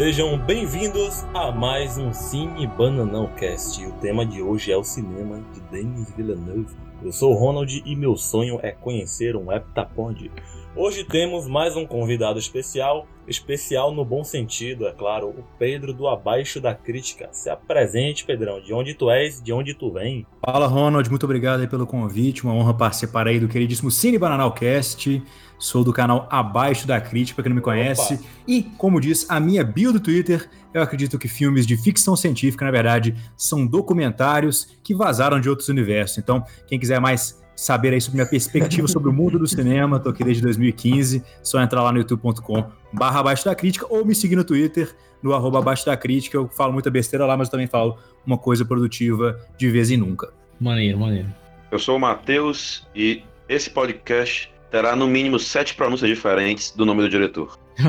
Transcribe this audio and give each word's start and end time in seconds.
Sejam 0.00 0.38
bem-vindos 0.38 1.26
a 1.34 1.52
mais 1.52 1.98
um 1.98 2.10
Cine 2.10 2.66
Bananão 2.66 3.26
Cast. 3.36 3.84
O 3.84 3.92
tema 4.00 4.24
de 4.24 4.40
hoje 4.40 4.72
é 4.72 4.76
o 4.78 4.82
cinema 4.82 5.44
de 5.52 5.60
Denis 5.70 6.10
Villeneuve. 6.16 6.74
Eu 7.02 7.12
sou 7.12 7.34
o 7.34 7.36
Ronald 7.36 7.82
e 7.84 7.94
meu 7.94 8.16
sonho 8.16 8.58
é 8.62 8.72
conhecer 8.72 9.36
um 9.36 9.52
heptapod. 9.52 10.30
Hoje 10.74 11.04
temos 11.04 11.46
mais 11.46 11.76
um 11.76 11.84
convidado 11.84 12.38
especial, 12.38 13.06
especial 13.28 13.92
no 13.92 14.02
bom 14.02 14.24
sentido, 14.24 14.86
é 14.86 14.92
claro, 14.92 15.28
o 15.28 15.44
Pedro 15.58 15.92
do 15.92 16.08
Abaixo 16.08 16.62
da 16.62 16.74
Crítica. 16.74 17.28
Se 17.30 17.50
apresente, 17.50 18.24
Pedrão, 18.24 18.58
de 18.58 18.72
onde 18.72 18.94
tu 18.94 19.10
és, 19.10 19.42
de 19.42 19.52
onde 19.52 19.74
tu 19.74 19.92
vem. 19.92 20.26
Fala, 20.42 20.66
Ronald, 20.66 21.10
muito 21.10 21.24
obrigado 21.24 21.68
pelo 21.68 21.86
convite, 21.86 22.44
uma 22.44 22.54
honra 22.54 22.72
participar 22.72 23.26
aí 23.26 23.38
do 23.38 23.48
queridíssimo 23.48 23.90
Cine 23.90 24.16
Bananalcast. 24.16 25.22
Sou 25.60 25.84
do 25.84 25.92
canal 25.92 26.26
Abaixo 26.30 26.86
da 26.86 26.98
Crítica, 26.98 27.36
para 27.36 27.44
quem 27.44 27.50
não 27.50 27.56
me 27.56 27.62
conhece. 27.62 28.14
Opa. 28.14 28.24
E, 28.48 28.62
como 28.78 28.98
diz 28.98 29.26
a 29.28 29.38
minha 29.38 29.62
bio 29.62 29.92
do 29.92 30.00
Twitter, 30.00 30.48
eu 30.72 30.80
acredito 30.80 31.18
que 31.18 31.28
filmes 31.28 31.66
de 31.66 31.76
ficção 31.76 32.16
científica, 32.16 32.64
na 32.64 32.70
verdade, 32.70 33.14
são 33.36 33.66
documentários 33.66 34.68
que 34.82 34.94
vazaram 34.94 35.38
de 35.38 35.50
outros 35.50 35.68
universos. 35.68 36.16
Então, 36.16 36.42
quem 36.66 36.80
quiser 36.80 36.98
mais 36.98 37.38
saber 37.54 37.92
aí 37.92 38.00
sobre 38.00 38.16
minha 38.16 38.28
perspectiva 38.28 38.88
sobre 38.88 39.10
o 39.10 39.12
mundo 39.12 39.38
do 39.38 39.46
cinema, 39.46 40.00
tô 40.00 40.08
aqui 40.08 40.24
desde 40.24 40.42
2015, 40.42 41.22
só 41.42 41.60
entrar 41.60 41.82
lá 41.82 41.92
no 41.92 41.98
youtube.com 41.98 42.64
barra 42.90 43.20
abaixo 43.20 43.44
da 43.44 43.54
crítica 43.54 43.86
ou 43.90 44.02
me 44.02 44.14
seguir 44.14 44.36
no 44.36 44.44
Twitter, 44.44 44.96
no 45.22 45.34
arroba 45.34 45.58
abaixo 45.58 45.84
da 45.84 45.94
crítica, 45.94 46.38
eu 46.38 46.48
falo 46.48 46.72
muita 46.72 46.90
besteira 46.90 47.26
lá, 47.26 47.36
mas 47.36 47.48
eu 47.48 47.52
também 47.52 47.66
falo 47.66 47.98
uma 48.26 48.38
coisa 48.38 48.64
produtiva 48.64 49.38
de 49.58 49.68
vez 49.68 49.90
em 49.90 49.98
nunca. 49.98 50.32
Maneiro, 50.58 50.98
maneiro. 50.98 51.28
Eu 51.70 51.78
sou 51.78 51.96
o 51.96 52.00
Matheus 52.00 52.88
e 52.96 53.22
esse 53.46 53.68
podcast 53.68 54.50
terá 54.70 54.94
no 54.94 55.06
mínimo 55.06 55.38
sete 55.38 55.74
pronúncias 55.74 56.08
diferentes 56.08 56.70
do 56.70 56.86
nome 56.86 57.02
do 57.02 57.08
diretor. 57.08 57.58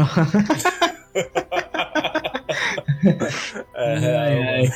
é, 3.76 4.18
ai, 4.18 4.44
ai. 4.48 4.70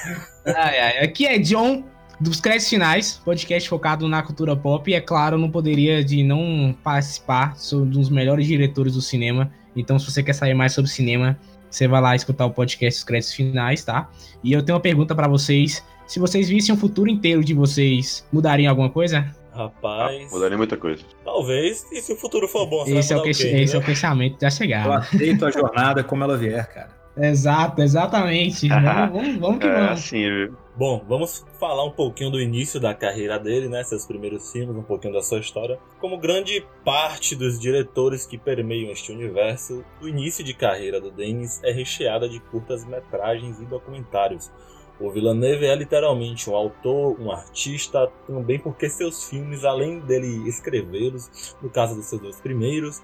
ai, 0.45 0.80
ai. 0.80 1.00
Aqui 1.00 1.26
é 1.26 1.38
John 1.39 1.83
dos 2.20 2.39
créditos 2.39 2.70
finais, 2.70 3.22
podcast 3.23 3.67
focado 3.67 4.08
na 4.08 4.22
cultura 4.22 4.56
pop. 4.56 4.89
E 4.89 4.94
é 4.94 5.02
claro, 5.02 5.38
não 5.38 5.50
poderia 5.50 6.03
de 6.03 6.23
não 6.23 6.76
participar 6.83 7.58
sou 7.58 7.81
um 7.81 7.89
dos 7.89 8.09
melhores 8.09 8.48
diretores 8.48 8.94
do 8.94 9.02
cinema. 9.02 9.52
Então, 9.76 10.00
se 10.00 10.09
você 10.09 10.23
quer 10.23 10.33
saber 10.33 10.53
mais 10.53 10.73
sobre 10.73 10.89
cinema, 10.89 11.38
você 11.70 11.88
vai 11.88 12.02
lá 12.02 12.16
escutar 12.16 12.45
o 12.45 12.52
podcast 12.52 13.00
dos 13.00 13.03
créditos 13.03 13.33
finais, 13.33 13.83
tá? 13.83 14.09
E 14.44 14.53
eu 14.53 14.64
tenho 14.64 14.76
uma 14.78 14.81
pergunta 14.81 15.14
para 15.14 15.28
vocês. 15.28 15.83
Se 16.08 16.20
vocês 16.20 16.48
vissem 16.48 16.73
o 16.73 16.78
futuro 16.78 17.09
inteiro 17.09 17.44
de 17.44 17.53
vocês, 17.53 18.26
mudariam 18.31 18.70
alguma 18.70 18.89
coisa? 18.89 19.36
Rapaz. 19.56 20.28
Ah, 20.28 20.36
mudaria 20.36 20.58
muita 20.58 20.75
coisa. 20.75 21.03
Talvez. 21.23 21.88
E 21.92 22.02
se 22.02 22.14
o 22.14 22.16
futuro 22.17 22.48
for 22.48 22.66
bom, 22.67 22.84
esse, 22.86 23.14
é 23.14 23.17
o, 23.17 23.22
que, 23.22 23.30
esse 23.30 23.52
né? 23.52 23.64
é 23.64 23.78
o 23.78 23.86
pensamento 23.86 24.39
da 24.39 24.50
chegada. 24.50 24.88
Eu 24.89 24.94
aceito 24.94 25.45
a 25.45 25.52
jornada 25.52 26.03
como 26.03 26.23
ela 26.23 26.38
vier, 26.38 26.67
cara. 26.67 26.89
Exato, 27.17 27.81
exatamente. 27.81 28.67
vamos, 28.67 29.11
vamos, 29.11 29.38
vamos 29.39 29.59
que 29.59 29.67
é, 29.67 29.73
vamos. 29.73 29.92
Assim, 29.92 30.50
Bom, 30.78 31.02
vamos 31.08 31.45
falar 31.58 31.86
um 31.86 31.92
pouquinho 31.92 32.30
do 32.30 32.42
início 32.42 32.81
da 32.81 32.94
carreira 32.94 33.39
dele, 33.39 33.70
né? 33.70 33.81
Seus 33.86 34.06
primeiros 34.06 34.52
filmes, 34.52 34.76
um 34.76 34.83
pouquinho 34.83 35.14
da 35.14 35.22
sua 35.22 35.39
história. 35.39 35.80
Como 36.02 36.17
grande 36.17 36.66
parte 36.83 37.33
dos 37.33 37.58
diretores 37.58 38.26
que 38.26 38.38
permeiam 38.38 38.92
este 38.92 39.14
universo, 39.14 39.86
o 40.02 40.08
início 40.10 40.44
de 40.44 40.54
carreira 40.54 40.99
do 40.99 41.10
Denis 41.10 41.64
é 41.64 41.71
recheada 41.71 42.27
de 42.27 42.42
curtas-metragens 42.42 43.61
e 43.61 43.65
documentários. 43.65 44.52
O 45.00 45.11
Villeneuve 45.11 45.66
é 45.66 45.76
literalmente 45.76 46.50
um 46.50 46.56
autor, 46.56 47.20
um 47.20 47.30
artista, 47.30 48.08
também 48.26 48.58
porque 48.58 48.89
seus 48.89 49.30
filmes, 49.30 49.66
além 49.66 50.00
dele 50.00 50.48
escrevê-los, 50.48 51.56
no 51.61 51.70
caso 51.70 51.95
dos 51.95 52.06
seus 52.06 52.22
dois 52.22 52.39
primeiros, 52.39 53.02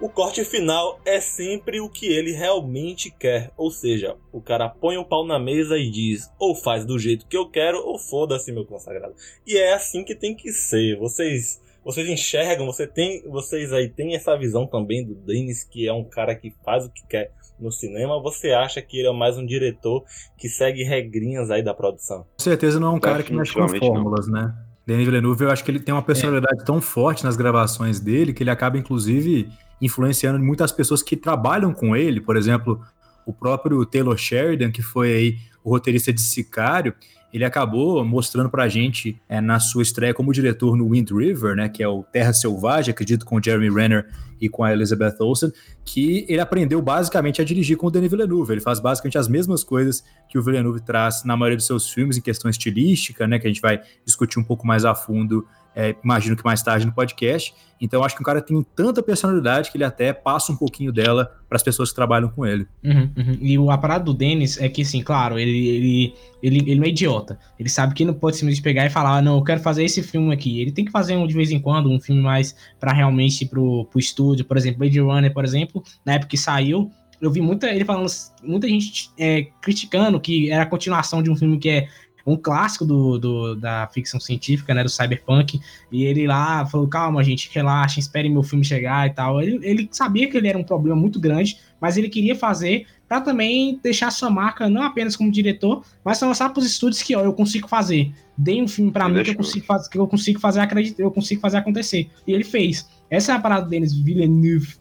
o 0.00 0.08
corte 0.08 0.44
final 0.44 0.98
é 1.04 1.20
sempre 1.20 1.80
o 1.80 1.88
que 1.88 2.06
ele 2.06 2.32
realmente 2.32 3.10
quer. 3.10 3.52
Ou 3.56 3.70
seja, 3.70 4.16
o 4.32 4.40
cara 4.40 4.68
põe 4.68 4.96
o 4.96 5.04
pau 5.04 5.26
na 5.26 5.38
mesa 5.38 5.78
e 5.78 5.90
diz: 5.90 6.30
ou 6.38 6.54
faz 6.54 6.84
do 6.86 6.98
jeito 6.98 7.26
que 7.26 7.36
eu 7.36 7.50
quero, 7.50 7.78
ou 7.86 7.98
foda-se, 7.98 8.52
meu 8.52 8.64
consagrado. 8.64 9.14
E 9.46 9.56
é 9.56 9.74
assim 9.74 10.04
que 10.04 10.14
tem 10.14 10.34
que 10.34 10.52
ser. 10.52 10.96
Vocês. 10.98 11.60
Vocês 11.82 12.06
enxergam, 12.10 12.66
você 12.66 12.86
tem, 12.86 13.22
vocês 13.22 13.72
aí 13.72 13.88
têm 13.88 14.14
essa 14.14 14.36
visão 14.36 14.66
também 14.66 15.02
do 15.02 15.14
Dennis, 15.14 15.64
que 15.64 15.88
é 15.88 15.92
um 15.94 16.04
cara 16.04 16.34
que 16.34 16.54
faz 16.62 16.84
o 16.84 16.90
que 16.90 17.06
quer 17.06 17.32
no 17.60 17.70
cinema. 17.70 18.20
Você 18.22 18.52
acha 18.52 18.80
que 18.80 18.98
ele 18.98 19.08
é 19.08 19.12
mais 19.12 19.36
um 19.36 19.44
diretor 19.44 20.04
que 20.38 20.48
segue 20.48 20.82
regrinhas 20.82 21.50
aí 21.50 21.62
da 21.62 21.74
produção? 21.74 22.24
Com 22.36 22.42
certeza 22.42 22.80
não 22.80 22.88
é 22.88 22.90
um 22.92 23.00
cara 23.00 23.22
que 23.22 23.32
mexe 23.32 23.52
com 23.52 23.68
fórmulas, 23.68 24.26
não. 24.26 24.40
né? 24.40 24.54
Denis 24.86 25.04
Villeneuve, 25.04 25.44
eu 25.44 25.50
acho 25.50 25.62
que 25.62 25.70
ele 25.70 25.78
tem 25.78 25.94
uma 25.94 26.02
personalidade 26.02 26.62
é. 26.62 26.64
tão 26.64 26.80
forte 26.80 27.22
nas 27.22 27.36
gravações 27.36 28.00
dele 28.00 28.32
que 28.32 28.42
ele 28.42 28.50
acaba, 28.50 28.76
inclusive, 28.76 29.48
influenciando 29.80 30.38
muitas 30.38 30.72
pessoas 30.72 31.02
que 31.02 31.16
trabalham 31.16 31.72
com 31.72 31.94
ele, 31.94 32.20
por 32.20 32.36
exemplo, 32.36 32.80
o 33.24 33.32
próprio 33.32 33.84
Taylor 33.86 34.16
Sheridan, 34.16 34.72
que 34.72 34.82
foi 34.82 35.12
aí 35.12 35.36
o 35.62 35.70
roteirista 35.70 36.12
de 36.12 36.20
Sicário, 36.20 36.94
ele 37.32 37.44
acabou 37.44 38.04
mostrando 38.04 38.50
pra 38.50 38.68
gente 38.68 39.20
é, 39.28 39.40
na 39.40 39.60
sua 39.60 39.82
estreia 39.82 40.12
como 40.12 40.32
diretor 40.32 40.76
no 40.76 40.90
Wind 40.90 41.10
River, 41.10 41.54
né, 41.54 41.68
que 41.68 41.82
é 41.82 41.88
o 41.88 42.02
Terra 42.02 42.32
Selvagem, 42.32 42.92
acredito 42.92 43.24
com 43.24 43.36
o 43.36 43.42
Jeremy 43.42 43.70
Renner 43.70 44.08
e 44.40 44.48
com 44.48 44.64
a 44.64 44.72
Elizabeth 44.72 45.16
Olsen, 45.20 45.52
que 45.84 46.24
ele 46.28 46.40
aprendeu 46.40 46.80
basicamente 46.80 47.40
a 47.40 47.44
dirigir 47.44 47.76
com 47.76 47.86
o 47.86 47.90
Denis 47.90 48.10
Villeneuve. 48.10 48.54
Ele 48.54 48.60
faz 48.60 48.80
basicamente 48.80 49.18
as 49.18 49.28
mesmas 49.28 49.62
coisas 49.62 50.02
que 50.28 50.38
o 50.38 50.42
Villeneuve 50.42 50.80
traz 50.80 51.24
na 51.24 51.36
maioria 51.36 51.56
dos 51.56 51.66
seus 51.66 51.90
filmes 51.90 52.16
em 52.16 52.20
questão 52.20 52.50
estilística, 52.50 53.26
né, 53.26 53.38
que 53.38 53.46
a 53.46 53.50
gente 53.50 53.60
vai 53.60 53.80
discutir 54.04 54.38
um 54.38 54.44
pouco 54.44 54.66
mais 54.66 54.84
a 54.84 54.94
fundo 54.94 55.46
é, 55.74 55.94
imagino 56.04 56.36
que 56.36 56.44
mais 56.44 56.62
tarde 56.62 56.86
no 56.86 56.92
podcast. 56.92 57.54
Então, 57.80 58.04
acho 58.04 58.14
que 58.14 58.20
o 58.20 58.24
cara 58.24 58.42
tem 58.42 58.62
tanta 58.76 59.02
personalidade 59.02 59.70
que 59.70 59.76
ele 59.76 59.84
até 59.84 60.12
passa 60.12 60.52
um 60.52 60.56
pouquinho 60.56 60.92
dela 60.92 61.32
para 61.48 61.56
as 61.56 61.62
pessoas 61.62 61.88
que 61.88 61.94
trabalham 61.94 62.28
com 62.28 62.44
ele. 62.44 62.66
Uhum, 62.84 63.10
uhum. 63.16 63.38
E 63.40 63.58
o 63.58 63.70
aparato 63.70 64.04
do 64.04 64.14
Dennis 64.14 64.60
é 64.60 64.68
que, 64.68 64.82
assim, 64.82 65.02
claro, 65.02 65.38
ele, 65.38 65.68
ele, 65.68 66.14
ele, 66.42 66.58
ele 66.58 66.74
não 66.74 66.84
é 66.84 66.88
idiota. 66.88 67.38
Ele 67.58 67.68
sabe 67.68 67.94
que 67.94 68.04
não 68.04 68.12
pode 68.12 68.36
simplesmente 68.36 68.62
pegar 68.62 68.84
e 68.84 68.90
falar, 68.90 69.18
ah, 69.18 69.22
não, 69.22 69.36
eu 69.36 69.44
quero 69.44 69.60
fazer 69.60 69.84
esse 69.84 70.02
filme 70.02 70.32
aqui. 70.34 70.60
Ele 70.60 70.72
tem 70.72 70.84
que 70.84 70.90
fazer 70.90 71.16
um 71.16 71.26
de 71.26 71.34
vez 71.34 71.50
em 71.50 71.58
quando, 71.58 71.90
um 71.90 72.00
filme 72.00 72.20
mais 72.20 72.54
para 72.78 72.92
realmente 72.92 73.46
pro, 73.46 73.86
pro 73.86 73.98
estúdio. 73.98 74.44
Por 74.44 74.58
exemplo, 74.58 74.80
Blade 74.80 75.00
Runner, 75.00 75.32
por 75.32 75.44
exemplo, 75.44 75.82
na 76.04 76.14
época 76.14 76.30
que 76.30 76.36
saiu, 76.36 76.90
eu 77.20 77.30
vi 77.30 77.40
muita 77.40 77.68
ele 77.68 77.84
falando, 77.84 78.10
muita 78.42 78.66
gente 78.66 79.10
é, 79.18 79.48
criticando 79.60 80.18
que 80.18 80.50
era 80.50 80.62
a 80.62 80.66
continuação 80.66 81.22
de 81.22 81.30
um 81.30 81.36
filme 81.36 81.58
que 81.58 81.68
é 81.68 81.88
um 82.26 82.36
clássico 82.36 82.84
do, 82.84 83.18
do, 83.18 83.54
da 83.54 83.88
ficção 83.88 84.20
científica, 84.20 84.74
né, 84.74 84.82
do 84.82 84.88
cyberpunk, 84.90 85.60
e 85.90 86.04
ele 86.04 86.26
lá 86.26 86.64
falou, 86.66 86.86
calma 86.88 87.22
gente, 87.22 87.50
relaxa, 87.52 88.00
espere 88.00 88.28
meu 88.28 88.42
filme 88.42 88.64
chegar 88.64 89.06
e 89.06 89.10
tal. 89.10 89.40
Ele, 89.40 89.58
ele 89.62 89.88
sabia 89.90 90.28
que 90.30 90.36
ele 90.36 90.48
era 90.48 90.58
um 90.58 90.64
problema 90.64 90.96
muito 90.96 91.18
grande, 91.18 91.58
mas 91.80 91.96
ele 91.96 92.08
queria 92.08 92.34
fazer 92.36 92.86
para 93.08 93.20
também 93.20 93.80
deixar 93.82 94.12
sua 94.12 94.30
marca 94.30 94.68
não 94.68 94.82
apenas 94.82 95.16
como 95.16 95.32
diretor, 95.32 95.82
mas 96.04 96.22
mostrar 96.22 96.50
para 96.50 96.60
os 96.60 96.66
estúdios 96.66 97.02
que 97.02 97.16
ó, 97.16 97.24
eu 97.24 97.32
consigo 97.32 97.66
fazer. 97.66 98.12
Dei 98.38 98.62
um 98.62 98.68
filme 98.68 98.92
para 98.92 99.08
mim 99.08 99.22
que 99.24 99.30
eu 99.30 99.34
consigo 99.34 99.66
fazer, 99.66 99.90
que 99.90 99.98
eu 99.98 100.06
consigo 100.06 100.38
fazer 100.38 100.60
acreditar, 100.60 101.02
eu 101.02 101.10
consigo 101.10 101.40
fazer 101.40 101.56
acontecer. 101.56 102.08
E 102.26 102.32
ele 102.32 102.44
fez. 102.44 102.88
Essa 103.10 103.32
é 103.32 103.34
a 103.34 103.40
parada 103.40 103.66
deles, 103.68 103.92
Villeneuve. 103.92 104.76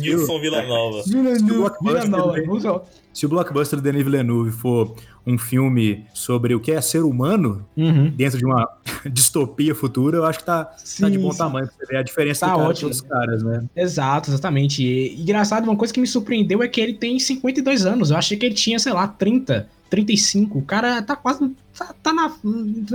Nilson 0.00 0.40
Villanova. 0.40 1.02
Villeneuve, 1.04 1.74
Villanova. 1.82 2.84
Se 3.12 3.26
o 3.26 3.28
blockbuster 3.28 3.80
do 3.80 3.82
Denis 3.82 4.04
Villeneuve 4.04 4.52
for 4.52 4.94
um 5.26 5.36
filme 5.36 6.06
sobre 6.14 6.54
o 6.54 6.60
que 6.60 6.70
é 6.70 6.80
ser 6.80 7.02
humano 7.02 7.66
uhum. 7.76 8.10
dentro 8.10 8.38
de 8.38 8.44
uma 8.44 8.68
distopia 9.12 9.74
futura, 9.74 10.18
eu 10.18 10.24
acho 10.24 10.38
que 10.38 10.44
tá, 10.44 10.72
sim, 10.78 11.02
tá 11.02 11.08
de 11.08 11.18
bom 11.18 11.32
sim. 11.32 11.38
tamanho 11.38 11.66
pra 11.66 11.74
você 11.76 11.86
ver 11.86 11.96
a 11.98 12.02
diferença 12.02 12.46
tá 12.46 12.56
ótimo. 12.56 12.90
dos 12.90 13.00
caras, 13.00 13.42
né? 13.42 13.64
Exato, 13.74 14.30
exatamente. 14.30 14.84
E, 14.84 15.20
engraçado, 15.20 15.64
uma 15.64 15.76
coisa 15.76 15.92
que 15.92 16.00
me 16.00 16.06
surpreendeu 16.06 16.62
é 16.62 16.68
que 16.68 16.80
ele 16.80 16.94
tem 16.94 17.18
52 17.18 17.86
anos. 17.86 18.12
Eu 18.12 18.16
achei 18.16 18.36
que 18.36 18.46
ele 18.46 18.54
tinha, 18.54 18.78
sei 18.78 18.92
lá, 18.92 19.08
30. 19.08 19.68
35. 19.90 20.58
O 20.58 20.62
cara 20.62 21.02
tá 21.02 21.16
quase. 21.16 21.50
Tá, 21.78 21.94
tá 22.02 22.12
na, 22.12 22.32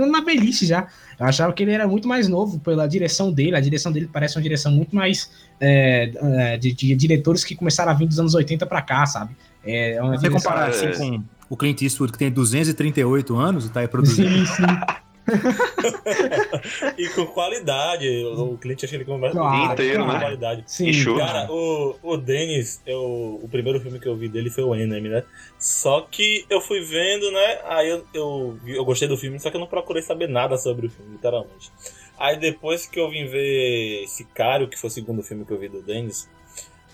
na 0.06 0.20
velhice 0.20 0.66
já. 0.66 0.86
Eu 1.18 1.24
achava 1.24 1.52
que 1.54 1.62
ele 1.62 1.72
era 1.72 1.88
muito 1.88 2.06
mais 2.06 2.28
novo 2.28 2.58
pela 2.58 2.86
direção 2.86 3.32
dele. 3.32 3.56
A 3.56 3.60
direção 3.60 3.90
dele 3.90 4.10
parece 4.12 4.36
uma 4.36 4.42
direção 4.42 4.70
muito 4.70 4.94
mais 4.94 5.30
é, 5.58 6.12
é 6.22 6.58
de, 6.58 6.72
de, 6.72 6.94
diretores 6.94 7.42
que 7.42 7.54
começaram 7.54 7.90
a 7.90 7.94
vir 7.94 8.06
dos 8.06 8.20
anos 8.20 8.34
80 8.34 8.66
para 8.66 8.82
cá, 8.82 9.06
sabe? 9.06 9.34
É, 9.64 9.94
é 9.94 10.02
uma 10.02 10.18
Você 10.18 10.28
comparar 10.28 10.68
assim 10.68 10.92
com 10.92 11.22
o 11.48 11.56
Clint 11.56 11.80
Eastwood, 11.80 12.12
que 12.12 12.18
tem 12.18 12.30
238 12.30 13.36
anos 13.36 13.66
e 13.66 13.70
tá 13.70 13.80
aí 13.80 13.88
produzindo. 13.88 14.28
Sim, 14.28 14.46
sim. 14.46 15.02
e 16.98 17.08
com 17.08 17.26
qualidade. 17.26 18.06
O 18.24 18.58
cliente 18.58 18.84
acha 18.84 18.94
ele 18.94 19.04
com 19.04 19.18
claro, 19.18 19.72
inteiro, 19.72 20.06
né? 20.06 20.18
qualidade. 20.18 20.64
Sim, 20.66 20.92
cara, 21.16 21.50
o, 21.50 21.96
o 22.02 22.16
Dennis, 22.16 22.80
eu, 22.86 23.40
o 23.42 23.48
primeiro 23.50 23.80
filme 23.80 23.98
que 23.98 24.06
eu 24.06 24.16
vi 24.16 24.28
dele 24.28 24.50
foi 24.50 24.64
o 24.64 24.74
Enemy, 24.74 25.08
né? 25.08 25.24
Só 25.58 26.02
que 26.02 26.44
eu 26.50 26.60
fui 26.60 26.80
vendo, 26.80 27.30
né? 27.30 27.58
Aí 27.64 27.88
eu, 27.88 28.04
eu, 28.12 28.58
eu 28.66 28.84
gostei 28.84 29.08
do 29.08 29.16
filme, 29.16 29.40
só 29.40 29.50
que 29.50 29.56
eu 29.56 29.60
não 29.60 29.66
procurei 29.66 30.02
saber 30.02 30.28
nada 30.28 30.56
sobre 30.58 30.86
o 30.86 30.90
filme, 30.90 31.12
literalmente. 31.12 31.72
Aí 32.18 32.38
depois 32.38 32.86
que 32.86 33.00
eu 33.00 33.10
vim 33.10 33.26
ver 33.26 34.04
Sicário, 34.06 34.68
que 34.68 34.78
foi 34.78 34.88
o 34.88 34.92
segundo 34.92 35.22
filme 35.22 35.44
que 35.44 35.52
eu 35.52 35.58
vi 35.58 35.68
do 35.68 35.82
Dennis, 35.82 36.28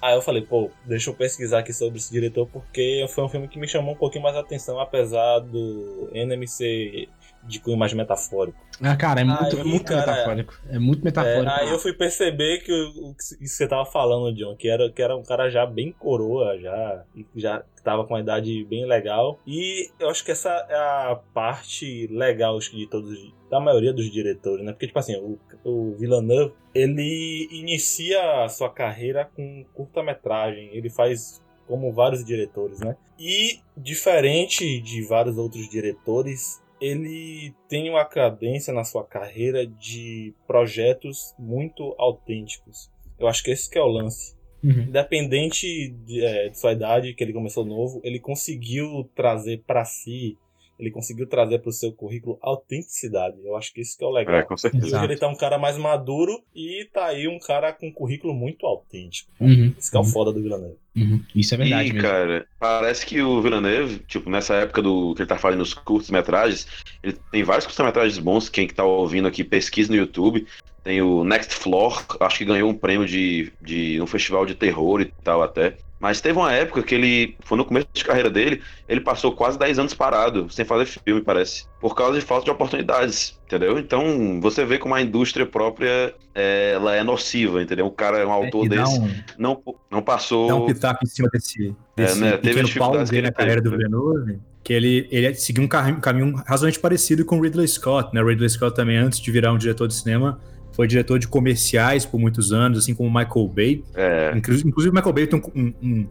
Aí 0.02 0.14
eu 0.14 0.22
falei, 0.22 0.40
pô, 0.40 0.70
deixa 0.86 1.10
eu 1.10 1.14
pesquisar 1.14 1.58
aqui 1.58 1.74
sobre 1.74 1.98
esse 1.98 2.10
diretor, 2.10 2.48
porque 2.50 3.04
foi 3.10 3.22
um 3.22 3.28
filme 3.28 3.46
que 3.46 3.58
me 3.58 3.68
chamou 3.68 3.92
um 3.92 3.96
pouquinho 3.96 4.22
mais 4.22 4.34
a 4.34 4.40
atenção, 4.40 4.80
apesar 4.80 5.40
do 5.40 6.08
Enemy 6.14 6.48
ser 6.48 7.08
de 7.44 7.60
cunho 7.60 7.76
mais 7.76 7.92
metafórico. 7.92 8.58
Ah, 8.82 8.96
cara, 8.96 9.20
é 9.20 9.24
muito, 9.24 9.56
aí, 9.56 9.60
é 9.60 9.64
muito 9.64 9.84
cara, 9.84 10.00
metafórico. 10.00 10.60
É 10.68 10.78
muito 10.78 11.04
metafórico. 11.04 11.50
É, 11.50 11.60
aí 11.60 11.70
eu 11.70 11.78
fui 11.78 11.92
perceber 11.92 12.58
que 12.58 12.72
o, 12.72 13.14
que 13.14 13.46
você 13.46 13.66
tava 13.66 13.84
falando, 13.84 14.34
John, 14.34 14.56
que 14.56 14.68
era, 14.68 14.90
que 14.90 15.02
era 15.02 15.16
um 15.16 15.22
cara 15.22 15.50
já 15.50 15.66
bem 15.66 15.92
coroa, 15.92 16.58
já, 16.58 17.04
já 17.34 17.62
tava 17.82 18.04
com 18.04 18.14
uma 18.14 18.20
idade 18.20 18.64
bem 18.64 18.86
legal. 18.86 19.38
E 19.46 19.90
eu 19.98 20.08
acho 20.08 20.24
que 20.24 20.30
essa 20.30 20.50
é 20.68 20.76
a 20.76 21.20
parte 21.34 22.06
legal 22.08 22.56
acho 22.56 22.70
que, 22.70 22.76
de 22.76 22.86
todos, 22.86 23.32
da 23.50 23.60
maioria 23.60 23.92
dos 23.92 24.10
diretores, 24.10 24.64
né? 24.64 24.72
Porque, 24.72 24.86
tipo 24.86 24.98
assim, 24.98 25.16
o, 25.16 25.38
o 25.64 25.96
Villeneuve, 25.96 26.54
ele 26.74 27.48
inicia 27.50 28.44
a 28.44 28.48
sua 28.48 28.70
carreira 28.70 29.28
com 29.34 29.64
curta-metragem. 29.74 30.70
Ele 30.72 30.88
faz 30.88 31.42
como 31.66 31.92
vários 31.92 32.24
diretores, 32.24 32.80
né? 32.80 32.96
E 33.18 33.60
diferente 33.76 34.80
de 34.80 35.06
vários 35.06 35.38
outros 35.38 35.68
diretores, 35.68 36.60
ele 36.80 37.54
tem 37.68 37.90
uma 37.90 38.04
cadência 38.04 38.72
na 38.72 38.84
sua 38.84 39.04
carreira 39.04 39.66
de 39.66 40.34
projetos 40.46 41.34
muito 41.38 41.94
autênticos. 41.98 42.90
Eu 43.18 43.28
acho 43.28 43.42
que 43.42 43.50
esse 43.50 43.68
que 43.68 43.78
é 43.78 43.82
o 43.82 43.86
lance. 43.86 44.34
Uhum. 44.62 44.82
Independente 44.82 45.88
de, 46.06 46.24
é, 46.24 46.48
de, 46.48 46.58
sua 46.58 46.72
idade, 46.72 47.14
que 47.14 47.24
ele 47.24 47.32
começou 47.32 47.64
novo, 47.64 48.00
ele 48.04 48.18
conseguiu 48.18 49.08
trazer 49.14 49.62
para 49.66 49.84
si 49.84 50.36
ele 50.80 50.90
conseguiu 50.90 51.26
trazer 51.26 51.58
para 51.58 51.68
o 51.68 51.72
seu 51.72 51.92
currículo 51.92 52.38
autenticidade. 52.40 53.36
Eu 53.44 53.54
acho 53.54 53.72
que 53.72 53.82
isso 53.82 53.96
que 53.98 54.02
é 54.02 54.06
o 54.06 54.10
legal. 54.10 54.34
É, 54.34 54.42
com 54.42 54.56
certeza. 54.56 55.04
Ele 55.04 55.16
tá 55.16 55.28
um 55.28 55.36
cara 55.36 55.58
mais 55.58 55.76
maduro 55.76 56.42
e 56.54 56.88
tá 56.92 57.06
aí 57.06 57.28
um 57.28 57.38
cara 57.38 57.72
com 57.72 57.88
um 57.88 57.92
currículo 57.92 58.32
muito 58.32 58.66
autêntico. 58.66 59.30
Uhum. 59.38 59.74
Isso 59.78 59.90
que 59.90 59.96
é 59.96 60.00
o 60.00 60.04
foda 60.04 60.32
do 60.32 60.42
Villeneuve. 60.42 60.78
Uhum. 60.96 61.22
Isso 61.34 61.54
é 61.54 61.58
verdade 61.58 61.90
e, 61.90 61.92
mesmo. 61.92 62.08
cara, 62.08 62.46
parece 62.58 63.04
que 63.04 63.20
o 63.20 63.42
Villeneuve, 63.42 63.98
tipo, 64.08 64.30
nessa 64.30 64.54
época 64.54 64.80
do 64.80 65.14
que 65.14 65.22
ele 65.22 65.28
tá 65.28 65.38
fazendo 65.38 65.60
os 65.60 65.74
curtos-metragens, 65.74 66.66
ele 67.02 67.16
tem 67.30 67.44
vários 67.44 67.66
curtos-metragens 67.66 68.18
bons, 68.18 68.48
quem 68.48 68.66
que 68.66 68.74
tá 68.74 68.84
ouvindo 68.84 69.28
aqui, 69.28 69.44
pesquisa 69.44 69.92
no 69.92 69.98
YouTube. 69.98 70.46
Tem 70.82 71.02
o 71.02 71.22
Next 71.24 71.54
Floor, 71.54 72.02
acho 72.20 72.38
que 72.38 72.44
ganhou 72.46 72.70
um 72.70 72.74
prêmio 72.74 73.06
de, 73.06 73.52
de 73.60 74.00
um 74.00 74.06
festival 74.06 74.46
de 74.46 74.54
terror 74.54 75.02
e 75.02 75.12
tal 75.22 75.42
até. 75.42 75.76
Mas 76.00 76.18
teve 76.22 76.38
uma 76.38 76.50
época 76.50 76.82
que 76.82 76.94
ele, 76.94 77.36
foi 77.40 77.58
no 77.58 77.64
começo 77.64 77.86
de 77.92 78.02
carreira 78.02 78.30
dele, 78.30 78.62
ele 78.88 79.02
passou 79.02 79.32
quase 79.32 79.58
10 79.58 79.80
anos 79.80 79.94
parado, 79.94 80.46
sem 80.48 80.64
fazer 80.64 80.86
filme, 80.86 81.20
parece. 81.20 81.66
Por 81.78 81.94
causa 81.94 82.18
de 82.18 82.24
falta 82.24 82.46
de 82.46 82.50
oportunidades, 82.50 83.38
entendeu? 83.44 83.78
Então, 83.78 84.40
você 84.40 84.64
vê 84.64 84.78
como 84.78 84.94
a 84.94 85.02
indústria 85.02 85.44
própria 85.44 86.14
é, 86.34 86.72
ela 86.74 86.96
é 86.96 87.04
nociva, 87.04 87.62
entendeu? 87.62 87.84
O 87.84 87.90
cara 87.90 88.16
é 88.16 88.26
um 88.26 88.32
autor 88.32 88.64
é, 88.64 88.68
desse, 88.70 88.98
um, 88.98 89.10
não, 89.38 89.62
não 89.90 90.00
passou... 90.00 90.48
Dá 90.48 90.56
um 90.56 90.66
pitaco 90.66 91.04
em 91.04 91.08
cima 91.08 91.28
desse, 91.30 91.76
desse 91.94 92.18
é, 92.18 92.62
né? 92.62 92.62
pau 92.78 93.04
dele 93.04 93.26
na 93.26 93.32
carreira 93.32 93.60
do 93.60 93.70
Villeneuve, 93.70 94.40
que 94.64 94.72
ele, 94.72 95.06
ele 95.10 95.34
seguiu 95.34 95.62
um 95.62 95.68
caminho 95.68 96.34
razoavelmente 96.46 96.80
parecido 96.80 97.26
com 97.26 97.40
Ridley 97.40 97.68
Scott, 97.68 98.14
né? 98.14 98.22
Ridley 98.22 98.48
Scott 98.48 98.74
também, 98.74 98.96
antes 98.96 99.20
de 99.20 99.30
virar 99.30 99.52
um 99.52 99.58
diretor 99.58 99.86
de 99.86 99.94
cinema, 99.94 100.40
foi 100.80 100.88
diretor 100.88 101.18
de 101.18 101.28
comerciais 101.28 102.06
por 102.06 102.18
muitos 102.18 102.54
anos, 102.54 102.78
assim 102.78 102.94
como 102.94 103.10
Michael 103.10 103.48
Bay. 103.48 103.84
É. 103.94 104.32
Inclusive, 104.34 104.90
Michael 104.90 105.12
Bay 105.12 105.26
tem 105.26 105.38
um, 105.54 105.74
um, 105.82 106.06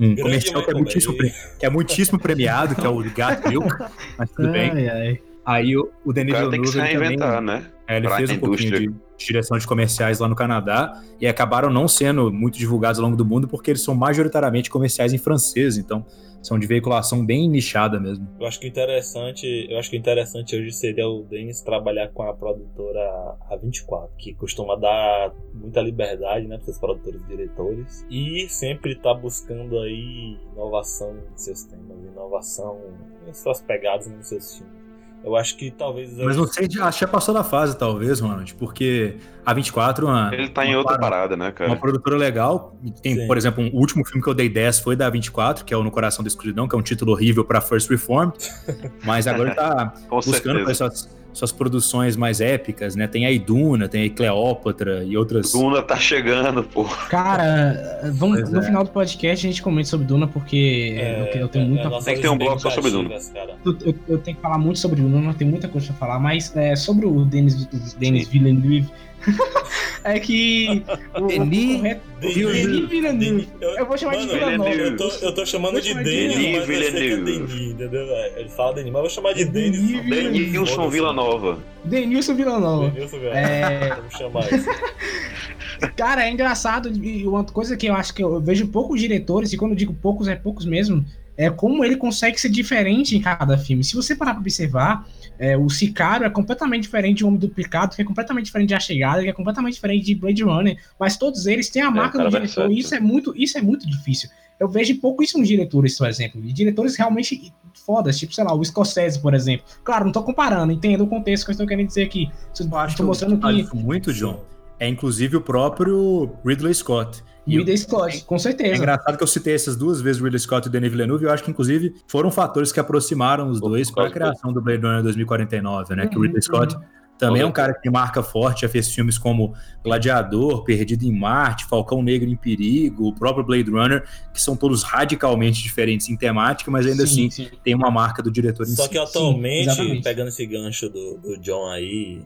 um 0.00 0.16
comercial 0.16 0.64
que 0.64 0.70
é, 0.70 0.74
muitíssimo, 0.74 1.14
que 1.58 1.66
é 1.66 1.68
muitíssimo 1.68 2.18
premiado, 2.18 2.74
que 2.74 2.86
é 2.86 2.88
o 2.88 3.04
Gato 3.14 3.46
Milk, 3.46 3.68
mas 4.16 4.30
tudo 4.30 4.48
ai, 4.48 4.52
bem. 4.52 4.88
Ai. 4.88 5.20
Aí 5.44 5.76
o, 5.76 5.92
o 6.02 6.14
Denis 6.14 6.32
Villeneuve 6.32 6.56
tem 6.56 6.62
que 6.62 6.68
se 6.68 6.80
reinventar, 6.80 7.34
também, 7.34 7.56
né? 7.56 7.66
É, 7.86 7.98
ele 7.98 8.08
pra 8.08 8.16
fez 8.16 8.30
um 8.30 8.38
pouquinho 8.38 8.70
de, 8.70 8.86
de, 8.86 8.94
direção 9.18 9.58
de 9.58 9.66
comerciais 9.66 10.18
lá 10.18 10.28
no 10.28 10.34
Canadá 10.34 10.98
e 11.20 11.26
acabaram 11.26 11.68
não 11.68 11.86
sendo 11.86 12.32
muito 12.32 12.56
divulgados 12.56 12.98
ao 12.98 13.04
longo 13.04 13.18
do 13.18 13.24
mundo 13.26 13.46
porque 13.46 13.70
eles 13.70 13.82
são 13.82 13.94
majoritariamente 13.94 14.70
comerciais 14.70 15.12
em 15.12 15.18
francês, 15.18 15.76
então 15.76 16.06
são 16.44 16.58
de 16.58 16.66
veiculação 16.66 17.24
bem 17.24 17.48
nichada 17.48 17.98
mesmo. 17.98 18.28
Eu 18.38 18.46
acho 18.46 18.60
que 18.60 18.68
interessante, 18.68 19.66
eu 19.68 19.78
acho 19.78 19.88
que 19.88 19.96
interessante 19.96 20.54
hoje 20.54 20.72
seria 20.72 21.08
o 21.08 21.22
Denis 21.22 21.62
trabalhar 21.62 22.08
com 22.08 22.22
a 22.22 22.34
produtora 22.34 23.36
A24, 23.50 24.10
que 24.18 24.34
costuma 24.34 24.76
dar 24.76 25.32
muita 25.54 25.80
liberdade, 25.80 26.46
né, 26.46 26.58
para 26.58 26.70
os 26.70 26.78
produtores 26.78 27.22
e 27.22 27.26
diretores 27.26 28.06
e 28.10 28.46
sempre 28.48 28.92
está 28.92 29.14
buscando 29.14 29.78
aí 29.78 30.38
inovação 30.52 31.16
em 31.32 31.36
seus 31.38 31.64
temas, 31.64 32.04
inovação 32.04 32.78
em 33.26 33.32
suas 33.32 33.62
pegadas 33.62 34.06
nos 34.06 34.28
seus 34.28 34.58
filmes. 34.58 34.83
Eu 35.24 35.36
acho 35.36 35.56
que 35.56 35.70
talvez. 35.70 36.12
Mas 36.18 36.36
não 36.36 36.46
sei, 36.46 36.66
acho 36.66 36.98
que 36.98 37.00
já 37.00 37.08
passou 37.08 37.32
da 37.32 37.42
fase, 37.42 37.78
talvez, 37.78 38.20
Ronald, 38.20 38.54
porque 38.56 39.16
a 39.44 39.54
24. 39.54 40.06
Uma, 40.06 40.30
Ele 40.34 40.48
tá 40.50 40.66
em 40.66 40.76
outra 40.76 40.98
parada, 40.98 41.34
né, 41.34 41.50
cara? 41.50 41.70
Uma 41.70 41.78
produtora 41.78 42.16
legal. 42.16 42.76
Tem, 43.02 43.16
Sim. 43.16 43.26
por 43.26 43.38
exemplo, 43.38 43.64
um, 43.64 43.68
o 43.68 43.78
último 43.78 44.04
filme 44.04 44.22
que 44.22 44.28
eu 44.28 44.34
dei 44.34 44.50
10 44.50 44.80
foi 44.80 44.94
da 44.94 45.08
24, 45.08 45.64
que 45.64 45.72
é 45.72 45.76
o 45.76 45.82
No 45.82 45.90
Coração 45.90 46.22
da 46.22 46.28
Escuridão, 46.28 46.68
que 46.68 46.74
é 46.74 46.78
um 46.78 46.82
título 46.82 47.12
horrível 47.12 47.42
pra 47.42 47.62
First 47.62 47.88
Reform. 47.88 48.32
Mas 49.02 49.26
agora 49.26 49.48
ele 49.48 49.56
tá 49.56 49.94
buscando 50.10 50.70
essas 50.70 51.08
suas 51.34 51.50
produções 51.50 52.16
mais 52.16 52.40
épicas, 52.40 52.94
né? 52.94 53.08
Tem 53.08 53.26
a 53.26 53.30
Iduna, 53.30 53.88
tem 53.88 54.06
a 54.06 54.10
Cleópatra 54.10 55.04
e 55.04 55.16
outras. 55.16 55.52
Duna 55.52 55.82
tá 55.82 55.96
chegando, 55.96 56.62
pô. 56.62 56.84
Cara, 56.84 58.00
vamos, 58.14 58.48
no 58.50 58.60
é. 58.60 58.62
final 58.62 58.84
do 58.84 58.90
podcast 58.90 59.44
a 59.44 59.50
gente 59.50 59.60
comenta 59.60 59.88
sobre 59.88 60.06
Duna, 60.06 60.28
porque 60.28 60.96
é, 60.96 61.32
eu, 61.34 61.40
eu, 61.40 61.48
tenho 61.48 61.64
é, 61.64 61.68
muita 61.68 61.90
coisa. 61.90 62.04
Tem 62.06 62.14
que 62.14 62.22
ter 62.22 62.28
um 62.28 62.38
bloco 62.38 62.60
só 62.60 62.70
sobre 62.70 62.92
Duna. 62.92 63.16
Eu, 63.64 63.76
eu, 63.84 63.94
eu, 64.08 64.18
tenho 64.18 64.36
que 64.36 64.42
falar 64.42 64.58
muito 64.58 64.78
sobre 64.78 65.00
Duna, 65.00 65.34
tem 65.34 65.48
muita 65.48 65.66
coisa 65.66 65.88
pra 65.88 65.96
falar, 65.96 66.20
mas 66.20 66.54
é, 66.56 66.76
sobre 66.76 67.04
o 67.04 67.24
Denis, 67.24 67.66
Denis 67.98 68.28
Villeneuve, 68.28 68.88
é 70.04 70.18
que. 70.18 70.84
O, 71.14 71.26
Denis 71.26 72.88
Villeneuve. 72.88 73.48
Eu 73.60 73.86
vou 73.86 73.96
chamar 73.96 74.16
de 74.16 74.26
Villeneuve. 74.26 74.80
Eu 74.80 74.96
tô, 74.96 75.08
eu 75.08 75.34
tô 75.34 75.46
chamando 75.46 75.80
de 75.80 75.94
Denis, 75.94 76.58
mas 76.58 76.66
Villeneuve. 76.66 77.70
entendeu? 77.70 78.06
Ele 78.36 78.48
fala 78.48 78.74
Denis, 78.74 78.92
mas 78.92 78.96
eu 78.96 79.02
vou 79.02 79.10
chamar 79.10 79.32
de 79.34 79.44
Denis. 79.44 80.02
Denilson 80.08 80.88
Villanova. 80.88 81.58
Denilson 81.84 82.34
Villanova. 82.34 82.90
Denilson 82.90 83.18
Villanova. 83.18 83.38
É... 83.38 83.94
Vamos 83.96 84.14
chamar 84.14 84.52
isso. 84.52 84.68
Cara, 85.96 86.26
é 86.26 86.30
engraçado. 86.30 86.88
E 86.88 87.26
uma 87.26 87.44
coisa 87.44 87.76
que 87.76 87.86
eu 87.86 87.94
acho 87.94 88.14
que 88.14 88.22
eu 88.22 88.40
vejo 88.40 88.68
poucos 88.68 89.00
diretores, 89.00 89.52
e 89.52 89.56
quando 89.56 89.72
eu 89.72 89.76
digo 89.76 89.94
poucos, 89.94 90.28
é 90.28 90.34
poucos 90.34 90.64
mesmo, 90.64 91.04
é 91.36 91.50
como 91.50 91.84
ele 91.84 91.96
consegue 91.96 92.40
ser 92.40 92.48
diferente 92.48 93.16
em 93.16 93.20
cada 93.20 93.58
filme. 93.58 93.82
Se 93.82 93.94
você 93.94 94.14
parar 94.14 94.32
pra 94.32 94.40
observar, 94.40 95.06
é, 95.38 95.56
o 95.56 95.68
Sicário 95.68 96.26
é 96.26 96.30
completamente 96.30 96.82
diferente 96.82 97.18
de 97.18 97.24
Homem 97.24 97.38
Duplicado, 97.38 97.94
que 97.94 98.02
é 98.02 98.04
completamente 98.04 98.46
diferente 98.46 98.68
de 98.68 98.74
A 98.74 98.80
Chegada, 98.80 99.22
que 99.22 99.28
é 99.28 99.32
completamente 99.32 99.74
diferente 99.74 100.04
de 100.04 100.14
Blade 100.14 100.42
Runner, 100.42 100.78
mas 100.98 101.16
todos 101.16 101.46
eles 101.46 101.68
têm 101.68 101.82
a 101.82 101.86
é, 101.86 101.90
marca 101.90 102.20
é, 102.20 102.24
do 102.24 102.30
diretor, 102.30 102.70
e 102.70 102.78
isso 102.78 102.94
é, 102.94 103.00
muito, 103.00 103.34
isso 103.36 103.58
é 103.58 103.62
muito 103.62 103.88
difícil. 103.88 104.28
Eu 104.58 104.68
vejo 104.68 104.94
pouco 105.00 105.22
isso 105.22 105.36
nos 105.38 105.48
diretores, 105.48 105.98
por 105.98 106.08
exemplo, 106.08 106.40
de 106.40 106.52
diretores 106.52 106.96
realmente 106.96 107.52
fodas, 107.84 108.18
tipo, 108.18 108.32
sei 108.32 108.44
lá, 108.44 108.54
o 108.54 108.64
Scorsese, 108.64 109.18
por 109.18 109.34
exemplo. 109.34 109.66
Claro, 109.82 110.04
não 110.04 110.12
tô 110.12 110.22
comparando, 110.22 110.72
entendo 110.72 111.02
o 111.02 111.06
contexto 111.08 111.44
que 111.44 111.50
eu 111.50 111.54
estou 111.54 111.66
querendo 111.66 111.88
dizer 111.88 112.04
aqui. 112.04 112.30
Eu 112.58 112.68
tô 112.96 113.04
mostrando 113.04 113.38
que... 113.38 113.76
muito, 113.76 114.12
John, 114.12 114.44
é 114.78 114.88
inclusive 114.88 115.36
o 115.36 115.40
próprio 115.40 116.30
Ridley 116.44 116.74
Scott 116.74 117.22
e 117.46 117.58
Ridley 117.58 117.78
Scott, 117.78 118.24
com 118.24 118.38
certeza. 118.38 118.74
É 118.74 118.76
engraçado 118.76 119.16
que 119.16 119.22
eu 119.22 119.26
citei 119.26 119.54
essas 119.54 119.76
duas 119.76 120.00
vezes, 120.00 120.20
Ridley 120.20 120.40
Scott 120.40 120.68
e 120.68 120.70
Denis 120.70 120.90
Villeneuve, 120.90 121.24
e 121.24 121.26
eu 121.26 121.32
acho 121.32 121.44
que, 121.44 121.50
inclusive, 121.50 121.94
foram 122.06 122.30
fatores 122.30 122.72
que 122.72 122.80
aproximaram 122.80 123.48
os 123.50 123.60
dois 123.60 123.90
para 123.90 124.06
a 124.06 124.10
criação 124.10 124.52
do 124.52 124.60
Blade 124.60 124.82
Runner 124.82 125.02
2049, 125.02 125.94
né? 125.94 126.04
Uhum, 126.04 126.08
que 126.08 126.18
o 126.18 126.22
Ridley 126.22 126.36
uhum. 126.36 126.42
Scott 126.42 126.74
uhum. 126.74 126.82
também 127.18 127.42
é 127.42 127.46
um 127.46 127.52
cara 127.52 127.74
que 127.74 127.90
marca 127.90 128.22
forte, 128.22 128.62
já 128.62 128.68
fez 128.68 128.88
filmes 128.88 129.18
como 129.18 129.54
Gladiador, 129.82 130.64
Perdido 130.64 131.04
em 131.04 131.12
Marte, 131.12 131.66
Falcão 131.66 132.02
Negro 132.02 132.30
em 132.30 132.36
Perigo, 132.36 133.08
o 133.08 133.14
próprio 133.14 133.44
Blade 133.44 133.70
Runner, 133.70 134.04
que 134.32 134.40
são 134.40 134.56
todos 134.56 134.82
radicalmente 134.82 135.62
diferentes 135.62 136.08
em 136.08 136.16
temática, 136.16 136.70
mas 136.70 136.86
ainda 136.86 137.06
sim, 137.06 137.26
assim 137.26 137.44
sim. 137.44 137.50
tem 137.62 137.74
uma 137.74 137.90
marca 137.90 138.22
do 138.22 138.30
diretor 138.30 138.64
em 138.64 138.74
Só 138.74 138.84
si. 138.84 138.88
que 138.90 138.98
atualmente, 138.98 139.74
sim, 139.74 140.00
pegando 140.02 140.28
esse 140.28 140.46
gancho 140.46 140.88
do, 140.88 141.18
do 141.18 141.38
John 141.38 141.68
aí, 141.68 142.22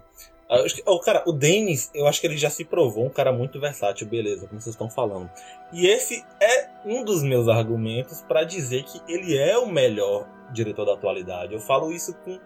o 0.87 0.99
cara, 1.01 1.23
o 1.27 1.33
Dennis, 1.33 1.91
eu 1.95 2.07
acho 2.07 2.21
que 2.21 2.27
ele 2.27 2.39
já 2.39 2.49
se 2.49 2.65
provou 2.65 3.05
um 3.05 3.11
cara 3.11 3.31
muito 3.31 3.61
versátil, 3.61 4.07
beleza, 4.07 4.47
como 4.47 4.61
vocês 4.61 4.75
estão 4.75 4.89
falando. 4.89 5.31
E 5.73 5.87
esse 5.87 6.25
é 6.41 6.69
um 6.85 7.05
dos 7.05 7.23
meus 7.23 7.49
argumentos 7.49 8.23
para 8.23 8.45
dizer 8.45 8.85
que 8.85 9.01
ele 9.07 9.37
é 9.37 9.59
o 9.59 9.67
melhor 9.67 10.27
diretor 10.51 10.87
da 10.87 10.95
atualidade. 10.95 11.53
Eu 11.53 11.61
falo 11.61 11.93
isso 11.93 12.15
com, 12.25 12.39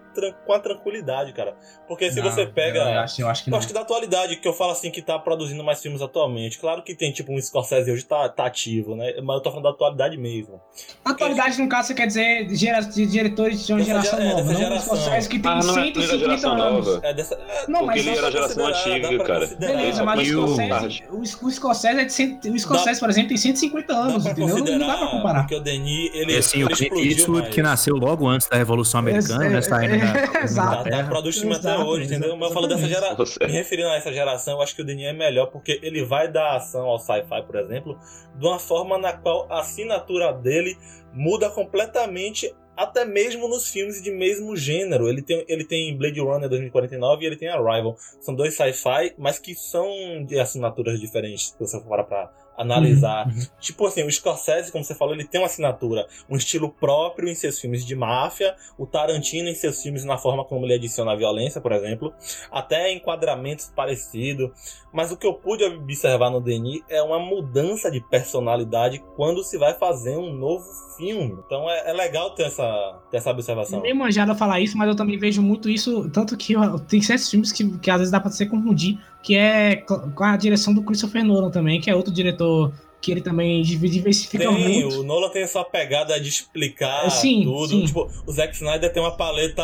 com 0.45 0.53
a 0.53 0.59
tranquilidade, 0.59 1.33
cara. 1.33 1.55
Porque 1.87 2.11
se 2.11 2.21
não, 2.21 2.29
você 2.29 2.45
pega. 2.45 2.79
Eu 2.79 2.99
acho, 2.99 3.21
eu 3.21 3.29
acho 3.29 3.43
que 3.43 3.51
eu 3.51 3.55
acho 3.55 3.67
que 3.67 3.73
da 3.73 3.81
atualidade, 3.81 4.35
que 4.37 4.47
eu 4.47 4.53
falo 4.53 4.71
assim, 4.71 4.91
que 4.91 5.01
tá 5.01 5.17
produzindo 5.19 5.63
mais 5.63 5.81
filmes 5.81 6.01
atualmente. 6.01 6.59
Claro 6.59 6.81
que 6.83 6.95
tem, 6.95 7.11
tipo, 7.11 7.33
um 7.33 7.41
Scorsese 7.41 7.91
hoje 7.91 8.05
tá, 8.05 8.27
tá 8.29 8.45
ativo, 8.45 8.95
né? 8.95 9.13
Mas 9.21 9.37
eu 9.37 9.41
tô 9.41 9.49
falando 9.49 9.63
da 9.63 9.69
atualidade 9.71 10.17
mesmo. 10.17 10.61
Atualidade, 11.03 11.49
Porque... 11.49 11.63
no 11.63 11.69
caso, 11.69 11.87
você 11.87 11.93
quer 11.93 12.07
dizer 12.07 12.47
de, 12.47 12.55
gera, 12.55 12.81
de 12.81 13.05
diretores 13.05 13.65
de 13.65 13.73
uma 13.73 13.81
geração 13.81 14.19
é, 14.19 14.29
nova, 14.29 14.43
não 14.43 14.55
geração. 14.55 14.95
Scorsese 14.95 15.29
que 15.29 15.39
tem 15.39 15.51
ah, 15.51 15.55
não 15.55 15.73
150 15.73 16.47
é, 16.47 16.49
anos. 16.49 16.87
Nova. 16.87 17.01
É 17.03 17.13
dessa, 17.13 17.35
é, 17.35 17.67
não, 17.67 17.85
mas 17.85 17.99
ele 17.99 18.17
era 18.17 18.31
geração 18.31 18.67
antiga, 18.67 19.23
cara. 19.23 19.47
Beleza, 19.47 20.03
mas 20.03 20.29
o 20.29 20.47
Scorsese, 20.47 21.03
o, 21.09 21.19
o 21.19 21.51
Scorsese 21.51 21.99
é 21.99 22.05
de 22.05 22.13
cento, 22.13 22.49
o 22.49 22.59
Scorsese, 22.59 22.99
dá, 22.99 22.99
por 22.99 23.09
exemplo, 23.09 23.29
tem 23.29 23.37
150 23.37 23.93
anos, 23.93 24.25
entendeu? 24.25 24.57
Não, 24.57 24.79
não 24.79 24.87
dá 24.87 24.97
pra 24.97 25.07
comparar. 25.07 25.39
Porque 25.41 25.55
o 25.55 25.61
Denis, 25.61 26.11
ele, 26.13 26.37
assim, 26.37 26.59
ele 26.59 26.65
o 26.65 26.71
explodiu. 26.71 27.11
Isso 27.11 27.43
que 27.49 27.61
nasceu 27.61 27.95
logo 27.95 28.27
antes 28.27 28.47
da 28.47 28.57
Revolução 28.57 28.99
Americana, 28.99 29.49
né? 29.49 29.61
Saindo 29.61 29.95
é, 30.03 30.43
Exato. 30.43 30.83
Tá, 30.83 30.89
tá 30.89 31.03
produz 31.07 31.37
filme 31.37 31.55
até 31.55 31.77
hoje, 31.77 32.05
entendeu? 32.05 32.35
Mas 32.35 32.49
eu 32.49 32.53
falo 32.53 32.67
dessa 32.67 32.87
geração. 32.87 33.47
Me 33.47 33.53
referindo 33.53 33.89
a 33.89 33.95
essa 33.95 34.11
geração, 34.11 34.55
eu 34.55 34.61
acho 34.61 34.75
que 34.75 34.81
o 34.81 34.85
Denis 34.85 35.05
é 35.05 35.13
melhor 35.13 35.47
porque 35.47 35.79
ele 35.81 36.03
vai 36.03 36.31
dar 36.31 36.55
ação 36.55 36.85
ao 36.85 36.99
sci-fi, 36.99 37.41
por 37.45 37.55
exemplo, 37.55 37.97
de 38.35 38.45
uma 38.45 38.59
forma 38.59 38.97
na 38.97 39.13
qual 39.13 39.47
a 39.51 39.59
assinatura 39.59 40.33
dele 40.33 40.77
muda 41.13 41.49
completamente 41.49 42.53
até 42.75 43.05
mesmo 43.05 43.47
nos 43.47 43.69
filmes 43.69 44.01
de 44.01 44.11
mesmo 44.11 44.55
gênero. 44.55 45.07
Ele 45.07 45.21
tem, 45.21 45.45
ele 45.47 45.63
tem 45.63 45.95
Blade 45.95 46.19
Runner 46.19 46.49
2049 46.49 47.23
e 47.23 47.27
ele 47.27 47.35
tem 47.35 47.47
Arrival. 47.47 47.95
São 48.19 48.33
dois 48.35 48.55
sci-fi, 48.55 49.13
mas 49.17 49.39
que 49.39 49.55
são 49.55 49.87
de 50.25 50.39
assinaturas 50.39 50.99
diferentes, 50.99 51.49
se 51.49 51.59
você 51.59 51.79
for 51.79 51.87
parar 51.87 52.03
pra 52.03 52.31
analisar. 52.57 53.27
Uhum. 53.27 53.45
Tipo 53.59 53.87
assim, 53.87 54.03
o 54.03 54.11
Scorsese, 54.11 54.71
como 54.71 54.83
você 54.83 54.95
falou, 54.95 55.13
ele 55.13 55.25
tem 55.25 55.41
uma 55.41 55.47
assinatura, 55.47 56.07
um 56.29 56.35
estilo 56.35 56.69
próprio 56.69 57.27
em 57.29 57.35
seus 57.35 57.59
filmes 57.59 57.85
de 57.85 57.95
máfia, 57.95 58.55
o 58.77 58.85
Tarantino 58.85 59.49
em 59.49 59.55
seus 59.55 59.81
filmes 59.81 60.03
na 60.03 60.17
forma 60.17 60.43
como 60.45 60.65
ele 60.65 60.75
adiciona 60.75 61.11
a 61.11 61.15
violência, 61.15 61.59
por 61.59 61.71
exemplo, 61.71 62.13
até 62.51 62.91
enquadramentos 62.93 63.71
parecidos. 63.75 64.51
Mas 64.93 65.11
o 65.11 65.17
que 65.17 65.25
eu 65.25 65.33
pude 65.33 65.63
observar 65.63 66.29
no 66.29 66.39
Denis 66.39 66.81
é 66.87 67.01
uma 67.01 67.17
mudança 67.17 67.89
de 67.89 67.99
personalidade 67.99 69.03
quando 69.15 69.43
se 69.43 69.57
vai 69.57 69.73
fazer 69.73 70.15
um 70.15 70.31
novo 70.31 70.65
filme. 70.97 71.35
Então 71.45 71.69
é, 71.69 71.89
é 71.89 71.93
legal 71.93 72.35
ter 72.35 72.43
essa, 72.43 73.01
ter 73.09 73.17
essa 73.17 73.31
observação. 73.31 73.81
Nem 73.81 73.93
manjada 73.93 74.35
falar 74.35 74.59
isso, 74.59 74.77
mas 74.77 74.87
eu 74.87 74.95
também 74.95 75.17
vejo 75.17 75.41
muito 75.41 75.67
isso, 75.69 76.09
tanto 76.11 76.37
que 76.37 76.53
tem 76.87 77.01
certos 77.01 77.29
filmes 77.29 77.51
que, 77.51 77.77
que 77.79 77.89
às 77.89 77.97
vezes 77.97 78.11
dá 78.11 78.19
pra 78.19 78.29
se 78.29 78.45
confundir 78.45 78.99
que 79.23 79.35
é 79.37 79.77
com 79.77 80.23
a 80.23 80.35
direção 80.35 80.73
do 80.73 80.83
Christopher 80.83 81.23
Nolan 81.23 81.49
também, 81.49 81.79
que 81.79 81.89
é 81.89 81.95
outro 81.95 82.13
diretor 82.13 82.73
que 83.01 83.11
ele 83.11 83.21
também 83.21 83.61
diversifica 83.61 84.45
tem, 84.45 84.51
muito. 84.51 84.99
O 84.99 85.03
Nolan 85.03 85.29
tem 85.29 85.43
essa 85.43 85.63
pegada 85.63 86.19
de 86.19 86.29
explicar 86.29 87.09
sim, 87.09 87.43
tudo. 87.43 87.69
Sim. 87.69 87.85
Tipo, 87.85 88.09
o 88.27 88.31
Zack 88.31 88.53
Snyder 88.53 88.91
tem 88.91 89.01
uma 89.01 89.15
paleta. 89.15 89.63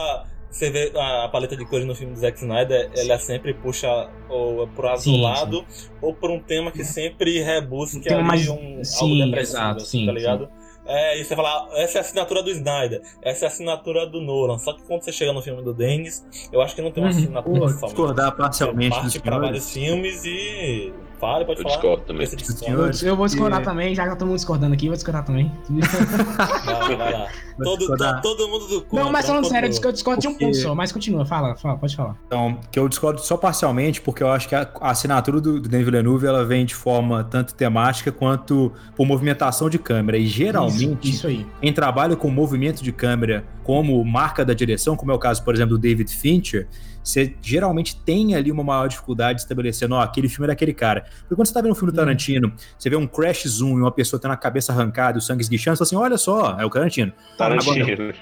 Você 0.49 0.71
vê 0.71 0.91
a 0.95 1.29
paleta 1.29 1.55
de 1.55 1.63
cores 1.63 1.85
no 1.85 1.93
filme 1.93 2.13
do 2.13 2.19
Zack 2.19 2.39
Snyder, 2.39 2.89
ela 2.95 3.19
sempre 3.19 3.53
puxa 3.53 4.09
ou 4.27 4.67
pro 4.69 4.89
azulado 4.89 5.63
sim, 5.69 5.89
ou 6.01 6.11
por 6.11 6.31
um 6.31 6.39
tema 6.39 6.71
que 6.71 6.83
sempre 6.83 7.39
rebusca 7.39 8.11
ali 8.11 8.23
mais... 8.23 8.47
um, 8.49 8.83
sim, 8.83 9.03
algo 9.03 9.25
depressivo, 9.25 9.57
exato, 9.59 9.83
assim, 9.83 9.99
sim, 9.99 10.05
tá 10.07 10.11
ligado? 10.11 10.49
É, 10.89 11.21
e 11.21 11.23
você 11.23 11.35
fala, 11.35 11.69
essa 11.73 11.99
é 11.99 11.99
a 11.99 12.01
assinatura 12.01 12.41
do 12.41 12.49
Snyder, 12.49 13.03
essa 13.21 13.45
é 13.45 13.47
a 13.47 13.51
assinatura 13.51 14.07
do 14.07 14.19
Nolan. 14.19 14.57
Só 14.57 14.73
que 14.73 14.81
quando 14.81 15.03
você 15.03 15.11
chega 15.11 15.31
no 15.31 15.39
filme 15.39 15.61
do 15.61 15.71
Dennis, 15.71 16.25
eu 16.51 16.61
acho 16.61 16.75
que 16.75 16.81
não 16.81 16.91
tem 16.91 17.03
uma 17.03 17.11
uhum. 17.11 17.17
assinatura 17.17 17.61
uhum. 17.61 17.85
discordar 17.85 18.35
parcialmente. 18.35 18.95
Você 18.95 19.01
parte 19.01 19.19
pra 19.19 19.37
vários 19.37 19.71
filmes 19.71 20.25
e. 20.25 20.91
Fale, 21.19 21.45
pode 21.45 21.59
eu 21.59 21.63
falar. 21.63 21.75
Discordo 21.75 22.03
também. 22.05 22.27
Discordo. 22.27 23.05
Eu 23.05 23.15
vou 23.15 23.25
discordar 23.27 23.61
também, 23.61 23.93
já 23.93 24.03
que 24.03 24.15
todo 24.15 24.25
mundo 24.25 24.37
discordando 24.37 24.73
aqui, 24.73 24.87
vou 24.87 24.95
discordar 24.95 25.25
também. 25.25 25.51
vai, 25.69 26.95
vai 26.95 27.13
lá. 27.13 27.27
Todo, 27.61 27.87
todo, 27.87 28.21
todo, 28.21 28.47
mundo 28.47 28.67
do 28.67 28.81
contra, 28.83 29.03
Não, 29.03 29.11
mas 29.11 29.27
falando 29.27 29.45
sério, 29.45 29.67
eu 29.67 29.91
discordo 29.91 30.21
de 30.21 30.27
um 30.29 30.33
ponto 30.33 30.55
só, 30.55 30.73
mas 30.73 30.93
continua, 30.93 31.25
fala, 31.25 31.57
fala, 31.57 31.77
pode 31.77 31.93
falar. 31.93 32.15
Então, 32.25 32.57
que 32.71 32.79
eu 32.79 32.87
discordo 32.87 33.19
só 33.19 33.35
parcialmente, 33.35 33.99
porque 33.99 34.23
eu 34.23 34.31
acho 34.31 34.47
que 34.47 34.55
a, 34.55 34.69
a 34.79 34.91
assinatura 34.91 35.41
do, 35.41 35.59
do 35.59 35.67
Denis 35.67 35.85
Villeneuve, 35.85 36.25
ela 36.25 36.45
vem 36.45 36.65
de 36.65 36.73
forma 36.73 37.21
tanto 37.25 37.53
temática 37.53 38.13
quanto 38.13 38.71
por 38.95 39.05
movimentação 39.05 39.69
de 39.69 39.77
câmera. 39.77 40.17
E 40.17 40.25
geralmente, 40.25 40.78
isso, 40.81 40.97
isso 41.03 41.27
aí. 41.27 41.45
em 41.61 41.73
trabalho 41.73 42.17
com 42.17 42.29
movimento 42.29 42.83
de 42.83 42.91
câmera 42.91 43.45
como 43.63 44.03
marca 44.03 44.43
da 44.43 44.53
direção, 44.53 44.95
como 44.95 45.11
é 45.11 45.15
o 45.15 45.19
caso, 45.19 45.43
por 45.43 45.53
exemplo, 45.53 45.77
do 45.77 45.81
David 45.81 46.11
Fincher, 46.11 46.67
você 47.03 47.35
geralmente 47.41 47.95
tem 47.95 48.35
ali 48.35 48.51
uma 48.51 48.63
maior 48.63 48.87
dificuldade 48.87 49.37
de 49.37 49.43
estabelecer, 49.43 49.91
ó, 49.91 50.01
aquele 50.01 50.27
filme 50.27 50.45
é 50.45 50.47
daquele 50.47 50.73
cara. 50.73 51.01
Porque 51.01 51.35
quando 51.35 51.47
você 51.47 51.53
tá 51.53 51.61
vendo 51.61 51.71
um 51.71 51.75
filme 51.75 51.91
do 51.91 51.97
uhum. 51.97 52.05
Tarantino, 52.05 52.53
você 52.77 52.89
vê 52.89 52.95
um 52.95 53.07
crash 53.07 53.47
zoom 53.47 53.77
e 53.77 53.81
uma 53.81 53.91
pessoa 53.91 54.19
tendo 54.19 54.31
a 54.31 54.37
cabeça 54.37 54.71
arrancada 54.71 55.17
e 55.17 55.19
o 55.19 55.21
sangue 55.21 55.41
esguichando, 55.41 55.77
você 55.77 55.89
fala 55.89 56.03
assim, 56.03 56.07
olha 56.07 56.17
só, 56.17 56.59
é 56.59 56.65
o 56.65 56.69
Tarantino. 56.69 57.13
Tarantino. 57.37 57.83
Agora, 57.83 58.15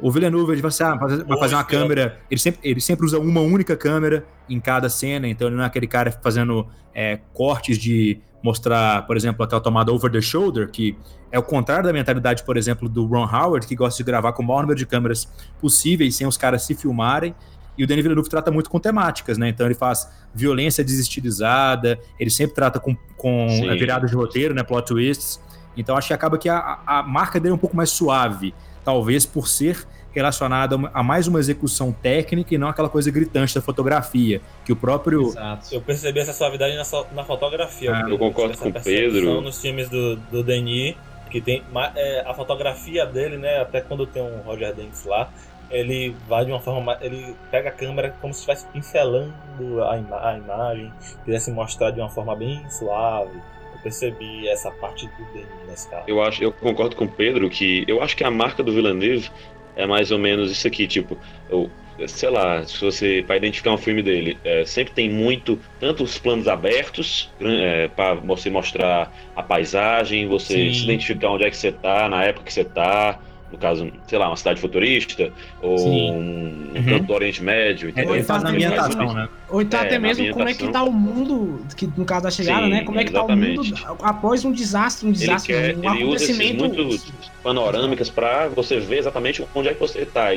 o 0.00 0.10
Villeneuve, 0.10 0.52
ele 0.52 0.60
vai, 0.60 0.68
assim, 0.68 0.82
ah, 0.82 0.96
vai 0.96 1.38
fazer 1.38 1.54
uma 1.54 1.62
câmera. 1.62 2.18
Ele 2.28 2.40
sempre, 2.40 2.60
ele 2.68 2.80
sempre 2.80 3.06
usa 3.06 3.20
uma 3.20 3.40
única 3.40 3.76
câmera 3.76 4.26
em 4.48 4.58
cada 4.58 4.88
cena, 4.88 5.28
então 5.28 5.46
ele 5.46 5.56
não 5.56 5.62
é 5.62 5.66
aquele 5.66 5.86
cara 5.86 6.10
fazendo 6.10 6.66
é, 6.92 7.20
cortes 7.32 7.78
de 7.78 8.20
mostrar, 8.42 9.06
por 9.06 9.16
exemplo, 9.16 9.44
aquela 9.44 9.60
tomada 9.60 9.92
over 9.92 10.10
the 10.10 10.20
shoulder, 10.20 10.70
que 10.70 10.96
é 11.30 11.38
o 11.38 11.42
contrário 11.42 11.84
da 11.84 11.92
mentalidade, 11.92 12.42
por 12.44 12.56
exemplo, 12.56 12.88
do 12.88 13.06
Ron 13.06 13.24
Howard, 13.24 13.66
que 13.66 13.76
gosta 13.76 14.02
de 14.02 14.04
gravar 14.04 14.32
com 14.32 14.42
o 14.42 14.46
maior 14.46 14.62
número 14.62 14.78
de 14.78 14.84
câmeras 14.84 15.28
possíveis, 15.60 16.16
sem 16.16 16.26
os 16.26 16.36
caras 16.36 16.62
se 16.62 16.74
filmarem. 16.74 17.34
E 17.76 17.84
o 17.84 17.86
Denis 17.86 18.02
Villeneuve 18.02 18.28
trata 18.28 18.50
muito 18.50 18.68
com 18.68 18.78
temáticas, 18.78 19.38
né? 19.38 19.48
Então 19.48 19.64
ele 19.64 19.74
faz 19.74 20.10
violência 20.34 20.84
desestilizada, 20.84 21.98
ele 22.20 22.30
sempre 22.30 22.54
trata 22.54 22.78
com, 22.78 22.94
com 23.16 23.46
virada 23.78 24.06
de 24.06 24.14
roteiro, 24.14 24.54
né? 24.54 24.62
Plot 24.62 24.86
twists. 24.86 25.40
Então 25.76 25.96
acho 25.96 26.08
que 26.08 26.14
acaba 26.14 26.36
que 26.36 26.48
a, 26.48 26.80
a 26.86 27.02
marca 27.02 27.40
dele 27.40 27.52
é 27.52 27.54
um 27.54 27.58
pouco 27.58 27.74
mais 27.74 27.88
suave, 27.88 28.54
talvez 28.84 29.24
por 29.24 29.48
ser 29.48 29.86
relacionada 30.12 30.76
a 30.92 31.02
mais 31.02 31.26
uma 31.26 31.40
execução 31.40 31.92
técnica 31.92 32.54
e 32.54 32.58
não 32.58 32.68
aquela 32.68 32.88
coisa 32.88 33.10
gritante 33.10 33.54
da 33.54 33.60
fotografia, 33.60 34.40
que 34.64 34.72
o 34.72 34.76
próprio... 34.76 35.28
Exato. 35.28 35.74
Eu 35.74 35.80
percebi 35.80 36.20
essa 36.20 36.32
suavidade 36.32 36.74
na, 36.74 36.84
na 37.12 37.24
fotografia. 37.24 37.92
Ah, 37.94 38.08
eu 38.08 38.18
concordo 38.18 38.56
com 38.58 38.68
o 38.68 38.72
Pedro. 38.72 39.40
nos 39.40 39.60
filmes 39.60 39.88
do, 39.88 40.16
do 40.16 40.42
Denis, 40.42 40.94
que 41.30 41.40
tem 41.40 41.62
é, 41.96 42.24
a 42.26 42.34
fotografia 42.34 43.06
dele, 43.06 43.38
né, 43.38 43.60
até 43.60 43.80
quando 43.80 44.06
tem 44.06 44.22
um 44.22 44.42
Roger 44.42 44.74
Deakins 44.74 45.04
lá, 45.06 45.30
ele 45.72 46.14
vai 46.28 46.44
de 46.44 46.52
uma 46.52 46.60
forma. 46.60 46.98
Ele 47.00 47.34
pega 47.50 47.70
a 47.70 47.72
câmera 47.72 48.14
como 48.20 48.34
se 48.34 48.40
estivesse 48.40 48.66
pincelando 48.68 49.82
a, 49.88 49.96
ima 49.96 50.28
a 50.28 50.36
imagem, 50.36 50.92
quisesse 51.24 51.50
mostrar 51.50 51.90
de 51.90 52.00
uma 52.00 52.10
forma 52.10 52.36
bem 52.36 52.62
suave. 52.68 53.34
Eu 53.74 53.82
percebi 53.82 54.46
essa 54.48 54.70
parte 54.70 55.06
do 55.06 55.32
Denis 55.32 55.48
nesse 55.66 55.88
caso. 55.88 56.04
Eu, 56.06 56.22
acho, 56.22 56.44
eu 56.44 56.52
concordo 56.52 56.94
com 56.94 57.06
o 57.06 57.08
Pedro 57.08 57.48
que 57.48 57.84
eu 57.88 58.02
acho 58.02 58.14
que 58.14 58.22
a 58.22 58.30
marca 58.30 58.62
do 58.62 58.70
Villeneuve 58.70 59.30
é 59.76 59.86
mais 59.86 60.10
ou 60.10 60.18
menos 60.18 60.50
isso 60.50 60.66
aqui, 60.66 60.86
tipo, 60.86 61.18
eu, 61.48 61.70
sei 62.06 62.30
lá, 62.30 62.64
se 62.64 62.80
você 62.80 63.24
para 63.26 63.36
identificar 63.36 63.72
um 63.72 63.78
filme 63.78 64.02
dele, 64.02 64.38
é, 64.44 64.64
sempre 64.64 64.92
tem 64.94 65.08
muito, 65.08 65.58
tanto 65.78 66.02
os 66.02 66.18
planos 66.18 66.48
abertos 66.48 67.30
é, 67.40 67.88
para 67.88 68.14
você 68.14 68.50
mostrar 68.50 69.12
a 69.34 69.42
paisagem, 69.42 70.26
você 70.26 70.54
Sim. 70.54 70.74
se 70.74 70.84
identificar 70.84 71.30
onde 71.30 71.44
é 71.44 71.50
que 71.50 71.56
você 71.56 71.68
está, 71.68 72.08
na 72.08 72.24
época 72.24 72.46
que 72.46 72.52
você 72.52 72.62
está 72.62 73.18
no 73.52 73.58
caso, 73.58 73.92
sei 74.06 74.18
lá, 74.18 74.28
uma 74.28 74.36
cidade 74.36 74.60
futurista, 74.60 75.30
ou 75.60 75.78
Sim. 75.78 76.10
um, 76.10 76.14
um 76.14 76.78
uhum. 76.78 76.84
canto 76.84 77.04
do 77.04 77.12
Oriente 77.12 77.42
Médio. 77.42 77.90
Entendeu? 77.90 78.14
É, 78.14 78.16
ou 78.16 78.20
então 78.20 78.36
até 78.36 78.52
mesmo, 78.52 79.12
né? 79.12 79.28
Ou 79.50 79.60
então 79.60 79.80
é, 79.80 79.82
até 79.84 79.98
mesmo 79.98 80.30
como 80.32 80.48
é 80.48 80.54
que 80.54 80.68
tá 80.68 80.82
o 80.82 80.90
mundo, 80.90 81.64
que 81.76 81.86
no 81.86 82.04
caso 82.06 82.22
da 82.22 82.30
chegada, 82.30 82.64
Sim, 82.64 82.70
né? 82.70 82.84
Como 82.84 82.98
é 82.98 83.04
que 83.04 83.10
exatamente. 83.10 83.72
tá 83.74 83.92
o 83.92 83.94
mundo 83.94 84.02
após 84.02 84.44
um 84.44 84.52
desastre, 84.52 85.06
um 85.06 85.12
desastre, 85.12 85.52
ele 85.52 85.74
quer, 85.74 85.76
um 85.76 85.94
ele 85.94 86.02
acontecimento. 86.04 86.64
Usa 86.64 86.82
muito 86.82 87.12
panorâmicas 87.42 88.08
para 88.08 88.48
você 88.48 88.80
ver 88.80 88.98
exatamente 88.98 89.44
onde 89.54 89.68
é 89.68 89.74
que 89.74 89.80
você 89.80 90.00
está, 90.00 90.28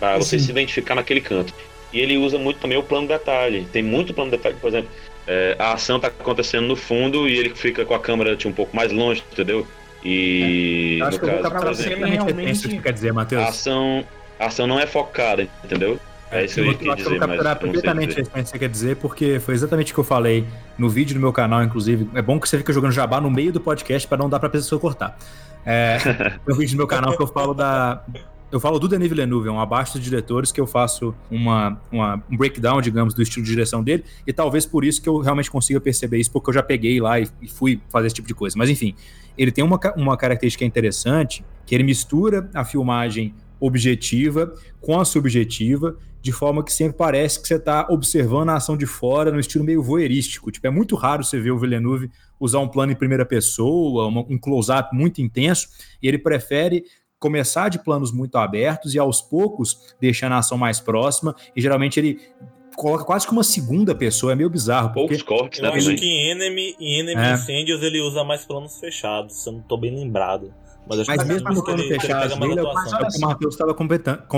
para 0.00 0.18
você 0.18 0.38
se 0.38 0.50
identificar 0.50 0.96
naquele 0.96 1.20
canto. 1.20 1.54
E 1.92 2.00
ele 2.00 2.18
usa 2.18 2.36
muito 2.36 2.58
também 2.58 2.76
o 2.76 2.82
plano 2.82 3.06
detalhe. 3.06 3.66
Tem 3.72 3.82
muito 3.82 4.12
plano 4.12 4.30
detalhe, 4.30 4.56
por 4.60 4.68
exemplo, 4.68 4.90
é, 5.26 5.56
a 5.58 5.72
ação 5.72 5.96
está 5.96 6.08
acontecendo 6.08 6.66
no 6.66 6.76
fundo 6.76 7.28
e 7.28 7.38
ele 7.38 7.50
fica 7.50 7.84
com 7.84 7.94
a 7.94 7.98
câmera 7.98 8.36
tipo, 8.36 8.50
um 8.50 8.52
pouco 8.52 8.74
mais 8.76 8.92
longe, 8.92 9.22
entendeu? 9.32 9.66
E. 10.04 10.98
É. 11.00 11.04
Acho 11.04 11.18
que 11.18 11.24
eu 11.24 11.42
vou 11.42 11.50
pra 11.50 11.60
você 11.72 11.94
realmente... 11.94 12.68
que 12.68 12.78
quer 12.78 12.92
dizer, 12.92 13.12
Matheus. 13.12 13.42
A 13.42 13.48
ação, 13.48 14.04
a 14.38 14.46
ação 14.46 14.66
não 14.66 14.78
é 14.78 14.86
focada, 14.86 15.48
entendeu? 15.64 15.98
É 16.30 16.44
isso 16.44 16.54
que 16.54 16.60
eu, 16.60 16.72
eu 16.72 16.96
dizer, 16.96 17.08
vou 17.08 17.18
capturar 17.18 17.56
perfeitamente 17.56 18.20
isso 18.20 18.30
que 18.30 18.42
você 18.42 18.58
quer 18.58 18.68
dizer, 18.68 18.96
porque 18.96 19.38
foi 19.38 19.54
exatamente 19.54 19.92
o 19.92 19.94
que 19.94 20.00
eu 20.00 20.04
falei 20.04 20.44
no 20.76 20.88
vídeo 20.88 21.14
do 21.14 21.20
meu 21.20 21.32
canal, 21.32 21.62
inclusive. 21.62 22.08
É 22.14 22.22
bom 22.22 22.40
que 22.40 22.48
você 22.48 22.58
fica 22.58 22.72
jogando 22.72 22.92
jabá 22.92 23.20
no 23.20 23.30
meio 23.30 23.52
do 23.52 23.60
podcast 23.60 24.08
para 24.08 24.18
não 24.18 24.28
dar 24.28 24.40
pra 24.40 24.48
pessoa 24.48 24.80
cortar. 24.80 25.16
É, 25.64 25.98
no 26.46 26.56
vídeo 26.56 26.74
do 26.74 26.78
meu 26.78 26.86
canal 26.86 27.16
que 27.16 27.22
eu 27.22 27.26
falo 27.26 27.54
da. 27.54 28.02
Eu 28.50 28.60
falo 28.60 28.78
do 28.78 28.86
Denis 28.86 29.08
Villeneuve, 29.08 29.48
é 29.48 29.50
um 29.50 29.60
abaixo 29.60 29.94
dos 29.94 30.02
diretores 30.02 30.52
que 30.52 30.60
eu 30.60 30.68
faço 30.68 31.12
uma, 31.28 31.80
uma, 31.90 32.22
um 32.30 32.36
breakdown, 32.36 32.80
digamos, 32.80 33.12
do 33.12 33.20
estilo 33.20 33.44
de 33.44 33.50
direção 33.50 33.82
dele, 33.82 34.04
e 34.24 34.32
talvez 34.32 34.64
por 34.64 34.84
isso 34.84 35.02
que 35.02 35.08
eu 35.08 35.18
realmente 35.18 35.50
consiga 35.50 35.80
perceber 35.80 36.18
isso, 36.18 36.30
porque 36.30 36.50
eu 36.50 36.54
já 36.54 36.62
peguei 36.62 37.00
lá 37.00 37.18
e, 37.18 37.28
e 37.42 37.48
fui 37.48 37.80
fazer 37.90 38.06
esse 38.06 38.14
tipo 38.14 38.28
de 38.28 38.34
coisa. 38.34 38.56
Mas 38.56 38.70
enfim, 38.70 38.94
ele 39.36 39.52
tem 39.52 39.64
uma, 39.64 39.78
uma 39.96 40.16
característica 40.16 40.64
interessante, 40.64 41.44
que 41.64 41.74
ele 41.74 41.84
mistura 41.84 42.50
a 42.54 42.64
filmagem 42.64 43.34
objetiva 43.58 44.52
com 44.80 44.98
a 44.98 45.04
subjetiva, 45.04 45.96
de 46.20 46.32
forma 46.32 46.64
que 46.64 46.72
sempre 46.72 46.96
parece 46.96 47.40
que 47.40 47.46
você 47.46 47.54
está 47.54 47.86
observando 47.88 48.50
a 48.50 48.56
ação 48.56 48.76
de 48.76 48.86
fora 48.86 49.30
no 49.30 49.38
estilo 49.38 49.64
meio 49.64 49.82
voyeurístico. 49.82 50.50
Tipo, 50.50 50.66
é 50.66 50.70
muito 50.70 50.96
raro 50.96 51.22
você 51.22 51.38
ver 51.38 51.52
o 51.52 51.58
Villeneuve 51.58 52.10
usar 52.38 52.58
um 52.58 52.68
plano 52.68 52.92
em 52.92 52.96
primeira 52.96 53.24
pessoa, 53.24 54.08
um 54.08 54.38
close-up 54.38 54.94
muito 54.94 55.22
intenso, 55.22 55.68
e 56.02 56.08
ele 56.08 56.18
prefere 56.18 56.84
começar 57.18 57.68
de 57.68 57.78
planos 57.78 58.12
muito 58.12 58.36
abertos 58.36 58.94
e 58.94 58.98
aos 58.98 59.22
poucos 59.22 59.94
deixando 60.00 60.32
a 60.32 60.38
ação 60.38 60.58
mais 60.58 60.80
próxima, 60.80 61.34
e 61.54 61.62
geralmente 61.62 61.98
ele 61.98 62.20
coloca 62.76 63.04
quase 63.04 63.26
que 63.26 63.32
uma 63.32 63.42
segunda 63.42 63.94
pessoa, 63.94 64.32
é 64.32 64.34
meio 64.34 64.50
bizarro. 64.50 64.92
Poucos 64.92 65.22
cortes, 65.22 65.60
né? 65.60 65.68
Eu 65.68 65.72
acho 65.72 65.94
que 65.94 66.06
em 66.06 66.30
Enemy, 66.30 66.76
em 66.78 67.00
Enemy 67.00 67.20
é. 67.20 67.34
Incêndios 67.34 67.82
ele 67.82 68.00
usa 68.00 68.22
mais 68.22 68.44
planos 68.44 68.78
fechados, 68.78 69.42
se 69.42 69.48
eu 69.48 69.54
não 69.54 69.60
tô 69.62 69.76
bem 69.76 69.94
lembrado. 69.94 70.52
Mas, 70.88 71.00
acho 71.00 71.10
Mas 71.10 71.22
que 71.22 71.28
mesmo 71.28 71.50
no 71.50 71.64
plano 71.64 71.82
fechado 71.82 72.38
dele, 72.38 72.60
é 72.60 72.62
o 72.62 73.08
que 73.08 73.18
o 73.18 73.20
Matheus 73.20 73.54
estava 73.54 73.76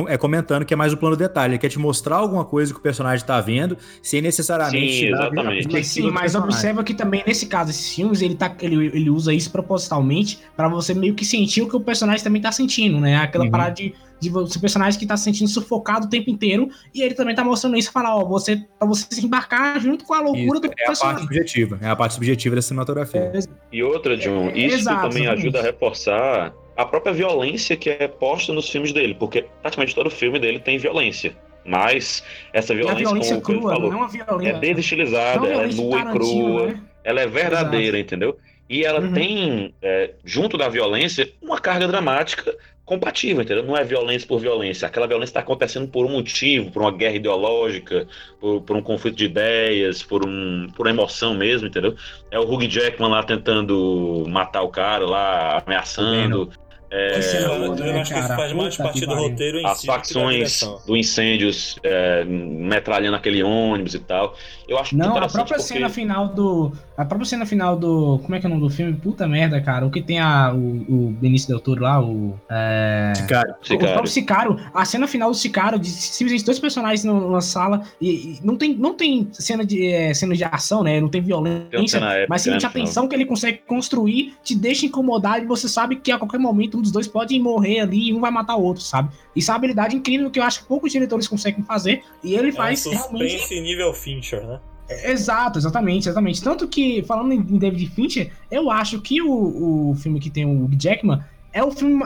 é, 0.09 0.17
comentando, 0.17 0.65
que 0.65 0.73
é 0.73 0.77
mais 0.77 0.93
o 0.95 0.97
plano 0.97 1.15
detalhe. 1.15 1.53
Ele 1.53 1.59
quer 1.59 1.69
te 1.69 1.79
mostrar 1.79 2.17
alguma 2.17 2.45
coisa 2.45 2.73
que 2.73 2.79
o 2.79 2.83
personagem 2.83 3.23
está 3.23 3.39
vendo, 3.41 3.77
sem 4.03 4.23
necessariamente 4.23 4.93
sim, 4.93 5.07
exatamente. 5.09 5.69
Mas, 5.71 5.87
sim, 5.89 6.11
mas 6.11 6.35
observa 6.35 6.83
que 6.83 6.95
também, 6.95 7.23
nesse 7.27 7.47
caso, 7.47 7.71
esses 7.71 7.95
filmes, 7.95 8.23
ele, 8.23 8.35
tá, 8.35 8.55
ele, 8.61 8.87
ele 8.87 9.11
usa 9.11 9.35
isso 9.35 9.51
propositalmente 9.51 10.41
para 10.57 10.69
você 10.69 10.95
meio 10.95 11.15
que 11.15 11.25
sentir 11.25 11.61
o 11.61 11.69
que 11.69 11.77
o 11.77 11.81
personagem 11.81 12.25
também 12.25 12.41
está 12.41 12.51
sentindo, 12.51 12.99
né? 12.99 13.17
Aquela 13.17 13.45
uhum. 13.45 13.51
parada 13.51 13.75
de 13.75 13.95
de 14.21 14.29
você 14.31 14.59
personagem 14.59 14.99
que 14.99 15.07
tá 15.07 15.17
se 15.17 15.25
sentindo 15.25 15.49
sufocado 15.49 16.07
o 16.07 16.09
tempo 16.11 16.29
inteiro, 16.31 16.69
e 16.95 17.03
ele 17.03 17.15
também 17.15 17.35
tá 17.35 17.45
mostrando 17.45 17.77
isso 17.77 17.89
e 17.91 17.93
falar, 17.93 18.17
ó, 18.17 18.25
você, 18.25 18.57
pra 18.79 18.87
você 18.89 19.07
se 19.11 19.25
embarcar 19.25 19.81
junto 19.81 20.05
com 20.05 20.15
a 20.15 20.21
loucura 20.21 20.43
isso, 20.45 20.61
do 20.61 20.67
é 20.67 20.71
personagem. 20.71 21.03
a 21.03 21.07
parte 21.11 21.21
subjetiva, 21.23 21.79
é 21.83 21.89
a 21.89 21.97
parte 21.97 22.15
subjetiva 22.15 22.57
da 22.57 22.63
cinematografia. 22.63 23.33
É, 23.35 23.41
E 23.73 23.83
outra, 23.83 24.17
John, 24.17 24.49
É, 24.51 24.59
isso 24.59 24.77
exato, 24.79 25.09
também 25.09 25.25
exatamente. 25.25 25.29
ajuda 25.47 25.61
a 25.61 25.63
reforçar 25.63 26.53
a 26.77 26.85
própria 26.85 27.13
violência 27.13 27.77
que 27.77 27.91
é 27.91 28.07
posta 28.09 28.53
nos 28.53 28.69
filmes 28.71 28.93
dele, 28.93 29.15
porque 29.15 29.47
praticamente 29.63 29.95
todo 29.95 30.11
filme 30.11 30.39
dele 30.39 30.59
tem 30.59 30.79
violência. 30.79 31.37
Mas 31.65 32.23
essa 32.53 32.75
violência, 32.75 33.05
violência 33.05 33.41
como 33.41 33.59
crua, 33.61 33.73
falou, 33.75 33.91
não 33.91 33.99
é 33.99 34.01
uma 34.03 34.09
violência. 34.09 34.51
é 34.57 34.59
desestilizada, 34.61 35.41
não 35.41 35.47
é 35.47 35.53
ela 35.53 35.63
é 35.65 35.73
nua 35.75 35.99
e 36.01 36.05
crua, 36.13 36.67
né? 36.69 36.81
ela 37.05 37.21
é 37.21 37.27
verdadeira, 37.27 37.99
entendeu? 37.99 38.39
E 38.71 38.85
ela 38.85 39.01
Uhum. 39.01 39.13
tem, 39.13 39.75
é, 39.83 40.13
junto 40.25 40.57
da 40.57 40.69
violência, 40.69 41.31
uma 41.43 41.59
carga 41.61 41.87
dramática 41.89 42.57
compatível, 42.89 43.43
entendeu? 43.43 43.63
Não 43.63 43.77
é 43.77 43.85
violência 43.85 44.27
por 44.27 44.41
violência. 44.41 44.89
Aquela 44.89 45.07
violência 45.07 45.31
está 45.31 45.41
acontecendo 45.41 45.87
por 45.89 46.07
um 46.07 46.11
motivo, 46.11 46.71
por 46.71 46.81
uma 46.83 46.91
guerra 46.91 47.17
ideológica, 47.17 48.09
por, 48.41 48.63
por 48.63 48.77
um 48.77 48.83
conflito 48.83 49.15
de 49.17 49.27
ideias, 49.27 50.03
por, 50.03 50.27
um, 50.27 50.67
por 50.75 50.87
uma 50.87 50.93
emoção 50.93 51.35
mesmo, 51.35 51.69
entendeu? 51.69 51.95
É 52.31 52.39
o 52.39 52.43
Hugh 52.51 52.67
Jackman 52.67 53.11
lá 53.11 53.23
tentando 53.23 54.25
matar 54.29 54.63
o 54.63 54.69
cara, 54.71 55.05
lá 55.07 55.63
ameaçando. 55.65 56.51
É, 56.91 57.19
Esse 57.19 57.37
é 57.37 57.45
Eu, 57.45 57.51
o- 57.51 57.65
eu 57.67 57.75
né, 57.77 58.01
acho 58.01 58.15
que 58.15 58.19
isso 58.19 58.29
faz 58.29 58.53
mais 58.55 58.75
parte 58.77 59.05
do 59.05 59.15
roteiro 59.15 59.59
em 59.59 59.67
as 59.67 59.79
si. 59.81 59.87
facções 59.87 60.61
do 60.87 60.97
incêndios 60.97 61.77
é, 61.83 62.25
metralhando 62.25 63.17
aquele 63.17 63.43
ônibus 63.43 63.95
e 63.95 63.99
tal. 63.99 64.35
Eu 64.69 64.79
acho 64.79 64.95
Não, 64.95 65.17
a 65.17 65.21
própria 65.29 65.45
porque- 65.57 65.63
cena 65.63 65.89
final 65.89 66.29
do. 66.29 66.71
A 66.95 67.05
própria 67.05 67.25
cena 67.27 67.47
final 67.47 67.75
do. 67.75 68.19
Como 68.19 68.35
é 68.35 68.39
que 68.41 68.47
é 68.47 68.49
o 68.49 68.51
nome 68.51 68.63
do 68.63 68.71
filme? 68.71 68.93
Puta 68.93 69.27
merda, 69.27 69.59
cara. 69.63 69.87
O 69.87 69.91
que 69.91 70.03
tem 70.03 70.21
a, 70.21 70.53
o, 70.53 70.59
o 71.07 71.11
Benício 71.13 71.49
Del 71.49 71.59
Toro 71.61 71.83
lá, 71.83 72.03
o. 72.05 72.39
É... 72.51 73.15
Cara, 73.27 73.57
O 73.63 73.67
Sicário. 73.67 73.93
próprio 73.95 74.13
Sicário, 74.13 74.57
a 74.75 74.85
cena 74.85 75.07
final 75.09 75.31
do 75.31 75.37
Sicário, 75.37 75.79
de 75.79 75.89
simplesmente 75.89 76.45
dois 76.45 76.59
personagens 76.59 77.03
no- 77.05 77.19
numa 77.19 77.41
sala, 77.41 77.83
e, 77.99 78.11
e 78.11 78.39
não, 78.45 78.57
tem, 78.57 78.75
não 78.75 78.93
tem 78.95 79.29
cena 79.33 79.65
de, 79.65 79.87
é, 79.87 80.13
cena 80.13 80.35
de 80.35 80.45
ação, 80.45 80.83
né? 80.83 81.01
Não 81.01 81.09
tem 81.09 81.23
violência, 81.23 81.97
épica, 81.99 82.27
mas 82.29 82.43
simplesmente 82.43 82.63
né, 82.65 82.69
a 82.69 82.85
tensão 82.85 83.09
que 83.09 83.15
ele 83.15 83.25
consegue 83.25 83.59
construir 83.67 84.35
te 84.45 84.55
deixa 84.55 84.85
incomodado 84.85 85.45
e 85.45 85.47
você 85.47 85.67
sabe 85.69 85.97
que 85.97 86.13
a 86.13 86.19
qualquer 86.19 86.39
momento 86.39 86.77
um 86.79 86.83
dos 86.83 86.93
dois 86.93 87.07
pode 87.09 87.39
morrer 87.41 87.81
ali 87.81 88.09
e 88.11 88.13
um 88.15 88.21
vai 88.21 88.31
matar 88.31 88.57
o 88.57 88.63
outro, 88.63 88.83
sabe? 88.83 89.09
Isso 89.35 89.51
é 89.51 89.55
uma 89.55 89.59
habilidade 89.59 89.97
incrível 89.97 90.31
que 90.31 90.39
eu 90.39 90.43
acho 90.43 90.61
que 90.61 90.67
poucos 90.67 90.93
diretores 90.93 91.27
conseguem 91.27 91.63
fazer, 91.65 92.03
e 92.23 92.35
ele 92.35 92.49
É 92.49 92.53
um 92.53 92.57
faz 92.57 92.85
realmente 92.85 93.39
suspense 93.39 93.61
nível 93.63 93.95
Fincher, 93.95 94.45
né? 94.47 94.58
Exato, 94.89 95.59
exatamente, 95.59 96.09
exatamente. 96.09 96.43
Tanto 96.43 96.67
que, 96.67 97.03
falando 97.03 97.33
em 97.33 97.43
David 97.59 97.91
Fincher, 97.91 98.33
eu 98.51 98.71
acho 98.71 99.01
que 99.01 99.21
o, 99.21 99.91
o 99.91 99.95
filme 99.97 100.19
que 100.21 100.31
tem 100.31 100.47
o 100.47 100.69
Jackman 100.79 101.23
é 101.53 101.63
o 101.63 101.71
filme. 101.71 102.03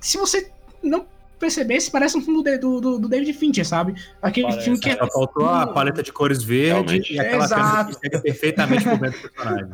Se 0.00 0.18
você 0.18 0.50
não 0.82 1.06
percebesse, 1.38 1.90
parece 1.90 2.16
um 2.16 2.20
filme 2.22 2.42
do, 2.58 2.80
do, 2.80 2.98
do- 2.98 3.08
David 3.08 3.32
Fincher, 3.34 3.66
sabe? 3.66 3.94
Aquele 4.22 4.46
Parece, 4.48 4.64
filme 4.64 4.80
que 4.80 4.88
é. 4.90 4.96
só 4.96 5.06
faltou 5.10 5.46
a 5.46 5.66
paleta 5.66 6.02
de 6.02 6.12
cores 6.12 6.42
verde 6.42 6.72
Realmente. 6.92 7.12
e 7.14 7.20
aquela 7.20 7.44
Exato. 7.44 7.94
que 7.94 8.00
chega 8.04 8.20
perfeitamente 8.20 8.82
pro 8.84 8.96
momento 8.96 9.20
do 9.22 9.30
personagem. 9.30 9.70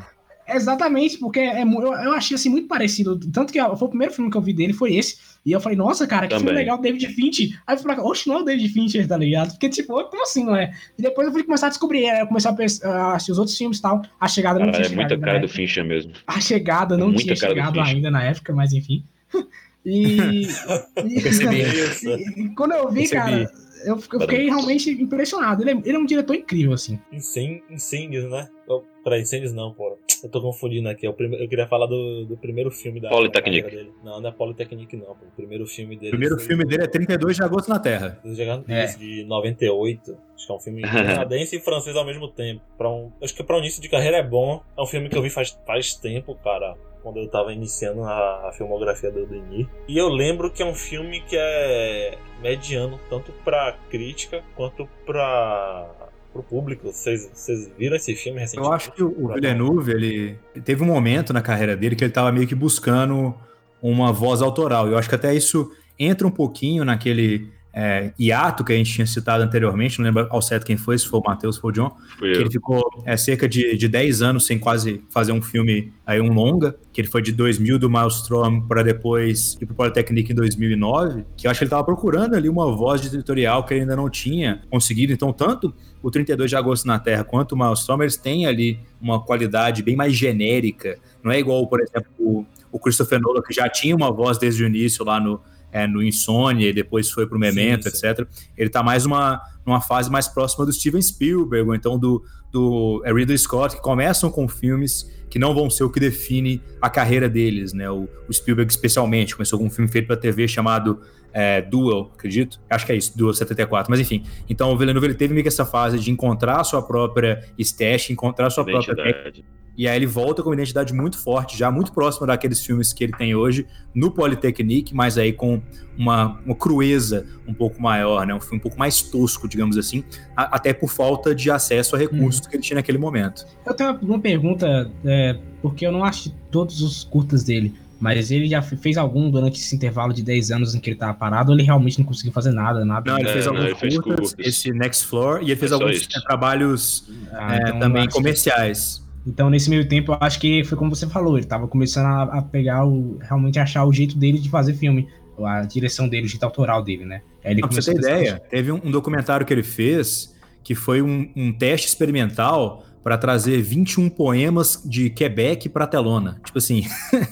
Exatamente, 0.57 1.19
porque 1.19 1.41
é, 1.41 1.63
eu, 1.63 1.83
eu 1.83 2.13
achei 2.13 2.35
assim 2.35 2.49
muito 2.49 2.69
parecido. 2.69 3.19
Tanto 3.33 3.53
que 3.53 3.61
ó, 3.61 3.77
foi 3.77 3.87
o 3.87 3.91
primeiro 3.91 4.13
filme 4.13 4.31
que 4.31 4.37
eu 4.37 4.41
vi 4.43 4.53
dele, 4.53 4.73
foi 4.73 4.95
esse. 4.95 5.17
E 5.45 5.51
eu 5.53 5.61
falei, 5.61 5.77
nossa, 5.77 6.07
cara, 6.07 6.29
que 6.29 6.35
filme 6.35 6.49
Também. 6.51 6.63
legal, 6.65 6.79
David 6.81 7.07
Fincher. 7.09 7.61
Aí 7.67 7.75
eu 7.77 7.81
falei, 7.81 7.99
oxe, 7.99 8.29
não 8.29 8.37
é 8.37 8.41
o 8.41 8.45
David 8.45 8.69
Fincher, 8.73 9.07
tá 9.09 9.17
ligado? 9.17 9.51
Porque, 9.51 9.69
tipo, 9.69 9.93
como 10.09 10.23
assim, 10.23 10.45
não 10.45 10.55
é? 10.55 10.73
E 10.99 11.03
depois 11.03 11.27
eu 11.27 11.33
fui 11.33 11.43
começar 11.43 11.67
a 11.67 11.71
descobrir, 11.71 12.09
aí 12.09 12.21
eu 12.21 12.27
comecei 12.29 12.51
a, 12.51 12.55
pens- 12.55 12.83
a 12.85 13.15
assistir 13.15 13.33
os 13.33 13.39
outros 13.39 13.57
filmes 13.59 13.79
e 13.79 13.83
tal. 13.83 14.03
A 14.21 14.29
chegada 14.29 14.59
não 14.61 14.67
Cara, 14.71 14.85
tinha 14.85 14.93
é 14.95 14.97
muita 14.97 15.19
cara 15.19 15.39
do. 15.41 15.49
Fincher 15.49 15.85
mesmo. 15.85 16.13
A 16.27 16.41
chegada 16.41 16.97
não 16.97 17.09
Muita 17.09 17.23
tinha 17.23 17.37
chegado 17.37 17.81
ainda 17.81 18.11
na 18.11 18.23
época, 18.23 18.53
mas 18.55 18.73
enfim. 18.73 19.05
E, 19.85 20.47
e- 21.05 21.21
Percebi. 21.21 21.63
Isso. 21.63 22.09
e- 22.09 22.43
e 22.43 22.55
quando 22.55 22.71
eu 22.73 22.89
vi, 22.89 23.01
Percebi. 23.09 23.21
cara, 23.21 23.53
eu, 23.85 23.97
eu 23.97 24.21
fiquei 24.21 24.45
realmente 24.45 24.91
impressionado. 24.91 25.61
Ele 25.61 25.71
é, 25.73 25.83
ele 25.85 25.97
é 25.97 25.99
um 25.99 26.07
diretor 26.07 26.37
incrível, 26.37 26.73
assim. 26.73 27.01
Incên- 27.13 27.63
Incêndios, 27.69 28.31
né? 28.31 28.49
Oh, 28.69 28.83
Peraí, 29.03 29.23
incêndios 29.23 29.53
não, 29.53 29.73
pô. 29.75 29.99
Eu 30.23 30.29
tô 30.31 30.41
confundindo 30.41 30.89
aqui. 30.89 31.05
é 31.05 31.11
o 31.11 31.13
prime- 31.13 31.43
Eu 31.43 31.49
queria 31.49 31.67
falar 31.67 31.87
do, 31.87 32.25
do 32.27 32.37
primeiro 32.37 32.71
filme 32.71 33.01
da 33.01 33.09
Polytechnic. 33.09 33.69
dele. 33.71 33.93
Não, 34.05 34.21
não 34.21 34.29
é 34.29 34.33
Polytechnic, 34.33 34.97
não. 34.97 35.07
Pô. 35.07 35.25
O 35.27 35.37
primeiro 35.37 35.67
filme 35.67 35.97
O 35.97 35.99
dele. 35.99 36.11
primeiro 36.11 36.37
foi 36.37 36.47
filme 36.47 36.65
o- 36.65 36.67
dele 36.67 36.85
é 36.85 36.87
32 36.87 37.37
de 37.37 37.43
agosto 37.43 37.69
na 37.69 37.79
Terra. 37.81 38.19
Gigantes 38.25 38.69
É. 38.69 38.97
de 38.99 39.25
98. 39.25 40.17
Acho 40.37 40.47
que 40.47 40.53
é 40.53 40.57
um 40.57 40.61
filme 40.61 40.83
canadense 41.27 41.57
e 41.57 41.61
francês 41.61 41.97
ao 41.97 42.05
mesmo 42.05 42.29
tempo. 42.29 42.61
Pra 42.79 42.89
um, 42.91 43.11
acho 43.23 43.35
que 43.35 43.43
pra 43.43 43.57
um 43.57 43.59
início 43.61 43.83
de 43.83 43.89
carreira 43.89 44.19
é 44.19 44.23
bom. 44.23 44.63
É 44.79 44.83
um 44.83 44.87
filme 44.87 45.09
que 45.09 45.17
eu 45.17 45.23
vi 45.23 45.31
faz, 45.31 45.59
faz 45.67 45.95
tempo, 45.95 46.35
cara. 46.43 46.77
Quando 47.03 47.19
eu 47.19 47.29
tava 47.29 47.53
iniciando 47.53 48.05
a, 48.05 48.49
a 48.49 48.53
filmografia 48.53 49.11
do 49.11 49.27
Denis. 49.27 49.67
E 49.89 49.99
eu 49.99 50.09
lembro 50.09 50.53
que 50.53 50.63
é 50.63 50.65
um 50.67 50.75
filme 50.75 51.21
que 51.23 51.37
é 51.37 52.17
mediano, 52.41 53.01
tanto 53.11 53.33
pra 53.45 53.77
crítica 53.91 54.41
quanto 54.55 54.89
pra. 55.05 55.91
Pro 56.33 56.43
público, 56.43 56.91
vocês 56.91 57.31
vocês 57.33 57.71
viram 57.79 57.97
esse 57.97 58.15
filme 58.15 58.41
recentemente? 58.41 58.69
Eu 58.69 58.75
acho 58.75 58.93
que 58.93 59.03
o 59.03 59.25
o 59.25 59.35
Villeneuve, 59.35 59.93
ele 59.93 60.39
teve 60.65 60.83
um 60.83 60.87
momento 60.87 61.33
na 61.33 61.43
carreira 61.43 61.77
dele 61.77 61.95
que 61.95 62.05
ele 62.05 62.11
estava 62.11 62.33
meio 62.33 62.47
que 62.47 62.55
buscando 62.55 63.35
uma 63.83 64.13
voz 64.13 64.41
autoral. 64.41 64.89
Eu 64.89 64.97
acho 64.97 65.09
que 65.09 65.15
até 65.15 65.35
isso 65.35 65.71
entra 65.99 66.27
um 66.27 66.31
pouquinho 66.31 66.85
naquele 66.85 67.51
é, 67.75 68.13
hiato 68.19 68.65
que 68.65 68.73
a 68.73 68.77
gente 68.77 68.93
tinha 68.93 69.07
citado 69.07 69.43
anteriormente, 69.43 69.99
não 69.99 70.05
lembro 70.05 70.27
ao 70.31 70.43
certo 70.43 70.67
quem 70.67 70.77
foi, 70.77 70.99
se 70.99 71.07
foi 71.07 71.21
o 71.21 71.23
Matheus, 71.27 71.57
se 71.57 71.61
foi 71.61 71.71
o 71.71 71.75
John, 71.75 71.91
que 72.19 72.27
ele 72.27 72.51
ficou 72.51 72.83
é, 73.05 73.17
cerca 73.17 73.49
de, 73.49 73.77
de 73.77 73.89
10 73.89 74.23
anos 74.23 74.47
sem 74.47 74.59
quase 74.59 75.03
fazer 75.11 75.33
um 75.33 75.41
filme, 75.41 75.93
aí 76.07 76.21
um 76.21 76.33
longa, 76.33 76.77
que 76.93 77.01
ele 77.01 77.09
foi 77.09 77.23
de 77.23 77.33
2000 77.33 77.79
do 77.79 77.89
Maelstrom 77.89 78.61
para 78.61 78.83
depois 78.83 79.57
ir 79.61 79.67
pro 79.67 79.75
Polytechnic 79.75 80.31
em 80.31 80.35
2009, 80.35 81.25
que 81.37 81.47
eu 81.47 81.51
acho 81.51 81.59
que 81.59 81.65
ele 81.65 81.69
estava 81.69 81.85
procurando 81.85 82.35
ali 82.35 82.49
uma 82.49 82.71
voz 82.77 83.01
de 83.01 83.09
editorial 83.09 83.65
que 83.65 83.73
ele 83.73 83.83
ainda 83.83 83.97
não 83.97 84.11
tinha 84.11 84.63
conseguido. 84.71 85.13
Então, 85.13 85.33
tanto 85.33 85.75
o 86.03 86.11
32 86.11 86.51
de 86.51 86.57
agosto 86.57 86.87
na 86.87 86.99
Terra 86.99 87.25
quanto 87.25 87.53
o 87.53 87.57
Maelstrom, 87.57 88.03
eles 88.03 88.17
têm 88.17 88.47
ali 88.47 88.81
uma 89.01 89.21
qualidade 89.21 89.83
bem 89.83 89.95
mais 89.95 90.15
genérica. 90.15 90.99
Não 91.23 91.31
é 91.31 91.39
igual, 91.39 91.67
por 91.67 91.81
exemplo, 91.81 92.11
o, 92.19 92.45
o 92.71 92.79
Christopher 92.79 93.21
Nolan, 93.21 93.43
que 93.43 93.55
já 93.55 93.69
tinha 93.69 93.95
uma 93.95 94.11
voz 94.11 94.39
desde 94.39 94.65
o 94.65 94.67
início 94.67 95.05
lá 95.05 95.21
no, 95.21 95.41
é, 95.71 95.87
no 95.87 96.03
Insônia 96.03 96.69
e 96.69 96.73
depois 96.73 97.11
foi 97.11 97.27
pro 97.27 97.39
Memento, 97.39 97.85
Sim, 97.85 97.97
sim. 97.97 98.07
etc. 98.07 98.29
Ele 98.57 98.69
tá 98.69 98.83
mais 98.83 99.07
uma, 99.07 99.41
numa 99.65 99.81
fase 99.81 100.11
mais 100.11 100.29
próxima 100.29 100.67
do 100.67 100.73
Steven 100.73 101.01
Spielberg, 101.01 101.69
ou 101.69 101.75
então 101.75 101.99
do, 101.99 102.23
do 102.53 103.03
é, 103.05 103.13
Ridley 103.13 103.39
Scott, 103.39 103.77
que 103.77 103.83
começam 103.83 104.31
com 104.31 104.47
filmes 104.47 105.11
que 105.31 105.39
não 105.39 105.55
vão 105.55 105.71
ser 105.71 105.85
o 105.85 105.91
que 105.91 105.99
define 105.99 106.63
a 106.81 106.91
carreira 106.91 107.27
deles, 107.27 107.73
né? 107.73 107.91
O, 107.91 108.07
o 108.29 108.33
Spielberg, 108.33 108.71
especialmente, 108.71 109.35
começou 109.35 109.59
com 109.59 109.65
um 109.65 109.71
filme 109.71 109.91
feito 109.91 110.07
para 110.07 110.17
TV 110.17 110.47
chamado 110.47 111.01
é, 111.33 111.63
Duel, 111.63 112.11
acredito. 112.15 112.61
Acho 112.69 112.85
que 112.85 112.93
é 112.93 112.97
isso, 112.97 113.17
Duel 113.17 113.33
74. 113.33 113.91
Mas 113.91 113.99
enfim, 113.99 114.25
então 114.49 114.71
o 114.71 114.77
Villeneuve 114.77 115.07
ele 115.07 115.15
teve 115.15 115.33
meio 115.33 115.43
que 115.43 115.49
essa 115.49 115.65
fase 115.65 115.99
de 115.99 116.11
encontrar 116.11 116.61
a 116.61 116.65
sua 116.65 116.83
própria 116.83 117.43
estética, 117.59 118.13
encontrar 118.13 118.49
a 118.49 118.51
sua 118.51 118.65
própria 118.65 118.93
Identidade. 118.93 119.45
E 119.77 119.89
aí 119.89 119.97
ele 119.97 120.07
volta 120.07 120.43
com 120.43 120.49
uma 120.51 120.55
identidade 120.55 120.93
muito 120.93 121.19
forte, 121.19 121.57
já 121.57 121.71
muito 121.71 121.93
próxima 121.93 122.27
daqueles 122.27 122.65
filmes 122.65 122.93
que 122.93 123.05
ele 123.05 123.13
tem 123.13 123.35
hoje 123.35 123.67
no 123.95 124.11
Polytechnique, 124.11 124.95
mas 124.95 125.17
aí 125.19 125.33
com 125.33 125.63
uma, 125.97 126.39
uma 126.45 126.55
crueza 126.55 127.27
um 127.47 127.53
pouco 127.55 127.81
maior, 127.81 128.27
né? 128.27 128.35
Um 128.35 128.41
filme 128.41 128.57
um 128.59 128.61
pouco 128.61 128.79
mais 128.79 129.03
tosco, 129.03 129.49
digamos 129.49 129.77
assim, 129.77 130.03
a- 130.37 130.57
até 130.57 130.73
por 130.73 130.89
falta 130.91 131.35
de 131.35 131.51
acesso 131.51 131.95
a 131.97 131.99
recursos 131.99 132.47
que 132.47 132.57
ele 132.57 132.63
tinha 132.63 132.77
naquele 132.77 132.99
momento. 132.99 133.47
Eu 133.67 133.75
tenho 133.75 133.99
uma, 134.03 134.19
pergunta, 134.19 134.91
é, 135.05 135.37
porque 135.61 135.87
eu 135.87 135.93
não 135.93 136.05
acho 136.05 136.31
todos 136.51 136.81
os 136.83 137.05
curtas 137.05 137.43
dele, 137.45 137.75
mas 138.01 138.31
ele 138.31 138.49
já 138.49 138.61
fe- 138.63 138.77
fez 138.77 138.97
algum 138.97 139.31
durante 139.31 139.61
esse 139.61 139.75
intervalo 139.77 140.13
de 140.13 140.23
10 140.23 140.51
anos 140.51 140.75
em 140.75 140.81
que 140.81 140.91
ele 140.91 140.97
tava 140.99 141.15
parado, 141.15 141.51
ou 141.53 141.57
ele 141.57 141.63
realmente 141.65 141.99
não 141.99 142.05
conseguiu 142.07 142.33
fazer 142.33 142.51
nada, 142.53 142.85
nada. 142.85 143.11
Não, 143.11 143.19
ele 143.19 143.29
É, 143.29 143.33
fez 143.33 143.47
não, 143.47 143.53
alguns 143.53 143.67
ele 143.71 143.75
fez 143.79 143.95
curtas, 143.99 144.29
curtas. 144.31 144.47
esse 144.47 144.71
Next 144.73 145.07
Floor, 145.07 145.41
e 145.43 145.45
ele 145.47 145.57
fez 145.57 145.71
É 145.73 145.75
alguns 145.75 145.97
é, 146.15 146.21
trabalhos 146.23 147.05
Ah, 147.33 147.55
é, 147.57 147.59
então 147.69 147.79
também 147.81 148.09
comerciais. 148.09 149.02
Então, 149.27 149.49
nesse 149.49 149.71
meio 149.71 149.89
tempo, 149.89 150.13
eu 150.13 150.19
acho 150.21 150.41
que 150.41 150.65
foi 150.65 150.77
como 150.77 150.95
você 150.95 151.07
falou, 151.07 151.37
ele 151.39 151.47
tava 151.47 151.69
começando 151.69 152.07
a, 152.07 152.23
a 152.39 152.43
pegar 152.43 152.85
o. 152.85 153.19
realmente 153.21 153.59
achar 153.59 153.85
o 153.85 153.93
jeito 153.93 154.17
dele 154.19 154.39
de 154.39 154.49
fazer 154.51 154.75
filme. 154.75 155.09
A 155.45 155.63
direção 155.63 156.09
dele, 156.09 156.27
o 156.27 156.29
jeito 156.29 156.45
autoral 156.45 156.83
dele, 156.85 157.05
né? 157.05 157.23
Aí 157.45 157.53
ele 157.53 157.63
Não, 157.63 157.69
pra 157.69 157.81
você 157.81 157.93
ter 157.93 158.01
testar- 158.01 158.17
ideia, 158.21 158.43
teve 158.51 158.71
um, 158.71 158.81
um 158.85 158.91
documentário 158.91 159.45
que 159.47 159.53
ele 159.53 159.63
fez 159.63 160.33
que 160.63 160.75
foi 160.75 161.03
um, 161.03 161.29
um 161.35 161.53
teste 161.53 161.89
experimental 161.89 162.85
para 163.03 163.19
trazer 163.19 163.61
21 163.61 164.09
poemas 164.09 164.81
de 164.85 165.11
Quebec 165.11 165.69
para 165.69 165.87
Telona. 165.87 166.41
Tipo 166.45 166.59
assim, 166.59 166.85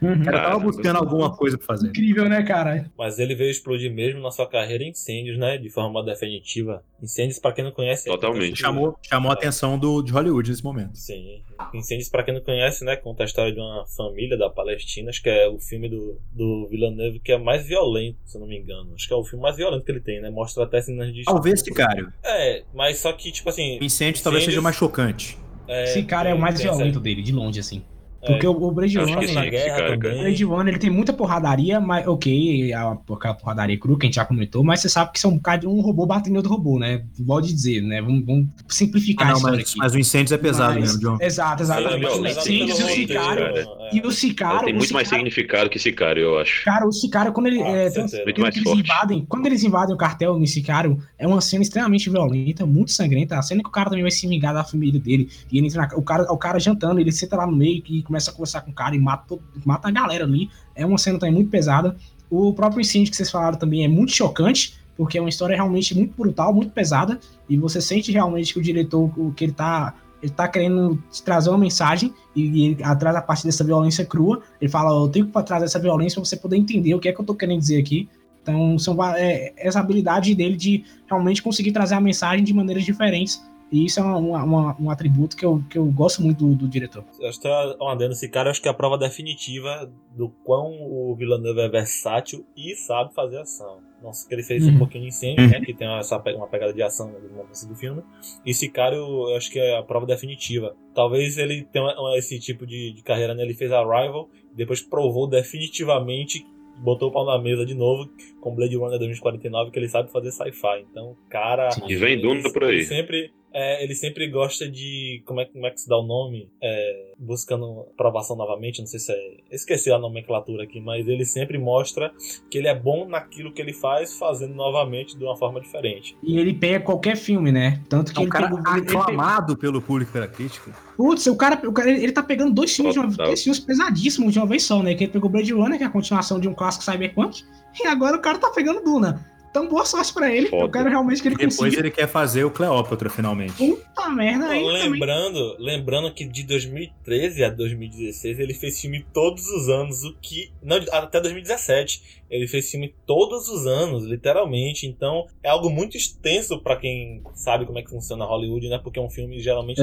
Uhum. 0.00 0.22
cara 0.22 0.42
tava 0.42 0.58
buscando 0.60 0.96
alguma 0.96 1.36
coisa 1.36 1.58
para 1.58 1.66
fazer. 1.66 1.88
Incrível, 1.88 2.28
né, 2.28 2.42
cara? 2.42 2.90
Mas 2.96 3.18
ele 3.18 3.34
veio 3.34 3.50
explodir 3.50 3.92
mesmo 3.92 4.20
na 4.20 4.30
sua 4.30 4.46
carreira 4.46 4.84
em 4.84 4.90
incêndios, 4.90 5.38
né? 5.38 5.58
De 5.58 5.68
forma 5.68 6.02
definitiva. 6.04 6.82
Incêndios, 7.02 7.38
pra 7.38 7.52
quem 7.52 7.64
não 7.64 7.72
conhece. 7.72 8.08
é 8.08 8.12
Totalmente. 8.12 8.58
Chamou, 8.60 8.96
chamou 9.02 9.30
a 9.30 9.34
atenção 9.34 9.78
do, 9.78 10.02
de 10.02 10.12
Hollywood 10.12 10.50
nesse 10.50 10.62
momento. 10.62 10.96
Sim. 10.96 11.42
Incêndios, 11.74 12.08
pra 12.08 12.22
quem 12.22 12.32
não 12.34 12.40
conhece, 12.40 12.84
né? 12.84 12.96
Conta 12.96 13.22
a 13.24 13.26
história 13.26 13.52
de 13.52 13.58
uma 13.58 13.84
família 13.96 14.36
da 14.38 14.48
Palestina. 14.48 15.10
Acho 15.10 15.22
que 15.22 15.28
é 15.28 15.48
o 15.48 15.58
filme 15.58 15.88
do, 15.88 16.20
do 16.32 16.68
Villeneuve 16.70 17.18
que 17.20 17.32
é 17.32 17.38
mais 17.38 17.66
violento, 17.66 18.18
se 18.24 18.36
eu 18.36 18.40
não 18.40 18.48
me 18.48 18.58
engano. 18.58 18.94
Acho 18.94 19.06
que 19.08 19.12
é 19.12 19.16
o 19.16 19.24
filme 19.24 19.42
mais 19.42 19.56
violento 19.56 19.84
que 19.84 19.90
ele 19.90 20.00
tem, 20.00 20.20
né? 20.20 20.30
Mostra 20.30 20.64
até 20.64 20.80
cenas 20.80 21.12
de. 21.12 21.24
Talvez, 21.24 21.60
Sicário. 21.60 22.12
É, 22.24 22.62
mas 22.72 22.98
só 22.98 23.12
que, 23.12 23.32
tipo 23.32 23.48
assim. 23.48 23.78
O 23.80 23.84
incêndio 23.84 24.22
talvez 24.22 24.44
seja 24.44 24.52
Incêndios- 24.58 24.64
mais 24.64 24.76
chocante. 24.76 25.38
É, 25.66 25.84
Esse 25.84 26.02
cara 26.04 26.30
é 26.30 26.34
o 26.34 26.38
mais 26.38 26.60
violento 26.60 26.98
dele, 26.98 27.20
de 27.22 27.30
longe, 27.32 27.60
assim. 27.60 27.82
Porque 28.20 28.46
é, 28.46 28.48
o, 28.48 28.52
o 28.52 28.72
Blade 28.72 28.98
Runner. 28.98 29.50
Guerra, 29.50 29.94
o 29.94 29.98
Blade 29.98 30.44
Runner 30.44 30.68
ele 30.74 30.78
tem 30.78 30.90
muita 30.90 31.12
porradaria, 31.12 31.80
mas 31.80 32.06
ok, 32.06 32.72
a, 32.72 32.92
aquela 32.92 33.34
porradaria 33.34 33.78
crua 33.78 33.98
que 33.98 34.06
a 34.06 34.08
gente 34.08 34.16
já 34.16 34.24
comentou, 34.24 34.64
mas 34.64 34.80
você 34.80 34.88
sabe 34.88 35.12
que 35.12 35.20
são 35.20 35.32
um 35.32 35.36
bocado 35.36 35.62
de 35.62 35.66
um 35.68 35.80
robô 35.80 36.04
batendo 36.04 36.34
em 36.34 36.36
outro 36.36 36.52
robô, 36.52 36.78
né? 36.78 37.04
Pode 37.26 37.52
dizer, 37.52 37.80
né? 37.80 38.02
Vamos, 38.02 38.24
vamos 38.24 38.48
simplificar 38.66 39.28
ah, 39.28 39.32
não, 39.34 39.40
mas, 39.40 39.74
mas, 39.76 39.94
o 39.94 39.98
incêndio 39.98 40.34
é 40.34 40.38
pesado 40.38 40.74
mas, 40.74 40.94
mesmo, 40.94 41.00
John. 41.00 41.18
Exato, 41.20 41.62
exatamente. 41.62 42.04
É, 42.04 42.10
os 42.10 42.38
incêndios 42.38 42.78
e 42.78 42.82
o 42.82 42.88
Sicário. 42.88 43.44
É. 43.44 43.66
E 43.92 44.00
o 44.00 44.10
Sicário. 44.10 44.64
Tem 44.64 44.74
muito 44.74 44.94
mais 44.94 45.08
significado 45.08 45.70
que 45.70 45.78
Sicário, 45.78 46.22
eu 46.22 46.38
acho. 46.38 46.64
Cara, 46.64 46.86
o 46.86 46.92
Sicário, 46.92 47.32
quando 47.32 47.46
ele. 47.46 47.62
Ah, 47.62 47.68
é, 47.68 47.90
tem, 47.90 48.02
muito 48.02 48.40
mais 48.40 48.56
eles 48.56 48.72
invadem, 48.72 49.24
quando 49.28 49.46
eles 49.46 49.62
invadem 49.62 49.94
o 49.94 49.98
cartel 49.98 50.38
no 50.38 50.46
Sicário, 50.46 50.98
é 51.18 51.26
uma 51.26 51.40
cena 51.40 51.62
extremamente 51.62 52.10
violenta, 52.10 52.66
muito 52.66 52.90
sangrenta. 52.90 53.38
A 53.38 53.42
cena 53.42 53.62
que 53.62 53.68
o 53.68 53.72
cara 53.72 53.88
também 53.90 54.02
vai 54.02 54.10
se 54.10 54.26
vingar 54.26 54.52
da 54.52 54.64
família 54.64 55.00
dele. 55.00 55.28
E 55.50 55.58
ele 55.58 55.68
entra 55.68 55.82
na, 55.82 55.96
o, 55.96 56.02
cara, 56.02 56.32
o 56.32 56.36
cara 56.36 56.58
jantando, 56.58 57.00
ele 57.00 57.12
senta 57.12 57.36
lá 57.36 57.46
no 57.46 57.56
meio 57.56 57.82
e 57.88 58.02
começa 58.08 58.30
a 58.30 58.34
conversar 58.34 58.62
com 58.62 58.72
o 58.72 58.74
cara 58.74 58.96
e 58.96 58.98
mata, 58.98 59.38
mata 59.64 59.86
a 59.86 59.90
galera 59.90 60.24
ali. 60.24 60.50
É 60.74 60.84
uma 60.84 60.98
cena 60.98 61.18
também 61.18 61.34
muito 61.34 61.50
pesada. 61.50 61.96
O 62.28 62.52
próprio 62.52 62.80
incêndio 62.80 63.10
que 63.10 63.16
vocês 63.16 63.30
falaram 63.30 63.56
também 63.56 63.84
é 63.84 63.88
muito 63.88 64.12
chocante, 64.12 64.78
porque 64.96 65.16
é 65.16 65.20
uma 65.20 65.28
história 65.28 65.54
realmente 65.54 65.94
muito 65.94 66.14
brutal, 66.16 66.52
muito 66.52 66.72
pesada, 66.72 67.20
e 67.48 67.56
você 67.56 67.80
sente 67.80 68.10
realmente 68.10 68.52
que 68.52 68.58
o 68.58 68.62
diretor, 68.62 69.10
que 69.34 69.44
ele 69.44 69.52
tá, 69.52 69.94
ele 70.20 70.32
tá 70.32 70.48
querendo 70.48 71.02
trazer 71.24 71.50
uma 71.50 71.58
mensagem, 71.58 72.12
e, 72.34 72.66
ele 72.66 72.82
atrás 72.82 73.14
a 73.14 73.22
partir 73.22 73.44
dessa 73.44 73.62
violência 73.62 74.04
crua, 74.04 74.42
ele 74.60 74.70
fala, 74.70 74.90
eu 74.90 75.08
tenho 75.08 75.26
que 75.26 75.42
trazer 75.44 75.66
essa 75.66 75.78
violência 75.78 76.16
para 76.16 76.28
você 76.28 76.36
poder 76.36 76.56
entender 76.56 76.94
o 76.94 76.98
que 76.98 77.08
é 77.08 77.12
que 77.12 77.20
eu 77.20 77.24
tô 77.24 77.34
querendo 77.34 77.60
dizer 77.60 77.78
aqui. 77.78 78.08
Então, 78.42 78.78
são, 78.78 78.96
é, 79.14 79.52
essa 79.56 79.78
habilidade 79.78 80.34
dele 80.34 80.56
de 80.56 80.84
realmente 81.06 81.42
conseguir 81.42 81.70
trazer 81.70 81.94
a 81.94 82.00
mensagem 82.00 82.44
de 82.44 82.52
maneiras 82.52 82.84
diferentes 82.84 83.42
e 83.70 83.84
isso 83.84 84.00
é 84.00 84.02
uma, 84.02 84.42
uma, 84.42 84.76
um 84.80 84.90
atributo 84.90 85.36
que 85.36 85.44
eu, 85.44 85.62
que 85.68 85.78
eu 85.78 85.86
gosto 85.86 86.22
muito 86.22 86.46
do, 86.46 86.54
do 86.54 86.68
diretor. 86.68 87.04
Eu 87.20 87.28
estou 87.28 87.52
andando 87.86 88.12
esse 88.12 88.28
cara, 88.28 88.50
acho 88.50 88.62
que 88.62 88.68
é 88.68 88.70
a 88.70 88.74
prova 88.74 88.96
definitiva 88.96 89.90
do 90.16 90.30
quão 90.42 90.72
o 90.80 91.14
Villeneuve 91.14 91.60
é 91.60 91.68
versátil 91.68 92.46
e 92.56 92.74
sabe 92.74 93.14
fazer 93.14 93.38
ação. 93.38 93.78
Nossa, 94.02 94.26
que 94.26 94.34
ele 94.34 94.42
fez 94.42 94.64
uhum. 94.64 94.74
um 94.74 94.78
pouquinho 94.78 95.02
de 95.02 95.08
incêndio, 95.08 95.48
né? 95.48 95.60
Que 95.60 95.74
tem 95.74 95.88
essa, 95.98 96.16
uma 96.16 96.46
pegada 96.46 96.72
de 96.72 96.82
ação 96.82 97.08
no 97.10 97.36
momento 97.36 97.66
do 97.66 97.74
filme. 97.74 98.02
E 98.46 98.50
esse 98.50 98.68
cara, 98.68 98.94
eu 98.94 99.34
acho 99.36 99.50
que 99.50 99.58
é 99.58 99.76
a 99.76 99.82
prova 99.82 100.06
definitiva. 100.06 100.74
Talvez 100.94 101.36
ele 101.36 101.64
tenha 101.64 101.92
esse 102.16 102.38
tipo 102.38 102.66
de, 102.66 102.92
de 102.92 103.02
carreira, 103.02 103.34
né? 103.34 103.42
Ele 103.42 103.54
fez 103.54 103.72
Arrival, 103.72 104.30
depois 104.54 104.80
provou 104.80 105.26
definitivamente 105.28 106.46
botou 106.80 107.08
o 107.08 107.12
pau 107.12 107.26
na 107.26 107.36
mesa 107.38 107.66
de 107.66 107.74
novo 107.74 108.08
com 108.40 108.54
Blade 108.54 108.76
Runner 108.76 108.98
2049, 108.98 109.70
que 109.72 109.78
ele 109.80 109.88
sabe 109.88 110.10
fazer 110.10 110.30
sci-fi. 110.30 110.86
Então, 110.90 111.16
cara. 111.28 111.70
E 111.88 111.96
vem 111.96 112.20
Duna 112.20 112.52
por 112.52 112.64
aí. 112.64 112.84
Sempre 112.84 113.32
é, 113.60 113.82
ele 113.82 113.92
sempre 113.96 114.28
gosta 114.28 114.70
de. 114.70 115.20
Como 115.26 115.40
é, 115.40 115.44
como 115.44 115.66
é 115.66 115.70
que 115.72 115.80
se 115.80 115.88
dá 115.88 115.98
o 115.98 116.06
nome? 116.06 116.48
É, 116.62 117.12
buscando 117.18 117.86
aprovação 117.92 118.36
novamente, 118.36 118.78
não 118.78 118.86
sei 118.86 119.00
se 119.00 119.10
é. 119.10 119.16
Esqueci 119.50 119.90
a 119.90 119.98
nomenclatura 119.98 120.62
aqui, 120.62 120.80
mas 120.80 121.08
ele 121.08 121.24
sempre 121.24 121.58
mostra 121.58 122.12
que 122.48 122.56
ele 122.56 122.68
é 122.68 122.74
bom 122.74 123.08
naquilo 123.08 123.52
que 123.52 123.60
ele 123.60 123.72
faz, 123.72 124.16
fazendo 124.16 124.54
novamente 124.54 125.18
de 125.18 125.24
uma 125.24 125.36
forma 125.36 125.60
diferente. 125.60 126.16
E 126.22 126.38
ele 126.38 126.54
pega 126.54 126.84
qualquer 126.84 127.16
filme, 127.16 127.50
né? 127.50 127.82
Tanto 127.88 128.12
que 128.12 128.18
é 128.18 128.20
um 128.20 128.24
ele 128.24 128.30
cara 128.30 128.48
pegou, 128.48 129.02
aclamado 129.02 129.54
ele 129.54 129.60
pelo 129.60 129.82
público 129.82 130.12
pela 130.12 130.28
crítica. 130.28 130.72
Putz, 130.96 131.26
o 131.26 131.36
cara, 131.36 131.60
o 131.68 131.72
cara 131.72 131.90
ele 131.90 132.12
tá 132.12 132.22
pegando 132.22 132.54
dois 132.54 132.72
filmes, 132.72 132.94
de 132.94 133.00
uma, 133.00 133.08
dois 133.08 133.42
filmes 133.42 133.58
pesadíssimos 133.58 134.32
de 134.32 134.38
uma 134.38 134.46
vez 134.46 134.62
só, 134.62 134.80
né? 134.84 134.94
Que 134.94 135.02
ele 135.02 135.12
pegou 135.12 135.28
Blade 135.28 135.52
Runner, 135.52 135.78
que 135.78 135.82
é 135.82 135.86
a 135.88 135.90
continuação 135.90 136.38
de 136.38 136.46
um 136.46 136.54
clássico 136.54 136.84
cyberpunk, 136.84 137.42
e 137.82 137.88
agora 137.88 138.16
o 138.16 138.20
cara 138.20 138.38
tá 138.38 138.50
pegando 138.50 138.84
Duna. 138.84 139.26
Então, 139.50 139.66
boa 139.68 139.84
sorte 139.84 140.12
pra 140.12 140.32
ele. 140.32 140.48
Foda. 140.48 140.64
Eu 140.64 140.70
quero 140.70 140.88
realmente 140.88 141.22
que 141.22 141.28
ele 141.28 141.36
Depois 141.36 141.56
consiga. 141.56 141.80
ele 141.80 141.90
quer 141.90 142.06
fazer 142.06 142.44
o 142.44 142.50
Cleópatra, 142.50 143.08
finalmente. 143.08 143.54
Puta 143.54 144.08
merda 144.10 144.48
aí. 144.48 144.64
Lembrando, 144.64 145.56
lembrando 145.58 146.12
que 146.12 146.24
de 146.24 146.42
2013 146.44 147.44
a 147.44 147.50
2016 147.50 148.38
ele 148.38 148.54
fez 148.54 148.80
filme 148.80 149.04
todos 149.12 149.46
os 149.48 149.68
anos, 149.68 150.04
o 150.04 150.14
que. 150.20 150.52
Não, 150.62 150.76
até 150.92 151.20
2017. 151.20 152.18
Ele 152.30 152.46
fez 152.46 152.70
filme 152.70 152.94
todos 153.06 153.48
os 153.48 153.66
anos, 153.66 154.04
literalmente. 154.04 154.86
Então, 154.86 155.26
é 155.42 155.48
algo 155.48 155.70
muito 155.70 155.96
extenso 155.96 156.60
para 156.60 156.76
quem 156.76 157.22
sabe 157.34 157.64
como 157.64 157.78
é 157.78 157.82
que 157.82 157.88
funciona 157.88 158.24
Hollywood, 158.26 158.68
né? 158.68 158.78
Porque 158.78 158.98
é 158.98 159.02
um 159.02 159.08
filme 159.08 159.40
geralmente 159.40 159.80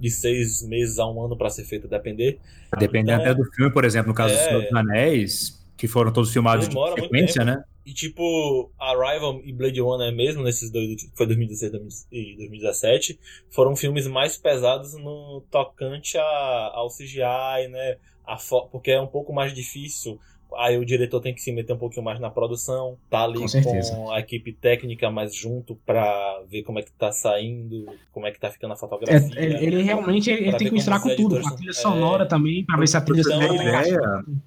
de 0.00 0.10
seis 0.10 0.62
meses 0.66 0.98
a 0.98 1.08
um 1.08 1.24
ano 1.24 1.36
para 1.36 1.48
ser 1.50 1.64
feito, 1.64 1.86
a 1.86 1.90
depender. 1.90 2.38
Dependendo 2.78 3.20
então, 3.20 3.32
até 3.32 3.34
do 3.34 3.48
filme, 3.52 3.72
por 3.72 3.84
exemplo, 3.84 4.08
no 4.08 4.14
caso 4.14 4.34
é... 4.34 4.38
do 4.38 4.44
Senhor 4.44 4.62
dos 4.62 4.74
Anéis, 4.74 5.64
que 5.76 5.86
foram 5.86 6.12
todos 6.12 6.32
filmados 6.32 6.68
de 6.68 6.74
sequência, 6.74 7.44
né? 7.44 7.62
E 7.84 7.92
tipo, 7.92 8.70
Arrival 8.78 9.40
e 9.44 9.52
Blade 9.52 9.80
Runner 9.80 10.14
mesmo, 10.14 10.42
nesses 10.42 10.70
dois, 10.70 11.10
foi 11.14 11.26
2016 11.26 12.06
e 12.12 12.36
2017, 12.36 13.18
foram 13.50 13.74
filmes 13.74 14.06
mais 14.06 14.36
pesados 14.36 14.94
no 14.94 15.42
tocante 15.50 16.16
a, 16.16 16.70
ao 16.74 16.88
CGI, 16.88 17.68
né? 17.68 17.98
A 18.24 18.36
porque 18.70 18.92
é 18.92 19.00
um 19.00 19.08
pouco 19.08 19.32
mais 19.32 19.52
difícil 19.52 20.20
aí 20.56 20.78
o 20.78 20.84
diretor 20.84 21.20
tem 21.20 21.34
que 21.34 21.40
se 21.40 21.52
meter 21.52 21.72
um 21.72 21.78
pouquinho 21.78 22.04
mais 22.04 22.18
na 22.20 22.30
produção, 22.30 22.96
tá 23.10 23.24
ali 23.24 23.38
com, 23.38 23.94
com 23.94 24.10
a 24.10 24.20
equipe 24.20 24.52
técnica 24.52 25.10
mais 25.10 25.34
junto 25.34 25.76
para 25.86 26.42
ver 26.48 26.62
como 26.62 26.78
é 26.78 26.82
que 26.82 26.92
tá 26.92 27.12
saindo, 27.12 27.86
como 28.10 28.26
é 28.26 28.30
que 28.30 28.40
tá 28.40 28.50
ficando 28.50 28.72
a 28.72 28.76
fotografia. 28.76 29.38
É, 29.38 29.44
ele, 29.44 29.66
ele 29.66 29.82
realmente 29.82 30.30
ele, 30.30 30.56
tem 30.56 30.68
que 30.68 30.74
misturar 30.74 31.00
com 31.02 31.14
tudo, 31.14 31.40
com 31.40 31.48
a 31.48 31.52
trilha 31.52 31.72
sonora 31.72 32.24
é, 32.24 32.26
também, 32.26 32.64
para 32.64 32.78
ver 32.78 32.88
se 32.88 32.96
a 32.96 33.00
trilha 33.00 33.20
então, 33.20 33.40
sonora 33.40 33.54
ideia, 33.54 34.00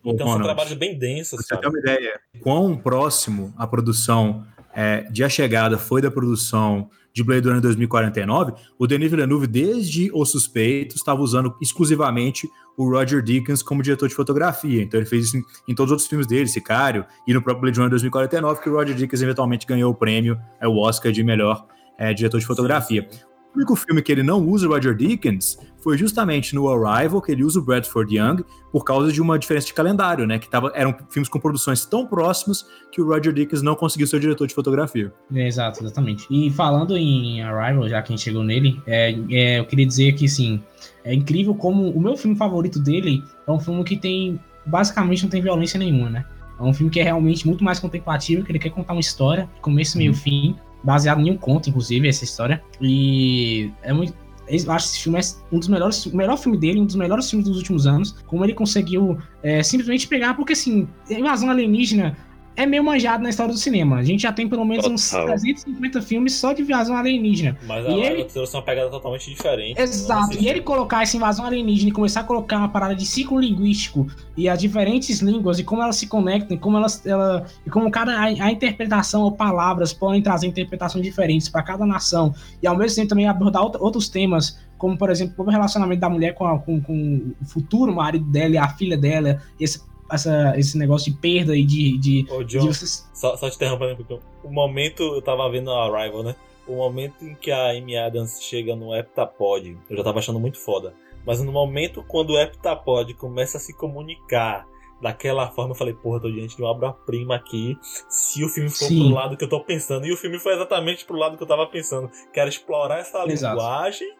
Então 0.03 0.27
são 0.27 0.43
trabalhos 0.43 0.73
bem 0.73 0.97
densos, 0.97 1.45
Você 1.45 1.57
tem 1.57 1.69
uma 1.69 1.79
ideia 1.79 2.19
quão 2.41 2.75
próximo 2.75 3.53
a 3.57 3.65
produção 3.65 4.45
é, 4.73 5.01
de 5.09 5.23
A 5.23 5.29
Chegada 5.29 5.77
foi 5.77 6.01
da 6.01 6.11
produção 6.11 6.89
de 7.15 7.23
Blade 7.23 7.47
Runner 7.47 7.61
2049, 7.61 8.53
o 8.77 8.85
Denis 8.85 9.09
Villeneuve, 9.09 9.47
desde 9.47 10.11
Os 10.13 10.31
Suspeitos, 10.31 10.97
estava 10.97 11.21
usando 11.21 11.55
exclusivamente 11.61 12.49
o 12.75 12.89
Roger 12.89 13.23
Deakins 13.23 13.63
como 13.63 13.81
diretor 13.81 14.09
de 14.09 14.13
fotografia. 14.13 14.83
Então 14.83 14.99
ele 14.99 15.07
fez 15.07 15.27
isso 15.27 15.37
em, 15.37 15.43
em, 15.69 15.73
todos 15.73 15.91
os 15.91 15.93
outros 15.93 16.09
filmes 16.09 16.27
dele, 16.27 16.47
Sicário, 16.47 17.05
e 17.25 17.33
no 17.33 17.41
próprio 17.41 17.61
Blade 17.61 17.77
Runner 17.77 17.89
2049, 17.89 18.61
que 18.61 18.69
o 18.69 18.73
Roger 18.73 18.93
Deakins 18.93 19.21
eventualmente 19.21 19.65
ganhou 19.65 19.93
o 19.93 19.95
prêmio, 19.95 20.37
é 20.59 20.67
o 20.67 20.75
Oscar 20.75 21.09
de 21.09 21.23
melhor 21.23 21.65
é, 21.97 22.13
diretor 22.13 22.37
de 22.37 22.45
fotografia. 22.45 23.07
O 23.53 23.59
único 23.59 23.77
filme 23.77 24.01
que 24.01 24.11
ele 24.11 24.21
não 24.21 24.45
usa 24.45 24.67
o 24.67 24.71
Roger 24.71 24.93
Deakins 24.93 25.57
foi 25.85 25.99
justamente 25.99 26.55
no 26.55 26.67
Arrival, 26.67 27.21
que 27.21 27.31
ele 27.31 27.43
usa 27.43 27.59
o 27.59 27.61
Bradford 27.61 28.17
Young, 28.17 28.43
por 28.71 28.83
causa 28.83 29.11
de 29.11 29.21
uma 29.21 29.37
diferença 29.37 29.67
de 29.67 29.73
calendário, 29.75 30.25
né? 30.25 30.39
Que 30.39 30.49
tava, 30.49 30.71
eram 30.73 30.95
filmes 31.11 31.29
com 31.29 31.39
produções 31.39 31.85
tão 31.85 32.07
próximas 32.07 32.65
que 32.91 32.99
o 32.99 33.05
Roger 33.05 33.31
Deakins 33.31 33.61
não 33.61 33.75
conseguiu 33.75 34.07
ser 34.07 34.15
o 34.15 34.19
diretor 34.19 34.47
de 34.47 34.55
fotografia. 34.55 35.13
É, 35.31 35.47
exato, 35.47 35.83
exatamente. 35.83 36.25
E 36.27 36.49
falando 36.49 36.97
em 36.97 37.43
Arrival, 37.43 37.87
já 37.87 38.01
que 38.01 38.11
a 38.11 38.15
gente 38.15 38.23
chegou 38.25 38.43
nele, 38.43 38.81
é, 38.87 39.15
é, 39.29 39.59
eu 39.59 39.65
queria 39.65 39.85
dizer 39.85 40.13
que, 40.13 40.25
assim, 40.25 40.59
é 41.03 41.13
incrível 41.13 41.53
como 41.53 41.91
o 41.91 42.01
meu 42.01 42.17
filme 42.17 42.35
favorito 42.35 42.79
dele 42.79 43.23
é 43.47 43.51
um 43.51 43.59
filme 43.59 43.83
que 43.83 43.95
tem, 43.95 44.39
basicamente, 44.65 45.21
não 45.21 45.29
tem 45.29 45.39
violência 45.39 45.77
nenhuma, 45.77 46.09
né? 46.09 46.25
É 46.59 46.63
um 46.63 46.73
filme 46.73 46.91
que 46.91 46.99
é 46.99 47.03
realmente 47.03 47.45
muito 47.45 47.63
mais 47.63 47.79
contemplativo, 47.79 48.43
que 48.43 48.51
ele 48.51 48.57
quer 48.57 48.71
contar 48.71 48.93
uma 48.93 49.01
história, 49.01 49.47
começo, 49.61 49.99
meio, 49.99 50.13
uhum. 50.13 50.17
fim, 50.17 50.55
baseado 50.83 51.21
em 51.21 51.29
um 51.29 51.37
conto, 51.37 51.69
inclusive, 51.69 52.07
essa 52.07 52.23
história. 52.23 52.63
E 52.81 53.69
é 53.83 53.93
muito. 53.93 54.24
Eu 54.47 54.71
acho 54.71 54.87
esse 54.87 54.99
filme 55.01 55.19
é 55.19 55.21
um 55.51 55.59
dos 55.59 55.67
melhores, 55.67 56.05
o 56.05 56.15
melhor 56.15 56.37
filme 56.37 56.57
dele, 56.57 56.79
um 56.79 56.85
dos 56.85 56.95
melhores 56.95 57.29
filmes 57.29 57.47
dos 57.47 57.57
últimos 57.57 57.87
anos. 57.87 58.15
Como 58.27 58.43
ele 58.43 58.53
conseguiu 58.53 59.17
é, 59.41 59.63
simplesmente 59.63 60.07
pegar, 60.07 60.35
porque 60.35 60.53
assim, 60.53 60.87
invasão 61.09 61.49
alienígena 61.49 62.15
é 62.55 62.65
meio 62.65 62.83
manjado 62.83 63.21
na 63.21 63.29
história 63.29 63.53
do 63.53 63.59
cinema. 63.59 63.97
A 63.97 64.03
gente 64.03 64.21
já 64.21 64.31
tem 64.31 64.47
pelo 64.47 64.65
menos 64.65 64.83
Total. 64.83 64.95
uns 64.95 65.09
350 65.09 66.01
filmes 66.01 66.33
só 66.33 66.53
de 66.53 66.61
invasão 66.61 66.95
alienígena. 66.95 67.57
Mas 67.67 67.85
a 67.85 67.89
e 67.89 68.01
ele 68.01 68.23
trouxe 68.25 68.55
uma 68.55 68.61
pegada 68.61 68.89
totalmente 68.89 69.29
diferente. 69.29 69.79
Exato. 69.79 70.37
E 70.39 70.47
ele 70.47 70.61
colocar 70.61 71.03
essa 71.03 71.17
invasão 71.17 71.45
alienígena 71.45 71.89
e 71.89 71.91
começar 71.91 72.21
a 72.21 72.23
colocar 72.23 72.57
uma 72.57 72.69
parada 72.69 72.95
de 72.95 73.05
ciclo 73.05 73.39
linguístico 73.39 74.07
e 74.37 74.47
as 74.47 74.59
diferentes 74.59 75.19
línguas 75.19 75.59
e 75.59 75.63
como 75.63 75.81
elas 75.81 75.97
se 75.97 76.07
conectam, 76.07 76.55
e 76.55 76.59
como 76.59 76.77
elas 76.77 77.05
ela 77.05 77.45
e 77.65 77.69
como 77.69 77.89
cada 77.91 78.13
a, 78.13 78.23
a 78.23 78.51
interpretação 78.51 79.23
ou 79.23 79.31
palavras 79.31 79.93
podem 79.93 80.21
trazer 80.21 80.47
interpretações 80.47 81.03
diferentes 81.03 81.49
para 81.49 81.63
cada 81.63 81.85
nação 81.85 82.33
e 82.61 82.67
ao 82.67 82.77
mesmo 82.77 82.95
tempo 82.95 83.09
também 83.09 83.27
abordar 83.27 83.63
outros 83.63 84.09
temas 84.09 84.57
como 84.77 84.97
por 84.97 85.09
exemplo 85.09 85.45
o 85.45 85.49
relacionamento 85.49 86.01
da 86.01 86.09
mulher 86.09 86.33
com, 86.33 86.45
a, 86.45 86.59
com, 86.59 86.81
com 86.81 87.33
o 87.41 87.45
futuro 87.45 87.93
marido 87.93 88.25
dela 88.25 88.53
e 88.53 88.57
a 88.57 88.67
filha 88.69 88.97
dela, 88.97 89.41
e 89.59 89.63
esse 89.63 89.79
essa, 90.11 90.53
esse 90.57 90.77
negócio 90.77 91.11
de 91.11 91.17
perda 91.17 91.55
e 91.55 91.63
de. 91.63 91.97
de, 91.97 92.27
Ô, 92.29 92.43
John, 92.43 92.59
de 92.61 92.67
vocês... 92.67 93.09
só, 93.13 93.35
só 93.35 93.49
te 93.49 93.55
interrompendo, 93.55 93.97
porque 93.97 94.19
o 94.43 94.51
momento 94.51 95.01
eu 95.03 95.21
tava 95.21 95.49
vendo 95.49 95.71
a 95.71 95.85
Arrival, 95.85 96.23
né? 96.23 96.35
O 96.67 96.75
momento 96.75 97.23
em 97.23 97.35
que 97.35 97.51
a 97.51 97.71
Amy 97.71 97.95
Adams 97.95 98.41
chega 98.41 98.75
no 98.75 98.95
Heptapod, 98.95 99.77
eu 99.89 99.97
já 99.97 100.03
tava 100.03 100.19
achando 100.19 100.39
muito 100.39 100.59
foda. 100.59 100.93
Mas 101.25 101.41
no 101.41 101.51
momento 101.51 102.03
quando 102.07 102.31
o 102.31 102.39
Heptapod 102.39 103.13
começa 103.15 103.57
a 103.57 103.59
se 103.59 103.75
comunicar 103.75 104.67
daquela 105.01 105.49
forma, 105.49 105.71
eu 105.71 105.75
falei, 105.75 105.93
porra, 105.93 106.21
tô 106.21 106.31
diante 106.31 106.55
de 106.55 106.61
uma 106.61 106.71
obra-prima 106.71 107.35
aqui. 107.35 107.77
Se 108.09 108.43
o 108.43 108.49
filme 108.49 108.69
for 108.69 108.87
Sim. 108.87 109.05
pro 109.05 109.15
lado 109.15 109.37
que 109.37 109.43
eu 109.43 109.49
tô 109.49 109.59
pensando. 109.59 110.05
E 110.07 110.11
o 110.11 110.17
filme 110.17 110.39
foi 110.39 110.53
exatamente 110.53 111.05
pro 111.05 111.17
lado 111.17 111.37
que 111.37 111.43
eu 111.43 111.47
tava 111.47 111.67
pensando. 111.67 112.09
Quero 112.33 112.49
explorar 112.49 112.99
essa 112.99 113.23
Exato. 113.27 113.55
linguagem 113.55 114.13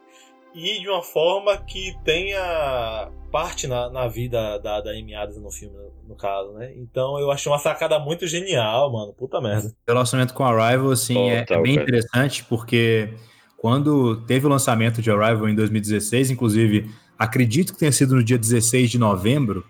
e 0.56 0.80
de 0.80 0.88
uma 0.88 1.04
forma 1.04 1.58
que 1.58 1.94
tenha 2.06 3.12
parte 3.30 3.68
na, 3.68 3.89
na 3.89 4.08
vida 4.08 4.58
da, 4.60 4.80
da 4.80 4.91
Amy 4.91 5.13
Adams 5.13 5.41
no 5.41 5.52
filme, 5.52 5.76
no 6.08 6.15
caso, 6.15 6.54
né? 6.54 6.72
Então 6.78 7.20
eu 7.20 7.30
achei 7.30 7.52
uma 7.52 7.60
sacada 7.60 8.00
muito 8.00 8.26
genial, 8.26 8.89
mano. 8.91 9.13
Puta 9.13 9.41
merda. 9.41 9.68
O 9.68 9.91
relacionamento 9.91 10.34
com 10.34 10.46
Arrival, 10.46 10.91
assim, 10.91 11.18
oh, 11.18 11.30
é, 11.30 11.44
tá, 11.44 11.56
é, 11.56 11.62
bem 11.62 11.76
interessante, 11.76 12.46
porque 12.46 13.13
quando 13.58 14.22
teve 14.26 14.46
o 14.46 14.50
lançamento 14.50 15.02
de 15.02 15.12
Arrival 15.12 15.50
em 15.50 15.56
2016, 15.56 16.32
inclusive 16.32 16.89
acredito 17.20 17.74
que 17.74 17.80
tenha 17.80 17.91
sido 17.91 18.15
no 18.15 18.24
dia 18.24 18.38
16 18.38 18.89
de 18.89 18.98
novembro, 18.98 19.65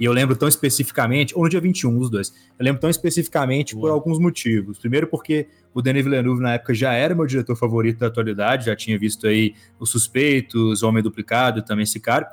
e 0.00 0.04
eu 0.06 0.12
lembro 0.12 0.34
tão 0.34 0.48
especificamente, 0.48 1.34
ou 1.36 1.44
no 1.44 1.50
dia 1.50 1.60
21, 1.60 1.96
os 1.98 2.10
dois. 2.10 2.32
Eu 2.58 2.64
lembro 2.64 2.80
tão 2.80 2.90
especificamente 2.90 3.76
por 3.76 3.90
alguns 3.90 4.18
motivos. 4.18 4.78
Primeiro, 4.78 5.06
porque 5.06 5.46
o 5.74 5.82
Denis 5.82 6.04
Villeneuve, 6.04 6.42
na 6.42 6.54
época, 6.54 6.74
já 6.74 6.92
era 6.92 7.14
meu 7.14 7.26
diretor 7.26 7.56
favorito 7.56 7.98
da 7.98 8.06
atualidade, 8.08 8.66
já 8.66 8.76
tinha 8.76 8.98
visto 8.98 9.26
aí 9.26 9.54
Os 9.78 9.90
Suspeitos, 9.90 10.82
Homem 10.82 11.02
Duplicado, 11.02 11.62
também 11.62 11.84
esse 11.84 11.98
cara. 11.98 12.30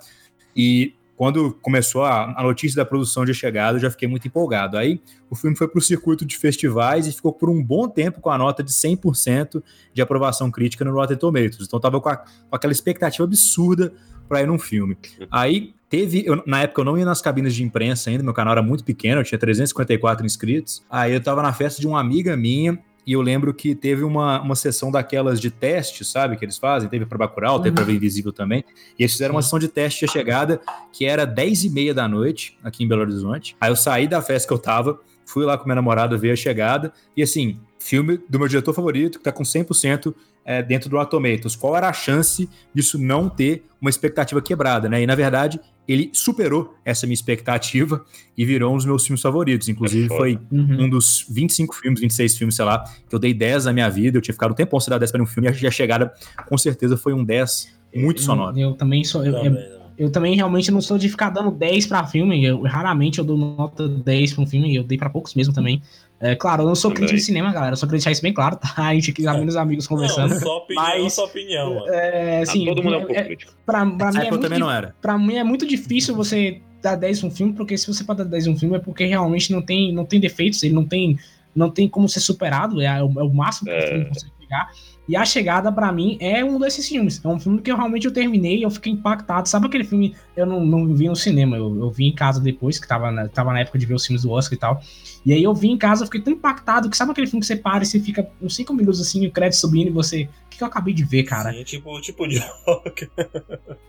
E 0.55 0.93
quando 1.19 1.51
começou 1.61 2.05
a, 2.05 2.33
a, 2.39 2.43
notícia 2.43 2.77
da 2.77 2.85
produção 2.85 3.25
de 3.25 3.33
chegada, 3.33 3.77
eu 3.77 3.81
já 3.81 3.91
fiquei 3.91 4.07
muito 4.07 4.25
empolgado. 4.25 4.77
Aí 4.77 5.01
o 5.29 5.35
filme 5.35 5.53
foi 5.53 5.67
para 5.67 5.77
o 5.77 5.81
circuito 5.81 6.25
de 6.25 6.37
festivais 6.37 7.07
e 7.07 7.11
ficou 7.11 7.33
por 7.33 7.49
um 7.49 7.61
bom 7.61 7.89
tempo 7.89 8.21
com 8.21 8.29
a 8.29 8.37
nota 8.37 8.63
de 8.63 8.71
100% 8.71 9.61
de 9.93 10.01
aprovação 10.01 10.49
crítica 10.49 10.85
no 10.85 10.93
Rotten 10.93 11.17
Tomatoes. 11.17 11.65
Então 11.67 11.77
tava 11.77 11.99
com, 11.99 12.09
com 12.09 12.55
aquela 12.55 12.71
expectativa 12.71 13.25
absurda 13.25 13.91
para 14.29 14.41
ir 14.43 14.47
num 14.47 14.57
filme. 14.57 14.97
Aí 15.29 15.73
teve, 15.89 16.23
eu, 16.25 16.41
na 16.45 16.61
época 16.61 16.79
eu 16.79 16.85
não 16.85 16.97
ia 16.97 17.03
nas 17.03 17.21
cabines 17.21 17.53
de 17.53 17.63
imprensa 17.63 18.09
ainda, 18.09 18.23
meu 18.23 18.33
canal 18.33 18.53
era 18.53 18.61
muito 18.61 18.85
pequeno, 18.85 19.19
eu 19.19 19.25
tinha 19.25 19.37
354 19.37 20.25
inscritos. 20.25 20.85
Aí 20.89 21.13
eu 21.13 21.21
tava 21.21 21.41
na 21.41 21.51
festa 21.51 21.81
de 21.81 21.87
uma 21.87 21.99
amiga 21.99 22.37
minha 22.37 22.79
e 23.05 23.13
eu 23.13 23.21
lembro 23.21 23.53
que 23.53 23.73
teve 23.73 24.03
uma, 24.03 24.41
uma 24.41 24.55
sessão 24.55 24.91
daquelas 24.91 25.39
de 25.39 25.49
teste, 25.49 26.05
sabe, 26.05 26.37
que 26.37 26.45
eles 26.45 26.57
fazem, 26.57 26.89
teve 26.89 27.05
para 27.05 27.17
Bacurau, 27.17 27.57
uhum. 27.57 27.63
teve 27.63 27.75
para 27.75 27.91
Invisível 27.91 28.31
também, 28.31 28.63
e 28.97 29.03
eles 29.03 29.11
fizeram 29.11 29.35
uma 29.35 29.41
sessão 29.41 29.59
de 29.59 29.67
teste 29.67 30.05
de 30.05 30.11
chegada 30.11 30.61
que 30.91 31.05
era 31.05 31.25
10 31.25 31.65
e 31.65 31.69
meia 31.69 31.93
da 31.93 32.07
noite, 32.07 32.57
aqui 32.63 32.83
em 32.83 32.87
Belo 32.87 33.01
Horizonte. 33.01 33.55
Aí 33.59 33.71
eu 33.71 33.75
saí 33.75 34.07
da 34.07 34.21
festa 34.21 34.47
que 34.47 34.53
eu 34.53 34.59
tava, 34.59 34.99
fui 35.25 35.45
lá 35.45 35.57
com 35.57 35.65
minha 35.65 35.75
namorada 35.75 36.17
ver 36.17 36.31
a 36.31 36.35
chegada, 36.35 36.93
e 37.15 37.23
assim, 37.23 37.59
filme 37.79 38.19
do 38.29 38.37
meu 38.37 38.47
diretor 38.47 38.73
favorito, 38.73 39.17
que 39.17 39.23
tá 39.23 39.31
com 39.31 39.43
100% 39.43 40.13
é, 40.49 40.63
dentro 40.63 40.89
do 40.89 40.97
Rotten 40.97 41.11
Tomatoes. 41.11 41.55
Qual 41.55 41.77
era 41.77 41.87
a 41.87 41.93
chance 41.93 42.49
disso 42.73 42.97
não 42.97 43.29
ter 43.29 43.65
uma 43.79 43.87
expectativa 43.87 44.41
quebrada, 44.41 44.89
né? 44.89 45.03
E 45.03 45.05
na 45.05 45.13
verdade, 45.13 45.59
ele 45.87 46.09
superou 46.11 46.73
essa 46.83 47.05
minha 47.05 47.13
expectativa 47.13 48.03
e 48.35 48.43
virou 48.43 48.73
um 48.73 48.77
dos 48.77 48.85
meus 48.85 49.05
filmes 49.05 49.21
favoritos. 49.21 49.69
Inclusive, 49.69 50.11
é 50.11 50.17
foi 50.17 50.39
uhum. 50.51 50.85
um 50.85 50.89
dos 50.89 51.23
25 51.29 51.75
filmes, 51.75 51.99
26 51.99 52.35
filmes, 52.35 52.55
sei 52.55 52.65
lá, 52.65 52.83
que 53.07 53.13
eu 53.13 53.19
dei 53.19 53.31
10 53.31 53.65
na 53.65 53.73
minha 53.73 53.89
vida. 53.89 54.17
Eu 54.17 54.21
tinha 54.23 54.33
ficado 54.33 54.49
um 54.49 54.55
tempão 54.55 54.79
sem 54.79 54.89
dar 54.89 54.97
10 54.97 55.11
para 55.11 55.21
um 55.21 55.27
filme 55.27 55.51
e 55.51 55.67
a 55.67 55.71
chegada, 55.71 56.11
com 56.47 56.57
certeza, 56.57 56.97
foi 56.97 57.13
um 57.13 57.23
10 57.23 57.71
muito 57.95 58.19
sonoro. 58.19 58.57
Eu, 58.57 58.69
eu 58.69 58.75
também 58.75 59.03
sou. 59.03 59.23
Eu, 59.23 59.33
eu, 59.33 59.55
eu 59.99 60.09
também 60.09 60.35
realmente 60.35 60.71
não 60.71 60.81
sou 60.81 60.97
de 60.97 61.09
ficar 61.09 61.29
dando 61.29 61.51
10 61.51 61.85
para 61.85 62.07
filme. 62.07 62.43
Eu, 62.43 62.63
raramente 62.63 63.19
eu 63.19 63.25
dou 63.25 63.37
nota 63.37 63.87
10 63.87 64.33
para 64.33 64.43
um 64.43 64.47
filme, 64.47 64.75
eu 64.75 64.83
dei 64.83 64.97
para 64.97 65.11
poucos 65.11 65.35
mesmo 65.35 65.53
também. 65.53 65.79
É, 66.21 66.35
claro, 66.35 66.63
eu 66.63 66.67
não 66.67 66.75
sou 66.75 66.91
crítico 66.91 67.17
de 67.17 67.23
cinema, 67.23 67.53
galera. 67.53 67.73
Eu 67.73 67.77
só 67.77 67.85
queria 67.85 67.99
deixar 67.99 68.11
isso 68.11 68.21
bem 68.21 68.33
claro, 68.33 68.57
tá? 68.57 68.73
A 68.75 68.93
gente 68.93 69.11
aqui, 69.11 69.21
meus 69.21 69.55
amigos 69.55 69.87
conversando. 69.87 70.33
Não, 70.33 70.39
só 70.39 70.57
opinião, 70.57 70.83
mas, 70.83 71.13
só 71.13 71.25
opinião. 71.25 71.75
Mano. 71.75 71.93
É, 71.93 72.41
assim, 72.41 72.63
ah, 72.63 72.69
todo 72.69 72.83
mundo 72.83 72.95
é 72.95 72.97
um 72.97 73.05
pouco 73.05 73.15
é, 73.15 73.23
crítico. 73.23 73.53
Pra, 73.65 73.85
pra 73.85 74.11
mim 74.11 74.17
é 74.19 74.29
muito, 74.29 74.41
também 74.41 74.59
não 74.59 74.69
era. 74.69 74.95
Pra 75.01 75.17
mim 75.17 75.35
é 75.35 75.43
muito 75.43 75.65
difícil 75.65 76.13
você 76.13 76.61
dar 76.81 76.95
10 76.95 77.23
um 77.23 77.31
filme, 77.31 77.53
porque 77.53 77.77
se 77.77 77.87
você 77.87 78.03
pode 78.03 78.19
dar 78.19 78.25
10 78.25 78.47
um 78.47 78.57
filme 78.57 78.75
é 78.75 78.79
porque 78.79 79.05
realmente 79.05 79.51
não 79.51 79.61
tem, 79.61 79.93
não 79.93 80.05
tem 80.05 80.19
defeitos, 80.19 80.61
ele 80.61 80.73
não 80.73 80.85
tem, 80.85 81.17
não 81.55 81.69
tem 81.69 81.87
como 81.87 82.07
ser 82.09 82.19
superado, 82.19 82.81
é, 82.81 82.85
é 82.85 83.03
o, 83.03 83.19
é 83.19 83.23
o 83.23 83.33
máximo 83.33 83.69
que 83.69 83.77
o 83.77 83.87
filme 83.87 84.05
consegue 84.05 84.31
pegar. 84.39 84.69
E 85.09 85.15
A 85.15 85.25
Chegada, 85.25 85.71
para 85.71 85.91
mim, 85.91 86.19
é 86.21 86.45
um 86.45 86.59
desses 86.59 86.87
filmes. 86.87 87.19
É 87.25 87.27
um 87.27 87.39
filme 87.39 87.59
que 87.59 87.71
eu 87.71 87.75
realmente 87.75 88.05
eu 88.05 88.13
terminei 88.13 88.63
eu 88.63 88.69
fiquei 88.69 88.93
impactado. 88.93 89.49
Sabe 89.49 89.65
aquele 89.65 89.83
filme 89.83 90.15
eu 90.37 90.45
não, 90.45 90.63
não 90.63 90.93
vi 90.93 91.09
no 91.09 91.15
cinema, 91.15 91.57
eu, 91.57 91.75
eu 91.79 91.89
vi 91.89 92.05
em 92.05 92.13
casa 92.13 92.39
depois, 92.39 92.77
que 92.77 92.87
tava 92.87 93.09
na, 93.09 93.27
tava 93.27 93.51
na 93.51 93.61
época 93.61 93.79
de 93.79 93.87
ver 93.87 93.95
os 93.95 94.05
filmes 94.05 94.21
do 94.21 94.29
Oscar 94.29 94.55
e 94.55 94.59
tal. 94.59 94.81
E 95.25 95.33
aí 95.33 95.41
eu 95.41 95.51
vi 95.55 95.69
em 95.69 95.77
casa, 95.79 96.03
eu 96.03 96.05
fiquei 96.05 96.21
tão 96.21 96.31
impactado 96.31 96.91
que 96.91 96.95
sabe 96.95 97.11
aquele 97.11 97.25
filme 97.25 97.41
que 97.41 97.47
você 97.47 97.55
para 97.55 97.83
e 97.83 97.87
você 97.87 97.99
fica 97.99 98.29
uns 98.39 98.55
5 98.55 98.71
minutos 98.71 99.01
assim, 99.01 99.25
o 99.25 99.31
crédito 99.31 99.57
subindo 99.57 99.87
e 99.87 99.91
você. 99.91 100.29
O 100.45 100.49
que, 100.49 100.57
que 100.57 100.63
eu 100.63 100.67
acabei 100.67 100.93
de 100.93 101.03
ver, 101.03 101.23
cara? 101.23 101.51
Sim, 101.53 101.63
tipo, 101.63 102.01
tipo 102.01 102.25
Joker. 102.29 103.09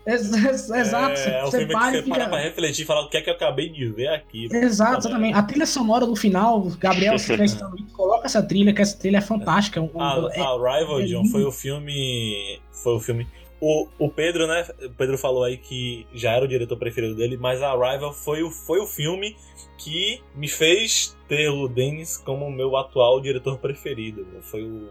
Exato. 0.07 1.19
É, 1.19 1.39
é 1.39 1.45
um 1.45 1.51
filme 1.51 1.67
para 1.67 1.91
que 1.91 1.97
você 1.97 2.03
fica... 2.03 2.15
para 2.15 2.29
pra 2.29 2.39
refletir 2.39 2.81
e 2.81 2.85
falar 2.85 3.01
o 3.01 3.09
que 3.09 3.17
é 3.17 3.21
que 3.21 3.29
eu 3.29 3.35
acabei 3.35 3.69
de 3.69 3.87
ver 3.89 4.07
aqui. 4.07 4.47
Exato, 4.51 4.99
exatamente. 4.99 5.37
A 5.37 5.43
trilha 5.43 5.67
sonora 5.67 6.05
do 6.05 6.15
final, 6.15 6.61
Gabriel, 6.79 7.19
se 7.19 7.31
coloca 8.21 8.27
essa 8.27 8.43
trilha, 8.43 8.73
que 8.73 8.81
essa 8.81 8.97
trilha 8.97 9.17
é 9.17 9.21
fantástica. 9.21 9.81
Um, 9.81 10.01
a, 10.01 10.29
é, 10.33 10.39
a 10.39 10.77
Rival, 10.77 11.01
é 11.01 11.05
John, 11.05 11.25
foi 11.25 11.43
o 11.43 11.51
filme. 11.51 12.59
Foi 12.71 12.95
o 12.95 12.99
filme 12.99 13.27
o, 13.59 13.87
o 13.99 14.09
Pedro, 14.09 14.47
né? 14.47 14.65
O 14.83 14.89
Pedro 14.89 15.17
falou 15.17 15.43
aí 15.43 15.57
que 15.57 16.07
já 16.13 16.31
era 16.31 16.43
o 16.43 16.47
diretor 16.47 16.77
preferido 16.77 17.15
dele, 17.15 17.37
mas 17.37 17.61
a 17.61 17.71
Arrival 17.71 18.11
foi 18.11 18.41
o, 18.41 18.49
foi 18.49 18.79
o 18.79 18.87
filme 18.87 19.35
que 19.77 20.21
me 20.35 20.47
fez 20.47 21.15
ter 21.27 21.49
o 21.49 21.67
Dennis 21.67 22.17
como 22.17 22.49
meu 22.49 22.75
atual 22.75 23.21
diretor 23.21 23.59
preferido. 23.59 24.25
Foi 24.41 24.63
o 24.63 24.89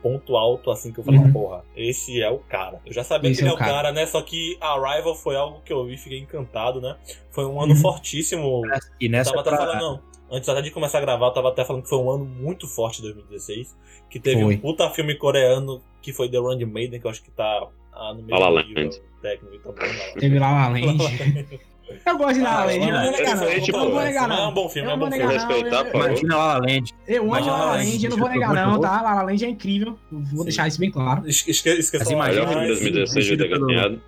ponto 0.00 0.36
alto, 0.36 0.70
assim, 0.70 0.92
que 0.92 0.98
eu 1.00 1.04
falei, 1.04 1.18
uhum. 1.20 1.32
porra, 1.32 1.64
esse 1.76 2.20
é 2.22 2.30
o 2.30 2.38
cara. 2.38 2.80
Eu 2.86 2.92
já 2.92 3.02
sabia 3.02 3.30
esse 3.30 3.40
que 3.40 3.44
ele 3.44 3.50
é, 3.50 3.52
é 3.52 3.56
o 3.56 3.58
cara. 3.58 3.72
cara. 3.72 3.92
né? 3.92 4.06
Só 4.06 4.22
que 4.22 4.56
a 4.60 4.74
Arrival 4.74 5.16
foi 5.16 5.34
algo 5.34 5.60
que 5.64 5.72
eu 5.72 5.84
vi 5.84 5.94
e 5.94 5.98
fiquei 5.98 6.18
encantado, 6.20 6.80
né? 6.80 6.96
Foi 7.30 7.44
um 7.44 7.60
ano 7.60 7.74
uhum. 7.74 7.80
fortíssimo. 7.80 8.62
E 9.00 9.08
nessa 9.08 9.30
eu 9.30 9.42
tava 9.42 9.56
pra... 9.56 9.66
falando, 9.66 9.80
não. 9.80 10.11
Antes 10.32 10.48
até 10.48 10.62
de 10.62 10.70
começar 10.70 10.96
a 10.96 11.00
gravar, 11.02 11.26
eu 11.26 11.32
tava 11.32 11.50
até 11.50 11.62
falando 11.62 11.82
que 11.82 11.90
foi 11.90 11.98
um 11.98 12.10
ano 12.10 12.24
muito 12.24 12.66
forte 12.66 13.02
2016. 13.02 13.76
Que 14.08 14.18
teve 14.18 14.42
foi. 14.42 14.54
um 14.54 14.58
puta 14.58 14.88
filme 14.88 15.14
coreano 15.14 15.82
que 16.00 16.10
foi 16.10 16.28
The 16.30 16.38
Run 16.38 16.58
Maiden, 16.66 16.98
que 16.98 17.06
eu 17.06 17.10
acho 17.10 17.22
que 17.22 17.30
tá 17.30 17.68
ah, 17.92 18.14
no 18.14 18.22
mesmo 18.22 18.38
La 18.38 18.62
nível 18.62 18.88
técnico. 19.20 19.54
Então, 19.54 19.74
Teve 20.18 20.38
La 20.38 20.50
La 20.52 20.68
Land. 20.68 21.60
Eu 22.06 22.16
gosto 22.16 22.34
de 22.34 22.40
La 22.40 22.64
La 22.64 22.64
Land, 22.64 22.90
não 22.90 23.02
vou 23.02 23.12
negar 23.12 23.36
não. 23.36 23.84
Não 23.84 23.90
vou 23.90 24.00
negar 24.02 24.28
não. 24.28 24.36
É 24.36 24.48
um 24.48 24.54
bom 24.54 24.68
filme, 24.70 24.90
é 24.90 24.94
um 24.94 24.98
bom 24.98 25.10
filme. 25.10 25.32
Respeitar, 25.34 25.90
Imagina 25.94 26.36
La 26.36 26.46
La 26.46 26.58
Land. 26.60 26.94
Eu 27.06 27.34
amo 27.34 27.46
La 27.46 27.56
La 27.58 27.76
Land, 27.76 28.04
eu 28.04 28.10
não 28.10 28.16
vou 28.16 28.28
negar 28.30 28.54
não, 28.54 28.80
tá? 28.80 29.02
La 29.02 29.14
La 29.14 29.22
Land 29.24 29.44
é 29.44 29.48
incrível. 29.50 29.98
Vou 30.10 30.44
deixar 30.44 30.66
isso 30.66 30.80
bem 30.80 30.90
claro. 30.90 31.28
Esqueça 31.28 32.10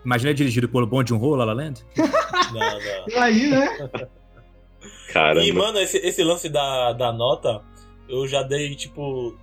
Imagina 0.04 0.32
dirigido 0.32 0.68
pelo 0.70 0.86
Bom 0.86 1.02
de 1.02 1.12
um 1.12 1.18
Rolo, 1.18 1.36
La 1.36 1.44
La 1.44 1.52
Land? 1.52 1.84
Não, 1.98 2.60
não. 2.60 3.08
Imagina, 3.08 3.60
né? 3.60 4.08
Caramba. 5.14 5.46
E, 5.46 5.52
mano, 5.52 5.78
esse, 5.78 5.96
esse 5.98 6.24
lance 6.24 6.48
da, 6.48 6.92
da 6.92 7.12
nota, 7.12 7.62
eu 8.08 8.26
já 8.26 8.42
dei, 8.42 8.74
tipo, 8.74 9.38